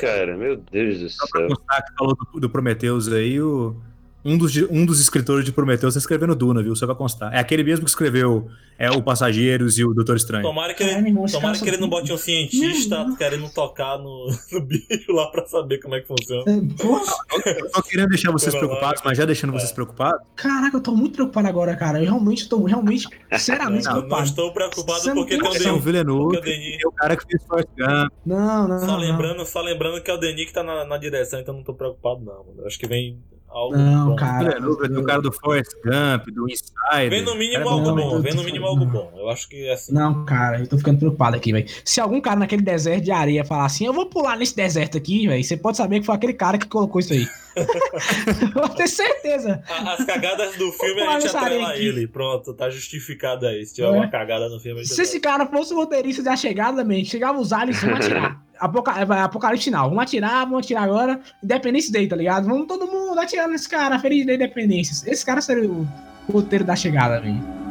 cara, 0.00 0.36
meu 0.36 0.56
Deus 0.56 1.00
do 1.00 1.10
céu. 1.10 1.28
Pra 1.30 1.48
constar 1.48 1.84
que 1.84 1.94
falou 1.96 2.16
do, 2.16 2.40
do 2.40 2.50
Prometheus 2.50 3.08
aí, 3.08 3.40
o 3.40 3.76
um 4.24 4.38
dos, 4.38 4.56
um 4.70 4.86
dos 4.86 5.00
escritores 5.00 5.44
de 5.44 5.52
Prometheus 5.52 5.94
está 5.94 5.98
escrevendo 5.98 6.34
Duna, 6.34 6.62
viu? 6.62 6.76
Só 6.76 6.86
vai 6.86 6.94
constar. 6.94 7.34
É 7.34 7.38
aquele 7.38 7.64
mesmo 7.64 7.84
que 7.84 7.90
escreveu 7.90 8.48
é, 8.78 8.90
o 8.90 9.02
Passageiros 9.02 9.78
e 9.78 9.84
o 9.84 9.92
Doutor 9.92 10.16
Estranho. 10.16 10.44
Tomara 10.44 10.74
que 10.74 10.82
ele, 10.82 11.12
tomara 11.30 11.58
que 11.58 11.68
ele 11.68 11.76
não 11.76 11.88
bote 11.88 12.12
um 12.12 12.16
cientista 12.16 13.04
querendo 13.18 13.48
tocar 13.52 13.98
no, 13.98 14.28
no 14.52 14.60
bicho 14.60 15.12
lá 15.12 15.26
pra 15.28 15.46
saber 15.46 15.78
como 15.78 15.94
é 15.94 16.00
que 16.00 16.06
funciona. 16.06 16.44
É, 16.50 17.60
eu 17.60 17.70
tô 17.70 17.82
querendo 17.82 18.10
deixar 18.10 18.30
vocês 18.30 18.54
preocupados, 18.54 19.02
mas 19.04 19.18
já 19.18 19.24
deixando 19.24 19.54
é. 19.54 19.58
vocês 19.58 19.72
preocupados. 19.72 20.20
Caraca, 20.36 20.76
eu 20.76 20.80
tô 20.80 20.92
muito 20.92 21.14
preocupado 21.14 21.48
agora, 21.48 21.74
cara. 21.76 21.98
Eu 21.98 22.04
realmente 22.04 22.48
tô 22.48 22.64
realmente, 22.64 23.08
sinceramente 23.32 23.86
não, 23.86 23.92
preocupado. 23.92 24.20
Não 24.20 24.28
estou 24.28 24.52
preocupado 24.52 25.00
Você 25.00 25.14
porque 25.14 25.36
tem 25.36 25.48
o 25.48 25.52
Denis. 25.52 25.66
O 25.66 25.80
Villeneuve, 25.80 26.78
é 26.80 26.86
o 26.86 26.92
cara 26.92 27.16
que 27.16 27.26
fez 27.26 27.44
Forrest 27.44 27.68
Gump. 27.76 28.12
Não, 28.24 28.68
não, 28.68 28.78
só 28.78 28.86
não. 28.86 28.98
Lembrando, 28.98 29.44
só 29.46 29.60
lembrando 29.60 30.00
que 30.02 30.10
é 30.10 30.14
o 30.14 30.18
Denis 30.18 30.46
que 30.46 30.52
tá 30.52 30.62
na, 30.62 30.84
na 30.84 30.96
direção, 30.96 31.40
então 31.40 31.54
não 31.54 31.64
tô 31.64 31.74
preocupado 31.74 32.24
não. 32.24 32.46
Eu 32.58 32.66
acho 32.66 32.78
que 32.78 32.86
vem 32.86 33.18
Algo 33.52 33.76
não, 33.76 34.10
bom. 34.10 34.16
cara. 34.16 34.58
O 34.66 35.04
cara 35.04 35.20
do 35.20 35.30
Forrest 35.30 35.72
Gump, 35.84 36.26
do 36.32 36.48
Insider. 36.48 37.10
Vem 37.10 37.22
no 37.22 37.36
mínimo 37.36 37.68
algo 37.68 37.86
não, 37.86 37.96
bom, 37.96 38.20
vem 38.22 38.34
no 38.34 38.42
mínimo 38.42 38.66
algo 38.66 38.86
bom. 38.86 39.12
Eu 39.14 39.28
acho 39.28 39.46
que 39.48 39.66
é 39.66 39.74
assim. 39.74 39.92
Não, 39.92 40.24
cara, 40.24 40.60
eu 40.60 40.66
tô 40.66 40.78
ficando 40.78 40.98
preocupado 40.98 41.36
aqui, 41.36 41.52
velho. 41.52 41.66
Se 41.84 42.00
algum 42.00 42.20
cara 42.20 42.40
naquele 42.40 42.62
deserto 42.62 43.04
de 43.04 43.10
areia 43.10 43.44
falar 43.44 43.66
assim, 43.66 43.84
eu 43.84 43.92
vou 43.92 44.06
pular 44.06 44.36
nesse 44.38 44.56
deserto 44.56 44.96
aqui, 44.96 45.28
velho, 45.28 45.44
você 45.44 45.56
pode 45.56 45.76
saber 45.76 46.00
que 46.00 46.06
foi 46.06 46.14
aquele 46.14 46.32
cara 46.32 46.56
que 46.56 46.66
colocou 46.66 47.00
isso 47.00 47.12
aí. 47.12 47.26
eu 48.56 48.68
tenho 48.70 48.88
certeza. 48.88 49.62
As 49.68 50.04
cagadas 50.04 50.56
do 50.56 50.72
filme 50.72 51.02
a 51.02 51.20
gente 51.20 51.36
atrela 51.36 51.76
ele. 51.76 52.06
Pronto, 52.06 52.54
tá 52.54 52.70
justificado 52.70 53.46
aí. 53.46 53.64
Se 53.64 53.74
tiver 53.74 53.88
é. 53.88 53.90
uma 53.90 54.08
cagada 54.08 54.48
no 54.48 54.58
filme, 54.60 54.84
Se 54.84 55.02
esse 55.02 55.20
cara 55.20 55.46
fosse 55.46 55.72
o 55.72 55.76
roteirista 55.76 56.22
da 56.22 56.36
chegada, 56.36 56.84
man, 56.84 57.04
chegava 57.04 57.38
os 57.38 57.52
aliens, 57.52 57.82
vão 57.82 57.94
atirar. 57.94 58.42
Apoca 58.58 58.92
é, 58.92 59.20
apocalipse 59.20 59.64
final. 59.64 59.88
Vamos 59.88 60.04
atirar, 60.04 60.44
vamos 60.44 60.60
atirar 60.60 60.84
agora. 60.84 61.20
Independência 61.42 61.92
Day, 61.92 62.06
tá 62.06 62.14
ligado? 62.14 62.46
Vamos 62.46 62.68
todo 62.68 62.86
mundo 62.86 63.18
atirar 63.18 63.48
nesse 63.48 63.68
cara, 63.68 63.98
feliz 63.98 64.24
da 64.24 64.34
independência. 64.34 65.10
Esse 65.10 65.26
cara 65.26 65.40
seria 65.40 65.68
o 65.68 65.86
roteiro 66.30 66.64
da 66.64 66.76
chegada, 66.76 67.20
velho. 67.20 67.61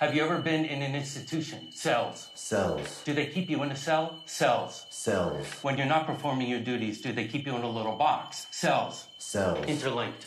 Have 0.00 0.14
you 0.14 0.24
ever 0.24 0.38
been 0.38 0.64
in 0.64 0.80
an 0.80 0.94
institution? 0.94 1.70
Cells. 1.72 2.30
Cells. 2.34 3.02
Do 3.04 3.12
they 3.12 3.26
keep 3.26 3.50
you 3.50 3.62
in 3.62 3.70
a 3.70 3.76
cell? 3.76 4.16
Cells. 4.24 4.86
Cells. 4.88 5.46
When 5.60 5.76
you're 5.76 5.86
not 5.86 6.06
performing 6.06 6.48
your 6.48 6.60
duties, 6.60 7.02
do 7.02 7.12
they 7.12 7.26
keep 7.26 7.46
you 7.46 7.54
in 7.54 7.60
a 7.60 7.68
little 7.68 7.96
box? 7.96 8.46
Cells. 8.50 9.08
Cells. 9.18 9.66
Interlinked. 9.66 10.24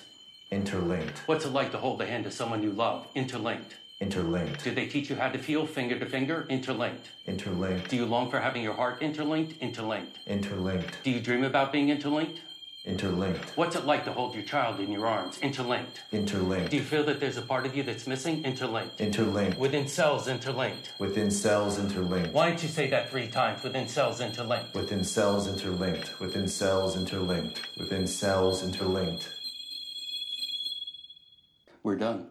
Interlinked. 0.52 1.24
What's 1.26 1.46
it 1.46 1.54
like 1.54 1.72
to 1.72 1.80
hold 1.80 2.00
the 2.00 2.06
hand 2.06 2.28
of 2.28 2.34
someone 2.34 2.62
you 2.62 2.70
love? 2.70 3.08
Interlinked. 3.16 3.76
Interlinked. 4.00 4.64
Do 4.64 4.76
they 4.76 4.86
teach 4.86 5.10
you 5.10 5.16
how 5.16 5.30
to 5.30 5.40
feel 5.40 5.66
finger 5.66 5.98
to 5.98 6.06
finger? 6.06 6.46
Interlinked. 6.52 7.10
Interlinked. 7.26 7.90
Do 7.90 7.96
you 7.96 8.06
long 8.06 8.30
for 8.30 8.40
having 8.40 8.62
your 8.62 8.76
heart 8.76 9.02
interlinked? 9.02 9.60
Interlinked. 9.60 10.20
Interlinked. 10.28 11.00
Do 11.04 11.10
you 11.10 11.20
dream 11.20 11.44
about 11.44 11.72
being 11.72 11.90
interlinked? 11.90 12.42
Interlinked. 12.86 13.56
What's 13.56 13.78
it 13.78 13.86
like 13.86 14.04
to 14.04 14.12
hold 14.12 14.36
your 14.36 14.44
child 14.44 14.82
in 14.82 14.92
your 14.92 15.08
arms? 15.08 15.40
Interlinked. 15.42 16.02
Interlinked. 16.12 16.70
Do 16.70 16.76
you 16.76 16.84
feel 16.84 17.06
that 17.06 17.22
there's 17.22 17.38
a 17.38 17.42
part 17.42 17.66
of 17.66 17.78
you 17.78 17.82
that's 17.82 18.06
missing? 18.08 18.44
Interlinked. 18.44 19.00
Interlinked. 19.00 19.58
Within 19.58 19.88
cells 19.88 20.28
interlinked. 20.28 20.92
Within 21.00 21.32
cells 21.32 21.80
interlinked. 21.80 22.34
Why 22.34 22.50
don't 22.50 22.62
you 22.62 22.68
say 22.68 22.90
that 22.90 23.10
three 23.10 23.30
times? 23.30 23.64
Within 23.64 23.88
cells 23.88 24.20
interlinked. 24.20 24.76
Within 24.76 25.06
cells 25.06 25.48
interlinked. 25.48 26.20
Within 26.20 26.50
cells 26.50 26.98
interlinked. 26.98 27.62
Within 27.78 28.06
cells 28.06 28.62
interlinked. 28.62 29.30
We're 31.84 31.96
done. 31.96 32.28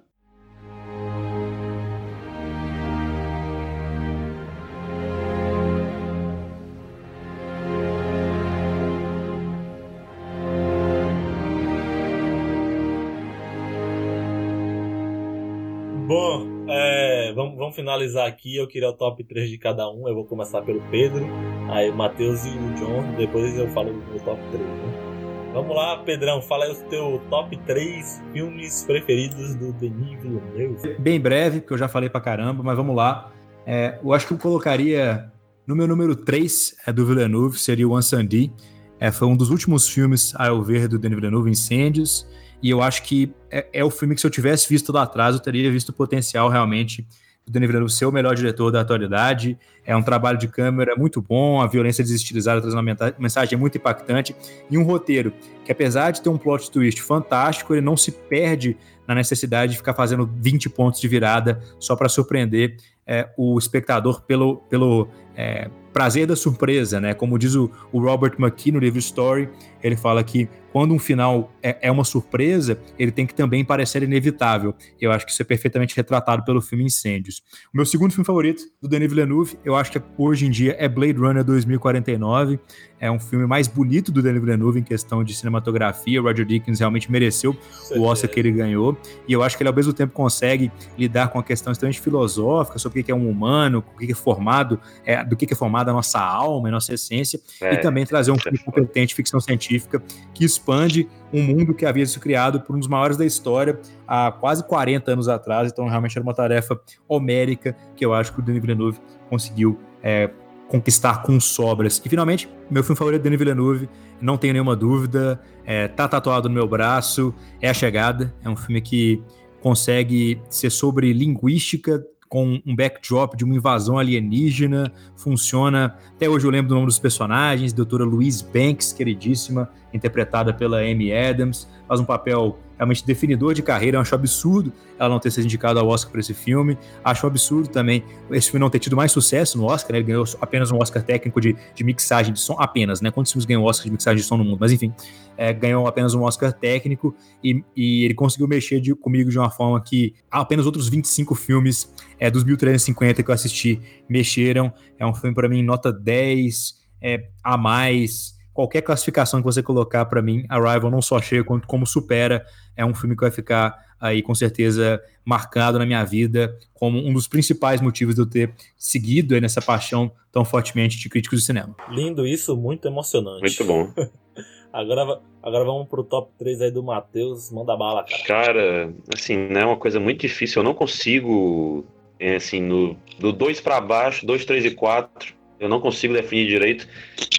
Vamos, 17.73 17.77
finalizar 17.77 18.28
aqui. 18.28 18.57
Eu 18.57 18.69
queria 18.69 18.90
o 18.90 18.93
top 18.93 19.24
3 19.24 19.51
de 19.51 19.59
cada 19.59 19.90
um. 19.90 20.07
Eu 20.07 20.15
vou 20.15 20.24
começar 20.24 20.62
pelo 20.62 20.81
Pedro, 20.90 21.27
aí 21.70 21.90
o 21.90 21.94
Matheus 21.94 22.44
e 22.44 22.51
o 22.51 22.74
John. 22.74 23.16
Depois 23.16 23.57
eu 23.57 23.66
falo 23.69 23.93
do 23.93 23.99
meu 24.11 24.20
top 24.20 24.40
3. 24.51 24.62
Né? 24.62 25.53
Vamos 25.55 25.77
lá, 25.77 25.99
Pedrão, 25.99 26.40
fala 26.40 26.65
aí 26.65 26.73
o 26.73 26.89
teu 26.89 27.20
top 27.28 27.57
3 27.66 28.23
filmes 28.32 28.85
preferidos 28.85 29.55
do 29.57 29.73
Denis 29.74 30.23
Villeneuve. 30.23 30.97
Bem 30.99 31.20
breve, 31.20 31.61
porque 31.61 31.74
eu 31.74 31.78
já 31.78 31.89
falei 31.89 32.09
pra 32.09 32.20
caramba, 32.20 32.62
mas 32.62 32.77
vamos 32.77 32.97
lá. 32.97 33.31
É, 33.66 33.99
eu 34.03 34.12
acho 34.12 34.27
que 34.27 34.32
eu 34.32 34.39
colocaria 34.39 35.31
no 35.66 35.77
meu 35.77 35.86
número 35.86 36.16
3 36.16 36.77
é 36.86 36.93
do 36.93 37.05
Villeneuve, 37.05 37.59
seria 37.59 37.86
o 37.86 37.94
Ansandi. 37.94 38.53
É, 38.99 39.11
foi 39.11 39.28
um 39.28 39.36
dos 39.36 39.51
últimos 39.51 39.89
filmes, 39.89 40.32
a 40.36 40.47
eu 40.47 40.62
ver, 40.62 40.89
do 40.89 40.99
Denis 40.99 41.16
Villeneuve, 41.16 41.51
Incêndios. 41.51 42.27
E 42.62 42.70
eu 42.70 42.81
acho 42.81 43.03
que 43.03 43.35
é, 43.51 43.66
é, 43.73 43.85
o 43.85 43.90
filme 43.90 44.15
que, 44.15 44.20
se 44.20 44.27
eu 44.27 44.31
tivesse 44.31 44.69
visto 44.69 44.93
lá 44.93 45.03
atrás, 45.03 45.35
eu 45.35 45.43
teria 45.43 45.70
visto 45.70 45.89
o 45.90 45.93
potencial 45.93 46.49
realmente 46.49 47.07
do 47.47 47.52
Denis 47.52 47.66
Villeneuve 47.66 47.93
ser 47.93 48.06
o 48.06 48.12
melhor 48.12 48.35
diretor 48.35 48.70
da 48.70 48.81
atualidade. 48.81 49.59
É 49.85 49.97
um 49.97 50.02
trabalho 50.02 50.39
de 50.39 50.48
câmera 50.48 50.94
muito 50.97 51.20
bom, 51.20 51.60
a 51.60 51.66
violência 51.66 52.02
desestilizada 52.05 52.60
traz 52.60 52.74
uma 52.74 52.82
mensagem 53.19 53.59
muito 53.59 53.78
impactante 53.78 54.35
e 54.70 54.78
um 54.78 54.85
roteiro 54.85 55.32
que, 55.64 55.73
apesar 55.73 56.10
de 56.10 56.23
ter 56.23 56.28
um 56.28 56.39
plot 56.39 56.70
twist 56.70 57.02
fantástico, 57.02 57.74
ele 57.74 57.81
não 57.81 57.97
se 57.97 58.12
perde 58.12 58.77
na 59.06 59.14
necessidade 59.14 59.73
de 59.73 59.78
ficar 59.78 59.94
fazendo 59.94 60.31
20 60.36 60.70
pontos 60.70 61.01
de 61.01 61.09
virada 61.09 61.60
só 61.78 61.97
para 61.97 62.09
surpreender 62.09 62.77
é, 63.06 63.28
o 63.36 63.59
espectador 63.59 64.23
pelo, 64.23 64.59
pelo 64.69 65.09
é, 65.36 65.69
prazer 65.93 66.27
da 66.27 66.36
surpresa, 66.36 67.01
né? 67.01 67.12
Como 67.14 67.39
diz 67.39 67.55
o, 67.55 67.70
o 67.90 68.01
Robert 68.01 68.35
McKee 68.39 68.73
no 68.73 68.78
livro 68.78 68.98
Story, 68.98 69.48
ele 69.82 69.97
fala 69.97 70.23
que 70.23 70.48
quando 70.73 70.94
um 70.94 70.99
final 70.99 71.53
é, 71.62 71.77
é, 71.82 71.90
uma 71.90 72.03
surpresa, 72.03 72.78
ele 72.99 73.12
tem 73.12 73.27
que 73.27 73.35
também 73.35 73.65
parecer 73.65 74.03
inevitável. 74.03 74.74
Eu 74.99 75.12
acho 75.12 75.27
que 75.27 75.32
isso 75.32 75.43
é 75.43 75.44
perfeitamente 75.44 75.94
retratado 75.94 76.44
pelo 76.44 76.62
filme 76.62 76.85
Incêndios. 76.85 77.43
O 77.73 77.77
meu 77.77 77.85
segundo 77.85 78.11
filme 78.11 78.24
favorito, 78.24 78.62
do 78.81 78.89
Denis 78.89 79.11
Villeneuve, 79.11 79.59
eu 79.65 79.77
acho 79.77 79.93
que 79.93 80.01
hoje 80.16 80.47
em 80.47 80.51
dia 80.51 80.74
é 80.78 80.89
Blade 80.89 81.19
Runner 81.19 81.44
2049. 81.44 82.59
É 82.99 83.11
um 83.11 83.19
filme 83.19 83.47
mais 83.47 83.66
bonito 83.69 84.11
do 84.11 84.23
Denis 84.23 84.40
Villeneuve 84.40 84.81
em 84.81 84.82
questão 84.82 85.23
de 85.23 85.35
cinematografia. 85.35 86.20
O 86.20 86.24
Roger 86.24 86.47
Dickens 86.47 86.78
realmente 86.78 87.11
mereceu 87.11 87.57
o 87.97 88.03
Oscar 88.03 88.31
que 88.31 88.40
ele 88.40 88.53
ganhou. 88.53 88.97
E 89.28 89.32
eu 89.32 89.43
acho 89.43 89.57
que 89.57 89.62
ele, 89.62 89.69
ao 89.69 89.74
mesmo 89.74 89.93
tempo, 89.93 90.15
consegue 90.15 90.70
lidar 90.97 91.28
com 91.28 91.39
a 91.39 91.43
questão 91.43 91.73
extremamente 91.73 92.01
filosófica 92.01 92.78
sobre 92.78 93.01
o 93.01 93.05
que 93.05 93.11
é 93.11 93.15
um 93.15 93.28
humano, 93.28 93.85
o 93.94 93.99
que 93.99 94.11
é 94.11 94.15
formado, 94.15 94.81
é, 95.05 95.23
do 95.24 95.36
que 95.36 95.53
é 95.53 95.57
formada 95.57 95.90
a 95.90 95.94
nossa 95.94 96.20
alma, 96.20 96.69
a 96.69 96.70
nossa 96.70 96.94
essência, 96.94 97.40
é, 97.61 97.74
e 97.74 97.77
também 97.78 98.07
trazer 98.07 98.31
um 98.31 98.39
filme 98.39 98.59
competente 98.59 99.15
ficção 99.15 99.40
científica 99.40 100.03
que 100.32 100.44
expande 100.62 101.09
um 101.32 101.43
mundo 101.43 101.74
que 101.74 101.84
havia 101.84 102.06
sido 102.06 102.20
criado 102.20 102.60
por 102.60 102.76
um 102.76 102.78
dos 102.78 102.89
maiores 102.89 103.16
da 103.16 103.26
história 103.26 103.80
há 104.06 104.30
quase 104.30 104.66
40 104.66 105.12
anos 105.12 105.28
atrás. 105.28 105.70
Então, 105.72 105.89
realmente 105.89 106.16
era 106.16 106.22
uma 106.22 106.34
tarefa 106.34 106.80
homérica 107.09 107.76
que 107.97 108.05
eu 108.05 108.14
acho 108.14 108.32
que 108.32 108.39
o 108.39 108.43
Denis 108.43 108.60
Villeneuve 108.60 109.01
conseguiu 109.28 109.78
é, 110.02 110.30
conquistar 110.68 111.22
com 111.22 111.39
sobras. 111.40 112.01
E, 112.05 112.09
finalmente, 112.09 112.48
meu 112.70 112.84
filme 112.84 112.97
favorito, 112.97 113.22
Denis 113.22 113.39
Villeneuve, 113.39 113.89
não 114.20 114.36
tenho 114.36 114.52
nenhuma 114.52 114.76
dúvida, 114.76 115.40
é, 115.64 115.89
tá 115.89 116.06
tatuado 116.06 116.48
no 116.48 116.55
meu 116.55 116.68
braço, 116.68 117.34
é 117.60 117.68
A 117.68 117.74
Chegada. 117.74 118.32
É 118.44 118.48
um 118.48 118.56
filme 118.56 118.80
que 118.80 119.22
consegue 119.60 120.40
ser 120.48 120.70
sobre 120.70 121.12
linguística, 121.12 122.05
com 122.28 122.59
um 122.64 122.74
backdrop 122.74 123.36
de 123.36 123.44
uma 123.44 123.55
invasão 123.55 123.98
alienígena, 123.98 124.90
funciona. 125.14 125.98
Até 126.16 126.30
hoje 126.30 126.47
eu 126.47 126.51
lembro 126.51 126.70
do 126.70 126.74
nome 126.74 126.86
dos 126.86 126.98
personagens, 126.98 127.74
doutora 127.74 128.05
Louise 128.05 128.43
Banks, 128.43 128.90
queridíssima, 128.90 129.68
interpretada 129.93 130.52
pela 130.52 130.78
Amy 130.78 131.12
Adams, 131.12 131.69
faz 131.86 132.01
um 132.01 132.05
papel 132.05 132.59
realmente 132.77 133.06
definidor 133.06 133.55
de 133.55 133.62
carreira. 133.62 133.97
Eu 133.97 134.01
acho 134.01 134.14
absurdo 134.14 134.73
ela 134.98 135.09
não 135.09 135.19
ter 135.19 135.31
sido 135.31 135.44
indicada 135.44 135.81
ao 135.81 135.89
Oscar 135.89 136.10
por 136.10 136.20
esse 136.20 136.35
filme. 136.35 136.77
Acho 137.05 137.27
absurdo 137.27 137.69
também 137.69 138.05
esse 138.31 138.51
filme 138.51 138.60
não 138.60 138.70
ter 138.70 138.78
tido 138.78 138.97
mais 138.97 139.12
sucesso 139.12 139.56
no 139.59 139.64
Oscar, 139.64 139.93
né? 139.93 139.98
Ele 139.98 140.06
ganhou 140.06 140.24
apenas 140.40 140.70
um 140.70 140.78
Oscar 140.78 141.02
técnico 141.02 141.40
de, 141.40 141.56
de 141.74 141.85
mixagem 141.85 142.32
de 142.32 142.40
som, 142.40 142.56
apenas, 142.59 143.01
né? 143.01 143.10
Quantos 143.10 143.32
filmes 143.32 143.44
ganham 143.44 143.62
Oscar 143.62 143.86
de 143.86 143.93
mixagem 143.93 144.20
de 144.20 144.27
som 144.27 144.36
no 144.36 144.44
mundo? 144.44 144.59
Mas 144.60 144.73
enfim, 144.73 144.93
é, 145.36 145.52
ganhou 145.52 145.86
apenas 145.86 146.14
um 146.14 146.23
Oscar 146.23 146.52
técnico 146.52 147.14
e, 147.43 147.62
e 147.77 148.05
ele 148.05 148.14
conseguiu 148.14 148.48
mexer 148.48 148.81
de, 148.81 148.94
comigo 148.94 149.31
de 149.31 149.39
uma 149.39 149.51
forma 149.51 149.81
que 149.81 150.14
apenas 150.31 150.66
outros 150.66 150.89
25 150.89 151.35
filmes 151.35 151.93
é, 152.19 152.31
dos 152.31 152.44
1350 152.44 153.23
que 153.23 153.31
eu 153.31 153.35
assisti 153.35 153.81
mexeram. 154.09 154.73
É 154.98 155.06
um 155.06 155.14
filme 155.14 155.35
para 155.35 155.48
mim 155.48 155.62
nota 155.62 155.93
10, 155.93 156.74
é, 157.01 157.28
a 157.43 157.56
mais 157.56 158.35
qualquer 158.52 158.82
classificação 158.82 159.40
que 159.40 159.44
você 159.44 159.62
colocar 159.62 160.04
para 160.04 160.22
mim, 160.22 160.44
Arrival 160.48 160.90
não 160.90 161.02
só 161.02 161.20
chega 161.20 161.44
quanto 161.44 161.66
como 161.66 161.86
supera. 161.86 162.44
É 162.76 162.84
um 162.84 162.94
filme 162.94 163.14
que 163.14 163.22
vai 163.22 163.30
ficar 163.30 163.76
aí 164.00 164.22
com 164.22 164.34
certeza 164.34 165.00
marcado 165.24 165.78
na 165.78 165.86
minha 165.86 166.04
vida 166.04 166.58
como 166.74 166.98
um 166.98 167.12
dos 167.12 167.28
principais 167.28 167.80
motivos 167.80 168.16
de 168.16 168.20
eu 168.20 168.26
ter 168.26 168.52
seguido 168.76 169.40
nessa 169.40 169.62
paixão 169.62 170.10
tão 170.32 170.44
fortemente 170.44 170.98
de 170.98 171.08
críticos 171.08 171.40
de 171.40 171.46
cinema. 171.46 171.74
Lindo 171.88 172.26
isso, 172.26 172.56
muito 172.56 172.88
emocionante. 172.88 173.40
Muito 173.40 173.64
bom. 173.64 173.92
agora, 174.72 175.20
agora 175.42 175.64
vamos 175.64 175.88
pro 175.88 176.02
top 176.02 176.32
3 176.38 176.62
aí 176.62 176.70
do 176.70 176.82
Matheus, 176.82 177.52
manda 177.52 177.76
bala, 177.76 178.04
cara. 178.04 178.22
Cara, 178.24 178.94
assim, 179.14 179.36
né, 179.36 179.60
é 179.60 179.66
uma 179.66 179.76
coisa 179.76 180.00
muito 180.00 180.20
difícil, 180.22 180.60
eu 180.60 180.64
não 180.64 180.74
consigo 180.74 181.84
é, 182.18 182.36
assim, 182.36 182.60
no, 182.60 182.96
do 183.18 183.32
2 183.32 183.60
para 183.60 183.80
baixo, 183.80 184.26
2, 184.26 184.44
3 184.44 184.64
e 184.64 184.70
4, 184.72 185.34
eu 185.62 185.68
não 185.68 185.80
consigo 185.80 186.12
definir 186.12 186.47
direito, 186.47 186.86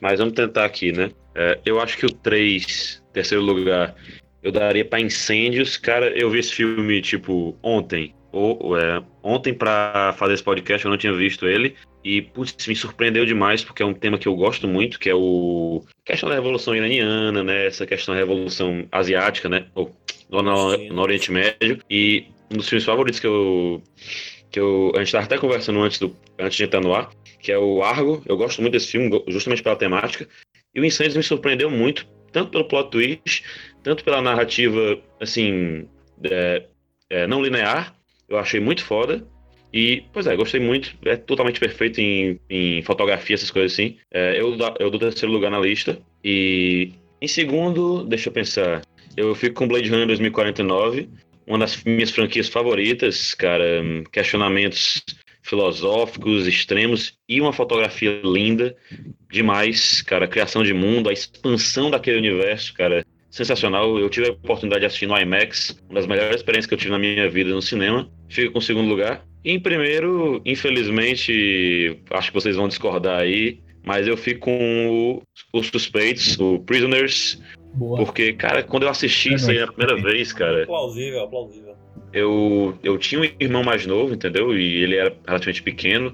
mas 0.01 0.19
vamos 0.19 0.33
tentar 0.33 0.65
aqui, 0.65 0.91
né? 0.91 1.11
É, 1.35 1.59
eu 1.65 1.79
acho 1.79 1.97
que 1.97 2.05
o 2.05 2.09
3, 2.09 3.03
terceiro 3.11 3.43
lugar, 3.43 3.95
eu 4.41 4.51
daria 4.51 4.85
para 4.85 5.01
Incêndios. 5.01 5.77
Cara, 5.77 6.09
eu 6.17 6.29
vi 6.29 6.39
esse 6.39 6.53
filme, 6.53 7.01
tipo, 7.01 7.57
ontem. 7.61 8.13
Ou, 8.31 8.77
é, 8.77 9.03
ontem 9.21 9.53
para 9.53 10.13
fazer 10.17 10.33
esse 10.33 10.43
podcast, 10.43 10.85
eu 10.85 10.91
não 10.91 10.97
tinha 10.97 11.13
visto 11.13 11.47
ele. 11.47 11.75
E, 12.03 12.21
putz, 12.21 12.67
me 12.67 12.75
surpreendeu 12.75 13.25
demais, 13.25 13.63
porque 13.63 13.83
é 13.83 13.85
um 13.85 13.93
tema 13.93 14.17
que 14.17 14.27
eu 14.27 14.35
gosto 14.35 14.67
muito, 14.67 14.99
que 14.99 15.09
é 15.09 15.15
o... 15.15 15.83
questão 16.03 16.27
da 16.27 16.35
Revolução 16.35 16.75
Iraniana, 16.75 17.43
né? 17.43 17.67
Essa 17.67 17.85
questão 17.85 18.13
da 18.13 18.19
Revolução 18.19 18.85
Asiática, 18.91 19.47
né? 19.47 19.67
Ou, 19.75 19.95
no, 20.29 20.41
no, 20.41 20.77
no 20.77 21.01
Oriente 21.01 21.31
Médio. 21.31 21.79
E 21.89 22.25
um 22.51 22.57
dos 22.57 22.67
filmes 22.67 22.85
favoritos 22.85 23.19
que 23.19 23.27
eu... 23.27 23.81
Que 24.53 24.59
eu, 24.59 24.91
a 24.93 24.99
gente 24.99 25.07
estava 25.07 25.25
até 25.25 25.37
conversando 25.37 25.81
antes, 25.81 25.97
do, 25.97 26.15
antes 26.39 26.55
de 26.55 26.63
entrar 26.63 26.79
no 26.79 26.93
ar, 26.93 27.09
que 27.41 27.51
é 27.51 27.57
o 27.57 27.81
Argo. 27.83 28.21
Eu 28.25 28.37
gosto 28.37 28.61
muito 28.61 28.73
desse 28.73 28.91
filme, 28.91 29.09
justamente 29.27 29.63
pela 29.63 29.75
temática. 29.75 30.29
E 30.75 30.79
o 30.79 30.85
Incêndios 30.85 31.17
me 31.17 31.23
surpreendeu 31.23 31.71
muito, 31.71 32.07
tanto 32.31 32.51
pelo 32.51 32.67
plot 32.67 32.91
twist, 32.91 33.43
tanto 33.81 34.03
pela 34.03 34.21
narrativa, 34.21 34.99
assim, 35.19 35.87
é, 36.23 36.67
é, 37.09 37.27
não 37.27 37.41
linear. 37.41 37.95
Eu 38.29 38.37
achei 38.37 38.59
muito 38.59 38.83
foda. 38.83 39.27
E, 39.73 40.03
pois 40.13 40.27
é, 40.27 40.35
gostei 40.35 40.59
muito. 40.59 40.95
É 41.03 41.15
totalmente 41.15 41.59
perfeito 41.59 41.99
em, 41.99 42.39
em 42.47 42.83
fotografia, 42.83 43.33
essas 43.33 43.49
coisas 43.49 43.73
assim. 43.73 43.97
É, 44.11 44.39
eu, 44.39 44.55
eu 44.79 44.91
dou 44.91 44.99
terceiro 44.99 45.33
lugar 45.33 45.49
na 45.49 45.59
lista. 45.59 45.97
E 46.23 46.91
em 47.19 47.27
segundo, 47.27 48.03
deixa 48.03 48.29
eu 48.29 48.33
pensar. 48.33 48.83
Eu 49.17 49.33
fico 49.33 49.55
com 49.55 49.67
Blade 49.67 49.89
Runner 49.89 50.07
2049, 50.07 51.09
uma 51.45 51.59
das 51.59 51.83
minhas 51.83 52.11
franquias 52.11 52.49
favoritas, 52.49 53.33
cara. 53.33 53.81
Questionamentos 54.11 55.01
filosóficos 55.41 56.47
extremos 56.47 57.13
e 57.27 57.41
uma 57.41 57.51
fotografia 57.51 58.21
linda 58.23 58.75
demais, 59.29 60.01
cara. 60.01 60.27
Criação 60.27 60.63
de 60.63 60.73
mundo, 60.73 61.09
a 61.09 61.13
expansão 61.13 61.91
daquele 61.91 62.17
universo, 62.17 62.73
cara. 62.73 63.05
Sensacional. 63.29 63.97
Eu 63.97 64.09
tive 64.09 64.27
a 64.27 64.31
oportunidade 64.31 64.81
de 64.81 64.85
assistir 64.85 65.07
no 65.07 65.17
IMAX, 65.17 65.77
uma 65.89 65.95
das 65.95 66.07
melhores 66.07 66.37
experiências 66.37 66.67
que 66.67 66.73
eu 66.73 66.77
tive 66.77 66.91
na 66.91 66.99
minha 66.99 67.29
vida 67.29 67.49
no 67.49 67.61
cinema. 67.61 68.09
Fico 68.29 68.53
com 68.53 68.59
o 68.59 68.61
segundo 68.61 68.87
lugar. 68.87 69.25
E 69.43 69.51
em 69.51 69.59
primeiro, 69.59 70.41
infelizmente, 70.45 71.99
acho 72.11 72.29
que 72.29 72.33
vocês 72.33 72.55
vão 72.55 72.67
discordar 72.67 73.19
aí, 73.19 73.59
mas 73.83 74.07
eu 74.07 74.15
fico 74.15 74.41
com 74.41 75.21
o, 75.53 75.59
os 75.59 75.67
suspeitos, 75.67 76.39
o 76.39 76.59
Prisoners. 76.59 77.41
Boa. 77.73 77.97
Porque, 77.97 78.33
cara, 78.33 78.63
quando 78.63 78.83
eu 78.83 78.89
assisti 78.89 79.33
isso 79.33 79.49
aí 79.49 79.59
a 79.59 79.67
primeira 79.67 80.01
vez, 80.01 80.31
cara. 80.31 80.65
Plausível, 80.65 81.27
plausível 81.27 81.75
eu, 82.13 82.77
eu 82.83 82.97
tinha 82.97 83.19
um 83.19 83.23
irmão 83.39 83.63
mais 83.63 83.85
novo, 83.87 84.13
entendeu? 84.13 84.57
E 84.57 84.83
ele 84.83 84.95
era 84.95 85.13
relativamente 85.27 85.63
pequeno. 85.63 86.13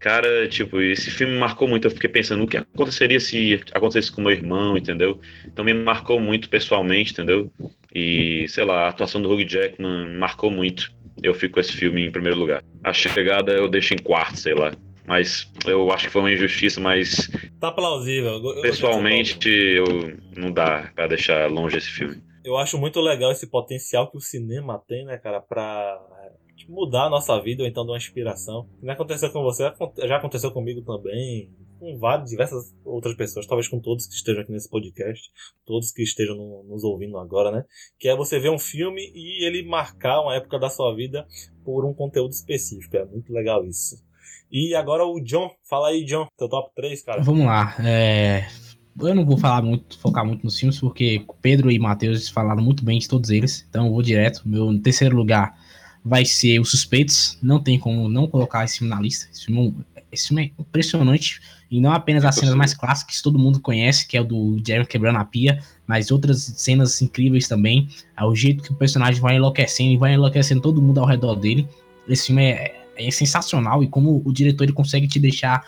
Cara, 0.00 0.48
tipo, 0.48 0.80
esse 0.80 1.10
filme 1.10 1.34
me 1.34 1.38
marcou 1.38 1.68
muito. 1.68 1.86
Eu 1.86 1.90
fiquei 1.90 2.10
pensando 2.10 2.42
o 2.42 2.46
que 2.46 2.56
aconteceria 2.56 3.20
se 3.20 3.62
acontecesse 3.72 4.10
com 4.10 4.22
meu 4.22 4.32
irmão, 4.32 4.76
entendeu? 4.76 5.20
Então 5.46 5.64
me 5.64 5.72
marcou 5.72 6.18
muito 6.18 6.48
pessoalmente, 6.48 7.12
entendeu? 7.12 7.50
E, 7.94 8.46
sei 8.48 8.64
lá, 8.64 8.86
a 8.86 8.88
atuação 8.88 9.22
do 9.22 9.30
Hugh 9.30 9.46
Jackman 9.46 10.08
me 10.08 10.18
marcou 10.18 10.50
muito. 10.50 10.90
Eu 11.22 11.34
fico 11.34 11.54
com 11.54 11.60
esse 11.60 11.72
filme 11.72 12.06
em 12.06 12.10
primeiro 12.10 12.38
lugar. 12.38 12.64
A 12.82 12.92
chegada 12.92 13.52
eu 13.52 13.68
deixo 13.68 13.94
em 13.94 13.98
quarto, 13.98 14.38
sei 14.38 14.54
lá. 14.54 14.72
Mas 15.10 15.50
eu 15.66 15.90
acho 15.90 16.06
que 16.06 16.12
foi 16.12 16.22
uma 16.22 16.32
injustiça, 16.32 16.80
mas. 16.80 17.28
Tá 17.58 17.72
plausível. 17.72 18.34
Eu 18.34 18.62
pessoalmente, 18.62 19.50
eu 19.50 19.84
não 20.36 20.52
dá 20.52 20.88
para 20.94 21.08
deixar 21.08 21.50
longe 21.50 21.76
esse 21.76 21.90
filme 21.90 22.22
eu 22.44 22.56
acho 22.56 22.78
muito 22.78 23.00
legal 23.00 23.30
esse 23.30 23.46
potencial 23.46 24.10
que 24.10 24.16
o 24.16 24.20
cinema 24.20 24.82
tem, 24.88 25.04
né, 25.04 25.18
cara, 25.18 25.40
pra 25.40 26.00
tipo, 26.56 26.72
mudar 26.72 27.06
a 27.06 27.10
nossa 27.10 27.38
vida 27.40 27.62
ou 27.62 27.68
então 27.68 27.84
dar 27.84 27.92
uma 27.92 27.98
inspiração. 27.98 28.68
Não 28.82 28.92
aconteceu 28.92 29.30
com 29.30 29.42
você, 29.42 29.70
já 30.06 30.16
aconteceu 30.16 30.50
comigo 30.50 30.82
também, 30.82 31.50
com 31.78 31.98
várias, 31.98 32.30
diversas 32.30 32.74
outras 32.84 33.14
pessoas, 33.14 33.46
talvez 33.46 33.68
com 33.68 33.80
todos 33.80 34.06
que 34.06 34.14
estejam 34.14 34.42
aqui 34.42 34.52
nesse 34.52 34.68
podcast, 34.68 35.30
todos 35.64 35.90
que 35.92 36.02
estejam 36.02 36.36
no, 36.36 36.64
nos 36.64 36.84
ouvindo 36.84 37.18
agora, 37.18 37.50
né? 37.50 37.64
Que 37.98 38.08
é 38.08 38.16
você 38.16 38.38
ver 38.38 38.50
um 38.50 38.58
filme 38.58 39.10
e 39.14 39.46
ele 39.46 39.66
marcar 39.66 40.20
uma 40.20 40.34
época 40.34 40.58
da 40.58 40.68
sua 40.68 40.94
vida 40.94 41.26
por 41.64 41.84
um 41.84 41.94
conteúdo 41.94 42.32
específico. 42.32 42.96
É 42.96 43.04
muito 43.04 43.32
legal 43.32 43.64
isso. 43.64 43.96
E 44.50 44.74
agora 44.74 45.04
o 45.04 45.20
John, 45.20 45.50
fala 45.62 45.88
aí, 45.88 46.04
John, 46.04 46.26
teu 46.36 46.48
top 46.48 46.70
3, 46.74 47.02
cara. 47.02 47.22
Vamos 47.22 47.46
lá. 47.46 47.76
É, 47.84 48.46
eu 49.00 49.14
não 49.14 49.24
vou 49.24 49.38
falar 49.38 49.62
muito, 49.62 49.98
focar 49.98 50.24
muito 50.24 50.44
nos 50.44 50.58
filmes, 50.58 50.78
porque 50.78 51.24
Pedro 51.40 51.70
e 51.70 51.78
Matheus 51.78 52.28
falaram 52.28 52.62
muito 52.62 52.84
bem 52.84 52.98
de 52.98 53.08
todos 53.08 53.30
eles. 53.30 53.64
Então 53.68 53.86
eu 53.86 53.92
vou 53.92 54.02
direto. 54.02 54.42
Meu 54.44 54.76
terceiro 54.80 55.16
lugar 55.16 55.56
vai 56.04 56.24
ser 56.24 56.58
Os 56.58 56.70
Suspeitos. 56.70 57.38
Não 57.42 57.62
tem 57.62 57.78
como 57.78 58.08
não 58.08 58.26
colocar 58.26 58.64
esse 58.64 58.78
filme 58.78 58.92
na 58.92 59.00
lista. 59.00 59.28
Esse 59.32 59.46
filme, 59.46 59.74
esse 60.10 60.28
filme 60.28 60.46
é 60.46 60.60
impressionante. 60.60 61.40
E 61.70 61.80
não 61.80 61.92
apenas 61.92 62.24
as 62.24 62.34
cenas 62.34 62.54
mais 62.56 62.74
clássicas 62.74 63.18
que 63.18 63.22
todo 63.22 63.38
mundo 63.38 63.60
conhece, 63.60 64.06
que 64.06 64.16
é 64.16 64.20
o 64.20 64.24
do 64.24 64.60
Jeremy 64.66 64.86
quebrando 64.86 65.18
a 65.18 65.24
pia, 65.24 65.62
mas 65.86 66.10
outras 66.10 66.42
cenas 66.56 67.00
incríveis 67.00 67.46
também. 67.46 67.88
É 68.16 68.24
o 68.24 68.34
jeito 68.34 68.64
que 68.64 68.72
o 68.72 68.74
personagem 68.74 69.20
vai 69.20 69.36
enlouquecendo 69.36 69.92
e 69.92 69.96
vai 69.96 70.14
enlouquecendo 70.14 70.60
todo 70.60 70.82
mundo 70.82 70.98
ao 70.98 71.06
redor 71.06 71.36
dele. 71.36 71.68
Esse 72.08 72.26
filme 72.26 72.44
é, 72.44 72.79
é 73.06 73.10
sensacional 73.10 73.82
e 73.82 73.88
como 73.88 74.22
o 74.24 74.32
diretor 74.32 74.64
ele 74.64 74.72
consegue 74.72 75.08
te 75.08 75.18
deixar 75.18 75.64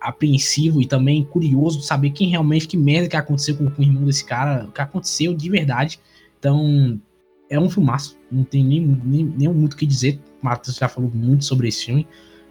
apreensivo 0.00 0.80
e 0.80 0.86
também 0.86 1.24
curioso 1.24 1.80
de 1.80 1.86
saber 1.86 2.10
quem 2.10 2.28
realmente, 2.28 2.68
que 2.68 2.76
merda 2.76 3.08
que 3.08 3.16
aconteceu 3.16 3.56
com, 3.56 3.70
com 3.70 3.82
o 3.82 3.84
irmão 3.84 4.04
desse 4.04 4.24
cara, 4.24 4.66
o 4.66 4.72
que 4.72 4.80
aconteceu 4.80 5.34
de 5.34 5.50
verdade. 5.50 6.00
Então, 6.38 7.00
é 7.50 7.58
um 7.58 7.70
filmaço, 7.70 8.18
não 8.30 8.44
tem 8.44 8.64
nem, 8.64 8.80
nem, 8.80 9.24
nem 9.24 9.48
muito 9.48 9.74
o 9.74 9.76
que 9.76 9.86
dizer. 9.86 10.20
O 10.42 10.46
Matheus 10.46 10.76
já 10.76 10.88
falou 10.88 11.10
muito 11.12 11.44
sobre 11.44 11.68
esse 11.68 11.86
filme. 11.86 12.06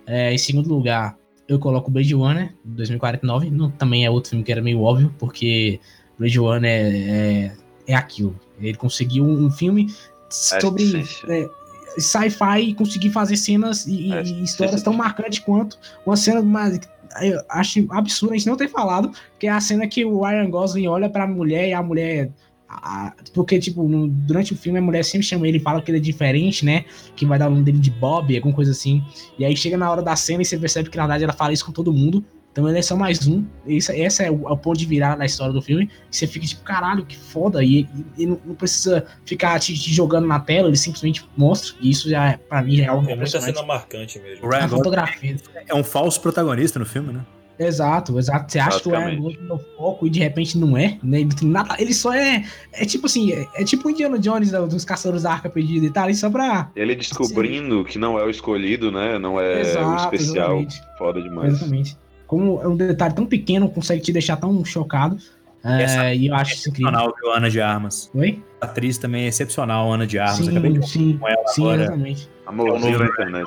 É, 0.06 0.34
em 0.34 0.38
segundo 0.38 0.70
lugar, 0.70 1.18
eu 1.48 1.60
coloco 1.60 1.92
Blade 1.92 2.14
Runner, 2.14 2.54
2049. 2.66 3.50
Não, 3.50 3.72
também 3.72 4.06
é 4.06 4.10
outro 4.10 4.32
filme 4.32 4.44
que 4.44 4.52
era 4.52 4.62
meio 4.62 4.82
óbvio, 4.82 5.14
porque 5.18 5.80
Blade 6.18 6.40
Runner 6.40 6.70
é, 6.70 6.98
é, 6.98 7.58
é 7.88 7.96
aquilo. 7.96 8.36
Ele 8.60 8.78
conseguiu 8.78 9.24
um 9.24 9.50
filme 9.52 9.88
é 9.90 10.62
sobre 10.62 10.84
é, 11.30 11.50
sci-fi 11.98 12.60
e 12.60 12.74
conseguir 12.74 13.10
fazer 13.10 13.38
cenas 13.38 13.86
e, 13.88 14.12
é, 14.12 14.24
e 14.24 14.44
histórias 14.44 14.82
tão 14.84 14.94
marcantes 14.94 15.40
quanto 15.40 15.78
uma 16.06 16.16
cena 16.16 16.42
mais. 16.42 16.80
Eu 17.22 17.42
acho 17.50 17.86
absurdo 17.90 18.34
a 18.34 18.38
gente 18.38 18.48
não 18.48 18.58
ter 18.58 18.68
falado, 18.68 19.12
que 19.40 19.48
é 19.48 19.50
a 19.50 19.60
cena 19.60 19.88
que 19.88 20.06
o 20.06 20.22
Ryan 20.22 20.50
Gosling 20.50 20.88
olha 20.88 21.10
pra 21.10 21.26
mulher 21.26 21.70
e 21.70 21.74
a 21.74 21.82
mulher 21.82 22.32
a, 22.70 23.14
porque, 23.34 23.60
tipo, 23.60 23.88
no, 23.88 24.08
durante 24.08 24.54
o 24.54 24.58
filme 24.58 24.78
a 24.80 24.82
mulher 24.82 25.04
sempre 25.04 25.26
chama 25.26 25.48
ele 25.48 25.58
e 25.58 25.62
fala 25.62 25.82
que 25.82 25.90
ele 25.90 26.00
é 26.00 26.02
diferente, 26.02 26.66
né? 26.66 26.84
Que 27.16 27.26
vai 27.26 27.40
dar 27.40 27.48
o 27.48 27.52
nome 27.52 27.64
dele 27.64 27.80
de 27.80 27.90
Bob, 27.90 28.36
alguma 28.36 28.54
coisa 28.54 28.72
assim. 28.72 29.02
E 29.40 29.46
aí 29.46 29.56
chega 29.56 29.78
na 29.78 29.90
hora 29.90 30.02
da 30.02 30.16
cena 30.16 30.42
e 30.42 30.46
você 30.46 30.58
percebe 30.58 30.90
que 30.90 30.98
na 30.98 31.04
verdade 31.04 31.24
ela 31.24 31.34
fala 31.34 31.54
isso 31.54 31.66
com 31.66 31.72
todo 31.72 31.94
mundo. 31.94 32.24
Então 32.58 32.68
ele 32.68 32.80
é 32.80 32.82
só 32.82 32.96
mais 32.96 33.28
um. 33.28 33.46
Esse, 33.68 33.96
esse 33.96 34.24
é 34.24 34.32
o, 34.32 34.50
é 34.50 34.52
o 34.52 34.58
ponto 34.58 34.80
de 34.80 34.88
virada 34.88 35.18
na 35.18 35.28
história 35.28 35.54
do 35.54 35.62
filme. 35.62 35.92
E 36.12 36.16
você 36.18 36.26
fica 36.26 36.44
tipo, 36.44 36.64
caralho, 36.64 37.06
que 37.06 37.16
foda. 37.16 37.64
E, 37.64 37.82
e, 37.82 38.24
e 38.24 38.26
não, 38.26 38.42
não, 38.44 38.56
precisa 38.56 39.06
ficar 39.26 39.60
te, 39.60 39.76
te, 39.78 39.94
jogando 39.94 40.26
na 40.26 40.40
tela, 40.40 40.68
ele 40.68 40.76
simplesmente 40.76 41.24
mostra. 41.38 41.76
E 41.80 41.92
isso 41.92 42.10
já, 42.10 42.30
é, 42.30 42.38
pra 42.38 42.64
mim, 42.64 42.80
é 42.80 42.88
algo 42.88 43.08
É 43.08 43.16
muita 43.16 43.40
cena 43.40 43.62
marcante 43.62 44.18
mesmo. 44.18 44.52
A 44.52 44.68
fotografia. 44.68 45.38
É 45.68 45.76
um 45.76 45.84
falso 45.84 46.20
protagonista 46.20 46.80
no 46.80 46.86
filme, 46.88 47.14
né? 47.14 47.24
Exato, 47.60 48.18
exato. 48.18 48.52
Você 48.52 48.58
acha 48.58 48.80
que 48.80 48.88
o 48.88 48.92
Ryan 48.92 49.20
Gosling 49.20 49.48
no 49.48 49.60
foco 49.78 50.08
e 50.08 50.10
de 50.10 50.20
repente 50.20 50.58
não 50.58 50.76
é, 50.76 50.98
né? 51.04 51.22
Ele, 51.22 51.30
nada, 51.44 51.76
ele 51.80 51.94
só 51.94 52.12
é. 52.12 52.44
É 52.74 52.86
tipo 52.86 53.06
assim, 53.06 53.34
é, 53.34 53.48
é 53.56 53.64
tipo 53.64 53.88
o 53.88 53.92
Indiana 53.92 54.18
Jones 54.18 54.52
dos 54.52 54.86
Caçadores 54.86 55.24
da 55.24 55.32
Arca 55.32 55.50
Perdida 55.50 55.86
e 55.86 55.92
tal, 55.92 56.06
ali 56.06 56.16
só 56.16 56.30
pra. 56.30 56.72
Ele 56.76 56.96
descobrindo 56.96 57.82
assim, 57.82 57.90
que 57.90 58.00
não 58.00 58.18
é 58.18 58.24
o 58.24 58.30
escolhido, 58.30 58.92
né? 58.92 59.18
Não 59.20 59.40
é 59.40 59.62
exato, 59.62 59.90
o 59.90 59.96
especial. 60.16 60.60
Exatamente. 60.60 60.82
Foda 60.98 61.22
demais. 61.22 61.54
Exatamente. 61.54 61.98
Como 62.28 62.62
é 62.62 62.68
um 62.68 62.76
detalhe 62.76 63.16
tão 63.16 63.26
pequeno, 63.26 63.70
consegue 63.70 64.02
te 64.02 64.12
deixar 64.12 64.36
tão 64.38 64.64
chocado. 64.64 65.18
É, 65.64 66.16
e 66.16 66.28
eu 66.28 66.36
acho 66.36 66.54
isso 66.54 66.70
incrível. 66.70 67.14
Viu, 67.22 67.34
Ana 67.34 67.50
de 67.50 67.60
Armas. 67.60 68.10
Oi? 68.14 68.42
A 68.62 68.66
atriz 68.66 68.98
também 68.98 69.24
é 69.24 69.28
excepcional, 69.28 69.92
Ana 69.92 70.06
de 70.06 70.20
Armas. 70.20 70.38
Sim, 70.38 70.52
Acabei 70.52 70.74
de 70.74 70.90
sim, 70.90 71.18
com 71.18 71.28
ela 71.28 71.48
sim, 71.48 71.62
agora. 71.62 71.82
exatamente. 71.82 72.30
Amorzinho 72.46 73.00
na 73.00 73.06
internet. 73.06 73.46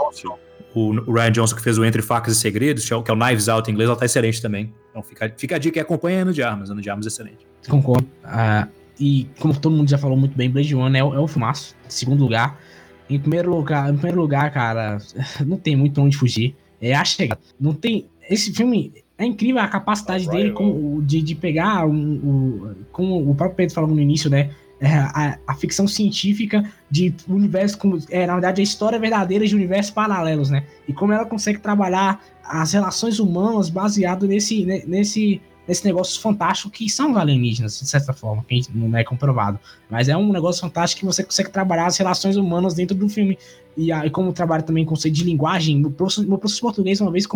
O, 0.75 0.91
o, 0.91 1.13
Ryan 1.13 1.33
Johnson 1.33 1.57
que 1.57 1.63
fez 1.63 1.79
o 1.79 1.85
Entre 1.85 2.01
Facas 2.03 2.37
e 2.37 2.37
Segredos, 2.37 2.85
que 2.85 2.93
é 2.93 2.97
o 2.97 3.01
é 3.01 3.03
Knives 3.03 3.49
Out 3.49 3.69
em 3.69 3.73
inglês, 3.73 3.89
ela 3.89 3.99
tá 3.99 4.05
excelente 4.05 4.41
também. 4.41 4.73
Então 4.91 5.03
fica, 5.03 5.33
fica 5.37 5.57
a 5.57 5.59
dica 5.59 5.79
e 5.79 5.83
acompanha 5.83 6.19
a 6.19 6.23
Ana 6.23 6.33
de 6.33 6.43
Armas. 6.43 6.71
Ana 6.71 6.81
de 6.81 6.91
Armas 6.91 7.07
é 7.07 7.09
excelente. 7.09 7.47
Concordo. 7.69 8.07
Uh, 8.25 8.69
e 8.99 9.29
como 9.39 9.59
todo 9.59 9.75
mundo 9.75 9.89
já 9.89 9.99
falou 9.99 10.17
muito 10.17 10.37
bem, 10.37 10.51
Blade 10.51 10.75
Runner 10.75 11.01
é, 11.01 11.05
o, 11.05 11.15
é 11.15 11.19
o 11.19 11.27
filmaço. 11.27 11.75
Em 11.87 11.91
segundo 11.91 12.23
lugar. 12.23 12.59
Em 13.09 13.19
primeiro 13.19 13.51
lugar, 13.51 13.91
em 13.91 13.97
primeiro 13.97 14.21
lugar, 14.21 14.53
cara, 14.53 14.99
não 15.45 15.57
tem 15.57 15.75
muito 15.75 16.01
onde 16.01 16.17
fugir. 16.17 16.55
É 16.81 16.95
a 16.95 17.05
chegada. 17.05 17.41
Não 17.59 17.73
tem. 17.73 18.07
Esse 18.31 18.53
filme 18.53 18.95
é 19.19 19.27
incrível 19.27 19.61
a 19.61 19.67
capacidade 19.67 20.29
dele 20.29 20.53
com, 20.53 21.03
de, 21.03 21.21
de 21.21 21.35
pegar 21.35 21.85
um, 21.85 21.93
um, 21.93 22.75
como 22.93 23.29
o 23.29 23.35
próprio 23.35 23.57
Pedro 23.57 23.75
falou 23.75 23.91
no 23.91 24.01
início, 24.01 24.31
né? 24.31 24.51
É, 24.81 24.95
a, 24.95 25.39
a, 25.47 25.55
ficção 25.55 25.87
científica 25.87 26.65
de 26.91 27.13
universo, 27.29 27.77
com, 27.77 27.99
é, 28.09 28.27
na 28.27 28.33
verdade, 28.33 28.63
a 28.63 28.65
história 28.65 28.99
verdadeira 28.99 29.47
de 29.47 29.55
universos 29.55 29.91
paralelos, 29.91 30.49
né? 30.49 30.65
E 30.89 30.93
como 30.95 31.13
ela 31.13 31.27
consegue 31.27 31.59
trabalhar 31.59 32.25
as 32.43 32.73
relações 32.73 33.19
humanas 33.19 33.69
baseado 33.69 34.27
nesse, 34.27 34.65
nesse, 34.87 35.39
nesse 35.67 35.85
negócio 35.85 36.21
fantástico 36.21 36.71
que 36.71 36.89
são 36.89 37.13
os 37.13 37.17
alienígenas, 37.17 37.79
de 37.79 37.89
certa 37.89 38.13
forma, 38.13 38.45
que 38.49 38.63
não 38.75 38.97
é 38.97 39.05
comprovado. 39.05 39.59
Mas 39.89 40.09
é 40.09 40.17
um 40.17 40.33
negócio 40.33 40.61
fantástico 40.61 41.01
que 41.01 41.07
você 41.07 41.23
consegue 41.23 41.51
trabalhar 41.51 41.87
as 41.87 41.97
relações 41.97 42.37
humanas 42.37 42.75
dentro 42.75 42.97
do 42.97 43.09
filme. 43.09 43.39
E 43.77 43.93
aí, 43.93 44.11
como 44.11 44.33
trabalha 44.33 44.63
também 44.63 44.85
conceito 44.85 45.15
de 45.15 45.25
linguagem, 45.25 45.79
meu 45.79 45.91
professor, 45.91 46.27
meu 46.27 46.39
professor 46.39 46.61
português, 46.63 47.01
uma 47.01 47.11
vez, 47.11 47.27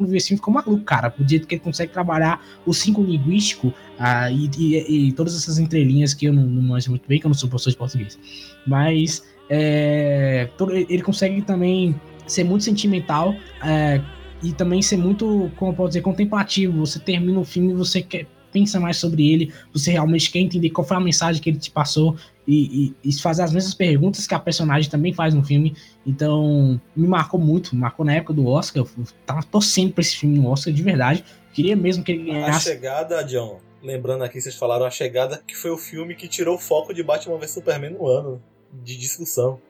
vi 0.00 0.16
esse 0.16 0.28
filme, 0.28 0.38
ficou 0.38 0.54
maluco, 0.54 0.82
cara, 0.84 1.10
por 1.10 1.28
jeito 1.28 1.46
que 1.46 1.54
ele 1.54 1.62
consegue 1.62 1.92
trabalhar 1.92 2.42
o 2.64 2.72
cinco 2.72 3.02
linguístico 3.02 3.72
ah, 3.98 4.30
e, 4.30 4.50
e, 4.58 5.08
e, 5.08 5.12
todas 5.12 5.36
essas 5.36 5.58
entrelinhas 5.58 6.14
que 6.14 6.26
eu 6.26 6.32
não, 6.32 6.44
não 6.44 6.62
manjo 6.62 6.90
muito 6.90 7.06
bem, 7.06 7.20
que 7.20 7.26
eu 7.26 7.28
não 7.28 7.34
sou 7.34 7.48
professor 7.48 7.70
de 7.70 7.76
português. 7.76 8.18
Mas 8.66 9.22
é, 9.50 10.48
ele 10.88 11.02
consegue 11.02 11.42
também 11.42 11.94
ser 12.26 12.44
muito 12.44 12.64
sentimental. 12.64 13.34
É, 13.62 14.00
e 14.42 14.52
também 14.52 14.82
ser 14.82 14.96
muito, 14.96 15.50
como 15.56 15.74
pode 15.74 15.90
dizer, 15.90 16.00
contemplativo. 16.02 16.84
Você 16.84 16.98
termina 16.98 17.38
o 17.38 17.44
filme 17.44 17.72
e 17.72 17.74
você 17.74 18.02
quer, 18.02 18.26
pensa 18.52 18.78
mais 18.78 18.96
sobre 18.96 19.32
ele, 19.32 19.52
você 19.72 19.92
realmente 19.92 20.30
quer 20.30 20.40
entender 20.40 20.70
qual 20.70 20.86
foi 20.86 20.96
a 20.96 21.00
mensagem 21.00 21.40
que 21.40 21.48
ele 21.48 21.58
te 21.58 21.70
passou 21.70 22.16
e, 22.46 22.94
e, 23.04 23.08
e 23.08 23.20
fazer 23.20 23.42
as 23.42 23.52
mesmas 23.52 23.74
perguntas 23.74 24.26
que 24.26 24.34
a 24.34 24.38
personagem 24.38 24.90
também 24.90 25.12
faz 25.12 25.32
no 25.32 25.42
filme. 25.42 25.74
Então, 26.06 26.80
me 26.94 27.06
marcou 27.06 27.40
muito, 27.40 27.74
marcou 27.74 28.04
na 28.04 28.14
época 28.14 28.34
do 28.34 28.46
Oscar. 28.46 28.84
Eu 28.84 29.06
tava 29.24 29.42
torcendo 29.42 29.92
pra 29.92 30.02
esse 30.02 30.16
filme 30.16 30.38
no 30.38 30.48
Oscar 30.48 30.72
de 30.72 30.82
verdade. 30.82 31.24
Queria 31.52 31.76
mesmo 31.76 32.02
que 32.02 32.12
ele 32.12 32.24
ganhasse. 32.24 32.68
A 32.68 32.72
chegada, 32.72 33.22
John, 33.24 33.60
lembrando 33.82 34.24
aqui, 34.24 34.40
vocês 34.40 34.56
falaram 34.56 34.84
a 34.84 34.90
chegada, 34.90 35.42
que 35.46 35.56
foi 35.56 35.70
o 35.70 35.78
filme 35.78 36.14
que 36.14 36.28
tirou 36.28 36.56
o 36.56 36.58
foco 36.58 36.92
de 36.92 37.02
Batman 37.02 37.38
vs 37.38 37.50
Superman 37.50 37.90
no 37.90 38.06
ano 38.06 38.42
de 38.72 38.96
discussão 38.96 39.60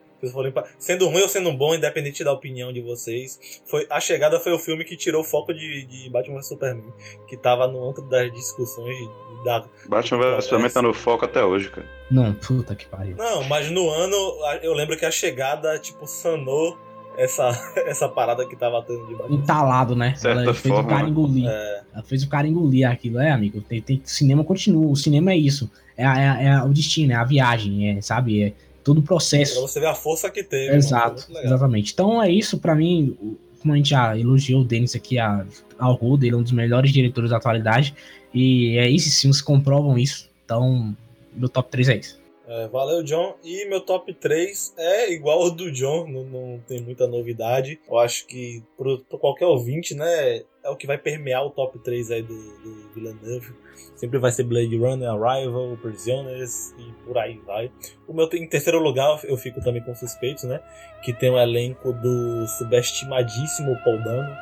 sendo 0.77 1.07
ruim 1.07 1.21
ou 1.21 1.29
sendo 1.29 1.51
bom, 1.53 1.75
independente 1.75 2.23
da 2.23 2.31
opinião 2.31 2.71
de 2.71 2.81
vocês, 2.81 3.61
foi 3.65 3.85
a 3.89 3.99
chegada 3.99 4.39
foi 4.39 4.53
o 4.53 4.59
filme 4.59 4.83
que 4.85 4.95
tirou 4.95 5.21
o 5.21 5.23
foco 5.23 5.53
de, 5.53 5.85
de 5.85 6.09
Batman 6.09 6.37
vs 6.37 6.47
Superman, 6.47 6.93
que 7.27 7.37
tava 7.37 7.67
no 7.67 7.83
âmbito 7.83 8.01
das 8.03 8.31
discussões 8.33 8.97
da 9.43 9.65
Batman 9.87 10.35
vs 10.35 10.45
Superman 10.45 10.69
tá 10.71 10.81
no 10.81 10.93
foco 10.93 11.25
até 11.25 11.43
hoje, 11.43 11.69
cara. 11.69 11.87
Não, 12.09 12.33
puta 12.33 12.75
que 12.75 12.85
pariu. 12.85 13.15
Não, 13.15 13.43
mas 13.43 13.69
no 13.71 13.89
ano 13.89 14.15
eu 14.61 14.73
lembro 14.73 14.97
que 14.97 15.05
a 15.05 15.11
chegada 15.11 15.77
tipo 15.79 16.05
sanou 16.05 16.77
essa, 17.17 17.49
essa 17.85 18.07
parada 18.09 18.45
que 18.47 18.55
tava 18.55 18.81
tendo 18.83 19.05
de 19.07 19.15
Batman. 19.15 19.35
Entalado, 19.37 19.95
né? 19.95 20.15
Certa 20.15 20.41
Ela 20.41 20.53
fez 20.53 20.73
forma, 20.73 20.87
o 20.87 20.89
cara 20.89 21.03
né? 21.03 21.09
engolir. 21.09 21.47
É. 21.47 21.83
Ela 21.93 22.03
fez 22.03 22.23
o 22.23 22.29
cara 22.29 22.47
engolir 22.47 22.89
aquilo, 22.89 23.19
é, 23.19 23.31
amigo. 23.31 23.61
Tem, 23.61 23.81
tem, 23.81 24.01
o 24.03 24.09
cinema 24.09 24.43
continua, 24.43 24.91
o 24.91 24.95
cinema 24.95 25.31
é 25.31 25.37
isso. 25.37 25.69
É, 25.97 26.03
é, 26.05 26.45
é 26.47 26.63
o 26.63 26.69
destino, 26.69 27.13
é 27.13 27.15
a 27.15 27.23
viagem, 27.23 27.97
é, 27.97 28.01
sabe? 28.01 28.43
É, 28.43 28.53
todo 28.83 28.99
o 28.99 29.03
processo. 29.03 29.53
Pra 29.53 29.61
você 29.61 29.79
ver 29.79 29.87
a 29.87 29.95
força 29.95 30.29
que 30.29 30.43
teve. 30.43 30.75
Exato, 30.75 31.25
exatamente. 31.43 31.93
Então 31.93 32.21
é 32.21 32.29
isso, 32.29 32.57
para 32.57 32.75
mim, 32.75 33.37
como 33.61 33.73
a 33.73 33.77
gente 33.77 33.89
já 33.89 34.17
elogiou 34.17 34.61
o 34.61 34.65
Denis 34.65 34.95
aqui 34.95 35.17
a, 35.17 35.45
ao 35.79 35.93
Rodo, 35.93 36.25
ele 36.25 36.35
é 36.35 36.37
um 36.37 36.43
dos 36.43 36.51
melhores 36.51 36.91
diretores 36.91 37.29
da 37.29 37.37
atualidade. 37.37 37.95
E 38.33 38.77
é 38.77 38.91
esses 38.91 39.19
filmes 39.19 39.41
comprovam 39.41 39.97
isso. 39.97 40.29
Então, 40.43 40.95
meu 41.33 41.47
top 41.47 41.69
3 41.71 41.89
é 41.89 41.97
isso. 41.97 42.23
É, 42.45 42.67
valeu, 42.67 43.01
John. 43.03 43.35
E 43.43 43.67
meu 43.69 43.81
top 43.81 44.13
3 44.13 44.73
é 44.77 45.13
igual 45.13 45.43
ao 45.43 45.51
do 45.51 45.71
John, 45.71 46.07
não, 46.07 46.23
não 46.25 46.59
tem 46.67 46.81
muita 46.81 47.07
novidade. 47.07 47.79
Eu 47.87 47.97
acho 47.97 48.27
que 48.27 48.61
para 48.77 49.17
qualquer 49.17 49.45
ouvinte, 49.45 49.95
né, 49.95 50.43
é 50.63 50.69
o 50.69 50.75
que 50.75 50.87
vai 50.87 50.97
permear 50.97 51.45
o 51.45 51.49
top 51.49 51.77
3 51.79 52.11
aí 52.11 52.21
do, 52.21 52.33
do 52.33 52.89
Villeneuve. 52.93 53.53
Sempre 53.95 54.17
vai 54.17 54.31
ser 54.31 54.43
Blade 54.43 54.77
Runner, 54.77 55.09
Arrival, 55.09 55.77
Prisoners 55.81 56.73
e 56.77 56.91
por 57.05 57.17
aí 57.17 57.39
vai. 57.45 57.71
O 58.07 58.13
meu 58.13 58.29
em 58.33 58.47
terceiro 58.47 58.79
lugar 58.79 59.19
eu 59.25 59.37
fico 59.37 59.61
também 59.61 59.83
com 59.83 59.93
Suspeitos, 59.93 60.45
né? 60.45 60.61
Que 61.03 61.11
tem 61.11 61.29
o 61.29 61.33
um 61.33 61.39
elenco 61.39 61.91
do 61.91 62.47
subestimadíssimo 62.47 63.77
Paul 63.83 64.01
Dano. 64.03 64.35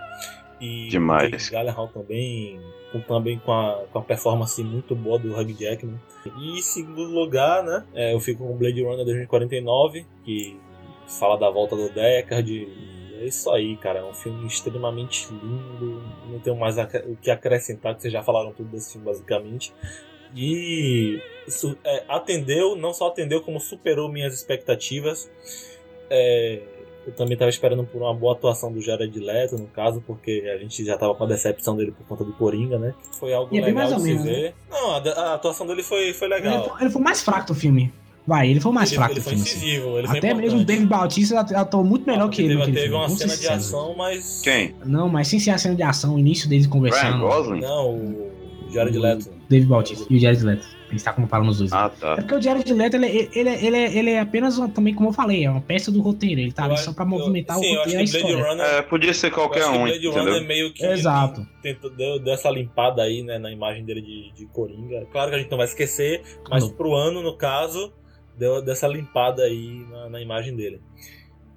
E 0.60 0.90
Demais. 0.90 1.50
Gyllenhaal 1.50 1.88
também, 1.88 2.62
com, 2.92 3.02
também 3.02 3.40
com 3.40 3.52
a, 3.52 3.84
com 3.92 3.98
a 3.98 4.02
performance 4.04 4.64
muito 4.64 4.96
boa 4.96 5.18
do 5.18 5.34
Hugh 5.34 5.54
Jackman. 5.58 6.00
E 6.38 6.60
em 6.60 6.62
segundo 6.62 7.02
lugar, 7.02 7.64
né? 7.64 7.84
É, 7.96 8.14
eu 8.14 8.20
fico 8.20 8.46
com 8.46 8.56
Blade 8.56 8.84
Runner 8.84 9.04
2049, 9.04 10.06
que 10.24 10.60
fala 11.08 11.36
da 11.36 11.50
volta 11.50 11.76
do 11.76 11.90
Deckard, 11.90 12.70
é 13.22 13.28
isso 13.28 13.50
aí, 13.52 13.78
cara. 13.78 14.00
É 14.00 14.04
um 14.04 14.14
filme 14.14 14.48
extremamente 14.48 15.28
lindo. 15.32 16.02
Não 16.28 16.40
tenho 16.40 16.56
mais 16.56 16.78
o 16.78 17.16
que 17.22 17.30
acrescentar, 17.30 17.96
que 17.96 18.02
vocês 18.02 18.12
já 18.12 18.24
falaram 18.24 18.52
tudo 18.52 18.70
desse 18.70 18.94
filme, 18.94 19.06
basicamente. 19.06 19.74
E 20.36 21.22
isso 21.48 21.78
é, 21.84 22.04
atendeu, 22.08 22.76
não 22.76 22.94
só 22.94 23.08
atendeu, 23.08 23.42
como 23.42 23.60
superou 23.60 24.10
minhas 24.10 24.34
expectativas. 24.34 25.30
É, 26.10 26.62
eu 27.06 27.14
também 27.14 27.34
estava 27.34 27.50
esperando 27.50 27.84
por 27.84 28.02
uma 28.02 28.14
boa 28.14 28.34
atuação 28.34 28.72
do 28.72 28.82
Jared 28.82 29.18
Leto, 29.20 29.56
no 29.56 29.68
caso, 29.68 30.04
porque 30.06 30.50
a 30.54 30.58
gente 30.58 30.84
já 30.86 30.96
estava 30.96 31.14
com 31.16 31.24
a 31.24 31.28
decepção 31.28 31.76
dele 31.76 31.92
por 31.92 32.06
conta 32.06 32.24
do 32.24 32.34
Coringa, 32.34 32.78
né? 32.78 32.94
Foi 33.20 33.34
algo 33.34 33.54
e 33.54 33.60
é 33.60 33.62
legal 33.62 33.88
de 33.88 34.02
se 34.02 34.08
menos, 34.08 34.24
ver. 34.24 34.50
Né? 34.50 34.54
Não, 34.70 34.92
a, 34.92 34.98
a, 34.98 35.34
atuação 35.34 35.66
dele 35.66 35.84
foi, 35.84 36.14
foi 36.14 36.28
legal. 36.28 36.66
Ele, 36.66 36.82
ele 36.82 36.90
foi 36.90 37.02
mais 37.02 37.22
fraco 37.22 37.48
do 37.48 37.56
filme. 37.56 37.92
Vai, 38.26 38.50
ele 38.50 38.60
foi 38.60 38.72
mais 38.72 38.90
ele, 38.92 38.98
fraco 38.98 39.14
ele 39.14 39.20
do 39.20 39.24
filme. 39.24 39.42
Assim. 39.42 39.58
Incisivo, 39.58 39.98
ele 39.98 40.08
Até 40.08 40.34
mesmo 40.34 40.60
o 40.60 40.64
David 40.64 40.86
Bautista 40.88 41.40
atuou 41.40 41.84
muito 41.84 42.06
melhor 42.06 42.30
que 42.30 42.44
ele. 42.44 42.56
Teve, 42.58 42.72
teve 42.72 42.94
uma 42.94 43.10
cena 43.10 43.36
de 43.36 43.48
ação, 43.48 43.96
mas. 43.98 44.42
Quem? 44.44 44.76
Não, 44.86 45.10
mas 45.10 45.28
sem 45.28 45.40
ser 45.40 45.52
a 45.52 45.58
cena 45.58 45.76
de 45.76 45.84
ação, 45.84 46.16
o 46.16 46.20
início 46.20 46.48
deles 46.48 46.68
conversando. 46.68 47.18
Ryan 47.18 47.20
Gosling? 47.20 47.62
Não, 47.62 47.90
o 47.96 48.32
Jared 48.72 48.98
Leto. 48.98 49.30
David 49.50 49.68
Bautista 49.68 50.06
e 50.10 50.18
o 50.18 50.20
Jared 50.20 50.44
Leto. 50.44 50.68
A 50.88 50.92
gente 50.94 51.04
tá 51.06 51.14
comparando 51.14 51.50
os 51.52 51.58
dois. 51.58 51.72
Ah, 51.72 51.90
tá. 51.90 52.14
É 52.14 52.16
porque 52.18 52.36
o 52.36 52.42
Jared 52.42 52.74
Leto, 52.74 52.96
ele, 52.98 53.06
ele, 53.08 53.30
ele, 53.34 53.50
ele, 53.50 53.78
é, 53.78 53.98
ele 53.98 54.10
é 54.12 54.20
apenas, 54.20 54.58
uma- 54.58 54.68
também 54.68 54.94
como 54.94 55.08
eu 55.10 55.14
falei, 55.14 55.46
é 55.46 55.50
uma 55.50 55.62
peça 55.62 55.90
do 55.90 56.02
roteiro. 56.02 56.42
Ele 56.42 56.52
tá 56.52 56.66
ali 56.66 56.74
Eu 56.74 56.78
só 56.80 56.92
pra 56.94 57.06
eu- 57.06 57.10
movimentar 57.10 57.58
sim, 57.58 57.64
o 57.66 57.74
eu 57.74 57.78
roteiro 57.80 57.98
e 57.98 58.02
a 58.02 58.04
história. 58.04 58.44
Runner 58.50 58.66
É, 58.66 58.82
podia 58.82 59.14
ser 59.14 59.32
qualquer 59.32 59.62
eu 59.64 59.70
um, 59.72 59.84
Blade 59.84 60.06
entendeu? 60.06 60.12
Runner 60.34 60.46
meio 60.48 60.74
que 60.74 60.86
Exato. 60.86 61.48
tentou, 61.64 61.90
deu, 61.92 62.20
deu 62.20 62.34
essa 62.34 62.50
limpada 62.52 63.02
aí, 63.04 63.24
né, 63.24 63.40
na 63.40 63.50
imagem 63.52 63.86
dele 63.86 64.02
de, 64.02 64.32
de 64.34 64.46
Coringa. 64.48 65.08
Claro 65.14 65.30
que 65.32 65.36
a 65.38 65.40
gente 65.40 65.50
não 65.50 65.58
vai 65.58 65.68
esquecer, 65.68 66.22
mas 66.50 66.64
Não. 66.64 66.72
pro 66.74 66.94
ano, 66.94 67.24
no 67.24 67.38
caso, 67.38 67.92
deu 68.42 68.62
dessa 68.62 68.88
limpada 68.88 69.44
aí 69.44 69.86
na, 69.90 70.10
na 70.10 70.22
imagem 70.22 70.56
dele. 70.56 70.82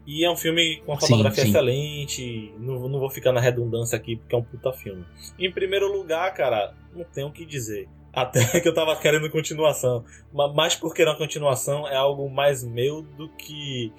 E 0.06 0.22
é 0.22 0.30
um 0.30 0.36
filme 0.36 0.82
com 0.84 0.92
uma 0.92 1.00
Sim, 1.00 1.06
fotografia 1.08 1.44
sim. 1.44 1.48
excelente. 1.48 2.52
Não, 2.58 2.88
não 2.88 3.00
vou 3.00 3.08
ficar 3.08 3.32
na 3.32 3.40
redundância 3.40 3.96
aqui, 3.96 4.16
porque 4.16 4.34
é 4.34 4.38
um 4.38 4.42
puta 4.44 4.70
filme. 4.72 5.02
Em 5.38 5.50
primeiro 5.50 5.90
lugar, 5.90 6.32
cara, 6.34 6.74
não 6.94 7.04
tenho 7.04 7.28
o 7.28 7.32
que 7.32 7.46
dizer. 7.46 7.88
Até 8.12 8.44
que 8.60 8.68
eu 8.68 8.74
tava 8.74 8.94
querendo 8.96 9.30
continuação. 9.30 10.04
Ma- 10.32 10.52
Mas 10.52 10.76
por 10.76 10.92
querer 10.94 11.08
uma 11.10 11.16
continuação 11.16 11.88
é 11.88 11.96
algo 11.96 12.28
mais 12.28 12.62
meu 12.62 13.00
do 13.00 13.28
que 13.30 13.90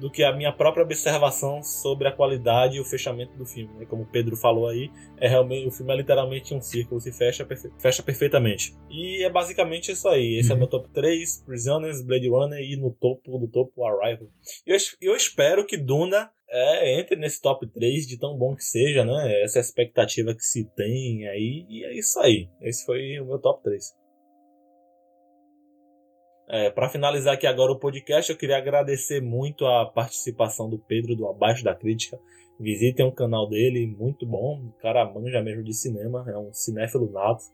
do 0.00 0.10
que 0.10 0.22
a 0.22 0.34
minha 0.34 0.52
própria 0.52 0.82
observação 0.84 1.62
sobre 1.62 2.06
a 2.08 2.12
qualidade 2.12 2.76
e 2.76 2.80
o 2.80 2.84
fechamento 2.84 3.36
do 3.36 3.46
filme. 3.46 3.72
né? 3.78 3.86
Como 3.86 4.02
o 4.02 4.06
Pedro 4.06 4.36
falou 4.36 4.68
aí, 4.68 4.90
é 5.18 5.28
realmente 5.28 5.66
o 5.66 5.70
filme 5.70 5.92
é 5.92 5.96
literalmente 5.96 6.54
um 6.54 6.60
círculo, 6.60 7.00
se 7.00 7.12
fecha, 7.12 7.44
perfe- 7.44 7.70
fecha 7.78 8.02
perfeitamente. 8.02 8.74
E 8.90 9.24
é 9.24 9.30
basicamente 9.30 9.90
isso 9.92 10.08
aí. 10.08 10.38
Esse 10.38 10.50
é 10.50 10.52
Uhum. 10.54 10.60
meu 10.60 10.68
top 10.68 10.88
3, 10.92 11.42
Prisoners, 11.46 12.02
Blade 12.02 12.28
Runner 12.28 12.60
e 12.60 12.76
no 12.76 12.90
topo 12.92 13.38
do 13.38 13.48
topo 13.48 13.84
Arrival. 13.84 14.28
Eu, 14.66 14.76
eu 15.00 15.16
espero 15.16 15.66
que 15.66 15.76
Duna 15.76 16.30
é, 16.48 17.00
entre 17.00 17.16
nesse 17.16 17.40
top 17.42 17.66
3 17.66 18.06
de 18.06 18.18
tão 18.18 18.36
bom 18.38 18.54
que 18.54 18.62
seja, 18.64 19.04
né? 19.04 19.42
Essa 19.42 19.58
é 19.58 19.60
a 19.60 19.64
expectativa 19.64 20.32
que 20.34 20.44
se 20.44 20.64
tem 20.76 21.26
aí. 21.28 21.66
E 21.68 21.84
é 21.84 21.98
isso 21.98 22.18
aí. 22.20 22.48
Esse 22.62 22.84
foi 22.86 23.18
o 23.18 23.26
meu 23.26 23.38
top 23.38 23.62
3. 23.64 23.94
É, 26.48 26.70
para 26.70 26.88
finalizar 26.88 27.34
aqui 27.34 27.46
agora 27.46 27.72
o 27.72 27.78
podcast, 27.78 28.30
eu 28.30 28.38
queria 28.38 28.56
agradecer 28.56 29.20
muito 29.20 29.66
a 29.66 29.84
participação 29.84 30.70
do 30.70 30.78
Pedro 30.78 31.16
do 31.16 31.26
Abaixo 31.26 31.64
da 31.64 31.74
Crítica. 31.74 32.18
Visitem 32.58 33.04
o 33.04 33.12
canal 33.12 33.48
dele, 33.48 33.86
muito 33.98 34.24
bom. 34.24 34.62
O 34.64 34.80
cara 34.80 35.04
manja 35.04 35.42
mesmo 35.42 35.62
de 35.62 35.74
cinema, 35.74 36.24
é 36.28 36.38
um 36.38 36.52
cinéfilo 36.52 37.10
nato. 37.10 37.44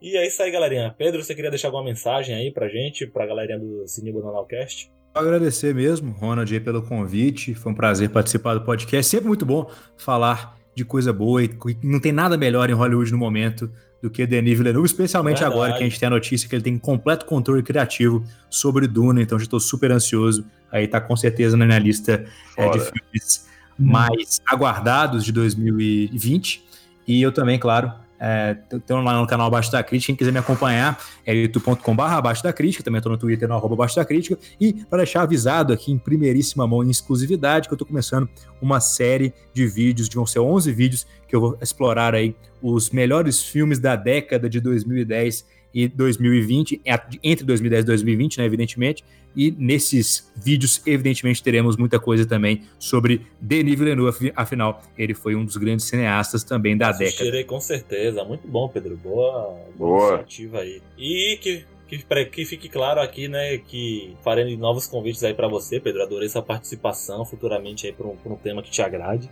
E 0.00 0.16
é 0.16 0.26
isso 0.26 0.40
aí, 0.42 0.50
galerinha. 0.50 0.94
Pedro, 0.96 1.22
você 1.22 1.34
queria 1.34 1.50
deixar 1.50 1.68
alguma 1.68 1.84
mensagem 1.84 2.34
aí 2.34 2.52
pra 2.52 2.68
gente, 2.68 3.06
pra 3.06 3.26
galerinha 3.26 3.58
do 3.58 3.86
Cine 3.86 4.12
Bananalcast? 4.12 4.90
Agradecer 5.12 5.74
mesmo, 5.74 6.12
Ronald, 6.12 6.60
pelo 6.60 6.80
convite. 6.82 7.54
Foi 7.54 7.72
um 7.72 7.74
prazer 7.74 8.08
participar 8.08 8.54
do 8.54 8.64
podcast. 8.64 9.10
Sempre 9.10 9.26
muito 9.26 9.44
bom 9.44 9.68
falar 9.96 10.57
de 10.78 10.84
coisa 10.84 11.12
boa 11.12 11.42
e 11.42 11.50
não 11.82 11.98
tem 11.98 12.12
nada 12.12 12.38
melhor 12.38 12.70
em 12.70 12.72
Hollywood 12.72 13.10
no 13.10 13.18
momento 13.18 13.68
do 14.00 14.08
que 14.08 14.24
Denis 14.24 14.56
Villeneuve, 14.56 14.86
especialmente 14.86 15.40
Verdade. 15.40 15.54
agora 15.54 15.72
que 15.72 15.82
a 15.82 15.88
gente 15.88 15.98
tem 15.98 16.06
a 16.06 16.10
notícia 16.10 16.48
que 16.48 16.54
ele 16.54 16.62
tem 16.62 16.78
completo 16.78 17.26
controle 17.26 17.64
criativo 17.64 18.24
sobre 18.48 18.86
Duna, 18.86 19.20
então 19.20 19.36
já 19.38 19.42
estou 19.42 19.58
super 19.58 19.90
ansioso. 19.90 20.46
Aí 20.70 20.86
tá 20.86 21.00
com 21.00 21.16
certeza 21.16 21.56
na 21.56 21.66
minha 21.66 21.80
lista 21.80 22.24
é, 22.56 22.70
de 22.70 22.78
filmes 22.78 23.48
mais 23.76 24.40
aguardados 24.46 25.24
de 25.24 25.32
2020. 25.32 26.64
E 27.08 27.20
eu 27.20 27.32
também, 27.32 27.58
claro, 27.58 27.92
é, 28.20 28.54
tô 28.86 29.00
lá 29.00 29.20
no 29.20 29.26
canal 29.26 29.46
Abaixo 29.46 29.70
da 29.70 29.82
Crítica. 29.82 30.06
Quem 30.08 30.16
quiser 30.16 30.32
me 30.32 30.38
acompanhar 30.38 30.98
é 31.24 31.34
youtube.com.br 31.34 32.02
Abaixo 32.02 32.42
da 32.42 32.52
Crítica. 32.52 32.82
Também 32.82 32.98
estou 32.98 33.12
no 33.12 33.18
Twitter, 33.18 33.48
no 33.48 33.54
arroba 33.54 33.74
Abaixo 33.74 33.96
da 33.96 34.04
Crítica. 34.04 34.38
E 34.60 34.72
para 34.72 34.98
deixar 34.98 35.22
avisado 35.22 35.72
aqui 35.72 35.92
em 35.92 35.98
primeiríssima 35.98 36.66
mão, 36.66 36.82
em 36.82 36.90
exclusividade, 36.90 37.68
que 37.68 37.72
eu 37.72 37.76
estou 37.76 37.86
começando 37.86 38.28
uma 38.60 38.80
série 38.80 39.32
de 39.52 39.66
vídeos, 39.66 40.08
de 40.08 40.16
vão 40.16 40.26
ser 40.26 40.40
11 40.40 40.72
vídeos, 40.72 41.06
que 41.28 41.36
eu 41.36 41.40
vou 41.40 41.58
explorar 41.60 42.14
aí 42.14 42.34
os 42.60 42.90
melhores 42.90 43.42
filmes 43.42 43.78
da 43.78 43.94
década 43.94 44.48
de 44.48 44.60
2010 44.60 45.46
e 45.72 45.86
2020, 45.86 46.80
é, 46.84 47.00
entre 47.22 47.44
2010 47.44 47.82
e 47.82 47.86
2020, 47.86 48.38
né, 48.38 48.44
evidentemente. 48.44 49.04
E 49.36 49.50
nesses 49.56 50.30
vídeos, 50.34 50.82
evidentemente, 50.86 51.42
teremos 51.42 51.76
muita 51.76 51.98
coisa 52.00 52.26
também 52.26 52.62
sobre 52.78 53.26
Denis 53.40 53.78
Villeneuve, 53.78 54.32
afinal, 54.34 54.82
ele 54.96 55.14
foi 55.14 55.34
um 55.34 55.44
dos 55.44 55.56
grandes 55.56 55.86
cineastas 55.86 56.42
também 56.42 56.76
da 56.76 56.90
década. 56.90 57.04
Assistirei 57.04 57.44
com 57.44 57.60
certeza. 57.60 58.24
Muito 58.24 58.46
bom, 58.48 58.68
Pedro. 58.68 58.96
Boa, 58.96 59.56
Boa. 59.76 60.08
iniciativa 60.08 60.60
aí. 60.60 60.82
E 60.96 61.38
que, 61.40 61.64
que, 61.86 62.04
pra 62.04 62.24
que 62.24 62.44
fique 62.44 62.68
claro 62.68 63.00
aqui, 63.00 63.28
né, 63.28 63.58
que 63.58 64.16
farei 64.24 64.56
novos 64.56 64.86
convites 64.86 65.22
aí 65.22 65.34
pra 65.34 65.48
você, 65.48 65.78
Pedro. 65.78 66.02
Adorei 66.02 66.28
sua 66.28 66.42
participação 66.42 67.24
futuramente 67.24 67.86
aí 67.86 67.92
pra 67.92 68.06
um, 68.06 68.16
um 68.26 68.36
tema 68.36 68.62
que 68.62 68.70
te 68.70 68.82
agrade. 68.82 69.30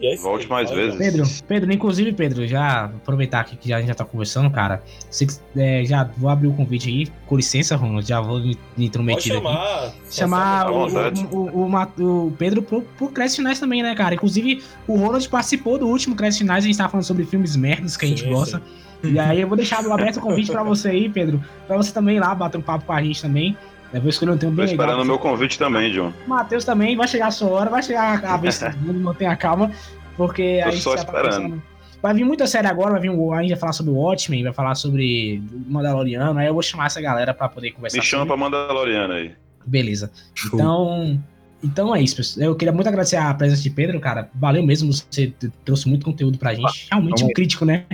E 0.00 0.06
é 0.06 0.14
isso 0.14 0.22
Volte 0.22 0.44
aí. 0.44 0.50
mais 0.50 0.70
Olha, 0.70 0.82
vezes. 0.82 0.98
Pedro, 0.98 1.24
Pedro, 1.46 1.72
inclusive, 1.72 2.12
Pedro, 2.12 2.46
já 2.46 2.84
aproveitar 2.84 3.40
aqui 3.40 3.56
que 3.56 3.68
já, 3.68 3.76
a 3.76 3.78
gente 3.80 3.88
já 3.88 3.94
tá 3.94 4.04
conversando, 4.04 4.50
cara. 4.50 4.82
Se, 5.10 5.26
é, 5.56 5.84
já 5.84 6.04
vou 6.16 6.30
abrir 6.30 6.48
o 6.48 6.52
convite 6.52 6.88
aí. 6.88 7.06
Com 7.26 7.36
licença, 7.36 7.76
Ronald, 7.76 8.08
já 8.08 8.20
vou 8.20 8.40
me, 8.40 8.46
me 8.46 8.54
Pode 8.54 8.84
intrometer 8.84 9.18
aqui. 9.18 9.28
chamar. 9.28 9.92
chamar 10.10 10.66
à 10.66 10.72
o, 10.72 10.86
o, 11.32 11.66
o, 11.66 12.26
o 12.26 12.32
Pedro 12.32 12.62
pro, 12.62 12.82
pro 12.82 13.08
Cresce 13.08 13.36
Finais 13.36 13.60
também, 13.60 13.82
né, 13.82 13.94
cara? 13.94 14.14
Inclusive, 14.14 14.62
o 14.86 14.96
Ronald 14.96 15.28
participou 15.28 15.78
do 15.78 15.86
último 15.86 16.16
Cresce 16.16 16.38
Finais, 16.38 16.64
a 16.64 16.66
gente 16.66 16.78
tava 16.78 16.88
falando 16.90 17.04
sobre 17.04 17.24
filmes 17.26 17.54
merdas 17.54 17.96
que 17.96 18.06
a 18.06 18.08
gente 18.08 18.22
Sim, 18.22 18.30
gosta. 18.30 18.62
E 19.02 19.18
aí 19.18 19.40
eu 19.40 19.48
vou 19.48 19.56
deixar 19.56 19.78
aberto 19.78 20.18
o 20.18 20.20
convite 20.20 20.50
pra 20.50 20.62
você 20.62 20.88
aí, 20.88 21.08
Pedro, 21.08 21.42
pra 21.66 21.76
você 21.76 21.92
também 21.92 22.16
ir 22.16 22.20
lá 22.20 22.34
bater 22.34 22.58
um 22.58 22.62
papo 22.62 22.84
com 22.84 22.92
a 22.92 23.02
gente 23.02 23.22
também. 23.22 23.56
Eu 23.92 24.00
vou 24.00 24.08
escolher 24.10 24.32
um 24.32 24.38
tema 24.38 24.52
Tô 24.52 24.56
bem 24.56 24.66
legal. 24.66 24.84
esperando 24.86 25.02
o 25.02 25.04
meu 25.06 25.18
convite 25.18 25.58
também, 25.58 25.90
John. 25.92 26.12
O 26.26 26.30
Matheus 26.30 26.64
também, 26.64 26.96
vai 26.96 27.08
chegar 27.08 27.26
a 27.26 27.30
sua 27.30 27.48
hora, 27.50 27.70
vai 27.70 27.82
chegar 27.82 28.24
a 28.24 28.36
vez 28.36 28.58
todo 28.58 28.76
mundo 28.78 29.00
mantenha 29.00 29.32
a 29.32 29.36
calma, 29.36 29.70
porque 30.16 30.60
Tô 30.62 30.68
a 30.68 30.70
gente 30.70 30.82
só 30.82 30.94
tá 30.94 31.02
esperando. 31.02 31.24
pensando- 31.26 31.62
Vai 32.02 32.14
vir 32.14 32.24
muita 32.24 32.46
série 32.46 32.66
agora, 32.66 32.92
vai 32.92 33.00
vir 33.00 33.10
o, 33.10 33.32
a 33.34 33.42
gente 33.42 33.50
vai 33.50 33.58
falar 33.58 33.72
sobre 33.74 33.92
o 33.92 33.96
Watchmen, 33.96 34.42
vai 34.42 34.52
falar 34.54 34.74
sobre 34.74 35.42
o 35.52 35.70
Mandaloriano, 35.70 36.38
aí 36.38 36.46
eu 36.46 36.54
vou 36.54 36.62
chamar 36.62 36.86
essa 36.86 36.98
galera 37.00 37.34
pra 37.34 37.46
poder 37.46 37.72
conversar 37.72 37.98
Me 37.98 38.02
chama 38.04 38.22
sobre. 38.24 38.38
pra 38.38 38.42
Mandaloriana 38.42 39.14
aí. 39.14 39.32
Beleza. 39.66 40.10
Show. 40.34 40.58
Então, 40.58 41.20
então 41.62 41.94
é 41.94 42.00
isso, 42.00 42.16
pessoal. 42.16 42.46
Eu 42.46 42.56
queria 42.56 42.72
muito 42.72 42.86
agradecer 42.86 43.16
a 43.16 43.34
presença 43.34 43.60
de 43.62 43.68
Pedro, 43.68 44.00
cara. 44.00 44.30
Valeu 44.34 44.62
mesmo, 44.64 44.90
você 44.90 45.30
trouxe 45.62 45.86
muito 45.90 46.06
conteúdo 46.06 46.38
pra 46.38 46.54
gente. 46.54 46.86
Realmente 46.90 47.22
um 47.22 47.28
crítico, 47.34 47.66
né? 47.66 47.84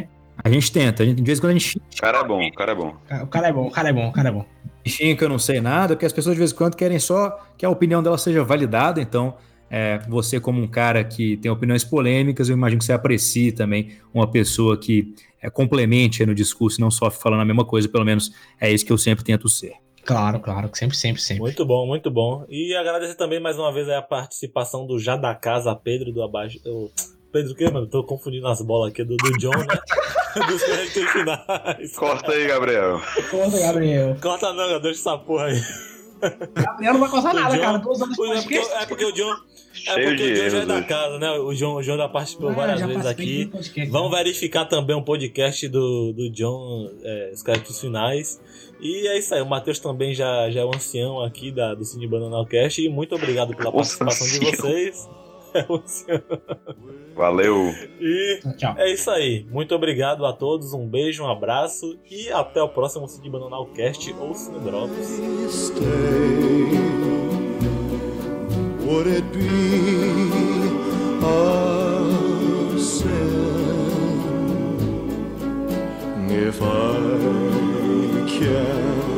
A 0.44 0.48
gente 0.50 0.70
tenta, 0.70 1.02
a 1.02 1.06
gente, 1.06 1.16
de 1.16 1.24
vez 1.24 1.38
em 1.38 1.40
quando 1.40 1.50
a 1.50 1.58
gente 1.58 1.76
O 1.76 2.00
cara 2.00 2.18
é 2.20 2.24
bom, 2.24 2.46
o 2.46 2.52
cara 2.52 2.70
é 2.72 2.74
bom. 2.76 2.94
O 3.22 3.26
cara 3.26 3.48
é 3.48 3.52
bom, 3.52 3.66
o 3.66 3.70
cara 3.72 3.88
é 3.88 3.92
bom, 3.92 4.08
o 4.08 4.12
cara 4.12 4.28
é 4.28 4.32
bom. 4.32 4.44
Finge 4.90 5.16
que 5.16 5.24
eu 5.24 5.28
não 5.28 5.38
sei 5.38 5.60
nada, 5.60 5.94
porque 5.94 6.06
as 6.06 6.12
pessoas 6.12 6.34
de 6.34 6.38
vez 6.38 6.52
em 6.52 6.54
quando 6.54 6.76
querem 6.76 6.98
só 6.98 7.38
que 7.56 7.64
a 7.64 7.70
opinião 7.70 8.02
dela 8.02 8.18
seja 8.18 8.44
validada, 8.44 9.00
então 9.00 9.34
é, 9.70 9.98
você 10.08 10.38
como 10.38 10.62
um 10.62 10.68
cara 10.68 11.02
que 11.02 11.36
tem 11.38 11.50
opiniões 11.50 11.84
polêmicas, 11.84 12.48
eu 12.48 12.56
imagino 12.56 12.78
que 12.78 12.84
você 12.84 12.92
aprecie 12.92 13.52
também 13.52 13.92
uma 14.14 14.30
pessoa 14.30 14.76
que 14.76 15.14
é, 15.40 15.50
complemente 15.50 16.24
no 16.24 16.34
discurso, 16.34 16.80
e 16.80 16.82
não 16.82 16.90
só 16.90 17.10
falando 17.10 17.40
a 17.40 17.44
mesma 17.44 17.64
coisa, 17.64 17.88
pelo 17.88 18.04
menos 18.04 18.32
é 18.60 18.72
isso 18.72 18.84
que 18.84 18.92
eu 18.92 18.98
sempre 18.98 19.24
tento 19.24 19.48
ser. 19.48 19.74
Claro, 20.04 20.38
claro, 20.38 20.70
sempre, 20.72 20.96
sempre, 20.96 21.20
sempre. 21.20 21.40
Muito 21.40 21.66
bom, 21.66 21.84
muito 21.84 22.10
bom. 22.12 22.44
E 22.48 22.74
agradecer 22.76 23.16
também 23.16 23.40
mais 23.40 23.58
uma 23.58 23.72
vez 23.72 23.88
a 23.88 24.00
participação 24.00 24.86
do 24.86 25.00
Já 25.00 25.16
da 25.16 25.34
Casa, 25.34 25.74
Pedro 25.74 26.12
do 26.12 26.22
Abaixo. 26.22 26.60
Pedro 27.32 27.52
o 27.52 27.54
quê, 27.54 27.70
mano? 27.70 27.86
Tô 27.86 28.02
confundindo 28.04 28.46
as 28.48 28.60
bolas 28.62 28.90
aqui 28.92 29.04
do, 29.04 29.16
do 29.16 29.38
John, 29.38 29.50
né? 29.50 29.66
Dos 30.48 30.62
créditos 30.62 31.10
finais. 31.12 31.96
Corta 31.96 32.32
aí, 32.32 32.46
Gabriel. 32.46 33.00
Corta, 33.30 33.58
Gabriel. 33.58 34.16
Corta 34.20 34.52
não, 34.52 34.80
deixa 34.80 35.00
essa 35.00 35.16
porra 35.18 35.46
aí. 35.46 35.62
Gabriel 36.54 36.92
não 36.94 37.00
vai 37.00 37.10
cortar 37.10 37.34
nada, 37.34 37.54
John- 37.56 37.62
cara. 37.62 37.78
Duas 37.78 37.98
de 37.98 38.04
É 38.04 38.40
porque, 38.42 38.56
é 38.58 38.86
porque 38.86 39.04
o 39.04 39.12
John. 39.12 39.32
É 39.32 39.92
Cheio 39.94 40.08
porque 40.08 40.32
de 40.34 40.40
o 40.40 40.44
John 40.44 40.50
já 40.50 40.58
é 40.62 40.66
da 40.66 40.74
hoje. 40.76 40.84
casa, 40.86 41.18
né? 41.18 41.30
O 41.32 41.54
John, 41.54 41.74
o 41.76 41.82
John 41.82 41.96
já 41.96 42.08
participou 42.08 42.50
Ah, 42.50 42.52
várias 42.54 42.80
já 42.80 42.86
vezes 42.86 43.06
aqui. 43.06 43.50
Vamos 43.90 44.10
né? 44.12 44.18
verificar 44.18 44.64
também 44.66 44.96
um 44.96 45.02
podcast 45.02 45.68
do, 45.68 46.12
do 46.12 46.30
John, 46.30 46.90
é, 47.02 47.30
os 47.34 47.42
créditos 47.42 47.80
finais. 47.80 48.40
E 48.80 49.06
é 49.08 49.18
isso 49.18 49.34
aí, 49.34 49.40
o 49.40 49.46
Matheus 49.46 49.78
também 49.78 50.12
já, 50.14 50.50
já 50.50 50.60
é 50.60 50.64
o 50.64 50.74
ancião 50.74 51.22
aqui 51.22 51.50
da, 51.50 51.74
do 51.74 51.84
Cine 51.84 52.06
Bananalcast. 52.06 52.82
E 52.82 52.88
muito 52.90 53.14
obrigado 53.14 53.54
pela 53.56 53.70
participação 53.72 54.26
de 54.26 54.38
vocês. 54.56 55.08
O 55.68 55.76
ancião. 55.82 56.22
Valeu. 57.14 57.72
E 58.00 58.40
Tchau. 58.58 58.74
é 58.76 58.92
isso 58.92 59.10
aí. 59.10 59.46
Muito 59.50 59.74
obrigado 59.74 60.24
a 60.26 60.32
todos. 60.32 60.72
Um 60.74 60.86
beijo, 60.86 61.22
um 61.24 61.30
abraço. 61.30 61.98
E 62.10 62.28
até 62.30 62.62
o 62.62 62.68
próximo 62.68 63.08
Cine 63.08 63.30
Bananalcast 63.30 64.14
ou 64.18 64.34
Cine 64.34 64.60
Drops. 64.60 65.20
stay? 65.50 65.86
Would 68.86 69.08
it 69.08 69.24
be 69.32 69.50
a 71.24 72.78
sin 72.78 73.26
if 76.30 76.60
I 76.62 78.28
can't 78.28 79.15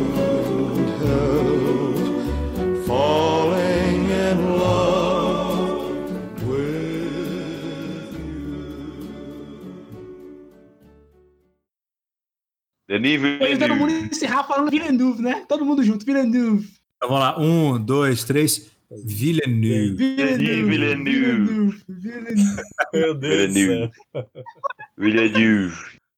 Denis 12.88 13.20
todo 13.58 13.76
mundo 13.76 13.92
encerrar 13.92 14.44
falando 14.44 14.70
Villeneuve, 14.70 15.22
né? 15.22 15.44
Todo 15.46 15.64
mundo 15.64 15.84
junto, 15.84 16.06
Villeneuve. 16.06 16.66
Então 16.96 17.10
vamos 17.10 17.20
lá, 17.20 17.38
um, 17.38 17.78
dois, 17.78 18.24
três, 18.24 18.70
Villeneuve. 18.90 19.94
Villeneuve. 19.96 20.62
Villeneuve. 20.64 20.70
Villeneuve. 20.70 21.84
Villeneuve. 21.86 22.62
Meu 22.94 23.14
Deus. 23.14 23.54
Villeneuve. 23.54 23.92
Villeneuve. 24.96 25.97